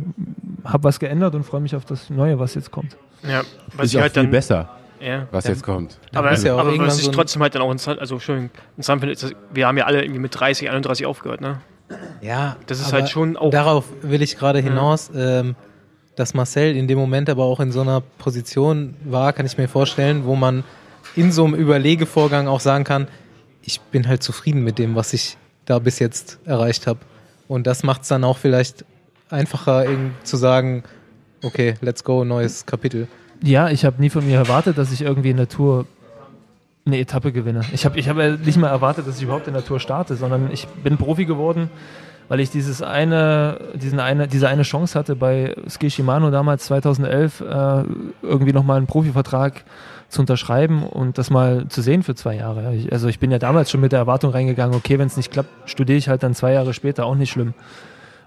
habe 0.65 0.85
was 0.85 1.01
geändert 1.01 1.35
und 1.35 1.43
freue 1.45 1.61
mich 1.61 1.77
auf 1.77 1.85
das 1.85 2.09
Neue, 2.09 2.39
was 2.39 2.55
jetzt 2.55 2.71
kommt. 2.71 2.97
Ja, 3.29 3.43
was 3.77 3.85
Ist 3.85 3.93
ich 3.93 3.99
auch 3.99 4.03
halt 4.03 4.15
viel 4.15 4.23
dann. 4.23 4.31
besser, 4.31 4.71
Ja. 5.03 5.27
was 5.31 5.47
jetzt 5.47 5.63
kommt. 5.63 5.99
Aber, 6.15 6.31
ist 6.33 6.45
ja 6.45 6.55
auch 6.55 6.59
aber 6.61 6.69
irgendwann 6.71 6.89
was 6.89 6.99
ich 6.99 7.05
so 7.05 7.11
ein- 7.11 7.15
trotzdem 7.15 7.43
halt 7.43 7.55
dann 7.55 7.63
auch 7.63 7.71
interessant, 7.71 7.99
also 8.01 8.15
Entschuldigung, 8.15 8.51
interessant 8.77 9.01
finde, 9.01 9.13
ist, 9.15 9.23
dass 9.23 9.33
wir 9.53 9.67
haben 9.67 9.77
ja 9.79 9.85
alle 9.87 10.03
irgendwie 10.03 10.21
mit 10.21 10.39
30, 10.39 10.69
31 10.71 11.07
aufgehört, 11.07 11.41
ne? 11.41 11.61
Ja, 12.21 12.57
Das 12.67 12.79
ist 12.81 12.87
aber 12.89 12.99
halt 13.03 13.11
schon 13.11 13.37
auch- 13.37 13.51
Darauf 13.51 13.85
will 14.03 14.23
ich 14.23 14.37
gerade 14.39 14.61
hinaus, 14.61 15.11
ähm, 15.15 15.57
dass 16.17 16.35
Marcel 16.35 16.77
in 16.77 16.89
dem 16.89 16.99
Moment 16.99 17.29
aber 17.29 17.45
auch 17.45 17.61
in 17.61 17.73
so 17.73 17.81
einer 17.81 18.01
Position 18.19 18.95
war, 19.05 19.33
kann 19.33 19.45
ich 19.47 19.59
mir 19.59 19.69
vorstellen, 19.69 20.25
wo 20.25 20.37
man 20.37 20.63
in 21.17 21.33
so 21.33 21.45
einem 21.45 21.55
Überlegevorgang 21.55 22.47
auch 22.49 22.61
sagen 22.61 22.85
kann, 22.85 23.09
ich 23.63 23.81
bin 23.81 24.09
halt 24.09 24.23
zufrieden 24.23 24.63
mit 24.65 24.79
dem, 24.79 24.95
was 24.95 25.13
ich 25.13 25.37
da 25.67 25.79
bis 25.79 25.99
jetzt 25.99 26.39
erreicht 26.45 26.87
habe. 26.87 27.01
Und 27.49 27.67
das 27.67 27.83
macht 27.83 28.03
es 28.03 28.09
dann 28.09 28.25
auch 28.25 28.39
vielleicht 28.39 28.85
einfacher, 29.31 29.85
zu 30.23 30.37
sagen, 30.37 30.85
okay, 31.43 31.75
let's 31.81 32.05
go, 32.05 32.25
neues 32.25 32.67
Kapitel. 32.67 33.09
Ja, 33.43 33.69
ich 33.69 33.85
habe 33.85 34.01
nie 34.01 34.11
von 34.11 34.27
mir 34.27 34.37
erwartet, 34.37 34.79
dass 34.79 34.93
ich 34.93 35.03
irgendwie 35.03 35.31
in 35.31 35.37
der 35.37 35.49
Tour 35.49 35.87
eine 36.85 36.99
Etappe 36.99 37.33
gewinne. 37.33 37.63
Ich 37.73 37.85
habe 37.85 37.99
ich 37.99 38.09
hab 38.09 38.17
nicht 38.17 38.57
mal 38.57 38.69
erwartet, 38.69 39.07
dass 39.07 39.17
ich 39.17 39.25
überhaupt 39.25 39.47
in 39.47 39.55
der 39.55 39.65
Tour 39.65 39.81
starte, 39.81 40.17
sondern 40.17 40.51
ich 40.53 40.67
bin 40.83 40.97
Profi 40.97 41.25
geworden, 41.25 41.71
weil 42.29 42.41
ich 42.41 42.51
dieses 42.51 42.83
eine, 42.83 43.61
diesen 43.75 44.01
eine, 44.01 44.27
diese 44.29 44.49
eine 44.49 44.63
Chance 44.63 44.99
hatte 44.99 45.17
bei 45.17 45.55
Ski 45.69 45.91
Shimano 45.91 46.31
damals 46.31 46.65
2011 46.67 47.41
äh, 47.41 47.85
irgendwie 48.23 48.53
nochmal 48.53 48.79
einen 48.79 48.87
Profivertrag 48.87 49.65
zu 50.09 50.21
unterschreiben 50.21 50.83
und 50.83 51.19
das 51.19 51.31
mal 51.31 51.67
zu 51.69 51.83
sehen 51.83 52.03
für 52.03 52.15
zwei 52.15 52.37
Jahre. 52.37 52.75
Ich, 52.75 52.93
also 52.93 53.09
ich 53.09 53.19
bin 53.19 53.31
ja 53.31 53.39
damals 53.39 53.71
schon 53.71 53.81
mit 53.81 53.93
der 53.93 53.99
Erwartung 53.99 54.31
reingegangen, 54.31 54.77
okay, 54.77 54.99
wenn 54.99 55.07
es 55.07 55.17
nicht 55.17 55.33
klappt, 55.33 55.49
studiere 55.69 55.99
ich 55.99 56.09
halt 56.09 56.23
dann 56.23 56.35
zwei 56.35 56.53
Jahre 56.53 56.75
später, 56.75 57.07
auch 57.07 57.15
nicht 57.15 57.31
schlimm. 57.31 57.55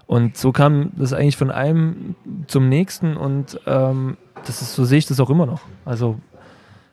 Und 0.06 0.36
so 0.36 0.52
kam 0.52 0.92
das 0.96 1.12
eigentlich 1.12 1.36
von 1.36 1.50
einem 1.50 2.14
zum 2.46 2.68
nächsten 2.68 3.16
und 3.16 3.60
ähm, 3.66 4.16
das 4.46 4.62
ist, 4.62 4.74
so 4.74 4.84
sehe 4.84 4.98
ich 4.98 5.06
das 5.06 5.18
auch 5.18 5.30
immer 5.30 5.46
noch. 5.46 5.62
Also 5.84 6.18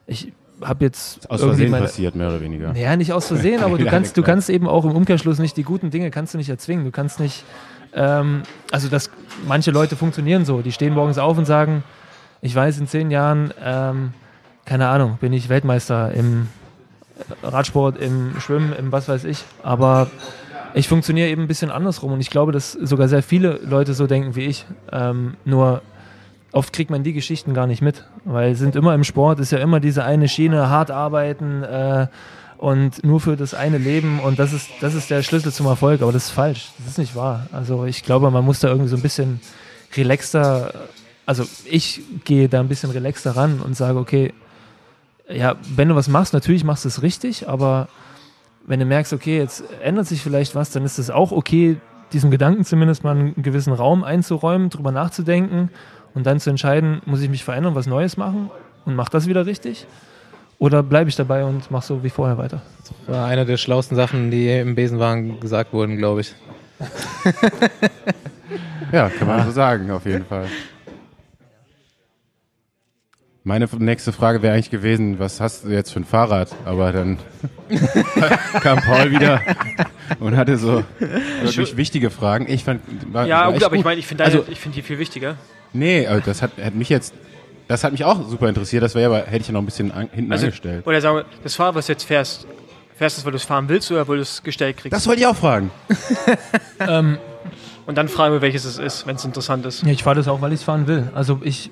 ich 0.07 0.33
habe 0.61 0.85
jetzt 0.85 1.29
Aus 1.29 1.41
Versehen 1.41 1.71
meine, 1.71 1.85
passiert, 1.85 2.15
mehr 2.15 2.29
oder 2.29 2.41
weniger. 2.41 2.75
ja, 2.75 2.95
nicht 2.95 3.13
aus 3.13 3.27
Versehen, 3.27 3.63
aber 3.63 3.77
du 3.77 3.85
kannst, 3.85 4.17
du 4.17 4.23
kannst 4.23 4.49
eben 4.49 4.67
auch 4.67 4.85
im 4.85 4.91
Umkehrschluss 4.91 5.39
nicht 5.39 5.57
die 5.57 5.63
guten 5.63 5.91
Dinge 5.91 6.09
kannst 6.09 6.33
du 6.33 6.37
nicht 6.37 6.49
erzwingen. 6.49 6.85
Du 6.85 6.91
kannst 6.91 7.19
nicht, 7.19 7.43
ähm, 7.93 8.43
also 8.71 8.87
das, 8.87 9.11
manche 9.47 9.71
Leute 9.71 9.95
funktionieren 9.95 10.45
so, 10.45 10.61
die 10.61 10.71
stehen 10.71 10.93
morgens 10.93 11.19
auf 11.19 11.37
und 11.37 11.45
sagen, 11.45 11.83
ich 12.41 12.55
weiß 12.55 12.79
in 12.79 12.87
zehn 12.87 13.11
Jahren, 13.11 13.53
ähm, 13.63 14.13
keine 14.65 14.87
Ahnung, 14.87 15.17
bin 15.21 15.33
ich 15.33 15.49
Weltmeister 15.49 16.11
im 16.13 16.47
Radsport, 17.43 17.97
im 17.97 18.39
Schwimmen, 18.39 18.73
im 18.73 18.91
was 18.91 19.07
weiß 19.07 19.25
ich. 19.25 19.43
Aber 19.61 20.09
ich 20.73 20.87
funktioniere 20.87 21.29
eben 21.29 21.43
ein 21.43 21.47
bisschen 21.47 21.71
andersrum 21.71 22.11
und 22.13 22.19
ich 22.19 22.29
glaube, 22.29 22.51
dass 22.51 22.71
sogar 22.71 23.07
sehr 23.07 23.23
viele 23.23 23.59
Leute 23.63 23.93
so 23.93 24.07
denken 24.07 24.35
wie 24.35 24.45
ich. 24.45 24.65
Ähm, 24.91 25.35
nur 25.45 25.81
oft 26.51 26.73
kriegt 26.73 26.89
man 26.89 27.03
die 27.03 27.13
Geschichten 27.13 27.53
gar 27.53 27.67
nicht 27.67 27.81
mit, 27.81 28.05
weil 28.25 28.55
sind 28.55 28.75
immer 28.75 28.93
im 28.93 29.03
Sport, 29.03 29.39
ist 29.39 29.51
ja 29.51 29.59
immer 29.59 29.79
diese 29.79 30.03
eine 30.03 30.27
Schiene, 30.27 30.69
hart 30.69 30.91
arbeiten 30.91 31.63
äh, 31.63 32.07
und 32.57 33.03
nur 33.03 33.19
für 33.19 33.35
das 33.35 33.53
eine 33.53 33.77
Leben 33.77 34.19
und 34.19 34.39
das 34.39 34.53
ist, 34.53 34.69
das 34.81 34.93
ist 34.93 35.09
der 35.09 35.23
Schlüssel 35.23 35.51
zum 35.51 35.65
Erfolg, 35.65 36.01
aber 36.01 36.11
das 36.11 36.25
ist 36.25 36.31
falsch, 36.31 36.71
das 36.77 36.87
ist 36.87 36.97
nicht 36.97 37.15
wahr. 37.15 37.47
Also 37.51 37.85
ich 37.85 38.03
glaube, 38.03 38.29
man 38.31 38.45
muss 38.45 38.59
da 38.59 38.69
irgendwie 38.69 38.89
so 38.89 38.95
ein 38.95 39.01
bisschen 39.01 39.41
relaxter, 39.95 40.73
also 41.25 41.43
ich 41.65 42.01
gehe 42.23 42.49
da 42.49 42.59
ein 42.59 42.67
bisschen 42.67 42.91
relaxter 42.91 43.35
ran 43.35 43.59
und 43.59 43.75
sage, 43.75 43.99
okay, 43.99 44.33
ja, 45.29 45.55
wenn 45.75 45.89
du 45.89 45.95
was 45.95 46.07
machst, 46.07 46.33
natürlich 46.33 46.63
machst 46.63 46.85
du 46.85 46.89
es 46.89 47.01
richtig, 47.01 47.47
aber 47.49 47.87
wenn 48.65 48.79
du 48.79 48.85
merkst, 48.85 49.13
okay, 49.13 49.37
jetzt 49.37 49.63
ändert 49.81 50.07
sich 50.07 50.21
vielleicht 50.21 50.55
was, 50.55 50.71
dann 50.71 50.85
ist 50.85 50.97
es 50.97 51.09
auch 51.09 51.31
okay, 51.31 51.77
diesem 52.13 52.31
Gedanken 52.31 52.63
zumindest 52.63 53.03
mal 53.03 53.15
einen 53.15 53.41
gewissen 53.41 53.73
Raum 53.73 54.03
einzuräumen, 54.03 54.69
drüber 54.69 54.91
nachzudenken 54.91 55.69
und 56.13 56.25
dann 56.25 56.39
zu 56.39 56.49
entscheiden, 56.49 57.01
muss 57.05 57.21
ich 57.21 57.29
mich 57.29 57.43
verändern, 57.43 57.75
was 57.75 57.87
Neues 57.87 58.17
machen 58.17 58.51
und 58.85 58.95
mach 58.95 59.09
das 59.09 59.27
wieder 59.27 59.45
richtig? 59.45 59.87
Oder 60.59 60.83
bleibe 60.83 61.09
ich 61.09 61.15
dabei 61.15 61.43
und 61.43 61.71
mach 61.71 61.81
so 61.81 62.03
wie 62.03 62.09
vorher 62.09 62.37
weiter? 62.37 62.61
War 63.07 63.25
eine 63.25 63.45
der 63.45 63.57
schlauesten 63.57 63.97
Sachen, 63.97 64.31
die 64.31 64.49
im 64.49 64.75
Besenwagen 64.75 65.39
gesagt 65.39 65.73
wurden, 65.73 65.97
glaube 65.97 66.21
ich. 66.21 66.35
Ja, 68.91 69.09
kann 69.09 69.27
man 69.27 69.45
so 69.45 69.51
sagen, 69.51 69.89
auf 69.91 70.05
jeden 70.05 70.25
Fall. 70.25 70.47
Meine 73.45 73.67
nächste 73.79 74.13
Frage 74.13 74.41
wäre 74.41 74.53
eigentlich 74.53 74.69
gewesen, 74.69 75.19
was 75.19 75.41
hast 75.41 75.65
du 75.65 75.69
jetzt 75.69 75.91
für 75.91 75.99
ein 75.99 76.05
Fahrrad? 76.05 76.49
Aber 76.63 76.93
dann 76.93 77.17
kam 78.61 78.79
Paul 78.79 79.11
wieder 79.11 79.41
und 80.21 80.37
hatte 80.37 80.57
so 80.57 80.83
wirklich 81.41 81.75
wichtige 81.75 82.09
Fragen. 82.09 82.45
Ich 82.47 82.63
fand, 82.63 82.81
war, 83.11 83.27
Ja, 83.27 83.45
war 83.45 83.51
gut, 83.53 83.63
aber 83.63 83.75
ich 83.75 83.83
meine, 83.83 83.99
ich 83.99 84.07
finde 84.07 84.23
Also- 84.23 84.45
ich 84.49 84.59
find 84.61 84.75
die 84.77 84.81
viel 84.81 84.97
wichtiger. 84.97 85.35
Nee, 85.73 86.07
also 86.07 86.21
das 86.25 86.41
hat, 86.41 86.51
hat 86.63 86.73
mich 86.75 86.87
jetzt, 86.87 87.13
das 87.67 87.83
hat 87.83 87.91
mich 87.91 88.05
auch 88.05 88.29
super 88.29 88.47
interessiert. 88.47 88.81
Das 88.81 88.95
wäre 88.95 89.07
aber, 89.13 89.25
hätte 89.25 89.41
ich 89.41 89.47
ja 89.47 89.53
noch 89.53 89.61
ein 89.61 89.65
bisschen 89.65 89.91
an, 89.91 90.07
hinten 90.13 90.31
Also, 90.31 90.45
angestellt. 90.45 90.87
oder 90.87 91.01
sagen 91.01 91.17
wir, 91.17 91.25
das 91.43 91.55
Fahrrad, 91.55 91.75
was 91.75 91.87
du 91.87 91.91
jetzt 91.93 92.03
fährst, 92.03 92.47
fährst 92.95 93.17
du 93.17 93.19
es, 93.21 93.25
weil 93.25 93.31
du 93.33 93.37
es 93.37 93.43
fahren 93.43 93.67
willst 93.67 93.91
oder 93.91 94.07
weil 94.07 94.17
du 94.17 94.21
es 94.21 94.41
gestellt 94.41 94.77
kriegst? 94.77 94.93
Das 94.95 95.05
wollte 95.05 95.19
ich 95.19 95.27
auch 95.27 95.35
fragen. 95.35 95.69
Und 97.85 97.97
dann 97.97 98.07
fragen 98.07 98.33
wir, 98.35 98.41
welches 98.41 98.63
es 98.63 98.77
ist, 98.77 99.05
wenn 99.05 99.17
es 99.17 99.25
interessant 99.25 99.65
ist. 99.65 99.83
Ja, 99.83 99.91
ich 99.91 100.03
fahre 100.03 100.15
das 100.15 100.29
auch, 100.29 100.39
weil 100.39 100.53
ich 100.53 100.59
es 100.61 100.63
fahren 100.63 100.87
will. 100.87 101.09
Also 101.13 101.41
ich, 101.43 101.69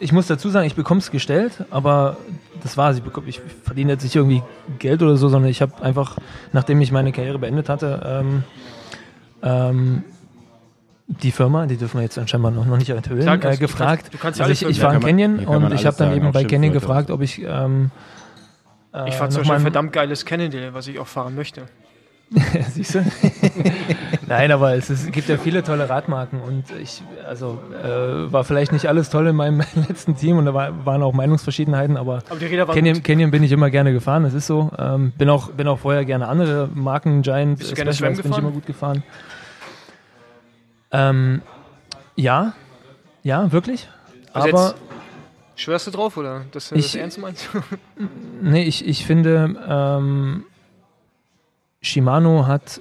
ich 0.00 0.12
muss 0.12 0.26
dazu 0.26 0.48
sagen, 0.50 0.66
ich 0.66 0.74
bekomme 0.74 0.98
es 1.00 1.10
gestellt, 1.10 1.64
aber 1.70 2.16
das 2.62 2.76
war's. 2.76 2.98
Ich, 2.98 3.04
ich 3.26 3.40
verdiene 3.64 3.92
jetzt 3.92 4.02
nicht 4.02 4.16
irgendwie 4.16 4.42
Geld 4.78 5.02
oder 5.02 5.16
so, 5.16 5.28
sondern 5.28 5.50
ich 5.50 5.62
habe 5.62 5.80
einfach, 5.82 6.16
nachdem 6.52 6.80
ich 6.80 6.90
meine 6.92 7.12
Karriere 7.12 7.38
beendet 7.38 7.68
hatte, 7.68 8.02
ähm, 8.04 8.42
ähm, 9.42 10.02
die 11.08 11.30
Firma, 11.30 11.66
die 11.66 11.76
dürfen 11.76 11.98
wir 11.98 12.02
jetzt 12.02 12.18
anscheinend 12.18 12.56
noch, 12.56 12.66
noch 12.66 12.76
nicht 12.78 12.90
enthüllen, 12.90 13.22
Klar, 13.22 13.36
äh, 13.36 13.38
kannst- 13.38 13.58
du 13.60 13.66
gefragt. 13.66 14.02
kannst- 14.02 14.14
du 14.14 14.18
kannst 14.18 14.38
ja 14.40 14.44
also 14.46 14.50
alles 14.50 14.62
ich, 14.62 14.68
ich 14.78 14.82
war 14.82 14.92
in 14.94 15.00
Canyon 15.00 15.38
und 15.46 15.72
ich 15.72 15.86
habe 15.86 15.96
dann 15.96 16.08
sagen, 16.08 16.16
eben 16.20 16.32
bei 16.32 16.44
Canyon 16.44 16.72
gefragt, 16.72 17.10
ob 17.12 17.20
ich 17.22 17.40
ähm, 17.42 17.90
äh, 18.92 19.08
Ich 19.08 19.14
fahre 19.14 19.30
zum 19.30 19.42
noch 19.42 19.42
Beispiel 19.42 19.42
ein 19.42 19.46
mal- 19.46 19.60
verdammt 19.60 19.92
geiles 19.92 20.24
Cannondale, 20.24 20.74
was 20.74 20.88
ich 20.88 20.98
auch 20.98 21.06
fahren 21.06 21.36
möchte. 21.36 21.66
Siehst 22.72 22.96
du? 22.96 23.04
Nein, 24.28 24.50
aber 24.50 24.74
es, 24.74 24.90
ist, 24.90 25.12
gibt 25.12 25.28
ja 25.28 25.36
viele 25.38 25.62
tolle 25.62 25.88
Radmarken 25.88 26.40
und 26.40 26.64
ich, 26.82 27.02
also 27.28 27.58
äh, 27.82 28.32
war 28.32 28.42
vielleicht 28.44 28.72
nicht 28.72 28.88
alles 28.88 29.08
toll 29.10 29.26
in 29.28 29.36
meinem 29.36 29.60
letzten 29.88 30.16
Team 30.16 30.38
und 30.38 30.46
da 30.46 30.54
war, 30.54 30.84
waren 30.84 31.02
auch 31.02 31.12
Meinungsverschiedenheiten, 31.12 31.96
aber 31.96 32.22
Aber 32.28 32.38
die 32.38 32.46
Räder 32.46 32.66
waren 32.66 32.74
Canyon. 32.74 33.02
Canyon 33.02 33.30
bin 33.30 33.42
ich 33.42 33.52
immer 33.52 33.70
gerne 33.70 33.92
gefahren, 33.92 34.24
das 34.24 34.34
ist 34.34 34.46
so. 34.46 34.70
Ähm, 34.78 35.12
bin, 35.16 35.28
auch, 35.28 35.50
bin 35.52 35.68
auch 35.68 35.78
vorher 35.78 36.04
gerne 36.04 36.26
andere 36.28 36.68
Marken, 36.74 37.22
Giant, 37.22 37.58
Bist 37.58 37.70
du 37.70 37.74
gerne 37.76 37.92
Specialized 37.92 38.22
bin 38.24 38.32
ich 38.32 38.38
immer 38.38 38.50
gut 38.50 38.66
gefahren. 38.66 39.02
Ähm, 40.90 41.42
ja, 42.16 42.54
ja, 43.22 43.50
wirklich. 43.52 43.88
Also 44.32 44.48
aber 44.48 44.66
jetzt- 44.68 44.76
Schwörst 45.58 45.86
du 45.86 45.90
drauf, 45.90 46.16
oder? 46.18 46.42
Dass 46.52 46.68
du 46.68 46.74
Ich- 46.74 46.92
das 46.92 46.94
ernst 46.96 47.18
meinst? 47.18 47.48
nee, 48.42 48.64
ich, 48.64 48.86
ich 48.86 49.06
finde, 49.06 49.56
ähm, 49.68 50.44
Shimano 51.80 52.46
hat 52.46 52.80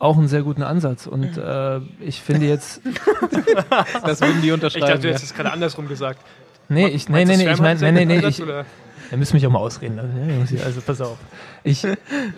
auch 0.00 0.18
einen 0.18 0.26
sehr 0.28 0.42
guten 0.42 0.62
Ansatz 0.64 1.06
und 1.06 1.36
äh, 1.36 1.78
ich 2.00 2.20
finde 2.20 2.46
jetzt, 2.46 2.80
Das 4.04 4.20
würden 4.20 4.40
die 4.42 4.48
Ich 4.48 4.52
unterschreiben. 4.54 4.86
dachte, 4.86 4.98
du 5.00 5.08
ja. 5.08 5.14
hättest 5.14 5.30
es 5.30 5.34
gerade 5.34 5.52
andersrum 5.52 5.86
gesagt. 5.88 6.20
nee, 6.68 6.88
ich, 6.88 7.08
nee, 7.08 7.24
nee, 7.24 7.36
nee, 7.36 7.44
ich 7.48 7.56
SRAM 7.56 7.62
meine, 7.62 7.92
nee, 7.92 8.04
nee, 8.04 8.18
nee, 8.20 8.26
ich, 8.26 8.42
oder? 8.42 8.64
Ihr 9.12 9.18
müsst 9.18 9.34
mich 9.34 9.44
auch 9.46 9.50
mal 9.50 9.58
ausreden. 9.58 9.98
Also, 9.98 10.12
ja, 10.18 10.34
Jungs, 10.34 10.50
hier, 10.50 10.64
also 10.64 10.80
pass 10.80 11.00
auf. 11.00 11.18
Ich 11.64 11.84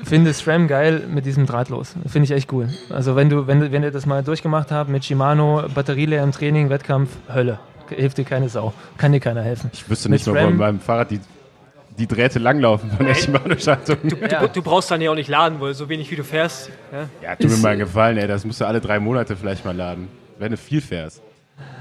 finde 0.05 0.33
SRAM 0.33 0.69
geil 0.69 1.03
mit 1.13 1.27
diesem 1.27 1.45
Drahtlos. 1.47 1.95
Finde 2.07 2.25
ich 2.25 2.31
echt 2.33 2.51
cool. 2.53 2.69
Also 2.89 3.15
wenn 3.15 3.29
du, 3.29 3.47
wenn, 3.47 3.71
wenn 3.73 3.83
ihr 3.83 3.91
das 3.91 4.07
mal 4.07 4.23
durchgemacht 4.23 4.71
habt 4.71 4.89
mit 4.91 5.05
Shimano, 5.05 5.65
Batterie 5.75 6.07
leer 6.07 6.23
im 6.23 6.33
Training, 6.33 6.71
Wettkampf, 6.71 7.11
Hölle. 7.33 7.59
Hilft 7.91 8.17
dir 8.17 8.25
keine 8.25 8.49
Sau. 8.49 8.73
Kann 8.97 9.13
dir 9.13 9.21
keiner 9.21 9.43
helfen. 9.43 9.69
Ich 9.75 9.89
wüsste 9.91 10.09
Mit 10.09 10.21
nicht 10.21 10.33
mehr, 10.33 10.45
SRAM? 10.45 10.55
wo 10.55 10.59
beim 10.61 10.81
Fahrrad 10.81 11.11
die 11.11 11.21
die 11.99 12.07
Drähte 12.07 12.39
langlaufen 12.39 12.91
von 12.91 13.07
der 13.07 13.15
Shimano-Schaltung. 13.15 13.99
Du, 14.03 14.17
du, 14.49 14.63
brauchst 14.63 14.91
dann 14.91 15.01
ja 15.01 15.11
auch 15.11 15.15
nicht 15.15 15.29
laden, 15.29 15.61
weil 15.61 15.75
so 15.75 15.89
wenig 15.89 16.11
wie 16.11 16.17
du 16.17 16.25
fährst. 16.25 16.71
Ja, 16.93 17.09
ja 17.23 17.37
tu 17.37 17.49
mir 17.49 17.57
mal 17.59 17.71
einen 17.71 17.81
Gefallen, 17.81 18.17
ey. 18.19 18.27
Das 18.27 18.45
musst 18.45 18.61
du 18.61 18.67
alle 18.67 18.81
drei 18.81 18.99
Monate 18.99 19.37
vielleicht 19.37 19.65
mal 19.65 19.77
laden. 19.77 20.09
Wenn 20.39 20.53
du 20.53 20.57
viel 20.57 20.81
fährst. 20.81 21.23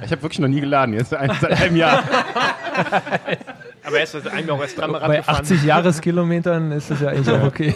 Ich 0.04 0.12
habe 0.12 0.22
wirklich 0.22 0.40
noch 0.40 0.48
nie 0.48 0.62
geladen, 0.62 0.94
jetzt 0.94 1.10
seit 1.10 1.44
einem 1.46 1.76
Jahr. 1.76 2.04
aber 3.84 3.98
er 3.98 4.04
ist 4.04 4.16
eigentlich 4.16 4.52
auch 4.52 4.62
erst 4.62 4.78
dran 4.78 4.92
Bei 4.92 5.28
80 5.28 5.64
Jahreskilometern 5.64 6.72
ist 6.72 6.92
das 6.92 7.02
ja 7.02 7.10
eigentlich 7.10 7.30
auch 7.36 7.44
okay. 7.44 7.74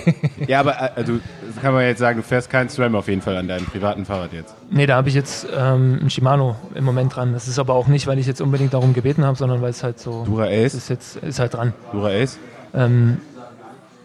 Ja, 0.47 0.59
aber 0.59 0.95
also, 0.95 1.19
das 1.47 1.61
kann 1.61 1.73
man 1.73 1.83
jetzt 1.83 1.99
sagen, 1.99 2.17
du 2.17 2.23
fährst 2.23 2.49
keinen 2.49 2.69
SRAM 2.69 2.95
auf 2.95 3.07
jeden 3.07 3.21
Fall 3.21 3.37
an 3.37 3.47
deinem 3.47 3.65
privaten 3.65 4.05
Fahrrad 4.05 4.33
jetzt. 4.33 4.53
Nee, 4.69 4.85
da 4.85 4.95
habe 4.97 5.09
ich 5.09 5.15
jetzt 5.15 5.47
ähm, 5.55 5.99
ein 6.03 6.09
Shimano 6.09 6.55
im 6.75 6.83
Moment 6.83 7.15
dran. 7.15 7.33
Das 7.33 7.47
ist 7.47 7.59
aber 7.59 7.73
auch 7.73 7.87
nicht, 7.87 8.07
weil 8.07 8.19
ich 8.19 8.27
jetzt 8.27 8.41
unbedingt 8.41 8.73
darum 8.73 8.93
gebeten 8.93 9.25
habe, 9.25 9.37
sondern 9.37 9.61
weil 9.61 9.71
es 9.71 9.83
halt 9.83 9.99
so. 9.99 10.23
Dura 10.25 10.45
Ace? 10.45 10.75
Ist 10.75 10.89
jetzt 10.89 11.17
ist 11.17 11.39
halt 11.39 11.53
dran. 11.53 11.73
Dura 11.91 12.09
Ace? 12.09 12.37
Ähm, 12.73 13.19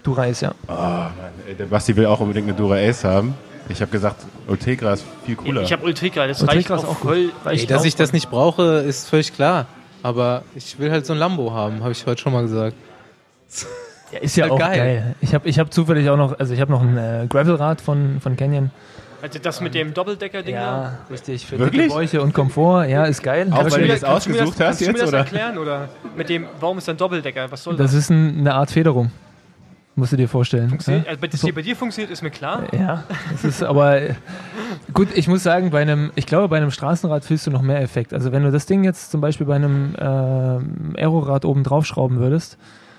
Dura 0.02 0.24
Ace, 0.24 0.40
ja. 0.40 0.52
Oh, 0.68 0.72
Mann, 0.72 1.12
der 1.58 1.66
Basti 1.66 1.94
will 1.96 2.06
auch 2.06 2.20
unbedingt 2.20 2.48
eine 2.48 2.56
Dura 2.56 2.76
Ace 2.76 3.04
haben. 3.04 3.34
Ich 3.68 3.80
habe 3.80 3.90
gesagt, 3.92 4.24
Ultegra 4.48 4.94
ist 4.94 5.04
viel 5.24 5.36
cooler. 5.36 5.62
Ich 5.62 5.72
habe 5.72 5.84
Ultegra, 5.84 6.26
das 6.26 6.42
Ultegra 6.42 6.74
reicht 6.74 6.84
ist 6.84 6.90
auch 6.90 6.98
voll. 6.98 7.30
Ey, 7.44 7.66
dass 7.66 7.84
ich 7.84 7.94
das 7.94 8.12
nicht 8.12 8.30
brauche, 8.30 8.62
ist 8.80 9.08
völlig 9.08 9.32
klar. 9.32 9.66
Aber 10.02 10.42
ich 10.54 10.78
will 10.78 10.90
halt 10.90 11.06
so 11.06 11.12
ein 11.12 11.18
Lambo 11.18 11.52
haben, 11.52 11.80
habe 11.80 11.92
ich 11.92 12.06
heute 12.06 12.20
schon 12.20 12.32
mal 12.32 12.42
gesagt. 12.42 12.76
Ja, 14.12 14.18
ist 14.20 14.36
ja 14.36 14.46
Ist 14.46 14.52
auch 14.52 14.58
halt 14.60 14.72
geil. 14.72 14.78
geil. 14.78 15.14
Ich 15.20 15.34
habe 15.34 15.48
ich 15.48 15.58
hab 15.58 15.72
zufällig 15.72 16.08
auch 16.08 16.16
noch, 16.16 16.38
also 16.38 16.54
ich 16.54 16.60
habe 16.60 16.70
noch 16.72 16.82
ein 16.82 16.96
äh, 16.96 17.26
Gravelrad 17.28 17.80
von, 17.80 18.20
von 18.20 18.36
Canyon. 18.36 18.70
Also 19.22 19.38
das 19.38 19.60
mit 19.60 19.74
dem 19.74 19.92
Doppeldecker-Ding 19.92 20.54
da? 20.54 20.60
Ja, 20.60 20.98
richtig. 21.10 21.46
Für 21.46 21.58
Wirklich? 21.58 21.82
dicke 21.82 21.94
Bäuche 21.94 22.22
und 22.22 22.32
Komfort. 22.32 22.86
Ja, 22.86 23.04
ist 23.04 23.22
geil. 23.22 23.48
Auch 23.50 23.58
Aber 23.60 23.72
weil 23.72 23.82
du 23.82 23.88
das, 23.88 24.00
das 24.00 24.08
Kannst 24.08 24.26
du 24.26 24.30
mir 24.30 24.36
ausgesucht 24.36 24.60
hast 24.60 24.66
kannst 24.66 24.80
du 24.80 24.84
mir 24.86 24.90
jetzt, 24.92 25.02
das 25.02 25.12
erklären? 25.12 25.58
Oder 25.58 25.88
mit 26.16 26.28
dem, 26.30 26.46
warum 26.58 26.78
ist 26.78 26.88
ein 26.88 26.96
Doppeldecker? 26.96 27.50
Was 27.50 27.62
soll 27.62 27.76
das 27.76 27.92
das? 27.92 28.00
ist 28.00 28.10
ein, 28.10 28.38
eine 28.38 28.54
Art 28.54 28.70
Federung. 28.70 29.10
Musst 30.00 30.12
du 30.12 30.16
dir 30.16 30.28
vorstellen. 30.28 30.70
Funktioniert- 30.70 31.04
Ja? 31.04 31.10
Also, 31.12 31.26
dass 31.26 31.40
die 31.42 31.52
bei 31.52 31.62
dir 31.62 31.76
funktioniert, 31.76 32.10
ist 32.10 32.22
mir 32.22 32.30
klar. 32.30 32.64
Ja, 32.72 33.04
das 33.30 33.44
ist 33.44 33.62
aber 33.62 34.00
äh, 34.00 34.14
gut. 34.94 35.08
Ich 35.14 35.28
muss 35.28 35.42
sagen, 35.42 35.70
bei 35.70 35.82
einem, 35.82 36.10
ich 36.16 36.26
glaube, 36.26 36.48
bei 36.48 36.56
einem 36.56 36.70
Straßenrad 36.70 37.24
fühlst 37.24 37.46
du 37.46 37.50
noch 37.50 37.62
mehr 37.62 37.80
Effekt. 37.82 38.12
Also 38.14 38.32
wenn 38.32 38.42
du 38.42 38.50
das 38.50 38.66
Ding 38.66 38.82
jetzt 38.82 39.10
zum 39.10 39.20
Beispiel 39.20 39.46
bei 39.46 39.56
einem 39.56 39.94
ähm, 39.98 40.94
Aerorad 40.96 41.44
oben 41.44 41.62
draufschrauben 41.64 42.18
würdest, 42.18 42.56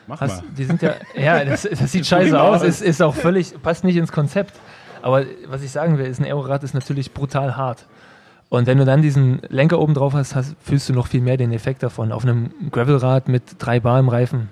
Mach 0.08 0.22
hast, 0.22 0.44
mal. 0.44 0.50
die 0.58 0.64
sind 0.64 0.82
ja, 0.82 0.94
ja, 1.16 1.44
das, 1.44 1.64
das 1.70 1.92
sieht 1.92 2.06
scheiße 2.06 2.40
aus. 2.40 2.64
ist, 2.64 2.82
ist 2.82 3.02
auch 3.02 3.16
völlig, 3.16 3.62
passt 3.62 3.84
nicht 3.84 3.96
ins 3.98 4.12
Konzept. 4.12 4.54
Aber 5.02 5.24
was 5.48 5.64
ich 5.64 5.72
sagen 5.72 5.98
will, 5.98 6.06
ist 6.06 6.20
ein 6.20 6.26
Aerorad 6.26 6.64
ist 6.64 6.74
natürlich 6.76 7.14
brutal 7.14 7.58
hart. 7.58 7.88
Und 8.50 8.68
wenn 8.68 8.78
du 8.78 8.86
dann 8.86 9.02
diesen 9.02 9.42
Lenker 9.48 9.80
oben 9.80 9.94
drauf 9.94 10.14
hast, 10.14 10.36
hast, 10.36 10.56
fühlst 10.62 10.90
du 10.90 10.94
noch 10.94 11.08
viel 11.08 11.22
mehr 11.22 11.38
den 11.38 11.52
Effekt 11.54 11.82
davon. 11.84 12.12
Auf 12.12 12.24
einem 12.24 12.52
Gravelrad 12.72 13.28
mit 13.30 13.44
drei 13.60 13.80
Bar 13.80 14.00
im 14.00 14.10
Reifen 14.10 14.50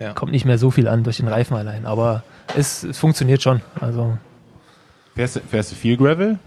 ja, 0.00 0.12
kommt 0.14 0.32
nicht 0.32 0.44
mehr 0.44 0.58
so 0.58 0.70
viel 0.70 0.88
an 0.88 1.04
durch 1.04 1.18
den 1.18 1.28
Reifen 1.28 1.56
allein. 1.56 1.86
Aber 1.86 2.22
es, 2.56 2.82
es 2.82 2.98
funktioniert 2.98 3.42
schon. 3.42 3.60
Also 3.80 4.16
Fährst, 5.14 5.36
du- 5.36 5.40
fährst 5.40 5.70
du 5.72 5.76
viel 5.76 5.96
Gravel? 5.96 6.38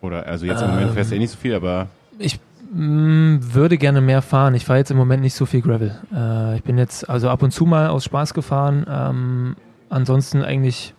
Oder, 0.00 0.26
also 0.26 0.46
jetzt 0.46 0.62
im 0.62 0.70
Moment 0.70 0.92
fährst 0.92 1.10
du 1.10 1.14
eh 1.16 1.18
nicht 1.18 1.30
so 1.30 1.38
viel, 1.38 1.54
aber 1.54 1.86
Ich 2.18 2.38
mm, 2.72 3.36
würde 3.40 3.78
gerne 3.78 4.00
mehr 4.00 4.22
fahren. 4.22 4.54
Ich 4.54 4.64
fahre 4.64 4.78
jetzt 4.78 4.90
im 4.90 4.96
Moment 4.96 5.22
nicht 5.22 5.34
so 5.34 5.46
viel 5.46 5.62
Gravel. 5.62 5.94
Äh, 6.14 6.56
ich 6.56 6.62
bin 6.62 6.78
jetzt 6.78 7.08
also 7.08 7.28
ab 7.30 7.42
und 7.42 7.50
zu 7.52 7.64
mal 7.66 7.88
aus 7.88 8.04
Spaß 8.04 8.34
gefahren. 8.34 8.84
Ähm, 8.88 9.56
ansonsten 9.88 10.42
eigentlich 10.42 10.94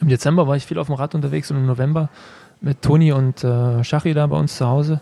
im 0.00 0.08
Dezember 0.08 0.46
war 0.46 0.56
ich 0.56 0.66
viel 0.66 0.78
auf 0.78 0.86
dem 0.86 0.96
Rad 0.96 1.14
unterwegs 1.14 1.50
und 1.50 1.56
im 1.58 1.66
November 1.66 2.08
mit 2.60 2.82
Toni 2.82 3.12
und 3.12 3.42
äh, 3.44 3.82
Schachi 3.84 4.14
da 4.14 4.26
bei 4.26 4.36
uns 4.36 4.56
zu 4.56 4.66
Hause. 4.66 5.00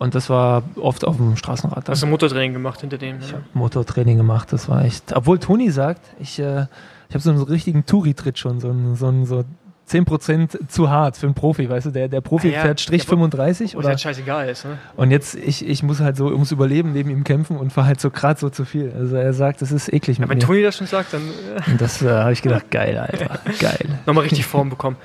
Und 0.00 0.14
das 0.14 0.30
war 0.30 0.62
oft 0.76 1.04
auf 1.04 1.18
dem 1.18 1.36
Straßenrad. 1.36 1.86
Hast 1.88 2.02
du 2.02 2.06
Motortraining 2.06 2.54
gemacht 2.54 2.80
hinter 2.80 2.96
dem? 2.96 3.18
Ich 3.20 3.28
Ja. 3.28 3.34
habe 3.34 3.44
Motortraining 3.52 4.16
gemacht, 4.16 4.50
das 4.50 4.66
war 4.68 4.82
echt. 4.84 5.14
Obwohl 5.14 5.38
Toni 5.38 5.70
sagt, 5.70 6.00
ich, 6.18 6.38
äh, 6.38 6.62
ich 7.08 7.14
habe 7.14 7.20
so 7.20 7.30
einen 7.30 7.42
richtigen 7.42 7.84
Touri-Tritt 7.84 8.38
schon, 8.38 8.60
so 8.60 8.70
einen, 8.70 8.96
so 8.96 9.08
einen 9.08 9.26
so 9.26 9.44
10% 9.90 10.68
zu 10.68 10.88
hart 10.88 11.18
für 11.18 11.26
einen 11.26 11.34
Profi, 11.34 11.68
weißt 11.68 11.86
du? 11.86 11.90
Der, 11.90 12.08
der 12.08 12.20
Profi 12.22 12.48
Ah 12.48 12.52
ja, 12.52 12.60
fährt 12.62 12.80
Strich 12.80 13.02
ja, 13.02 13.08
aber- 13.08 13.16
35 13.16 13.74
Wo 13.74 13.78
es 13.80 13.84
oder 13.84 13.88
halt 13.90 14.00
scheißegal 14.00 14.48
ist. 14.48 14.64
Ne? 14.64 14.78
und 14.96 15.10
jetzt, 15.10 15.34
ich, 15.34 15.68
ich 15.68 15.82
muss 15.82 16.00
halt 16.00 16.16
so 16.16 16.26
ums 16.28 16.50
Überleben 16.50 16.92
neben 16.92 17.10
ihm 17.10 17.22
kämpfen 17.24 17.56
und 17.58 17.70
fahre 17.72 17.88
halt 17.88 18.00
so 18.00 18.10
gerade 18.10 18.40
so 18.40 18.48
zu 18.48 18.64
viel. 18.64 18.92
Also 18.96 19.16
er 19.16 19.34
sagt, 19.34 19.60
das 19.60 19.70
ist 19.72 19.92
eklig 19.92 20.18
mit 20.18 20.30
Wenn 20.30 20.38
mir. 20.38 20.44
Toni 20.44 20.62
das 20.62 20.76
schon 20.78 20.86
sagt, 20.86 21.12
dann 21.12 21.22
äh, 21.22 21.70
Und 21.72 21.78
das 21.80 22.00
äh, 22.00 22.08
habe 22.08 22.32
ich 22.32 22.40
gedacht, 22.40 22.70
geil, 22.70 22.96
Alter, 23.10 23.38
geil. 23.58 23.98
nochmal 24.06 24.22
richtig 24.22 24.46
Form 24.46 24.70
bekommen. 24.70 24.96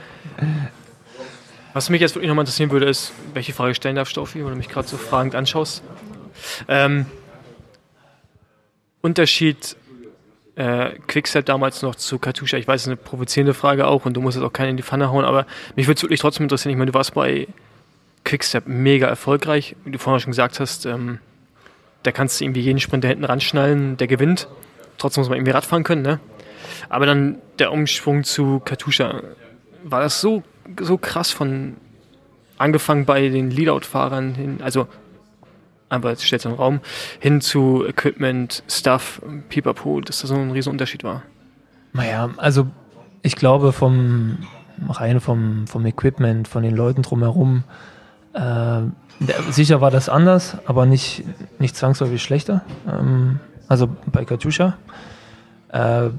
Was 1.75 1.89
mich 1.89 1.99
jetzt 1.99 2.15
wirklich 2.15 2.29
nochmal 2.29 2.43
interessieren 2.43 2.71
würde, 2.71 2.85
ist, 2.85 3.11
welche 3.33 3.51
Frage 3.51 3.75
stellen 3.75 3.97
darf, 3.97 4.07
Staufi, 4.07 4.41
weil 4.45 4.51
du 4.51 4.57
mich 4.57 4.69
gerade 4.69 4.87
so 4.87 4.95
fragend 4.95 5.35
anschaust. 5.35 5.83
Ähm, 6.69 7.05
Unterschied 9.01 9.75
äh, 10.55 10.91
Quickstep 11.07 11.45
damals 11.45 11.81
noch 11.81 11.95
zu 11.95 12.17
Katusha. 12.17 12.55
Ich 12.55 12.65
weiß, 12.65 12.79
es 12.79 12.83
ist 12.83 12.87
eine 12.87 12.95
provozierende 12.95 13.53
Frage 13.53 13.87
auch 13.87 14.05
und 14.05 14.13
du 14.13 14.21
musst 14.21 14.37
jetzt 14.37 14.45
auch 14.45 14.53
keinen 14.53 14.69
in 14.69 14.77
die 14.77 14.83
Pfanne 14.83 15.11
hauen, 15.11 15.25
aber 15.25 15.45
mich 15.75 15.87
würde 15.87 15.97
es 15.97 16.03
wirklich 16.03 16.21
trotzdem 16.21 16.43
interessieren. 16.43 16.71
Ich 16.71 16.77
meine, 16.77 16.91
du 16.91 16.97
warst 16.97 17.13
bei 17.13 17.45
Quickstep 18.23 18.67
mega 18.67 19.07
erfolgreich. 19.07 19.75
Wie 19.83 19.91
du 19.91 19.99
vorhin 19.99 20.21
schon 20.21 20.31
gesagt 20.31 20.61
hast, 20.61 20.85
ähm, 20.85 21.19
da 22.03 22.13
kannst 22.13 22.39
du 22.39 22.45
irgendwie 22.45 22.61
jeden 22.61 22.79
Sprinter 22.79 23.09
hinten 23.09 23.25
ranschnallen, 23.25 23.97
der 23.97 24.07
gewinnt. 24.07 24.47
Trotzdem 24.97 25.23
muss 25.23 25.27
man 25.27 25.39
irgendwie 25.39 25.51
Radfahren 25.51 25.83
können, 25.83 26.03
ne? 26.03 26.21
Aber 26.87 27.05
dann 27.05 27.39
der 27.59 27.73
Umschwung 27.73 28.23
zu 28.23 28.61
Katusha, 28.61 29.23
war 29.83 29.99
das 29.99 30.21
so, 30.21 30.41
so 30.79 30.97
krass 30.97 31.31
von 31.31 31.77
angefangen 32.57 33.05
bei 33.05 33.29
den 33.29 33.51
Leadout-Fahrern 33.51 34.35
hin, 34.35 34.59
also 34.63 34.87
aber 35.89 36.09
jetzt 36.09 36.25
stellt 36.25 36.41
es 36.41 36.45
im 36.45 36.53
Raum, 36.53 36.79
hin 37.19 37.41
zu 37.41 37.85
Equipment, 37.85 38.63
Stuff, 38.67 39.21
Pipapo, 39.49 40.01
dass 40.01 40.21
das 40.21 40.29
so 40.29 40.35
ein 40.35 40.51
riesen 40.51 40.71
Unterschied 40.71 41.03
war. 41.03 41.21
Naja, 41.93 42.31
also 42.37 42.67
ich 43.21 43.35
glaube 43.35 43.71
vom 43.71 44.39
rein 44.89 45.19
vom, 45.19 45.67
vom 45.67 45.85
Equipment, 45.85 46.47
von 46.47 46.63
den 46.63 46.75
Leuten 46.75 47.01
drumherum, 47.01 47.63
äh, 48.33 48.81
sicher 49.49 49.79
war 49.79 49.91
das 49.91 50.09
anders, 50.09 50.57
aber 50.65 50.85
nicht, 50.85 51.23
nicht 51.59 51.75
zwangsläufig 51.75 52.21
schlechter. 52.21 52.63
Ähm, 52.87 53.39
also 53.67 53.87
bei 54.07 54.25
Katusha. 54.25 54.77
Äh, 55.69 56.09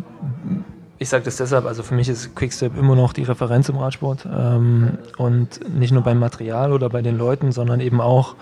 ich 0.99 1.09
sage 1.09 1.25
das 1.25 1.37
deshalb, 1.37 1.67
also 1.67 1.83
für 1.83 1.95
mich 1.95 2.09
ist 2.09 2.35
Quickstep 2.35 2.77
immer 2.77 2.97
noch 2.97 3.13
die 3.13 3.23
Referenz 3.23 3.69
im 3.69 3.77
Radsport. 3.77 4.27
Ähm, 4.27 4.99
und 5.19 5.61
nicht 5.79 5.93
nur 5.93 6.03
beim 6.03 6.19
Material 6.19 6.73
oder 6.73 6.89
bei 6.89 7.03
den 7.03 7.19
Leuten, 7.19 7.53
sondern 7.53 7.81
eben 7.81 8.01
auch 8.01 8.35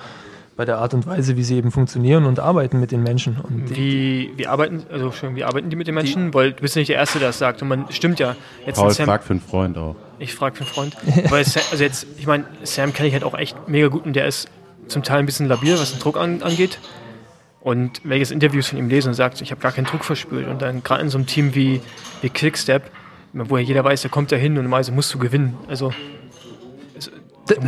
bei 0.56 0.64
der 0.64 0.78
Art 0.78 0.94
und 0.94 1.06
Weise, 1.06 1.36
wie 1.36 1.42
sie 1.42 1.56
eben 1.56 1.72
funktionieren 1.72 2.26
und 2.26 2.38
arbeiten 2.38 2.78
mit 2.78 2.92
den 2.92 3.02
Menschen. 3.02 3.38
Und 3.42 3.70
die, 3.70 3.76
Wie, 3.76 4.30
wie 4.36 4.46
arbeiten, 4.46 4.84
also 4.90 5.10
schon, 5.10 5.34
wie 5.34 5.42
arbeiten 5.42 5.68
die 5.68 5.76
mit 5.76 5.88
den 5.88 5.96
Menschen? 5.96 6.32
Weil 6.32 6.52
du 6.52 6.62
bist 6.62 6.76
ja 6.76 6.80
nicht 6.80 6.90
der 6.90 6.96
Erste, 6.96 7.18
der 7.18 7.28
das 7.28 7.38
sagt. 7.38 7.60
Und 7.62 7.68
man 7.68 7.86
stimmt 7.90 8.20
ja. 8.20 8.36
Jetzt 8.64 8.76
Paul 8.76 8.92
Sam, 8.92 9.06
fragt 9.06 9.24
für 9.24 9.32
einen 9.32 9.40
Freund 9.40 9.76
auch. 9.76 9.96
Ich 10.20 10.34
frage 10.34 10.54
für 10.54 10.62
einen 10.62 10.92
Freund. 10.92 10.96
Weil 11.30 11.44
Sam, 11.44 11.62
also 11.72 11.82
jetzt, 11.82 12.06
ich 12.18 12.28
meine, 12.28 12.44
Sam 12.62 12.92
kenne 12.92 13.08
ich 13.08 13.14
halt 13.14 13.24
auch 13.24 13.34
echt 13.36 13.68
mega 13.68 13.88
gut 13.88 14.06
und 14.06 14.14
der 14.14 14.26
ist 14.26 14.48
zum 14.86 15.02
Teil 15.02 15.18
ein 15.18 15.26
bisschen 15.26 15.48
labil, 15.48 15.76
was 15.78 15.90
den 15.90 16.00
Druck 16.00 16.16
an, 16.16 16.42
angeht. 16.42 16.78
Und 17.64 18.02
jetzt 18.04 18.30
Interviews 18.30 18.68
von 18.68 18.78
ihm 18.78 18.88
lese 18.88 19.08
und 19.08 19.14
sagt, 19.14 19.40
ich 19.40 19.50
habe 19.50 19.60
gar 19.60 19.72
keinen 19.72 19.86
Druck 19.86 20.04
verspürt 20.04 20.46
und 20.48 20.60
dann 20.62 20.82
gerade 20.84 21.02
in 21.02 21.08
so 21.08 21.16
einem 21.18 21.26
Team 21.26 21.54
wie, 21.54 21.80
wie 22.20 22.28
Quickstep, 22.28 22.90
wo 23.32 23.56
ja 23.56 23.64
jeder 23.64 23.82
weiß, 23.82 24.02
der 24.02 24.10
kommt 24.10 24.30
da 24.30 24.36
hin 24.36 24.56
und 24.56 24.64
normalerweise 24.64 24.92
musst 24.92 25.12
du 25.14 25.18
gewinnen. 25.18 25.56
Also, 25.66 25.92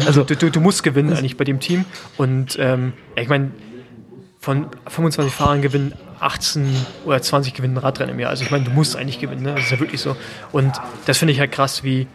also 0.07 0.25
du, 0.25 0.37
du, 0.37 0.51
du 0.51 0.61
musst 0.61 0.83
gewinnen 0.83 1.13
eigentlich 1.13 1.37
bei 1.37 1.45
dem 1.45 1.61
Team. 1.61 1.85
Und 2.17 2.57
ähm, 2.61 2.93
ja, 3.17 3.23
ich 3.23 3.29
meine, 3.29 3.51
von 4.39 4.67
25 4.87 5.33
Fahrern 5.35 5.63
gewinnen 5.63 5.95
18 6.21 6.67
oder 7.05 7.21
20 7.21 7.55
gewinnen 7.55 7.77
Radrennen 7.77 8.15
im 8.15 8.21
Jahr. 8.21 8.31
Also 8.31 8.45
ich 8.45 8.51
meine, 8.51 8.65
du 8.65 8.71
musst 8.71 8.97
eigentlich 8.97 9.19
gewinnen, 9.19 9.43
ne? 9.43 9.55
das 9.55 9.65
ist 9.65 9.71
ja 9.73 9.81
wirklich 9.81 10.01
so. 10.01 10.17
Und 10.53 10.73
das 11.07 11.19
finde 11.19 11.33
ich 11.33 11.41
halt 11.41 11.53
krass, 11.53 11.85
wie, 11.85 12.07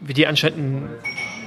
wie 0.00 0.14
die 0.14 0.26
anscheinend 0.26 0.58
ein- 0.58 0.88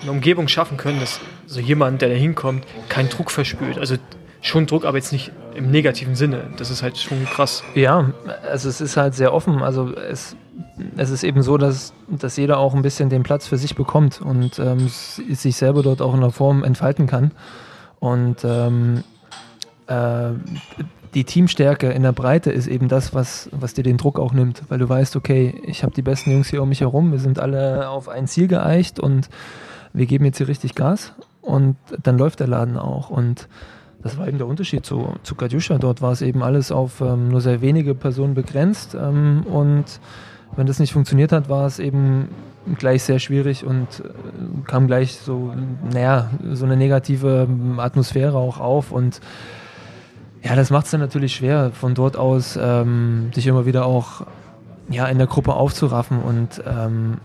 eine 0.01 0.11
Umgebung 0.11 0.49
schaffen 0.49 0.75
können, 0.77 0.99
dass 0.99 1.21
so 1.47 1.61
jemand, 1.61 2.01
der 2.01 2.09
da 2.09 2.15
hinkommt, 2.15 2.65
keinen 2.89 3.07
Druck 3.09 3.31
verspürt. 3.31 3.77
Also 3.77 3.95
schon 4.41 4.65
Druck, 4.67 4.83
aber 4.83 4.97
jetzt 4.97 5.13
nicht 5.13 5.31
im 5.55 5.71
negativen 5.71 6.15
Sinne. 6.15 6.51
Das 6.57 6.69
ist 6.69 6.83
halt 6.83 6.97
schon 6.97 7.25
krass. 7.25 7.63
Ja, 7.75 8.11
also 8.49 8.69
es 8.69 8.81
ist 8.81 8.97
halt 8.97 9.13
sehr 9.15 9.33
offen. 9.33 9.61
Also 9.61 9.93
es, 9.95 10.35
es 10.97 11.09
ist 11.09 11.23
eben 11.23 11.41
so, 11.41 11.57
dass, 11.57 11.93
dass 12.07 12.37
jeder 12.37 12.57
auch 12.57 12.73
ein 12.73 12.81
bisschen 12.81 13.09
den 13.09 13.23
Platz 13.23 13.47
für 13.47 13.57
sich 13.57 13.75
bekommt 13.75 14.21
und 14.21 14.59
ähm, 14.59 14.87
sich 14.87 15.55
selber 15.55 15.83
dort 15.83 16.01
auch 16.01 16.13
in 16.13 16.21
der 16.21 16.31
Form 16.31 16.63
entfalten 16.63 17.07
kann. 17.07 17.31
Und 17.99 18.43
ähm, 18.43 19.03
äh, 19.87 20.31
die 21.13 21.23
Teamstärke 21.23 21.91
in 21.91 22.03
der 22.03 22.11
Breite 22.11 22.51
ist 22.51 22.67
eben 22.67 22.87
das, 22.87 23.13
was, 23.13 23.49
was 23.51 23.73
dir 23.73 23.83
den 23.83 23.97
Druck 23.97 24.19
auch 24.19 24.33
nimmt, 24.33 24.63
weil 24.69 24.79
du 24.79 24.89
weißt, 24.89 25.15
okay, 25.15 25.61
ich 25.65 25.83
habe 25.83 25.93
die 25.93 26.01
besten 26.01 26.31
Jungs 26.31 26.49
hier 26.49 26.61
um 26.61 26.69
mich 26.69 26.81
herum, 26.81 27.11
wir 27.11 27.19
sind 27.19 27.39
alle 27.39 27.87
auf 27.89 28.09
ein 28.09 28.27
Ziel 28.27 28.47
geeicht 28.47 28.99
und 28.99 29.29
wir 29.93 30.07
geben 30.07 30.25
jetzt 30.25 30.37
hier 30.37 30.47
richtig 30.47 30.73
Gas 30.73 31.13
und 31.41 31.75
dann 32.01 32.17
läuft 32.17 32.39
der 32.39 32.47
Laden 32.47 32.77
auch. 32.77 33.09
Und 33.09 33.47
das 34.03 34.17
war 34.17 34.27
eben 34.27 34.37
der 34.37 34.47
Unterschied 34.47 34.85
zu, 34.85 35.15
zu 35.23 35.35
Katjuscha. 35.35 35.77
Dort 35.77 36.01
war 36.01 36.11
es 36.11 36.21
eben 36.21 36.43
alles 36.43 36.71
auf 36.71 36.99
ähm, 37.01 37.29
nur 37.29 37.41
sehr 37.41 37.61
wenige 37.61 37.95
Personen 37.95 38.33
begrenzt. 38.33 38.95
Ähm, 38.95 39.43
und 39.47 39.85
wenn 40.55 40.67
das 40.67 40.79
nicht 40.79 40.93
funktioniert 40.93 41.31
hat, 41.31 41.49
war 41.49 41.65
es 41.65 41.79
eben 41.79 42.27
gleich 42.77 43.03
sehr 43.03 43.19
schwierig 43.19 43.65
und 43.65 43.87
äh, 43.99 44.67
kam 44.67 44.87
gleich 44.87 45.15
so, 45.15 45.53
naja, 45.91 46.29
so 46.51 46.65
eine 46.65 46.75
negative 46.75 47.47
ähm, 47.49 47.79
Atmosphäre 47.79 48.37
auch 48.37 48.59
auf. 48.59 48.91
Und 48.91 49.21
Ja, 50.43 50.55
das 50.55 50.69
macht 50.69 50.85
es 50.85 50.91
dann 50.91 50.99
natürlich 50.99 51.33
schwer, 51.33 51.71
von 51.71 51.93
dort 51.93 52.17
aus 52.17 52.59
ähm, 52.61 53.31
sich 53.33 53.47
immer 53.47 53.65
wieder 53.65 53.85
auch 53.85 54.25
ja, 54.89 55.07
in 55.07 55.17
der 55.17 55.27
Gruppe 55.27 55.53
aufzuraffen 55.53 56.21
und 56.21 56.61
ähm, 56.67 57.19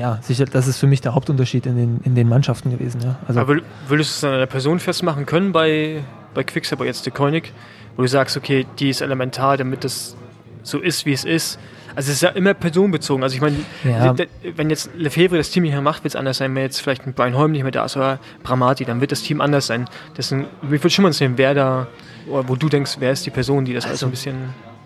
ja, 0.00 0.18
sicher, 0.22 0.46
das 0.46 0.66
ist 0.66 0.78
für 0.78 0.86
mich 0.86 1.02
der 1.02 1.14
Hauptunterschied 1.14 1.66
in 1.66 1.76
den, 1.76 2.00
in 2.04 2.14
den 2.14 2.26
Mannschaften 2.26 2.70
gewesen. 2.70 3.02
Ja. 3.02 3.16
Also 3.28 3.40
Aber 3.40 3.56
würdest 3.86 4.10
du 4.10 4.16
es 4.16 4.24
an 4.24 4.32
einer 4.32 4.46
Person 4.46 4.80
festmachen 4.80 5.26
können 5.26 5.52
bei, 5.52 6.02
bei 6.32 6.42
Quickstep, 6.42 6.80
jetzt 6.84 7.04
der 7.04 7.12
Koenig, 7.12 7.52
wo 7.96 8.02
du 8.02 8.08
sagst, 8.08 8.36
okay, 8.36 8.66
die 8.78 8.88
ist 8.88 9.02
elementar, 9.02 9.58
damit 9.58 9.84
das 9.84 10.16
so 10.62 10.78
ist, 10.78 11.04
wie 11.04 11.12
es 11.12 11.24
ist. 11.24 11.58
Also 11.94 12.08
es 12.08 12.16
ist 12.16 12.22
ja 12.22 12.30
immer 12.30 12.54
personenbezogen. 12.54 13.22
Also 13.22 13.34
ich 13.34 13.42
meine, 13.42 13.56
ja. 13.84 14.14
wenn 14.56 14.70
jetzt 14.70 14.90
Lefebvre 14.96 15.36
das 15.36 15.50
Team 15.50 15.64
nicht 15.64 15.72
mehr 15.72 15.82
macht, 15.82 16.02
wird 16.02 16.14
es 16.14 16.16
anders 16.16 16.38
sein. 16.38 16.54
Wenn 16.54 16.62
jetzt 16.62 16.80
vielleicht 16.80 17.06
ein 17.06 17.12
Brian 17.12 17.36
Holm 17.36 17.52
nicht 17.52 17.62
mehr 17.62 17.72
da 17.72 17.84
ist 17.84 17.96
oder 17.96 18.20
Bramati, 18.42 18.86
dann 18.86 19.02
wird 19.02 19.12
das 19.12 19.22
Team 19.22 19.42
anders 19.42 19.66
sein. 19.66 19.86
Deswegen, 20.16 20.46
wie 20.62 20.70
würde 20.70 20.90
schon 20.90 21.02
mal 21.02 21.12
sehen, 21.12 21.34
wer 21.36 21.52
da, 21.52 21.88
oder 22.26 22.48
wo 22.48 22.56
du 22.56 22.70
denkst, 22.70 22.96
wer 23.00 23.12
ist 23.12 23.26
die 23.26 23.30
Person, 23.30 23.66
die 23.66 23.74
das 23.74 23.84
also, 23.84 23.92
also 23.94 24.06
ein 24.06 24.10
bisschen... 24.12 24.36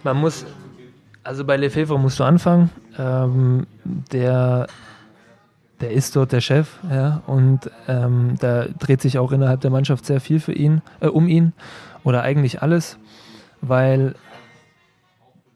Man 0.03 0.17
muss, 0.17 0.45
also 1.23 1.45
bei 1.45 1.57
Lefebvre 1.57 2.01
musst 2.01 2.19
du 2.19 2.25
anfangen. 2.25 2.71
Ähm, 2.99 3.67
der 3.85 4.67
der 5.81 5.91
ist 5.91 6.15
dort 6.17 6.33
der 6.33 6.41
Chef, 6.41 6.69
ja, 6.91 7.23
und 7.27 7.71
ähm, 7.89 8.37
da 8.41 8.67
dreht 8.79 9.01
sich 9.01 9.19
auch 9.19 9.33
innerhalb 9.33 9.61
der 9.61 9.71
Mannschaft 9.71 10.07
sehr 10.07 10.21
viel 10.21 10.41
für 10.41 10.53
ihn, 10.53 10.83
äh, 11.01 11.09
um 11.09 11.29
ihn 11.29 11.53
oder 12.05 12.23
eigentlich 12.23 12.63
alles, 12.63 12.99
weil 13.61 14.15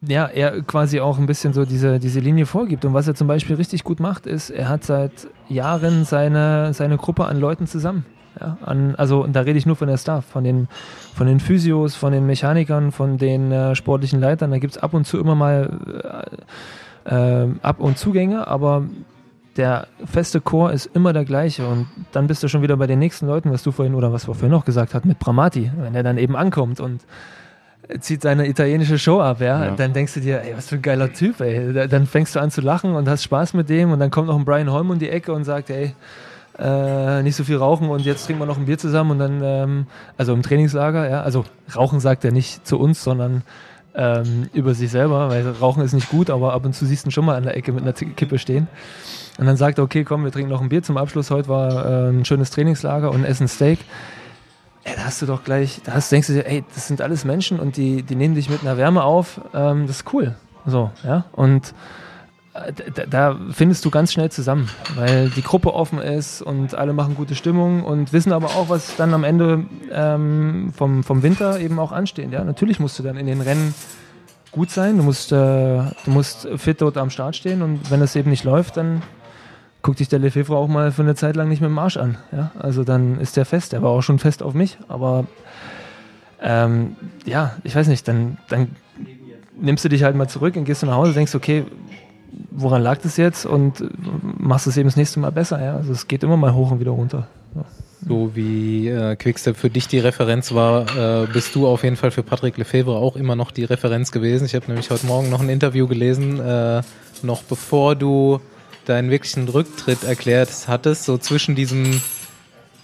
ja, 0.06 0.26
er 0.26 0.62
quasi 0.62 1.00
auch 1.00 1.18
ein 1.18 1.26
bisschen 1.26 1.52
so 1.52 1.64
diese, 1.64 1.98
diese 1.98 2.20
Linie 2.20 2.46
vorgibt. 2.46 2.84
Und 2.84 2.94
was 2.94 3.08
er 3.08 3.14
zum 3.14 3.26
Beispiel 3.26 3.56
richtig 3.56 3.82
gut 3.84 4.00
macht, 4.00 4.26
ist, 4.26 4.50
er 4.50 4.68
hat 4.68 4.84
seit 4.84 5.28
Jahren 5.48 6.04
seine, 6.04 6.72
seine 6.72 6.96
Gruppe 6.96 7.26
an 7.26 7.40
Leuten 7.40 7.66
zusammen. 7.66 8.06
Ja, 8.40 8.56
an, 8.64 8.94
also 8.94 9.26
da 9.26 9.40
rede 9.40 9.58
ich 9.58 9.66
nur 9.66 9.74
von 9.74 9.88
der 9.88 9.96
Staff, 9.96 10.24
von 10.24 10.44
den, 10.44 10.68
von 11.14 11.26
den 11.26 11.40
Physios, 11.40 11.96
von 11.96 12.12
den 12.12 12.26
Mechanikern, 12.26 12.92
von 12.92 13.18
den 13.18 13.50
äh, 13.50 13.74
sportlichen 13.74 14.20
Leitern. 14.20 14.52
Da 14.52 14.58
gibt 14.58 14.76
es 14.76 14.82
ab 14.82 14.94
und 14.94 15.04
zu 15.04 15.18
immer 15.18 15.34
mal 15.34 16.26
äh, 17.04 17.44
äh, 17.44 17.48
Ab- 17.62 17.80
und 17.80 17.98
Zugänge, 17.98 18.46
aber 18.46 18.84
der 19.58 19.88
feste 20.04 20.40
Chor 20.40 20.72
ist 20.72 20.86
immer 20.94 21.12
der 21.12 21.24
gleiche 21.24 21.66
und 21.66 21.88
dann 22.12 22.26
bist 22.28 22.42
du 22.42 22.48
schon 22.48 22.62
wieder 22.62 22.76
bei 22.76 22.86
den 22.86 22.98
nächsten 22.98 23.26
Leuten, 23.26 23.52
was 23.52 23.62
du 23.62 23.72
vorhin 23.72 23.94
oder 23.94 24.12
was 24.12 24.28
wir 24.28 24.34
vorhin 24.34 24.52
noch 24.52 24.64
gesagt 24.64 24.94
hat 24.94 25.04
mit 25.04 25.18
Bramati, 25.18 25.70
wenn 25.76 25.94
er 25.94 26.02
dann 26.02 26.16
eben 26.16 26.36
ankommt 26.36 26.80
und 26.80 27.02
zieht 28.00 28.22
seine 28.22 28.46
italienische 28.46 28.98
Show 28.98 29.20
ab, 29.20 29.40
ja, 29.40 29.64
ja. 29.64 29.70
dann 29.72 29.92
denkst 29.92 30.14
du 30.14 30.20
dir, 30.20 30.42
ey, 30.42 30.56
was 30.56 30.68
für 30.68 30.76
ein 30.76 30.82
geiler 30.82 31.12
Typ, 31.12 31.40
ey. 31.40 31.88
Dann 31.88 32.06
fängst 32.06 32.36
du 32.36 32.40
an 32.40 32.50
zu 32.50 32.60
lachen 32.60 32.94
und 32.94 33.08
hast 33.08 33.24
Spaß 33.24 33.54
mit 33.54 33.68
dem 33.68 33.92
und 33.92 33.98
dann 33.98 34.10
kommt 34.10 34.28
noch 34.28 34.36
ein 34.36 34.44
Brian 34.44 34.70
Holm 34.70 34.90
um 34.90 34.98
die 34.98 35.08
Ecke 35.08 35.32
und 35.32 35.44
sagt, 35.44 35.70
ey, 35.70 35.94
äh, 36.58 37.22
nicht 37.22 37.36
so 37.36 37.44
viel 37.44 37.56
rauchen 37.56 37.88
und 37.88 38.04
jetzt 38.04 38.26
trinken 38.26 38.42
wir 38.42 38.46
noch 38.46 38.58
ein 38.58 38.66
Bier 38.66 38.78
zusammen 38.78 39.12
und 39.12 39.18
dann, 39.18 39.40
ähm, 39.42 39.86
also 40.16 40.34
im 40.34 40.42
Trainingslager, 40.42 41.08
ja, 41.08 41.22
also 41.22 41.44
rauchen 41.74 42.00
sagt 42.00 42.24
er 42.24 42.32
nicht 42.32 42.66
zu 42.66 42.78
uns, 42.78 43.02
sondern 43.02 43.42
ähm, 43.94 44.48
über 44.52 44.74
sich 44.74 44.90
selber, 44.90 45.30
weil 45.30 45.48
Rauchen 45.48 45.82
ist 45.82 45.92
nicht 45.92 46.10
gut, 46.10 46.30
aber 46.30 46.52
ab 46.52 46.64
und 46.64 46.74
zu 46.74 46.84
siehst 46.84 47.04
du 47.04 47.08
ihn 47.08 47.12
schon 47.12 47.24
mal 47.24 47.36
an 47.36 47.44
der 47.44 47.56
Ecke 47.56 47.72
mit 47.72 47.82
einer 47.82 47.92
Kippe 47.92 48.38
stehen. 48.38 48.68
Und 49.38 49.46
dann 49.46 49.56
sagt 49.56 49.78
er, 49.78 49.84
okay, 49.84 50.04
komm, 50.04 50.24
wir 50.24 50.32
trinken 50.32 50.50
noch 50.50 50.60
ein 50.60 50.68
Bier 50.68 50.82
zum 50.82 50.96
Abschluss. 50.96 51.30
Heute 51.30 51.48
war 51.48 51.86
äh, 51.86 52.08
ein 52.10 52.24
schönes 52.24 52.50
Trainingslager 52.50 53.10
und 53.12 53.24
essen 53.24 53.46
Steak. 53.46 53.78
Ey, 54.82 54.94
da 54.96 55.04
hast 55.04 55.22
du 55.22 55.26
doch 55.26 55.44
gleich, 55.44 55.80
da 55.84 55.92
hast, 55.94 56.10
denkst 56.10 56.26
du 56.26 56.34
dir, 56.34 56.46
ey, 56.46 56.64
das 56.74 56.88
sind 56.88 57.00
alles 57.00 57.24
Menschen 57.24 57.60
und 57.60 57.76
die, 57.76 58.02
die 58.02 58.16
nehmen 58.16 58.34
dich 58.34 58.50
mit 58.50 58.62
einer 58.62 58.76
Wärme 58.76 59.04
auf. 59.04 59.40
Ähm, 59.54 59.86
das 59.86 59.98
ist 59.98 60.12
cool. 60.12 60.34
So, 60.66 60.90
ja. 61.04 61.24
Und 61.32 61.72
äh, 62.54 62.72
da, 62.94 63.06
da, 63.06 63.36
findest 63.52 63.84
du 63.84 63.90
ganz 63.90 64.12
schnell 64.12 64.30
zusammen, 64.30 64.68
weil 64.96 65.30
die 65.30 65.42
Gruppe 65.42 65.72
offen 65.72 66.00
ist 66.00 66.42
und 66.42 66.74
alle 66.74 66.92
machen 66.92 67.14
gute 67.14 67.36
Stimmung 67.36 67.84
und 67.84 68.12
wissen 68.12 68.32
aber 68.32 68.48
auch, 68.48 68.70
was 68.70 68.96
dann 68.96 69.14
am 69.14 69.22
Ende 69.22 69.66
ähm, 69.92 70.72
vom, 70.76 71.04
vom 71.04 71.22
Winter 71.22 71.60
eben 71.60 71.78
auch 71.78 71.92
ansteht. 71.92 72.32
Ja, 72.32 72.42
natürlich 72.42 72.80
musst 72.80 72.98
du 72.98 73.04
dann 73.04 73.16
in 73.16 73.26
den 73.26 73.40
Rennen 73.40 73.72
gut 74.50 74.70
sein, 74.70 74.96
du 74.96 75.04
musst, 75.04 75.30
äh, 75.30 75.36
du 75.36 76.10
musst 76.10 76.48
fit 76.56 76.80
dort 76.80 76.96
am 76.96 77.10
Start 77.10 77.36
stehen 77.36 77.62
und 77.62 77.90
wenn 77.90 78.02
es 78.02 78.16
eben 78.16 78.30
nicht 78.30 78.44
läuft, 78.44 78.76
dann 78.76 79.02
guckt 79.82 80.00
dich 80.00 80.08
der 80.08 80.18
Lefebvre 80.18 80.56
auch 80.56 80.68
mal 80.68 80.92
für 80.92 81.02
eine 81.02 81.14
Zeit 81.14 81.36
lang 81.36 81.48
nicht 81.48 81.60
mit 81.60 81.70
dem 81.70 81.78
Arsch 81.78 81.96
an. 81.96 82.18
Ja? 82.32 82.50
Also 82.58 82.84
dann 82.84 83.20
ist 83.20 83.36
der 83.36 83.44
fest. 83.44 83.72
Der 83.72 83.82
war 83.82 83.90
auch 83.90 84.02
schon 84.02 84.18
fest 84.18 84.42
auf 84.42 84.54
mich, 84.54 84.78
aber 84.88 85.26
ähm, 86.42 86.96
ja, 87.24 87.56
ich 87.64 87.74
weiß 87.74 87.88
nicht, 87.88 88.06
dann, 88.06 88.38
dann 88.48 88.76
nimmst 89.60 89.84
du 89.84 89.88
dich 89.88 90.02
halt 90.02 90.16
mal 90.16 90.28
zurück 90.28 90.56
und 90.56 90.64
gehst 90.64 90.82
du 90.82 90.86
nach 90.86 90.96
Hause, 90.96 91.12
denkst, 91.14 91.34
okay, 91.34 91.64
woran 92.50 92.82
lag 92.82 92.98
das 92.98 93.16
jetzt 93.16 93.46
und 93.46 93.84
machst 94.38 94.66
es 94.66 94.76
eben 94.76 94.88
das 94.88 94.96
nächste 94.96 95.20
Mal 95.20 95.30
besser. 95.30 95.62
Ja? 95.62 95.76
Also 95.76 95.92
es 95.92 96.08
geht 96.08 96.22
immer 96.22 96.36
mal 96.36 96.54
hoch 96.54 96.70
und 96.70 96.80
wieder 96.80 96.92
runter. 96.92 97.28
Ja. 97.54 97.64
So 98.06 98.30
wie 98.34 98.88
äh, 98.88 99.16
Quickstep 99.16 99.56
für 99.56 99.70
dich 99.70 99.88
die 99.88 99.98
Referenz 99.98 100.54
war, 100.54 100.86
äh, 100.96 101.26
bist 101.26 101.54
du 101.54 101.66
auf 101.66 101.82
jeden 101.82 101.96
Fall 101.96 102.12
für 102.12 102.22
Patrick 102.22 102.56
Lefebvre 102.56 102.96
auch 102.96 103.16
immer 103.16 103.34
noch 103.34 103.50
die 103.50 103.64
Referenz 103.64 104.12
gewesen. 104.12 104.44
Ich 104.44 104.54
habe 104.54 104.66
nämlich 104.68 104.90
heute 104.90 105.06
Morgen 105.06 105.30
noch 105.30 105.40
ein 105.40 105.48
Interview 105.48 105.88
gelesen, 105.88 106.40
äh, 106.40 106.82
noch 107.22 107.42
bevor 107.42 107.96
du 107.96 108.40
deinen 108.88 109.10
wirklichen 109.10 109.48
Rücktritt 109.48 110.04
erklärt 110.04 110.50
hattest, 110.66 111.04
so 111.04 111.18
zwischen 111.18 111.54
diesem, 111.54 112.00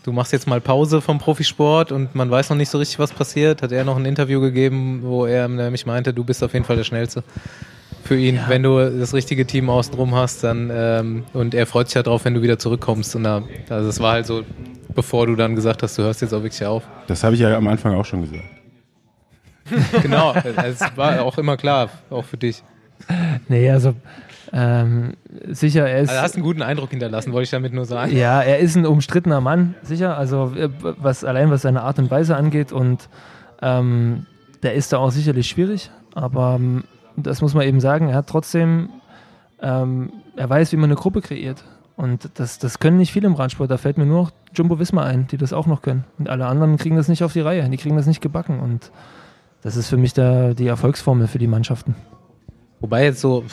du 0.03 0.13
machst 0.13 0.33
jetzt 0.33 0.47
mal 0.47 0.61
Pause 0.61 1.01
vom 1.01 1.19
Profisport 1.19 1.93
und 1.93 2.15
man 2.15 2.31
weiß 2.31 2.51
noch 2.51 2.57
nicht 2.57 2.71
so 2.71 2.79
richtig, 2.79 2.99
was 2.99 3.13
passiert, 3.13 3.63
hat 3.63 3.73
er 3.73 3.85
noch 3.85 3.97
ein 3.97 4.05
Interview 4.05 4.41
gegeben, 4.41 5.01
wo 5.03 5.27
er 5.27 5.49
nämlich 5.49 5.87
meinte, 5.87 6.13
du 6.13 6.25
bist 6.25 6.43
auf 6.43 6.53
jeden 6.53 6.65
Fall 6.65 6.77
der 6.77 6.85
Schnellste 6.85 7.25
für 8.05 8.17
ihn. 8.17 8.37
Ja. 8.37 8.49
Wenn 8.49 8.63
du 8.63 8.99
das 8.99 9.15
richtige 9.15 9.47
Team 9.47 9.71
außenrum 9.71 10.15
hast, 10.15 10.45
dann 10.45 10.71
ähm, 10.73 11.25
und 11.33 11.55
er 11.55 11.67
freut 11.67 11.89
sich 11.89 11.95
ja 11.95 12.03
drauf, 12.03 12.25
wenn 12.25 12.35
du 12.35 12.43
wieder 12.43 12.59
zurückkommst. 12.59 13.17
Und 13.17 13.25
da, 13.25 13.43
also 13.69 13.89
es 13.89 13.99
war 14.01 14.13
halt 14.13 14.27
so, 14.27 14.43
bevor 14.95 15.27
du 15.27 15.35
dann 15.37 15.57
gesagt 15.57 15.83
hast, 15.83 15.99
du 15.99 16.03
hörst 16.03 16.21
jetzt 16.21 16.35
auch 16.35 16.43
wirklich 16.43 16.65
auf. 16.65 16.83
Das 17.07 17.25
habe 17.25 17.35
ich 17.35 17.41
ja 17.41 17.57
am 17.57 17.67
Anfang 17.67 17.95
auch 17.95 18.05
schon 18.05 18.23
gesagt. 18.23 18.45
genau, 20.03 20.35
es 20.35 20.81
war 20.95 21.23
auch 21.23 21.39
immer 21.39 21.57
klar, 21.57 21.89
auch 22.11 22.25
für 22.25 22.37
dich. 22.37 22.63
Nee, 23.49 23.71
also 23.71 23.95
ähm, 24.57 25.15
sicher, 25.49 25.89
er 25.89 26.03
ist. 26.03 26.11
Also 26.11 26.23
hast 26.23 26.35
einen 26.37 26.45
guten 26.45 26.63
Eindruck 26.63 26.91
hinterlassen, 26.91 27.33
wollte 27.33 27.45
ich 27.45 27.51
damit 27.51 27.73
nur 27.73 27.87
sagen. 27.87 28.17
Ja, 28.17 28.41
er 28.41 28.61
ist 28.61 28.77
ein 28.77 28.87
umstrittener 28.87 29.41
Mann, 29.41 29.75
sicher. 29.83 30.17
Also 30.17 30.53
äh, 30.55 30.71
was 30.81 31.25
allein 31.25 31.51
was 31.51 31.63
seine 31.63 31.83
Art 31.83 31.99
und 31.99 32.09
Weise 32.09 32.37
angeht 32.37 32.71
und 32.71 33.09
ähm, 33.63 34.27
der 34.63 34.75
ist 34.75 34.93
da 34.93 34.99
auch 34.99 35.11
sicherlich 35.11 35.49
schwierig, 35.49 35.91
aber 36.15 36.55
ähm, 36.61 36.85
das 37.17 37.43
muss 37.43 37.55
man 37.55 37.67
eben 37.67 37.81
sagen. 37.81 38.09
Er 38.09 38.15
hat 38.15 38.29
trotzdem, 38.29 38.91
ähm, 39.61 40.13
er 40.37 40.49
weiß, 40.49 40.71
wie 40.71 40.77
man 40.77 40.85
eine 40.85 40.95
Gruppe 40.95 41.21
kreiert. 41.21 41.65
Und 41.97 42.31
das, 42.35 42.59
das 42.59 42.79
können 42.79 42.97
nicht 42.97 43.13
viele 43.13 43.27
im 43.27 43.35
Radsport. 43.35 43.71
Da 43.71 43.77
fällt 43.77 43.99
mir 43.99 44.07
nur 44.07 44.23
noch 44.23 44.31
Jumbo 44.53 44.79
Wismar 44.79 45.05
ein, 45.05 45.27
die 45.29 45.37
das 45.37 45.53
auch 45.53 45.67
noch 45.67 45.83
können. 45.83 46.05
Und 46.19 46.29
alle 46.29 46.47
anderen 46.47 46.77
kriegen 46.77 46.97
das 46.97 47.09
nicht 47.09 47.23
auf 47.23 47.33
die 47.33 47.41
Reihe. 47.41 47.69
Die 47.69 47.77
kriegen 47.77 47.97
das 47.97 48.07
nicht 48.07 48.21
gebacken. 48.21 48.61
Und 48.61 48.91
das 49.63 49.77
ist 49.77 49.89
für 49.89 49.97
mich 49.97 50.13
der, 50.13 50.55
die 50.55 50.67
Erfolgsformel 50.67 51.29
für 51.29 51.39
die 51.39 51.47
Mannschaften. 51.47 51.95
Wobei 52.85 53.05
jetzt 53.05 53.23
so 53.23 53.47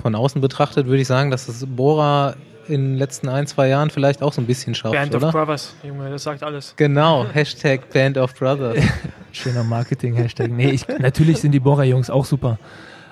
von 0.00 0.14
außen 0.14 0.40
betrachtet 0.40 0.86
würde 0.86 1.00
ich 1.00 1.08
sagen, 1.08 1.32
dass 1.32 1.46
das 1.46 1.66
Bora 1.66 2.36
in 2.68 2.92
den 2.92 2.98
letzten 2.98 3.28
ein, 3.28 3.48
zwei 3.48 3.66
Jahren 3.66 3.90
vielleicht 3.90 4.22
auch 4.22 4.32
so 4.32 4.40
ein 4.40 4.46
bisschen 4.46 4.76
schafft, 4.76 4.94
Band 4.94 5.12
oder? 5.12 5.26
of 5.26 5.32
Brothers, 5.32 5.74
Junge, 5.82 6.08
das 6.08 6.22
sagt 6.22 6.44
alles. 6.44 6.72
Genau, 6.76 7.26
Hashtag 7.32 7.90
Band 7.92 8.16
of 8.16 8.32
Brothers. 8.36 8.78
Schöner 9.32 9.64
Marketing-Hashtag. 9.64 10.52
Nee, 10.52 10.70
ich, 10.70 10.86
natürlich 10.86 11.40
sind 11.40 11.50
die 11.50 11.58
Bora-Jungs 11.58 12.10
auch 12.10 12.24
super. 12.24 12.60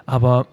Aber 0.07 0.47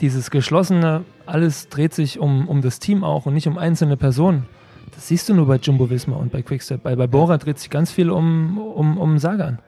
dieses 0.00 0.32
geschlossene, 0.32 1.04
alles 1.24 1.68
dreht 1.68 1.94
sich 1.94 2.18
um, 2.18 2.48
um 2.48 2.62
das 2.62 2.80
Team 2.80 3.04
auch 3.04 3.26
und 3.26 3.34
nicht 3.34 3.46
um 3.46 3.58
einzelne 3.58 3.96
Personen. 3.96 4.48
Das 4.92 5.06
siehst 5.06 5.28
du 5.28 5.34
nur 5.34 5.46
bei 5.46 5.54
Jumbo 5.54 5.88
Visma 5.88 6.16
und 6.16 6.32
bei 6.32 6.42
Quickstep. 6.42 6.82
Bei, 6.82 6.96
bei 6.96 7.06
Bora 7.06 7.38
dreht 7.38 7.60
sich 7.60 7.70
ganz 7.70 7.92
viel 7.92 8.10
um, 8.10 8.58
um, 8.58 8.98
um 8.98 9.20
Sagan. 9.20 9.60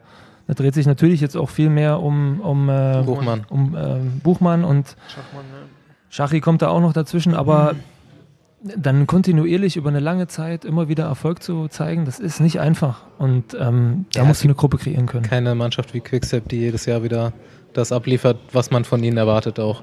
Da 0.47 0.53
dreht 0.53 0.73
sich 0.73 0.85
natürlich 0.85 1.21
jetzt 1.21 1.37
auch 1.37 1.49
viel 1.49 1.69
mehr 1.69 2.01
um, 2.01 2.41
um, 2.41 2.69
äh, 2.69 3.01
Buchmann. 3.05 3.45
um 3.49 3.75
äh, 3.75 3.99
Buchmann 4.23 4.63
und 4.63 4.95
Schachmann, 5.07 5.45
ne? 5.45 5.67
Schachi 6.09 6.41
kommt 6.41 6.61
da 6.61 6.67
auch 6.67 6.81
noch 6.81 6.93
dazwischen, 6.93 7.33
aber 7.33 7.73
mhm. 7.73 8.71
dann 8.77 9.07
kontinuierlich 9.07 9.77
über 9.77 9.89
eine 9.89 9.99
lange 9.99 10.27
Zeit 10.27 10.63
immer 10.63 10.87
wieder 10.87 11.05
Erfolg 11.05 11.41
zu 11.41 11.67
zeigen, 11.69 12.05
das 12.05 12.19
ist 12.19 12.39
nicht 12.39 12.59
einfach. 12.59 13.01
Und 13.17 13.57
ähm, 13.59 14.05
da 14.13 14.21
ja, 14.21 14.25
musst 14.27 14.43
du 14.43 14.47
eine 14.47 14.55
Gruppe 14.55 14.77
kreieren 14.77 15.07
können. 15.07 15.23
Keine 15.23 15.55
Mannschaft 15.55 15.93
wie 15.93 16.01
Quickstep, 16.01 16.49
die 16.49 16.57
jedes 16.57 16.85
Jahr 16.85 17.03
wieder 17.03 17.33
das 17.73 17.91
abliefert, 17.91 18.37
was 18.51 18.69
man 18.69 18.83
von 18.83 19.03
ihnen 19.03 19.17
erwartet 19.17 19.59
auch. 19.59 19.81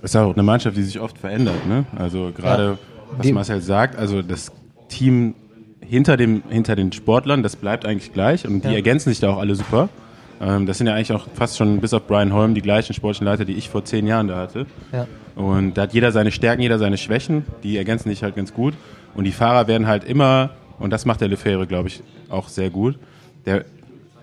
Das 0.00 0.12
ist 0.12 0.16
auch 0.16 0.32
eine 0.32 0.42
Mannschaft, 0.42 0.76
die 0.76 0.82
sich 0.82 1.00
oft 1.00 1.18
verändert. 1.18 1.66
Ne? 1.66 1.84
Also 1.96 2.30
gerade, 2.36 2.64
ja. 2.64 2.78
was 3.18 3.30
Marcel 3.32 3.60
sagt, 3.60 3.96
also 3.96 4.22
das 4.22 4.52
Team 4.88 5.34
hinter, 5.92 6.16
dem, 6.16 6.42
hinter 6.48 6.74
den 6.74 6.90
Sportlern, 6.90 7.42
das 7.42 7.54
bleibt 7.54 7.84
eigentlich 7.84 8.14
gleich 8.14 8.46
und 8.46 8.64
die 8.64 8.68
ja. 8.68 8.76
ergänzen 8.76 9.10
sich 9.10 9.20
da 9.20 9.28
auch 9.28 9.36
alle 9.36 9.54
super. 9.54 9.90
Ähm, 10.40 10.64
das 10.64 10.78
sind 10.78 10.86
ja 10.86 10.94
eigentlich 10.94 11.12
auch 11.12 11.26
fast 11.34 11.58
schon 11.58 11.82
bis 11.82 11.92
auf 11.92 12.06
Brian 12.06 12.32
Holm 12.32 12.54
die 12.54 12.62
gleichen 12.62 12.94
sportlichen 12.94 13.26
Leiter, 13.26 13.44
die 13.44 13.52
ich 13.52 13.68
vor 13.68 13.84
zehn 13.84 14.06
Jahren 14.06 14.26
da 14.26 14.38
hatte. 14.38 14.64
Ja. 14.90 15.06
Und 15.36 15.74
da 15.74 15.82
hat 15.82 15.92
jeder 15.92 16.10
seine 16.10 16.32
Stärken, 16.32 16.62
jeder 16.62 16.78
seine 16.78 16.96
Schwächen, 16.96 17.44
die 17.62 17.76
ergänzen 17.76 18.08
sich 18.08 18.22
halt 18.22 18.36
ganz 18.36 18.54
gut. 18.54 18.72
Und 19.14 19.24
die 19.24 19.32
Fahrer 19.32 19.68
werden 19.68 19.86
halt 19.86 20.04
immer, 20.04 20.50
und 20.78 20.90
das 20.94 21.04
macht 21.04 21.20
der 21.20 21.28
Lefebvre, 21.28 21.66
glaube 21.66 21.88
ich, 21.88 22.02
auch 22.30 22.48
sehr 22.48 22.70
gut, 22.70 22.98
der 23.44 23.66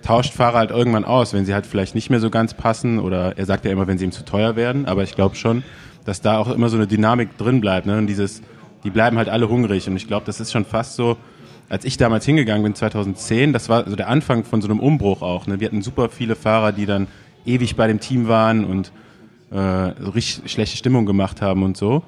tauscht 0.01 0.33
Fahrer 0.33 0.57
halt 0.57 0.71
irgendwann 0.71 1.05
aus, 1.05 1.33
wenn 1.33 1.45
sie 1.45 1.53
halt 1.53 1.67
vielleicht 1.67 1.93
nicht 1.93 2.09
mehr 2.09 2.19
so 2.19 2.31
ganz 2.31 2.55
passen 2.55 2.97
oder 2.97 3.37
er 3.37 3.45
sagt 3.45 3.63
ja 3.65 3.71
immer, 3.71 3.85
wenn 3.85 3.99
sie 3.99 4.05
ihm 4.05 4.11
zu 4.11 4.25
teuer 4.25 4.55
werden, 4.55 4.87
aber 4.87 5.03
ich 5.03 5.13
glaube 5.13 5.35
schon, 5.35 5.61
dass 6.03 6.19
da 6.19 6.39
auch 6.39 6.49
immer 6.49 6.69
so 6.69 6.77
eine 6.77 6.87
Dynamik 6.87 7.37
drin 7.37 7.61
bleibt. 7.61 7.85
Ne? 7.85 7.95
Und 7.99 8.07
dieses, 8.07 8.41
die 8.83 8.89
bleiben 8.89 9.17
halt 9.17 9.29
alle 9.29 9.49
hungrig 9.49 9.87
und 9.87 9.95
ich 9.97 10.07
glaube, 10.07 10.25
das 10.25 10.39
ist 10.39 10.51
schon 10.51 10.65
fast 10.65 10.95
so, 10.95 11.15
als 11.69 11.85
ich 11.85 11.97
damals 11.97 12.25
hingegangen 12.25 12.63
bin, 12.63 12.75
2010, 12.75 13.53
das 13.53 13.69
war 13.69 13.87
so 13.87 13.95
der 13.95 14.09
Anfang 14.09 14.43
von 14.43 14.61
so 14.61 14.67
einem 14.67 14.79
Umbruch 14.79 15.21
auch. 15.21 15.47
Ne? 15.47 15.59
Wir 15.59 15.67
hatten 15.67 15.81
super 15.81 16.09
viele 16.09 16.35
Fahrer, 16.35 16.71
die 16.71 16.87
dann 16.87 17.07
ewig 17.45 17.75
bei 17.75 17.87
dem 17.87 17.99
Team 17.99 18.27
waren 18.27 18.65
und 18.65 18.91
äh, 19.51 19.57
richtig 19.57 20.51
schlechte 20.51 20.77
Stimmung 20.77 21.05
gemacht 21.05 21.41
haben 21.41 21.63
und 21.63 21.77
so. 21.77 22.03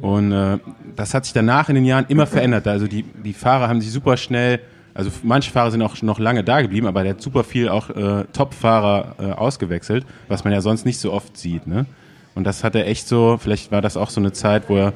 Und 0.00 0.32
äh, 0.32 0.58
das 0.96 1.12
hat 1.12 1.24
sich 1.24 1.34
danach 1.34 1.68
in 1.68 1.74
den 1.74 1.84
Jahren 1.84 2.06
immer 2.08 2.26
verändert. 2.26 2.66
Also 2.66 2.86
die, 2.86 3.02
die 3.02 3.34
Fahrer 3.34 3.68
haben 3.68 3.80
sich 3.80 3.92
super 3.92 4.16
schnell, 4.16 4.60
also 4.94 5.10
manche 5.22 5.50
Fahrer 5.50 5.70
sind 5.70 5.82
auch 5.82 6.00
noch 6.02 6.18
lange 6.18 6.42
da 6.42 6.62
geblieben, 6.62 6.86
aber 6.86 7.02
der 7.02 7.14
hat 7.14 7.22
super 7.22 7.44
viel 7.44 7.68
auch 7.68 7.90
äh, 7.90 8.24
Top-Fahrer 8.32 9.16
äh, 9.18 9.32
ausgewechselt, 9.32 10.06
was 10.28 10.44
man 10.44 10.52
ja 10.52 10.60
sonst 10.60 10.84
nicht 10.84 10.98
so 10.98 11.12
oft 11.12 11.36
sieht. 11.36 11.66
Ne? 11.66 11.86
Und 12.34 12.44
das 12.44 12.64
hat 12.64 12.74
er 12.74 12.86
echt 12.86 13.08
so, 13.08 13.38
vielleicht 13.38 13.72
war 13.72 13.82
das 13.82 13.96
auch 13.96 14.10
so 14.10 14.20
eine 14.20 14.32
Zeit, 14.32 14.68
wo 14.68 14.76
er 14.76 14.92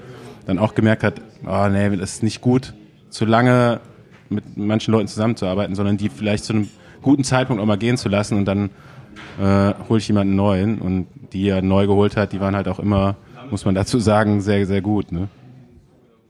dann 0.47 0.59
auch 0.59 0.75
gemerkt 0.75 1.03
hat, 1.03 1.21
oh 1.47 1.69
nee, 1.69 1.95
das 1.97 2.15
ist 2.15 2.23
nicht 2.23 2.41
gut, 2.41 2.73
zu 3.11 3.25
lange 3.25 3.81
mit 4.29 4.57
manchen 4.57 4.93
Leuten 4.93 5.09
zusammenzuarbeiten, 5.09 5.75
sondern 5.75 5.97
die 5.97 6.09
vielleicht 6.09 6.45
zu 6.45 6.53
einem 6.53 6.69
guten 7.03 7.25
Zeitpunkt 7.25 7.63
auch 7.63 7.67
mal 7.67 7.79
gehen 7.79 7.97
zu 7.97 8.09
lassen 8.09 8.37
und 8.37 8.45
dann 8.47 8.71
äh, 9.39 9.75
hole 9.89 9.99
ich 9.99 10.09
jemanden 10.09 10.35
neuen. 10.35 10.81
Und 10.81 11.07
die 11.33 11.49
er 11.49 11.63
neu 11.63 11.87
geholt 11.87 12.17
hat, 12.17 12.33
die 12.33 12.41
waren 12.41 12.57
halt 12.57 12.69
auch 12.69 12.79
immer, 12.79 13.17
muss 13.51 13.65
man 13.65 13.75
dazu 13.75 13.99
sagen, 13.99 14.41
sehr, 14.41 14.67
sehr 14.67 14.81
gut. 14.81 15.13
Ne? 15.13 15.29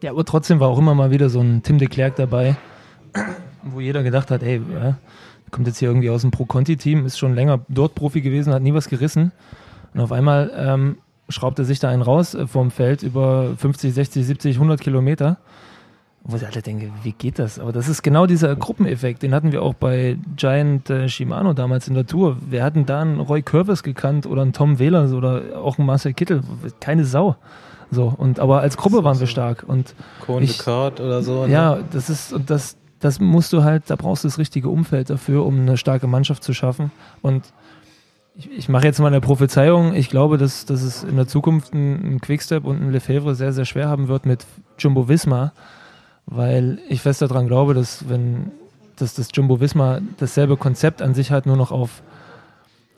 Ja, 0.02 0.10
aber 0.10 0.24
trotzdem 0.24 0.60
war 0.60 0.68
auch 0.68 0.78
immer 0.78 0.94
mal 0.94 1.10
wieder 1.10 1.28
so 1.28 1.40
ein 1.40 1.62
Tim 1.62 1.78
de 1.78 1.88
Klerk 1.88 2.16
dabei, 2.16 2.56
wo 3.62 3.80
jeder 3.80 4.02
gedacht 4.02 4.30
hat, 4.30 4.42
ey, 4.42 4.60
ja, 4.72 4.98
kommt 5.50 5.66
jetzt 5.66 5.78
hier 5.78 5.88
irgendwie 5.88 6.10
aus 6.10 6.22
dem 6.22 6.30
Pro-Conti-Team, 6.30 7.06
ist 7.06 7.18
schon 7.18 7.34
länger 7.34 7.60
dort 7.68 7.94
Profi 7.94 8.20
gewesen, 8.20 8.52
hat 8.52 8.62
nie 8.62 8.74
was 8.74 8.88
gerissen. 8.88 9.32
Und 9.94 10.00
auf 10.00 10.12
einmal 10.12 10.52
ähm, 10.54 10.98
schraubt 11.28 11.58
er 11.58 11.64
sich 11.64 11.78
da 11.78 11.88
einen 11.88 12.02
raus 12.02 12.34
äh, 12.34 12.46
vom 12.46 12.70
Feld 12.70 13.02
über 13.02 13.54
50, 13.56 13.94
60, 13.94 14.26
70, 14.26 14.56
100 14.56 14.80
Kilometer. 14.80 15.38
Wo 16.28 16.36
ich 16.36 16.44
alle 16.44 16.60
denke, 16.60 16.90
wie 17.04 17.12
geht 17.12 17.38
das? 17.38 17.60
Aber 17.60 17.70
das 17.70 17.88
ist 17.88 18.02
genau 18.02 18.26
dieser 18.26 18.56
Gruppeneffekt, 18.56 19.22
den 19.22 19.32
hatten 19.32 19.52
wir 19.52 19.62
auch 19.62 19.74
bei 19.74 20.18
Giant 20.34 20.90
äh, 20.90 21.08
Shimano 21.08 21.52
damals 21.52 21.86
in 21.86 21.94
der 21.94 22.04
Tour. 22.04 22.36
Wir 22.50 22.64
hatten 22.64 22.84
da 22.84 23.00
einen 23.00 23.20
Roy 23.20 23.42
Curvis 23.42 23.84
gekannt 23.84 24.26
oder 24.26 24.42
einen 24.42 24.52
Tom 24.52 24.80
Wähler 24.80 25.08
oder 25.12 25.56
auch 25.62 25.78
einen 25.78 25.86
Marcel 25.86 26.14
Kittel. 26.14 26.42
Keine 26.80 27.04
Sau. 27.04 27.36
So, 27.92 28.12
und 28.16 28.40
aber 28.40 28.60
als 28.60 28.76
Gruppe 28.76 29.04
waren 29.04 29.20
wir 29.20 29.28
stark. 29.28 29.64
Und 29.66 29.94
Cohn 30.20 30.42
ich- 30.42 30.66
oder 30.66 31.22
so. 31.22 31.46
ne? 31.46 31.52
ja, 31.52 31.78
das 31.92 32.10
ist, 32.10 32.32
und 32.32 32.50
das, 32.50 32.76
das 32.98 33.20
musst 33.20 33.52
du 33.52 33.62
halt, 33.62 33.84
da 33.86 33.94
brauchst 33.94 34.24
du 34.24 34.28
das 34.28 34.38
richtige 34.38 34.68
Umfeld 34.68 35.10
dafür, 35.10 35.46
um 35.46 35.60
eine 35.60 35.76
starke 35.76 36.08
Mannschaft 36.08 36.42
zu 36.42 36.52
schaffen. 36.54 36.90
Und 37.22 37.52
ich, 38.34 38.50
ich 38.50 38.68
mache 38.68 38.86
jetzt 38.86 38.98
mal 38.98 39.06
eine 39.06 39.20
Prophezeiung. 39.20 39.94
Ich 39.94 40.10
glaube, 40.10 40.38
dass, 40.38 40.66
dass 40.66 40.82
es 40.82 41.04
in 41.04 41.14
der 41.14 41.28
Zukunft 41.28 41.72
ein, 41.72 42.14
ein 42.16 42.20
Quickstep 42.20 42.64
und 42.64 42.82
ein 42.82 42.90
Lefebvre 42.90 43.36
sehr, 43.36 43.52
sehr 43.52 43.64
schwer 43.64 43.88
haben 43.88 44.08
wird 44.08 44.26
mit 44.26 44.44
Jumbo 44.78 45.08
Visma, 45.08 45.52
weil 46.26 46.78
ich 46.88 47.00
fest 47.00 47.22
daran 47.22 47.46
glaube, 47.46 47.74
dass 47.74 48.08
wenn 48.08 48.50
dass 48.96 49.14
das 49.14 49.28
Jumbo 49.32 49.60
Visma 49.60 50.00
dasselbe 50.16 50.56
Konzept 50.56 51.02
an 51.02 51.14
sich 51.14 51.30
hat, 51.30 51.46
nur 51.46 51.56
noch 51.56 51.70
auf, 51.70 52.02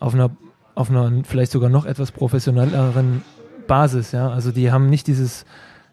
auf 0.01 0.15
einer 0.15 0.31
auf 0.75 0.91
einer 0.91 1.25
vielleicht 1.25 1.51
sogar 1.51 1.71
noch 1.71 1.87
etwas 1.87 2.13
professionelleren 2.13 3.23
Basis, 3.67 4.13
ja. 4.13 4.31
Also 4.31 4.53
die 4.53 4.71
haben 4.71 4.89
nicht 4.89 5.09
dieses 5.09 5.45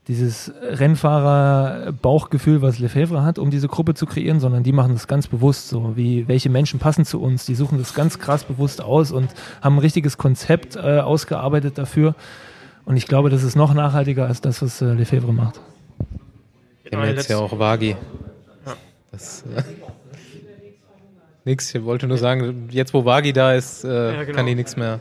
dieses 0.07 0.53
Rennfahrer-Bauchgefühl, 0.61 2.61
was 2.61 2.77
Lefebvre 2.77 3.23
hat, 3.23 3.39
um 3.39 3.49
diese 3.49 3.67
Gruppe 3.67 3.95
zu 3.95 4.05
kreieren, 4.05 4.39
sondern 4.39 4.61
die 4.61 4.71
machen 4.71 4.93
das 4.93 5.07
ganz 5.07 5.25
bewusst 5.25 5.69
so, 5.69 5.97
wie 5.97 6.27
welche 6.27 6.51
Menschen 6.51 6.79
passen 6.79 7.05
zu 7.05 7.19
uns. 7.19 7.47
Die 7.47 7.55
suchen 7.55 7.79
das 7.79 7.95
ganz 7.95 8.19
krass 8.19 8.43
bewusst 8.43 8.83
aus 8.83 9.11
und 9.11 9.31
haben 9.61 9.77
ein 9.77 9.79
richtiges 9.79 10.19
Konzept 10.19 10.75
äh, 10.75 10.99
ausgearbeitet 10.99 11.79
dafür. 11.79 12.13
Und 12.85 12.97
ich 12.97 13.07
glaube, 13.07 13.31
das 13.31 13.41
ist 13.41 13.55
noch 13.55 13.73
nachhaltiger 13.73 14.27
als 14.27 14.41
das, 14.41 14.61
was 14.61 14.79
äh, 14.79 14.93
Lefebvre 14.93 15.33
macht. 15.33 15.59
Wir 16.89 16.99
haben 16.99 17.07
jetzt 17.09 17.29
ja 17.29 17.37
auch 17.37 17.57
Wagi. 17.57 17.95
Das, 19.11 19.43
äh, 19.55 19.61
nix, 21.45 21.73
ich 21.73 21.83
wollte 21.83 22.07
nur 22.07 22.17
sagen, 22.17 22.67
jetzt 22.71 22.93
wo 22.93 23.05
Wagi 23.05 23.33
da 23.33 23.53
ist, 23.53 23.83
äh, 23.83 24.13
Ja, 24.13 24.23
genau. 24.23 24.35
kann 24.37 24.45
die 24.45 24.55
nichts 24.55 24.75
mehr 24.75 24.99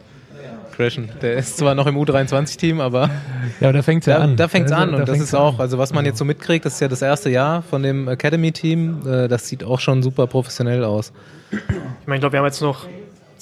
crashen. 0.73 1.09
Der 1.23 1.35
ist 1.35 1.57
zwar 1.59 1.75
noch 1.75 1.87
im 1.87 1.97
U23-Team, 1.97 2.81
aber 2.81 3.09
Ja, 3.61 3.71
da 3.73 3.83
fängt's 3.83 4.07
ja 4.07 4.19
da, 4.19 4.25
an. 4.25 4.37
da 4.37 4.49
fängt's 4.49 4.71
Da- 4.71 4.79
an 4.79 4.93
da 4.93 4.99
und 4.99 5.09
das 5.09 5.21
ist 5.21 5.35
auch, 5.35 5.59
also 5.59 5.79
was 5.79 5.93
man 5.93 6.05
jetzt 6.05 6.19
so 6.19 6.25
mitkriegt, 6.25 6.65
das 6.65 6.75
ist 6.75 6.81
ja 6.81 6.89
das 6.89 7.03
erste 7.03 7.31
Jahr 7.31 7.63
von 7.63 7.83
dem 7.83 8.09
Academy-Team, 8.09 9.07
äh, 9.07 9.29
das 9.29 9.49
sieht 9.49 9.63
auch 9.65 9.79
schon 9.81 10.03
super 10.03 10.27
professionell 10.27 10.85
aus. 10.85 11.13
Ich 11.53 11.59
meine, 12.07 12.17
ich 12.17 12.21
glaube, 12.21 12.33
wir 12.33 12.39
haben 12.41 12.47
jetzt 12.47 12.61
noch 12.61 12.87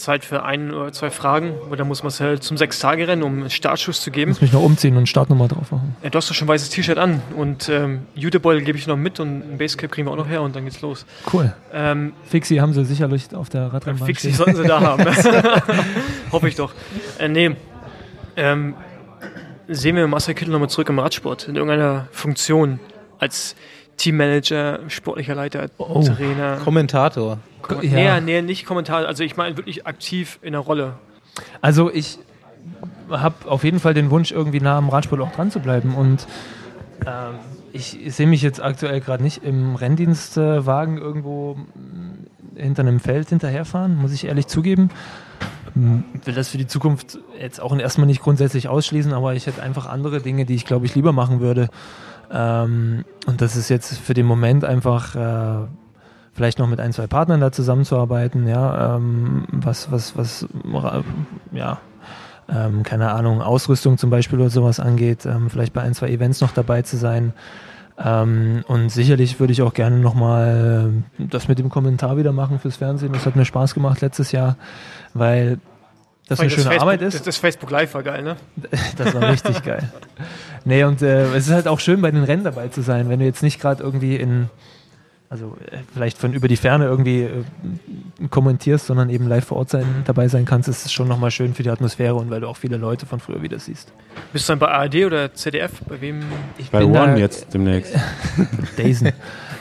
Zeit 0.03 0.24
für 0.24 0.42
ein 0.42 0.72
oder 0.74 0.92
zwei 0.92 1.11
Fragen, 1.11 1.55
da 1.76 1.84
muss 1.84 2.03
Marcel 2.03 2.40
zum 2.40 2.57
Sechs-Tage-Rennen, 2.57 3.22
um 3.22 3.32
einen 3.40 3.50
Startschuss 3.50 4.00
zu 4.00 4.11
geben. 4.11 4.30
muss 4.32 4.40
mich 4.40 4.53
noch 4.53 4.62
umziehen 4.62 4.96
und 4.96 5.09
Startnummer 5.09 5.48
drauf 5.48 5.70
machen. 5.70 5.96
Ja, 6.03 6.11
du 6.11 6.16
hast 6.18 6.28
doch 6.28 6.34
schon 6.34 6.46
ein 6.46 6.48
weißes 6.50 6.70
T-Shirt 6.70 6.98
an 6.98 7.22
und 7.36 7.68
ähm, 7.68 8.07
Jutebeutel 8.14 8.62
gebe 8.62 8.76
ich 8.76 8.86
noch 8.86 8.96
mit 8.96 9.20
und 9.20 9.40
ein 9.53 9.59
Basecap 9.59 9.90
kriegen 9.92 10.07
wir 10.09 10.12
auch 10.12 10.16
noch 10.16 10.28
her 10.28 10.42
und 10.42 10.55
dann 10.57 10.64
geht's 10.64 10.80
los. 10.82 11.07
Cool. 11.32 11.53
Ähm, 11.72 12.12
Fixi 12.24 12.57
haben 12.57 12.72
sie 12.72 12.84
sicherlich 12.84 13.34
auf 13.34 13.48
der 13.48 13.72
Radrennbahn 13.72 14.07
Fixie 14.07 14.28
stehen. 14.32 14.36
sollten 14.36 14.57
sie 14.57 14.68
da 14.68 14.80
haben. 14.82 15.05
Hoffe 16.32 16.48
ich 16.48 16.57
doch. 16.57 16.72
Äh, 17.18 17.28
nee. 17.28 17.57
Ähm, 18.36 18.74
sehen 19.68 19.96
wir 19.96 20.07
Marcel 20.09 20.34
Kittel 20.34 20.53
nochmal 20.53 20.68
zurück 20.68 20.88
im 20.88 20.98
Radsport 20.98 21.48
in 21.48 21.57
irgendeiner 21.57 22.09
Funktion 22.11 22.80
als 23.18 23.55
Teammanager, 23.97 24.80
sportlicher 24.88 25.34
Leiter, 25.34 25.66
Oh. 25.78 26.03
Trainer. 26.03 26.59
Kommentator. 26.64 27.38
Kom 27.62 27.82
Ja. 27.82 28.20
Nee, 28.20 28.40
nee, 28.40 28.43
nicht 28.43 28.66
Kommentar. 28.66 29.07
Also 29.07 29.22
ich 29.22 29.36
meine 29.36 29.57
wirklich 29.57 29.86
aktiv 29.86 30.38
in 30.43 30.53
der 30.53 30.61
Rolle. 30.61 30.95
Also 31.61 31.90
ich 31.90 32.18
habe 33.11 33.34
auf 33.49 33.64
jeden 33.64 33.80
Fall 33.80 33.95
den 33.95 34.11
Wunsch, 34.11 34.32
irgendwie 34.32 34.61
nah 34.61 34.78
am 34.78 34.88
Radsport 34.88 35.20
auch 35.20 35.32
dran 35.32 35.51
zu 35.51 35.61
bleiben. 35.61 35.95
Und 35.95 36.26
ähm, 37.07 37.34
ich 37.72 37.99
sehe 38.09 38.26
mich 38.26 38.43
jetzt 38.43 38.62
aktuell 38.62 39.01
gerade 39.01 39.22
nicht 39.22 39.45
im 39.45 39.76
Renndienstwagen 39.76 40.99
irgendwo 40.99 41.55
mm, 41.55 42.59
hinter 42.59 42.82
einem 42.82 43.01
Feld 43.01 43.28
hinterherfahren, 43.28 43.97
muss 43.97 44.12
ich 44.12 44.26
ehrlich 44.26 44.47
zugeben. 44.47 44.90
Mm, 45.74 46.01
Will 46.24 46.34
das 46.34 46.49
für 46.49 46.59
die 46.59 46.66
Zukunft 46.66 47.18
jetzt 47.40 47.61
auch 47.61 47.76
erstmal 47.76 48.07
nicht 48.07 48.20
grundsätzlich 48.22 48.68
ausschließen, 48.68 49.12
aber 49.12 49.34
ich 49.34 49.47
hätte 49.47 49.62
einfach 49.62 49.86
andere 49.86 50.20
Dinge, 50.20 50.45
die 50.45 50.55
ich 50.55 50.64
glaube 50.64 50.86
ich 50.86 50.95
lieber 50.95 51.12
machen 51.12 51.40
würde. 51.40 51.68
Ähm, 52.33 53.05
und 53.26 53.41
das 53.41 53.57
ist 53.57 53.68
jetzt 53.68 53.99
für 53.99 54.14
den 54.14 54.26
Moment 54.26 54.64
einfach 54.64 55.14
äh, 55.14 55.66
vielleicht 56.33 56.59
noch 56.59 56.68
mit 56.68 56.80
ein, 56.80 56.93
zwei 56.93 57.07
Partnern 57.07 57.41
da 57.41 57.53
zusammenzuarbeiten, 57.53 58.49
ja, 58.49 58.97
ähm, 58.97 59.45
was, 59.51 59.93
was, 59.93 60.16
was, 60.16 60.47
ja, 61.53 61.78
ähm, 62.49 62.83
keine 62.83 63.12
Ahnung, 63.12 63.43
Ausrüstung 63.43 63.99
zum 63.99 64.11
Beispiel 64.11 64.41
oder 64.41 64.51
sowas 64.51 64.80
angeht, 64.80 65.26
ähm, 65.26 65.51
vielleicht 65.51 65.72
bei 65.72 65.83
ein, 65.83 65.95
zwei 65.95 66.09
Events 66.09 66.41
noch 66.41 66.53
dabei 66.53 66.83
zu 66.83 66.97
sein. 66.97 67.35
Ähm, 68.03 68.64
und 68.66 68.89
sicherlich 68.89 69.39
würde 69.39 69.53
ich 69.53 69.62
auch 69.62 69.74
gerne 69.74 69.99
nochmal 69.99 71.05
das 71.18 71.49
mit 71.49 71.59
dem 71.59 71.68
Kommentar 71.68 72.16
wieder 72.16 72.33
machen 72.33 72.59
fürs 72.59 72.76
Fernsehen. 72.76 73.12
Das 73.12 73.26
hat 73.26 73.37
mir 73.37 73.45
Spaß 73.45 73.74
gemacht 73.74 74.01
letztes 74.01 74.33
Jahr, 74.33 74.57
weil 75.12 75.59
das 76.33 76.41
eine 76.41 76.51
schöne 76.51 76.62
Facebook, 76.64 76.83
Arbeit 76.83 77.03
Das, 77.03 77.14
ist. 77.14 77.26
das 77.26 77.37
Facebook 77.37 77.70
Live 77.70 77.95
war 77.95 78.03
geil, 78.03 78.22
ne? 78.22 78.37
Das 78.97 79.14
war 79.14 79.30
richtig 79.30 79.62
geil. 79.64 79.91
Nee, 80.64 80.85
und 80.85 81.03
äh, 81.03 81.24
es 81.35 81.47
ist 81.49 81.53
halt 81.53 81.68
auch 81.68 81.80
schön, 81.80 82.01
bei 82.03 82.11
den 82.11 82.24
Rennen 82.24 82.45
dabei 82.45 82.68
zu 82.68 82.83
sein, 82.83 83.09
wenn 83.09 83.18
du 83.20 83.24
jetzt 83.24 83.43
nicht 83.43 83.61
gerade 83.61 83.83
irgendwie 83.83 84.16
in, 84.16 84.49
also 85.28 85.57
äh, 85.70 85.78
vielleicht 85.93 86.18
von 86.18 86.33
über 86.35 86.47
die 86.49 86.57
Ferne 86.57 86.85
irgendwie 86.85 87.22
äh, 87.22 88.28
kommentierst, 88.30 88.87
sondern 88.87 89.11
eben 89.11 89.26
live 89.28 89.45
vor 89.47 89.57
Ort 89.59 89.70
sein, 89.70 89.85
dabei 90.05 90.28
sein 90.28 90.45
kannst, 90.45 90.68
ist 90.68 90.85
es 90.87 90.93
schon 90.93 91.09
nochmal 91.09 91.30
schön 91.30 91.55
für 91.55 91.62
die 91.64 91.70
Atmosphäre 91.70 92.14
und 92.14 92.30
weil 92.30 92.41
du 92.41 92.49
auch 92.49 92.57
viele 92.57 92.76
Leute 92.76 93.07
von 93.07 93.18
früher 93.18 93.43
wieder 93.43 93.59
siehst. 93.59 93.93
Bist 94.33 94.49
du 94.49 94.53
dann 94.53 94.59
bei 94.61 94.68
ARD 94.68 94.97
oder 95.07 95.35
ZDF? 95.35 95.72
Bei 95.89 96.01
wem? 96.01 96.20
Ich 96.59 96.70
Bei 96.70 96.78
bin 96.80 96.91
One 96.91 97.14
da- 97.14 97.16
jetzt 97.16 97.53
demnächst. 97.53 97.95
Dazen. 98.76 99.12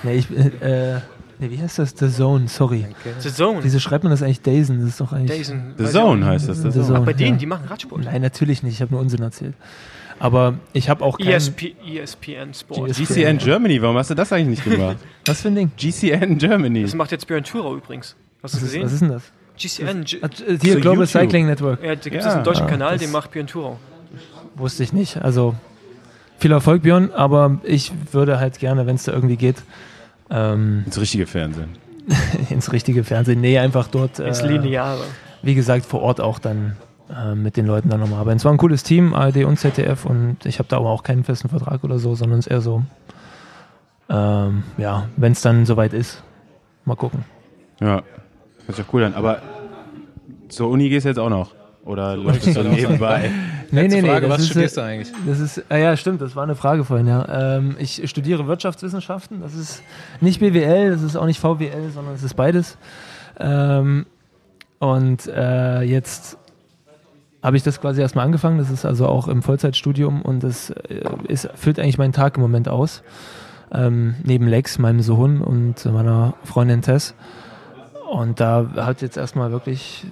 nee, 0.04 0.14
ich, 0.16 0.30
äh, 0.62 1.00
nee, 1.42 1.50
wie 1.50 1.62
heißt 1.62 1.80
das? 1.80 1.94
The 1.98 2.10
Zone, 2.10 2.48
sorry. 2.48 2.86
The 3.20 3.30
Zone. 3.34 3.60
Wieso 3.64 3.80
schreibt 3.80 4.04
man 4.06 4.12
das 4.12 4.22
eigentlich 4.24 4.42
Dazen? 4.42 4.80
Das 4.80 4.90
ist 4.90 5.02
doch 5.02 5.12
eigentlich. 5.12 5.40
Dazen. 5.48 5.74
The 5.78 5.86
Zone 5.86 6.26
heißt 6.26 6.48
das. 6.48 6.58
The 6.62 6.72
The 6.72 6.80
Zone. 6.80 6.86
Zone. 6.88 7.00
Ach, 7.02 7.06
bei 7.06 7.14
denen, 7.14 7.34
ja. 7.34 7.38
die 7.40 7.46
machen 7.48 7.66
Radsport. 7.68 8.06
Nein, 8.06 8.22
natürlich 8.22 8.64
nicht. 8.64 8.76
Ich 8.76 8.82
habe 8.82 8.94
nur 8.94 9.02
Unsinn 9.02 9.22
erzählt. 9.22 9.56
Aber 10.20 10.54
ich 10.74 10.88
habe 10.90 11.04
auch 11.04 11.18
kein... 11.18 11.28
ESP, 11.30 11.74
ESPN 11.86 12.54
Sport. 12.54 12.94
GCN 12.96 13.40
Germany, 13.40 13.82
warum 13.82 13.98
hast 13.98 14.12
du 14.12 14.14
das 14.16 14.32
eigentlich 14.32 14.64
nicht 14.66 14.78
gemacht? 14.78 14.98
Was 15.26 15.42
für 15.42 15.48
ein 15.48 15.56
Ding? 15.56 15.72
GCN 15.76 16.38
Germany. 16.38 16.84
Das 16.84 16.94
macht 16.94 17.12
jetzt 17.12 17.26
Björn 17.28 17.44
Thurau 17.44 17.76
übrigens. 17.76 18.16
Hast 18.44 18.54
du 18.54 18.58
Was 18.58 18.64
ist, 18.64 18.70
gesehen? 18.70 18.84
was 18.86 18.94
ist 18.94 19.02
denn 19.02 19.10
das? 19.10 19.24
GCN. 19.58 20.04
Äh, 20.04 20.58
Hier, 20.62 20.74
So 20.76 20.80
Global 20.80 21.00
YouTube. 21.06 21.08
Cycling 21.08 21.48
Network. 21.48 21.84
ja, 21.84 21.96
da 21.96 22.02
gibt 22.04 22.16
es 22.18 22.26
Ja. 22.26 22.34
einen 22.36 22.44
deutschen 22.44 22.66
Ah, 22.68 22.70
Kanal, 22.70 22.92
das- 22.94 23.02
den 23.02 23.12
macht 23.12 23.32
Björn 23.32 23.48
Thurau. 23.48 23.80
Wusste 24.56 24.84
ich 24.84 24.94
nicht. 24.94 25.18
Also 25.24 25.56
viel 26.38 26.52
Erfolg, 26.52 26.84
Björn, 26.84 27.10
aber 27.12 27.60
ich 27.64 27.92
würde 28.12 28.40
halt 28.40 28.60
gerne, 28.60 28.86
wenn 28.86 28.96
es 28.98 29.04
da 29.06 29.14
irgendwie 29.14 29.38
geht, 29.38 29.64
ähm, 30.32 30.84
Ins 30.86 31.00
richtige 31.00 31.28
Fernsehen. 31.28 31.70
ins 32.50 32.72
richtige 32.72 33.04
Fernsehen. 33.04 33.42
Nee, 33.42 33.60
einfach 33.60 33.88
dort, 33.88 34.20
Ins 34.20 34.42
äh, 34.42 34.48
Lineare. 34.48 35.04
wie 35.42 35.56
gesagt, 35.56 35.86
vor 35.86 36.02
Ort 36.02 36.20
auch 36.20 36.40
dann 36.40 36.78
äh, 37.10 37.36
mit 37.36 37.58
den 37.58 37.68
Leuten 37.68 37.90
dann 37.90 38.00
nochmal 38.00 38.20
arbeiten. 38.20 38.38
Es 38.38 38.46
war 38.46 38.52
ein 38.52 38.58
cooles 38.58 38.84
Team, 38.84 39.14
ARD 39.14 39.46
und 39.46 39.58
ZDF, 39.58 40.06
und 40.06 40.46
ich 40.46 40.60
habe 40.60 40.70
da 40.70 40.78
aber 40.78 40.90
auch 40.90 41.04
keinen 41.04 41.24
festen 41.24 41.50
Vertrag 41.50 41.84
oder 41.84 42.00
so, 42.00 42.16
sondern 42.16 42.40
es 42.40 42.48
ist 42.48 42.52
eher 42.52 42.62
so, 42.62 42.84
ähm, 44.10 44.64
ja, 44.78 45.08
wenn 45.18 45.34
es 45.34 45.42
dann 45.42 45.66
soweit 45.66 45.94
ist, 45.94 46.24
mal 46.86 46.96
gucken. 46.96 47.24
Ja, 47.80 48.04
hört 48.66 48.76
sich 48.76 48.86
auch 48.86 48.94
cool 48.94 49.04
an. 49.04 49.14
Aber 49.14 49.42
zur 50.50 50.70
Uni 50.70 50.90
gehst 50.90 51.06
du 51.06 51.10
jetzt 51.10 51.20
auch 51.20 51.30
noch? 51.30 51.52
Oder 51.84 52.16
läuft 52.16 52.46
es 52.46 52.54
so 52.54 52.62
nebenbei? 52.64 53.32
Nee, 53.72 53.88
nee, 53.88 54.02
nee. 54.02 54.08
Frage, 54.08 54.28
das 54.28 54.38
was 54.38 54.42
ist, 54.42 54.50
studierst 54.50 54.78
äh, 54.78 54.82
du 54.82 54.86
eigentlich? 54.86 55.14
Das 55.26 55.40
ist, 55.40 55.64
ah 55.70 55.78
ja, 55.78 55.96
stimmt, 55.96 56.22
das 56.22 56.36
war 56.36 56.44
eine 56.44 56.56
Frage 56.56 56.84
vorhin, 56.84 57.08
ja. 57.08 57.58
Ähm, 57.58 57.76
ich 57.80 58.10
studiere 58.10 58.48
Wirtschaftswissenschaften. 58.48 59.42
Das 59.42 59.56
ist 59.56 59.82
nicht 60.20 60.40
BWL, 60.40 60.92
das 60.92 61.02
ist 61.02 61.16
auch 61.16 61.26
nicht 61.26 61.40
VWL, 61.40 61.90
sondern 61.94 62.16
es 62.16 62.24
ist 62.24 62.36
beides. 62.36 62.78
Ähm, 63.40 64.06
und 64.80 65.28
äh, 65.28 65.82
jetzt 65.82 66.38
habe 67.44 67.58
ich 67.58 67.64
das 67.64 67.82
quasi 67.82 68.02
erstmal 68.02 68.26
angefangen. 68.26 68.58
Das 68.58 68.70
ist 68.70 68.86
also 68.86 69.08
auch 69.08 69.28
im 69.28 69.42
Vollzeitstudium 69.42 70.22
und 70.22 70.44
das 70.44 70.70
äh, 70.70 71.04
ist, 71.28 71.50
füllt 71.56 71.80
eigentlich 71.80 71.98
meinen 71.98 72.14
Tag 72.14 72.36
im 72.36 72.42
Moment 72.42 72.68
aus. 72.68 73.04
Ähm, 73.74 74.16
neben 74.24 74.48
Lex, 74.48 74.80
meinem 74.80 75.02
Sohn 75.02 75.42
und 75.42 75.86
meiner 75.86 76.34
Freundin 76.44 76.82
Tess. 76.82 77.16
Und 78.12 78.42
da 78.42 78.68
hat 78.76 79.02
jetzt 79.02 79.16
erstmal 79.16 79.52
wirklich, 79.52 80.06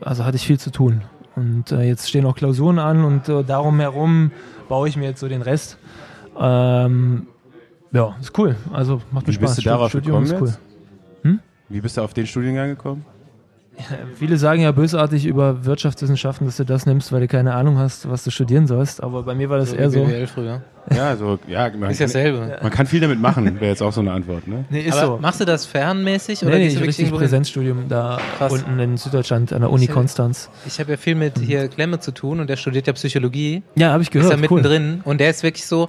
also 0.00 0.24
hatte 0.24 0.36
ich 0.36 0.46
viel 0.46 0.58
zu 0.58 0.72
tun. 0.72 1.02
Und 1.40 1.72
äh, 1.72 1.84
jetzt 1.84 2.06
stehen 2.06 2.26
auch 2.26 2.36
Klausuren 2.36 2.78
an 2.78 3.02
und 3.02 3.26
äh, 3.30 3.42
darum 3.42 3.80
herum 3.80 4.30
baue 4.68 4.90
ich 4.90 4.96
mir 4.98 5.06
jetzt 5.06 5.20
so 5.20 5.28
den 5.28 5.40
Rest. 5.40 5.78
Ähm, 6.38 7.28
ja, 7.92 8.14
ist 8.20 8.38
cool. 8.38 8.56
Also 8.74 9.00
macht 9.10 9.26
mir 9.26 9.32
Wie 9.32 9.36
Spaß. 9.36 9.56
bist 9.56 9.58
du 9.58 9.70
darauf 9.70 9.88
Studium 9.88 10.24
gekommen 10.24 10.50
ist 10.50 10.58
cool. 10.58 11.28
jetzt? 11.28 11.40
Wie 11.70 11.80
bist 11.80 11.96
du 11.96 12.02
auf 12.02 12.12
den 12.12 12.26
Studiengang 12.26 12.68
gekommen? 12.68 13.06
Viele 14.16 14.36
sagen 14.36 14.62
ja 14.62 14.72
bösartig 14.72 15.26
über 15.26 15.64
Wirtschaftswissenschaften, 15.64 16.46
dass 16.46 16.56
du 16.56 16.64
das 16.64 16.86
nimmst, 16.86 17.12
weil 17.12 17.20
du 17.20 17.28
keine 17.28 17.54
Ahnung 17.54 17.78
hast, 17.78 18.08
was 18.10 18.24
du 18.24 18.30
studieren 18.30 18.66
sollst. 18.66 19.02
Aber 19.02 19.22
bei 19.22 19.34
mir 19.34 19.48
war 19.50 19.58
das 19.58 19.70
So 19.70 19.76
eher 19.76 19.90
so. 19.90 20.06
Früher. 20.34 20.62
Ja, 20.94 21.14
so, 21.16 21.38
ja, 21.46 21.70
man, 21.78 21.90
Ist 21.90 21.98
kann, 21.98 22.06
dasselbe. 22.08 22.58
man 22.62 22.70
kann 22.70 22.86
viel 22.86 23.00
damit 23.00 23.20
machen, 23.20 23.56
wäre 23.60 23.66
jetzt 23.70 23.82
auch 23.82 23.92
so 23.92 24.00
eine 24.00 24.12
Antwort, 24.12 24.48
ne? 24.48 24.64
Nee, 24.70 24.80
ist 24.80 24.96
Aber 24.98 25.16
so. 25.16 25.18
machst 25.20 25.40
du 25.40 25.44
das 25.44 25.66
fernmäßig 25.66 26.42
Nee, 26.42 26.48
oder 26.48 26.56
nee, 26.58 26.64
du 26.64 26.68
ich 26.68 26.74
wirklich 26.80 26.98
richtig? 26.98 27.12
Präsenzstudium 27.18 27.88
da 27.88 28.18
Krass. 28.38 28.52
unten 28.52 28.78
in 28.78 28.96
Süddeutschland 28.96 29.52
an 29.52 29.60
der 29.60 29.70
Uni 29.70 29.84
Ich- 29.84 29.90
Konstanz. 29.90 30.50
Ich 30.66 30.80
habe 30.80 30.92
ja 30.92 30.96
viel 30.96 31.14
mit 31.14 31.38
hier 31.38 31.68
Klemme 31.68 32.00
zu 32.00 32.12
tun 32.12 32.40
und 32.40 32.48
der 32.48 32.56
studiert 32.56 32.86
ja 32.86 32.92
Psychologie. 32.94 33.62
Ja, 33.76 33.92
habe 33.92 34.02
ich 34.02 34.08
Ist 34.08 34.12
gehört. 34.12 34.30
ja 34.32 34.36
cool. 34.50 34.56
mittendrin 34.62 35.00
und 35.04 35.20
der 35.20 35.30
ist 35.30 35.42
wirklich 35.42 35.66
so, 35.66 35.88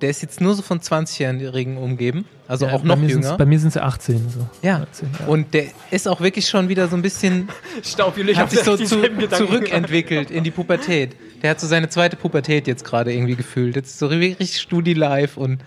der 0.00 0.10
ist 0.10 0.22
jetzt 0.22 0.40
nur 0.40 0.54
so 0.54 0.62
von 0.62 0.80
20-Jährigen 0.80 1.76
umgeben, 1.76 2.24
also 2.48 2.66
Ja, 2.66 2.72
auch 2.72 2.80
bei 2.82 2.88
noch 2.96 3.02
jünger. 3.02 3.36
Bei 3.36 3.46
mir 3.46 3.58
sind 3.58 3.72
sie 3.72 3.82
18. 3.82 4.28
So. 4.30 4.48
Ja. 4.62 4.82
18, 4.90 5.08
ja. 5.20 5.26
Und 5.26 5.52
der 5.54 5.64
ist 5.90 6.08
auch 6.08 6.20
wirklich 6.20 6.48
schon 6.48 6.68
wieder 6.68 6.88
so 6.88 6.96
ein 6.96 7.02
bisschen, 7.02 7.48
Staub, 7.84 8.16
ich 8.18 8.36
hat 8.38 8.50
sich 8.50 8.60
so 8.60 8.76
zu, 8.76 9.00
zurückentwickelt 9.28 10.30
in 10.30 10.44
die 10.44 10.50
Pubertät. 10.50 11.14
Der 11.42 11.50
hat 11.50 11.60
so 11.60 11.66
seine 11.66 11.88
zweite 11.88 12.16
Pubertät 12.16 12.66
jetzt 12.66 12.84
gerade 12.84 13.12
irgendwie 13.12 13.36
gefühlt. 13.36 13.76
Jetzt 13.76 13.98
so 13.98 14.06
richtig 14.08 14.58
Studi-live 14.60 15.36
und 15.36 15.60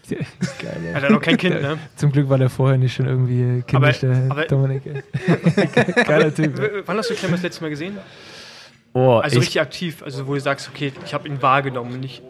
Geil, 0.10 0.18
ja. 0.88 0.94
Hat 0.94 1.04
er 1.04 1.10
noch 1.12 1.20
kein 1.22 1.36
Kind, 1.36 1.54
ne? 1.62 1.78
Zum 1.94 2.10
Glück 2.10 2.28
war 2.28 2.36
der 2.38 2.50
vorher 2.50 2.78
nicht 2.78 2.94
schon 2.94 3.06
irgendwie 3.06 3.62
kindisch, 3.62 4.02
Aber- 4.02 4.14
der 4.14 4.30
aber- 4.30 4.44
Dominik. 4.46 4.82
Geiler 6.06 6.34
Typ. 6.34 6.82
Wann 6.86 6.98
hast 6.98 7.10
du 7.10 7.14
Clem 7.14 7.30
das 7.32 7.42
letzte 7.42 7.62
Mal 7.62 7.70
gesehen? 7.70 7.96
Oh, 8.92 9.18
Also 9.22 9.36
ich, 9.36 9.42
richtig 9.42 9.60
aktiv, 9.60 10.02
also 10.02 10.26
wo 10.26 10.34
du 10.34 10.40
sagst, 10.40 10.68
okay, 10.74 10.92
ich 11.06 11.14
habe 11.14 11.28
ihn 11.28 11.40
wahrgenommen, 11.42 12.00
nicht 12.00 12.22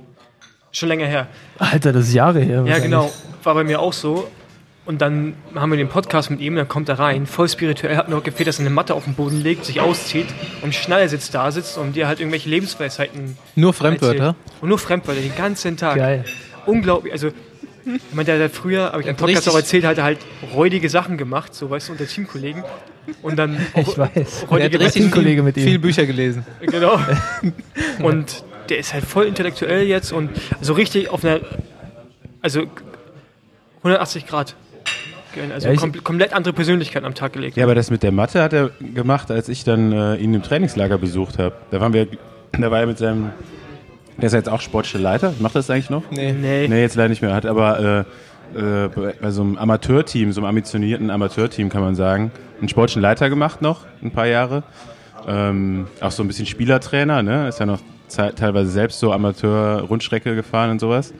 schon 0.72 0.88
länger 0.88 1.06
her. 1.06 1.26
Alter, 1.58 1.92
das 1.92 2.08
ist 2.08 2.14
Jahre 2.14 2.40
her. 2.40 2.64
Ja, 2.66 2.78
genau, 2.78 3.10
war 3.42 3.54
bei 3.54 3.64
mir 3.64 3.80
auch 3.80 3.92
so. 3.92 4.28
Und 4.86 5.00
dann 5.02 5.34
haben 5.54 5.70
wir 5.70 5.76
den 5.76 5.88
Podcast 5.88 6.30
mit 6.30 6.40
ihm, 6.40 6.56
dann 6.56 6.66
kommt 6.66 6.88
er 6.88 6.98
rein, 6.98 7.26
voll 7.26 7.48
spirituell, 7.48 7.96
hat 7.96 8.08
nur 8.08 8.22
gefehlt, 8.22 8.48
dass 8.48 8.58
er 8.58 8.62
eine 8.66 8.70
Matte 8.74 8.94
auf 8.94 9.04
den 9.04 9.14
Boden 9.14 9.40
legt, 9.40 9.64
sich 9.64 9.80
auszieht 9.80 10.26
und 10.62 10.74
Schneidersitz 10.74 11.30
da 11.30 11.52
sitzt 11.52 11.78
und 11.78 11.94
dir 11.94 12.08
halt 12.08 12.18
irgendwelche 12.18 12.48
Lebensweisheiten 12.48 13.36
nur 13.54 13.72
Fremdwörter. 13.72 14.24
erzählt. 14.24 14.36
Und 14.62 14.68
nur 14.68 14.78
Fremdwörter 14.78 15.20
den 15.20 15.36
ganzen 15.36 15.76
Tag. 15.76 15.96
Geil. 15.96 16.24
Unglaublich, 16.66 17.12
also 17.12 17.28
ich 17.84 18.00
meine, 18.14 18.24
der 18.26 18.44
hat 18.44 18.52
früher, 18.52 18.90
habe 18.92 19.02
ich 19.02 19.08
im 19.08 19.16
Podcast 19.16 19.48
auch 19.48 19.54
erzählt, 19.54 19.84
hat 19.84 19.98
er 19.98 20.04
halt 20.04 20.18
räudige 20.54 20.88
Sachen 20.88 21.16
gemacht, 21.18 21.54
so 21.54 21.70
weißt 21.70 21.88
du, 21.88 21.92
unter 21.92 22.06
Teamkollegen. 22.06 22.64
Und 23.22 23.36
dann 23.36 23.58
auch 23.74 23.80
Ich 23.80 23.98
weiß. 23.98 24.10
Der 24.14 24.48
räudige 24.48 24.78
hat 24.78 24.86
richtig 24.86 25.02
Teamkollege 25.02 25.42
mit 25.42 25.56
ihm. 25.56 25.64
viel 25.64 25.78
Bücher 25.78 26.04
gelesen. 26.06 26.44
Genau. 26.60 26.98
Und 28.02 28.44
der 28.70 28.78
ist 28.78 28.94
halt 28.94 29.04
voll 29.04 29.26
intellektuell 29.26 29.86
jetzt 29.86 30.12
und 30.12 30.30
so 30.60 30.72
richtig 30.72 31.10
auf 31.10 31.24
einer, 31.24 31.40
also 32.40 32.62
180 33.78 34.26
Grad. 34.26 34.54
Also 35.54 35.68
Ja, 35.68 35.76
kom 35.76 35.92
komplett 36.02 36.32
andere 36.32 36.52
Persönlichkeit 36.52 37.04
am 37.04 37.14
Tag 37.14 37.32
gelegt. 37.32 37.56
Ja, 37.56 37.64
aber 37.64 37.74
das 37.74 37.90
mit 37.90 38.02
der 38.02 38.10
Mathe 38.10 38.42
hat 38.42 38.52
er 38.52 38.70
gemacht, 38.94 39.30
als 39.30 39.48
ich 39.48 39.62
dann 39.62 39.92
äh, 39.92 40.16
ihn 40.16 40.34
im 40.34 40.42
Trainingslager 40.42 40.98
besucht 40.98 41.38
habe. 41.38 41.54
Da 41.70 41.80
waren 41.80 41.92
wir, 41.92 42.08
da 42.52 42.70
war 42.70 42.80
er 42.80 42.86
mit 42.86 42.98
seinem, 42.98 43.30
der 44.16 44.26
ist 44.26 44.32
jetzt 44.32 44.48
auch 44.48 44.60
sportlicher 44.60 44.98
Leiter, 44.98 45.32
macht 45.38 45.54
das 45.54 45.70
eigentlich 45.70 45.90
noch? 45.90 46.02
Nee. 46.10 46.32
Nee. 46.32 46.66
Nee, 46.66 46.80
jetzt 46.80 46.96
leider 46.96 47.10
nicht 47.10 47.22
mehr. 47.22 47.32
Hat 47.32 47.46
aber 47.46 48.04
äh, 48.54 48.58
äh, 48.58 48.88
bei, 49.20 49.30
so 49.30 49.42
einem 49.42 49.56
Amateurteam, 49.56 50.32
so 50.32 50.40
einem 50.40 50.48
ambitionierten 50.48 51.10
Amateurteam 51.10 51.68
kann 51.68 51.82
man 51.82 51.94
sagen, 51.94 52.32
einen 52.58 52.68
sportlichen 52.68 53.02
Leiter 53.02 53.30
gemacht 53.30 53.62
noch, 53.62 53.86
ein 54.02 54.10
paar 54.10 54.26
Jahre. 54.26 54.64
Ähm, 55.28 55.86
auch 56.00 56.10
so 56.10 56.24
ein 56.24 56.26
bisschen 56.26 56.46
Spielertrainer, 56.46 57.22
ne? 57.22 57.48
Ist 57.48 57.60
ja 57.60 57.66
noch 57.66 57.80
teilweise 58.16 58.70
selbst 58.70 58.98
so 58.98 59.12
Amateur-Rundstrecke 59.12 60.34
gefahren 60.34 60.70
und 60.70 60.80
sowas. 60.80 61.12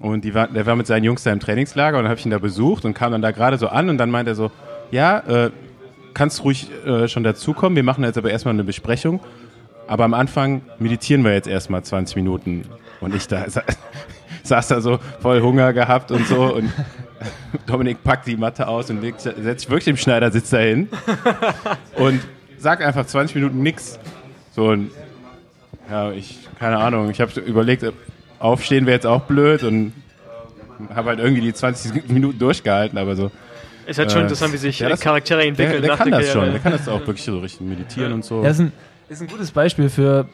Und 0.00 0.24
die 0.24 0.34
war, 0.34 0.48
der 0.48 0.66
war 0.66 0.76
mit 0.76 0.86
seinen 0.86 1.04
Jungs 1.04 1.22
da 1.22 1.32
im 1.32 1.40
Trainingslager 1.40 1.96
und 1.98 2.04
dann 2.04 2.10
habe 2.10 2.18
ich 2.18 2.26
ihn 2.26 2.30
da 2.30 2.38
besucht 2.38 2.84
und 2.84 2.94
kam 2.94 3.12
dann 3.12 3.22
da 3.22 3.30
gerade 3.30 3.58
so 3.58 3.68
an 3.68 3.88
und 3.88 3.98
dann 3.98 4.10
meinte 4.10 4.32
er 4.32 4.34
so, 4.34 4.50
ja, 4.90 5.18
äh, 5.20 5.50
kannst 6.12 6.44
ruhig 6.44 6.68
äh, 6.86 7.08
schon 7.08 7.24
dazukommen, 7.24 7.76
wir 7.76 7.82
machen 7.82 8.04
jetzt 8.04 8.18
aber 8.18 8.30
erstmal 8.30 8.54
eine 8.54 8.64
Besprechung. 8.64 9.20
Aber 9.86 10.04
am 10.04 10.14
Anfang 10.14 10.62
meditieren 10.78 11.24
wir 11.24 11.32
jetzt 11.32 11.48
erstmal 11.48 11.82
20 11.82 12.16
Minuten. 12.16 12.64
Und 13.00 13.14
ich 13.14 13.28
da 13.28 13.48
sa 13.50 13.62
saß 14.42 14.68
da 14.68 14.80
so 14.80 14.98
voll 15.20 15.40
Hunger 15.40 15.72
gehabt 15.72 16.10
und 16.10 16.26
so 16.26 16.54
und 16.54 16.70
Dominik 17.66 18.04
packt 18.04 18.26
die 18.26 18.36
Matte 18.36 18.68
aus 18.68 18.90
und 18.90 19.00
legt, 19.00 19.22
setzt 19.22 19.60
sich 19.60 19.70
wirklich 19.70 19.88
im 19.88 19.96
Schneidersitz 19.96 20.50
dahin 20.50 20.88
und 21.96 22.20
sagt 22.58 22.82
einfach 22.82 23.06
20 23.06 23.36
Minuten 23.36 23.62
nix. 23.62 23.98
So 24.54 24.68
und 24.68 24.90
ja, 25.90 26.10
ich, 26.12 26.38
keine 26.58 26.78
Ahnung, 26.78 27.10
ich 27.10 27.20
habe 27.20 27.38
überlegt, 27.40 27.84
aufstehen 28.38 28.86
wäre 28.86 28.94
jetzt 28.96 29.06
auch 29.06 29.22
blöd 29.22 29.62
und 29.62 29.92
habe 30.94 31.10
halt 31.10 31.18
irgendwie 31.20 31.42
die 31.42 31.52
20 31.54 32.08
Minuten 32.08 32.38
durchgehalten, 32.38 32.98
aber 32.98 33.16
so. 33.16 33.30
Ist 33.86 33.98
halt 33.98 34.10
schon 34.10 34.20
Äh, 34.20 34.24
interessant, 34.24 34.52
wie 34.52 34.56
sich 34.58 34.78
ja, 34.78 34.88
das- 34.88 35.00
Charaktere 35.00 35.40
Der, 35.40 35.48
entwickeln. 35.48 35.82
der 35.82 35.90
nach 35.92 35.98
kann 35.98 36.10
der 36.10 36.20
das 36.20 36.32
schon, 36.32 36.50
der 36.50 36.58
kann 36.58 36.72
das 36.72 36.88
auch 36.88 37.00
wirklich 37.00 37.22
so 37.24 37.38
richtig 37.38 37.60
meditieren 37.60 38.12
und 38.12 38.24
so. 38.24 38.42
Ja, 38.42 38.50
ist 38.50 38.60
ein, 38.60 38.72
ist 39.08 39.20
ein 39.20 39.28
gutes 39.28 39.50
Beispiel 39.52 39.90
für, 39.90 40.26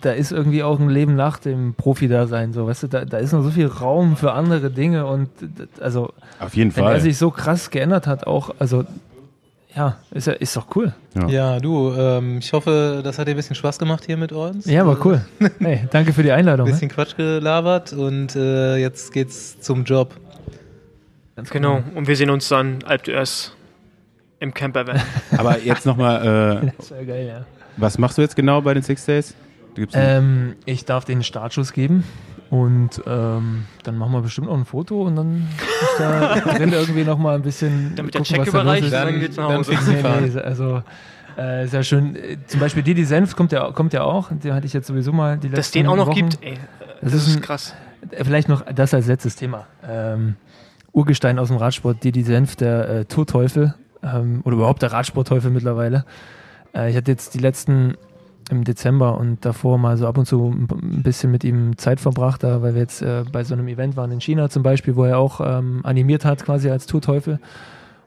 da 0.00 0.12
ist 0.12 0.32
irgendwie 0.32 0.62
auch 0.62 0.80
ein 0.80 0.88
Leben 0.88 1.14
nach 1.14 1.38
dem 1.38 1.74
Profi-Dasein, 1.74 2.54
so, 2.54 2.66
weißt 2.66 2.84
du, 2.84 2.86
da, 2.88 3.04
da 3.04 3.18
ist 3.18 3.32
noch 3.32 3.42
so 3.42 3.50
viel 3.50 3.66
Raum 3.66 4.16
für 4.16 4.32
andere 4.32 4.70
Dinge 4.70 5.04
und 5.06 5.28
also, 5.80 6.12
Auf 6.40 6.54
jeden 6.56 6.74
wenn 6.74 6.84
Fall. 6.84 6.94
er 6.94 7.00
sich 7.00 7.18
so 7.18 7.30
krass 7.30 7.70
geändert 7.70 8.06
hat, 8.06 8.26
auch, 8.26 8.54
also, 8.58 8.84
ja, 9.78 9.96
ist, 10.10 10.26
ja, 10.26 10.32
ist 10.32 10.56
doch 10.56 10.66
cool. 10.74 10.92
Ja, 11.28 11.60
du, 11.60 11.94
ähm, 11.96 12.38
ich 12.38 12.52
hoffe, 12.52 13.00
das 13.04 13.16
hat 13.16 13.28
dir 13.28 13.32
ein 13.32 13.36
bisschen 13.36 13.54
Spaß 13.54 13.78
gemacht 13.78 14.04
hier 14.06 14.16
mit 14.16 14.32
uns. 14.32 14.66
Ja, 14.66 14.84
war 14.84 15.04
cool. 15.06 15.24
Hey, 15.60 15.86
danke 15.92 16.12
für 16.12 16.24
die 16.24 16.32
Einladung. 16.32 16.66
Ein 16.66 16.70
ne? 16.70 16.74
bisschen 16.74 16.90
Quatsch 16.90 17.16
gelabert 17.16 17.92
und 17.92 18.34
äh, 18.34 18.76
jetzt 18.76 19.12
geht's 19.12 19.60
zum 19.60 19.84
Job. 19.84 20.16
Ganz 21.36 21.50
Genau, 21.50 21.84
und 21.94 22.08
wir 22.08 22.16
sehen 22.16 22.30
uns 22.30 22.48
dann 22.48 22.80
Alp 22.84 23.04
d'Huez 23.04 23.52
im 24.40 24.52
Campervan. 24.52 25.00
Aber 25.38 25.60
jetzt 25.60 25.86
nochmal, 25.86 26.72
äh, 26.90 27.04
geil, 27.04 27.26
ja. 27.28 27.46
was 27.76 27.98
machst 27.98 28.18
du 28.18 28.22
jetzt 28.22 28.34
genau 28.34 28.60
bei 28.60 28.74
den 28.74 28.82
Six 28.82 29.04
Days? 29.04 29.34
Ähm, 29.92 30.56
ich 30.64 30.86
darf 30.86 31.04
den 31.04 31.22
Startschuss 31.22 31.72
geben 31.72 32.02
und 32.50 33.02
ähm, 33.06 33.64
dann 33.82 33.96
machen 33.98 34.12
wir 34.12 34.22
bestimmt 34.22 34.46
noch 34.48 34.56
ein 34.56 34.64
Foto 34.64 35.02
und 35.02 35.16
dann 35.16 35.46
ist 35.58 35.98
da 35.98 36.36
drin 36.56 36.72
irgendwie 36.72 37.04
noch 37.04 37.18
mal 37.18 37.34
ein 37.34 37.42
bisschen 37.42 37.92
Damit 37.94 38.14
der 38.14 38.20
gucken, 38.22 38.36
Check 38.36 38.36
da 38.36 38.42
los 38.44 38.48
überreicht 38.62 38.80
ist. 38.82 38.86
ist, 38.86 38.92
Dann- 38.94 39.06
dann 39.08 39.20
geht's 39.20 39.36
nach 39.36 39.48
dann 39.48 39.58
Hause. 39.58 39.70
fix- 39.72 39.86
Nee, 39.86 39.96
fahren. 39.96 40.30
nee, 40.34 40.40
also 40.40 40.82
äh, 41.36 41.66
sehr 41.66 41.82
schön. 41.82 42.16
Äh, 42.16 42.38
Zum 42.46 42.60
Beispiel 42.60 42.82
Didi 42.82 43.04
Senf 43.04 43.36
kommt 43.36 43.52
ja, 43.52 43.70
kommt 43.72 43.92
ja 43.92 44.02
auch. 44.02 44.30
Den 44.30 44.54
hatte 44.54 44.66
ich 44.66 44.72
jetzt 44.72 44.86
sowieso 44.86 45.12
mal 45.12 45.36
die 45.38 45.48
letzten 45.48 45.56
Dass 45.56 45.70
den 45.72 45.86
auch 45.86 45.96
noch 45.96 46.06
Wochen. 46.08 46.14
gibt, 46.30 46.38
ey. 46.42 46.58
Das, 47.02 47.12
ist 47.12 47.28
ist 47.28 47.36
ein- 47.36 47.42
krass. 47.42 47.74
Äh, 48.10 48.24
Vielleicht 48.24 48.48
noch 48.48 48.62
das 48.74 48.92
als 48.94 49.06
letztes 49.06 49.36
Thema. 49.36 49.66
Ähm, 49.86 50.36
Urgestein 50.92 51.38
aus 51.38 51.48
dem 51.48 51.58
Radsport, 51.58 52.02
Didi 52.02 52.22
Senf, 52.22 52.56
der 52.56 52.88
äh, 52.88 53.04
Tourteufel 53.04 53.74
ähm, 54.02 54.40
oder 54.44 54.56
überhaupt 54.56 54.82
der 54.82 54.90
Radsportteufel 54.92 55.50
mittlerweile. 55.50 56.04
Äh, 56.74 56.90
ich 56.90 56.96
hatte 56.96 57.10
jetzt 57.10 57.34
die 57.34 57.38
letzten 57.38 57.94
im 58.50 58.64
Dezember 58.64 59.18
und 59.18 59.44
davor 59.44 59.78
mal 59.78 59.96
so 59.96 60.06
ab 60.06 60.18
und 60.18 60.26
zu 60.26 60.54
ein 60.54 61.02
bisschen 61.02 61.30
mit 61.30 61.44
ihm 61.44 61.76
Zeit 61.78 62.00
verbracht, 62.00 62.42
da, 62.42 62.62
weil 62.62 62.74
wir 62.74 62.82
jetzt 62.82 63.02
äh, 63.02 63.24
bei 63.30 63.44
so 63.44 63.54
einem 63.54 63.68
Event 63.68 63.96
waren 63.96 64.10
in 64.10 64.20
China 64.20 64.48
zum 64.48 64.62
Beispiel, 64.62 64.96
wo 64.96 65.04
er 65.04 65.18
auch 65.18 65.40
ähm, 65.40 65.80
animiert 65.84 66.24
hat, 66.24 66.44
quasi 66.44 66.70
als 66.70 66.86
Tourteufel. 66.86 67.38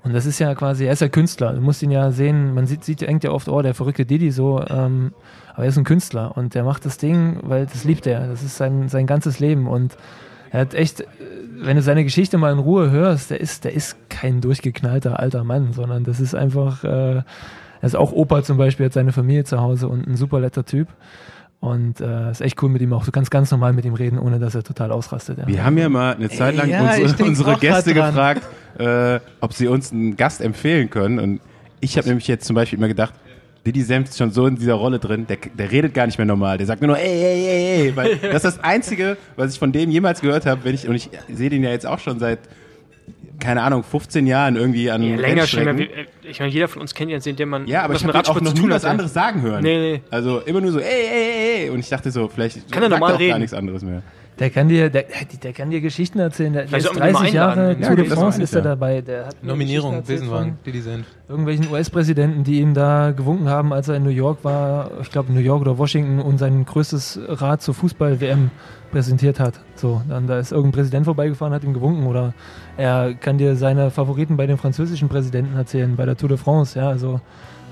Und 0.04 0.14
das 0.14 0.26
ist 0.26 0.40
ja 0.40 0.56
quasi, 0.56 0.86
er 0.86 0.94
ist 0.94 1.02
ja 1.02 1.10
Künstler. 1.10 1.54
Du 1.54 1.62
musst 1.62 1.84
ihn 1.84 1.92
ja 1.92 2.12
sehen, 2.12 2.56
man 2.56 2.66
sieht, 2.66 2.84
sieht 2.84 3.02
ja 3.02 3.32
oft, 3.32 3.48
oh, 3.48 3.62
der 3.62 3.76
verrückte 3.76 4.06
Didi 4.06 4.32
so, 4.32 4.64
ähm, 4.68 5.14
aber 5.54 5.64
er 5.64 5.70
ist 5.70 5.78
ein 5.78 5.84
Künstler 5.84 6.36
und 6.36 6.56
der 6.56 6.64
macht 6.64 6.86
das 6.86 6.98
Ding, 6.98 7.40
weil 7.44 7.68
das 7.68 7.84
liebt 7.84 8.08
er. 8.08 8.28
Das 8.28 8.42
ist 8.42 8.58
sein, 8.58 8.90
sein 8.90 9.06
ganzes 9.06 9.40
Leben 9.40 9.68
und 9.68 9.96
er 10.50 10.62
hat 10.62 10.74
echt, 10.74 11.02
äh, 11.02 11.06
wenn 11.62 11.76
du 11.76 11.84
seine 11.84 12.04
Geschichte 12.04 12.38
mal 12.38 12.52
in 12.52 12.60
Ruhe 12.60 12.90
hörst, 12.90 13.30
der 13.30 13.40
ist, 13.40 13.64
der 13.64 13.74
ist 13.74 14.10
kein 14.10 14.42
durchgeknallter 14.42 15.20
alter 15.20 15.44
Mann, 15.44 15.74
sondern 15.74 16.04
das 16.04 16.20
ist 16.20 16.34
einfach, 16.34 16.84
äh, 16.84 17.22
er 17.82 17.88
ist 17.88 17.96
auch 17.96 18.12
Opa 18.12 18.44
zum 18.44 18.58
Beispiel, 18.58 18.86
hat 18.86 18.94
seine 18.94 19.12
Familie 19.12 19.44
zu 19.44 19.60
Hause 19.60 19.88
und 19.88 20.08
ein 20.08 20.16
super 20.16 20.40
netter 20.40 20.66
Typ. 20.66 20.88
Und 21.60 22.02
äh, 22.02 22.32
ist 22.32 22.42
echt 22.42 22.62
cool 22.64 22.70
mit 22.70 22.82
ihm 22.82 22.92
auch. 22.92 23.06
Du 23.06 23.12
kannst 23.12 23.30
ganz 23.30 23.52
normal 23.52 23.74
mit 23.74 23.86
ihm 23.86 23.94
reden, 23.94 24.18
ohne 24.18 24.40
dass 24.40 24.56
er 24.56 24.64
total 24.64 24.92
ausrastet. 24.92 25.38
Ja. 25.38 25.48
Wir 25.48 25.64
haben 25.64 25.78
ja 25.78 25.90
mal 25.90 26.16
eine 26.16 26.28
Zeit 26.30 26.56
lang 26.56 26.68
Ja, 26.70 26.96
unsere, 26.96 27.24
unsere 27.24 27.56
Gäste 27.58 27.94
dran. 27.94 28.08
gefragt, 28.08 28.42
äh, 28.80 29.20
ob 29.42 29.54
sie 29.54 29.68
uns 29.68 29.92
einen 29.92 30.16
Gast 30.16 30.42
empfehlen 30.42 30.90
können. 30.90 31.20
Und 31.20 31.40
ich 31.80 31.98
habe 31.98 32.08
nämlich 32.08 32.28
jetzt 32.28 32.46
zum 32.46 32.56
Beispiel 32.56 32.80
immer 32.80 32.88
gedacht, 32.88 33.14
Didi 33.64 33.84
Senf 33.84 34.10
ist 34.10 34.18
schon 34.18 34.32
so 34.32 34.48
in 34.48 34.56
dieser 34.56 34.74
Rolle 34.74 34.98
drin, 34.98 35.28
der, 35.28 35.38
der 35.54 35.72
redet 35.72 35.94
gar 35.94 36.08
nicht 36.08 36.18
mehr 36.18 36.26
normal. 36.26 36.58
Der 36.58 36.66
sagt 36.66 36.82
nur 36.82 36.90
noch, 36.90 36.98
ey, 36.98 37.04
ey, 37.06 37.46
ey, 37.46 37.82
ey. 37.90 37.96
Weil 37.96 38.16
das 38.32 38.44
ist 38.44 38.58
das 38.58 38.60
Einzige, 38.64 39.18
was 39.36 39.54
ich 39.54 39.60
von 39.60 39.72
dem 39.72 39.92
jemals 39.92 40.22
gehört 40.22 40.48
habe, 40.48 40.64
wenn 40.64 40.74
ich, 40.74 40.88
und 40.88 40.96
ich 40.96 41.12
sehe 41.32 41.52
den 41.52 41.64
ja 41.64 41.70
jetzt 41.70 41.86
auch 41.86 42.00
schon 42.00 42.18
seit, 42.18 42.40
keine 43.42 43.62
Ahnung, 43.64 43.84
15 43.84 44.26
Jahren 44.28 44.56
irgendwie 44.56 44.90
an 44.90 45.04
Ja, 45.04 45.16
länger 45.18 45.46
schon. 45.48 45.88
Ich 46.24 46.40
meine, 46.40 46.52
jeder 46.52 46.70
von 46.70 46.82
uns 46.82 46.94
kennt 46.94 47.10
jemanden, 47.10 47.36
den 47.36 47.50
man 47.50 47.68
Ja, 47.68 47.84
aber 47.84 47.96
was 47.96 48.02
ich 48.02 48.08
habe 48.08 48.20
auch 48.20 48.40
noch 48.40 48.48
zu 48.50 48.54
nie 48.54 48.62
tun 48.62 48.70
was 48.70 48.86
anderes 48.86 49.14
sagen 49.14 49.42
hören. 49.42 49.64
Nee, 49.64 49.78
nee. 49.94 50.02
Also 50.10 50.40
immer 50.40 50.62
nur 50.62 50.72
so, 50.72 50.80
ey, 50.80 50.86
ey, 50.86 51.32
ey, 51.58 51.64
ey. 51.66 51.70
Und 51.72 51.80
ich 51.80 51.90
dachte 51.90 52.12
so, 52.12 52.30
vielleicht 52.30 52.72
Kann 52.72 52.84
er 52.84 52.90
normal 52.90 53.10
auch 53.14 53.18
gar 53.18 53.20
reden? 53.20 53.40
nichts 53.40 53.54
anderes 53.54 53.84
mehr. 53.84 54.02
Der 54.40 54.50
kann 54.50 54.70
dir, 54.70 54.90
der, 54.90 55.06
der 55.44 55.54
kann 55.54 55.70
dir 55.70 55.82
Geschichten 55.82 56.18
erzählen. 56.18 56.54
Der, 56.54 56.62
der 56.64 56.70
Vielleicht 56.70 56.86
ist 56.86 56.94
sollten 56.96 57.02
wir 57.04 57.10
ihn 57.10 57.14
mal 57.14 57.20
30 57.20 57.34
Jahre. 57.36 57.76
Tour 57.76 57.90
Ja, 57.90 57.96
de 57.96 58.06
das 58.08 58.14
France 58.18 58.42
ist 58.42 58.54
er 58.54 58.60
ja. 58.60 58.64
dabei. 58.70 59.02
Der 59.02 59.26
hat 59.28 59.44
Nominierung, 59.44 60.02
Besenwagen, 60.04 60.54
von 60.54 60.58
Didi 60.66 60.82
Senf. 60.82 61.06
Irgendwelchen 61.30 61.70
US-Präsidenten, 61.70 62.44
die 62.44 62.60
ihm 62.60 62.74
da 62.74 63.12
gewunken 63.12 63.50
haben, 63.50 63.72
als 63.74 63.88
er 63.90 63.98
in 63.98 64.04
New 64.04 64.10
York 64.10 64.44
war, 64.44 64.90
ich 65.02 65.12
glaube 65.12 65.32
New 65.32 65.42
York 65.42 65.62
oder 65.62 65.78
Washington 65.78 66.20
und 66.20 66.38
sein 66.40 66.66
größtes 66.66 67.20
Rad 67.28 67.62
zur 67.62 67.76
Fußball-WM 67.76 68.50
präsentiert 68.92 69.40
hat. 69.40 69.60
So, 69.82 70.00
dann 70.08 70.28
da 70.28 70.38
ist 70.38 70.52
irgendein 70.52 70.74
Präsident 70.74 71.06
vorbeigefahren, 71.06 71.56
hat 71.56 71.64
ihm 71.64 71.74
gewunken 71.74 72.06
oder 72.06 72.36
er 72.78 73.16
kann 73.16 73.40
dir 73.40 73.56
seine 73.56 73.90
Favoriten 73.90 74.38
bei 74.38 74.46
den 74.46 74.60
französischen 74.60 75.10
Präsidenten 75.10 75.58
erzählen, 75.58 75.96
bei 75.96 76.06
der 76.06 76.16
Tour 76.16 76.30
de 76.30 76.38
France. 76.38 76.78
Ja, 76.78 76.88
also 76.88 77.20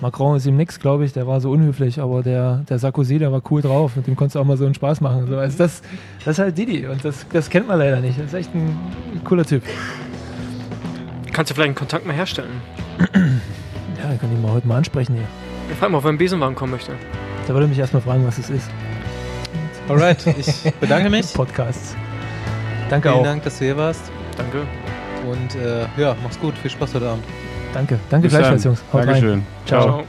Macron 0.02 0.36
ist 0.36 0.48
ihm 0.48 0.58
nix, 0.58 0.80
glaube 0.80 1.06
ich, 1.06 1.14
der 1.14 1.28
war 1.28 1.40
so 1.40 1.52
unhöflich, 1.52 2.02
aber 2.02 2.24
der, 2.24 2.64
der 2.68 2.80
Sarkozy, 2.80 3.20
der 3.20 3.32
war 3.32 3.44
cool 3.52 3.62
drauf, 3.62 3.96
mit 3.96 4.08
dem 4.08 4.16
konntest 4.16 4.36
du 4.36 4.40
auch 4.40 4.46
mal 4.46 4.58
so 4.58 4.66
einen 4.66 4.74
Spaß 4.74 5.02
machen. 5.02 5.28
So, 5.28 5.38
also 5.38 5.56
das, 5.60 5.84
das 6.26 6.36
ist 6.36 6.40
halt 6.40 6.58
Didi 6.58 6.88
und 6.88 7.06
das, 7.06 7.28
das 7.32 7.48
kennt 7.48 7.68
man 7.68 7.78
leider 7.78 8.00
nicht. 8.00 8.18
Das 8.18 8.26
ist 8.26 8.34
echt 8.34 8.56
ein 8.56 8.76
cooler 9.24 9.46
Typ. 9.46 9.62
Kannst 11.32 11.52
du 11.52 11.54
vielleicht 11.54 11.68
einen 11.68 11.76
Kontakt 11.76 12.08
mal 12.08 12.16
herstellen? 12.16 12.62
Ja, 14.02 14.14
ich 14.14 14.20
kann 14.20 14.32
ihn 14.32 14.42
mal 14.42 14.54
heute 14.54 14.68
mal 14.68 14.78
ansprechen 14.78 15.14
hier. 15.14 15.28
Ja, 15.70 15.76
frag 15.76 15.92
mal, 15.92 16.00
ob 16.00 16.06
er 16.06 16.10
einen 16.10 16.18
Besenwagen 16.18 16.56
kommen 16.56 16.72
möchte. 16.72 16.94
Da 17.46 17.54
würde 17.54 17.68
mich 17.68 17.78
erstmal 17.78 18.02
fragen, 18.02 18.26
was 18.26 18.40
es 18.40 18.50
ist. 18.50 18.70
Alright, 19.90 20.26
ich 20.38 20.72
bedanke 20.80 21.10
mich. 21.10 21.34
Podcasts. 21.34 21.96
Danke 22.90 23.10
Vielen 23.10 23.20
auch. 23.22 23.24
Dank, 23.24 23.44
dass 23.44 23.58
du 23.58 23.66
hier 23.66 23.78
warst. 23.78 24.02
Danke. 24.38 24.68
Und 25.30 25.56
äh, 25.56 25.86
ja, 25.98 26.16
mach's 26.24 26.40
gut. 26.40 26.58
Viel 26.58 26.72
Spaß 26.72 26.94
heute 26.96 27.10
Abend. 27.10 27.24
Danke. 27.74 28.00
Danke 28.10 28.28
Bis 28.28 28.34
dann. 28.34 28.42
gleichfalls, 28.42 28.64
Jungs. 28.64 28.84
Haut 28.94 29.02
rein. 29.02 29.08
Dankeschön. 29.08 29.46
Ciao. 29.66 29.82
Ciao. 29.84 30.04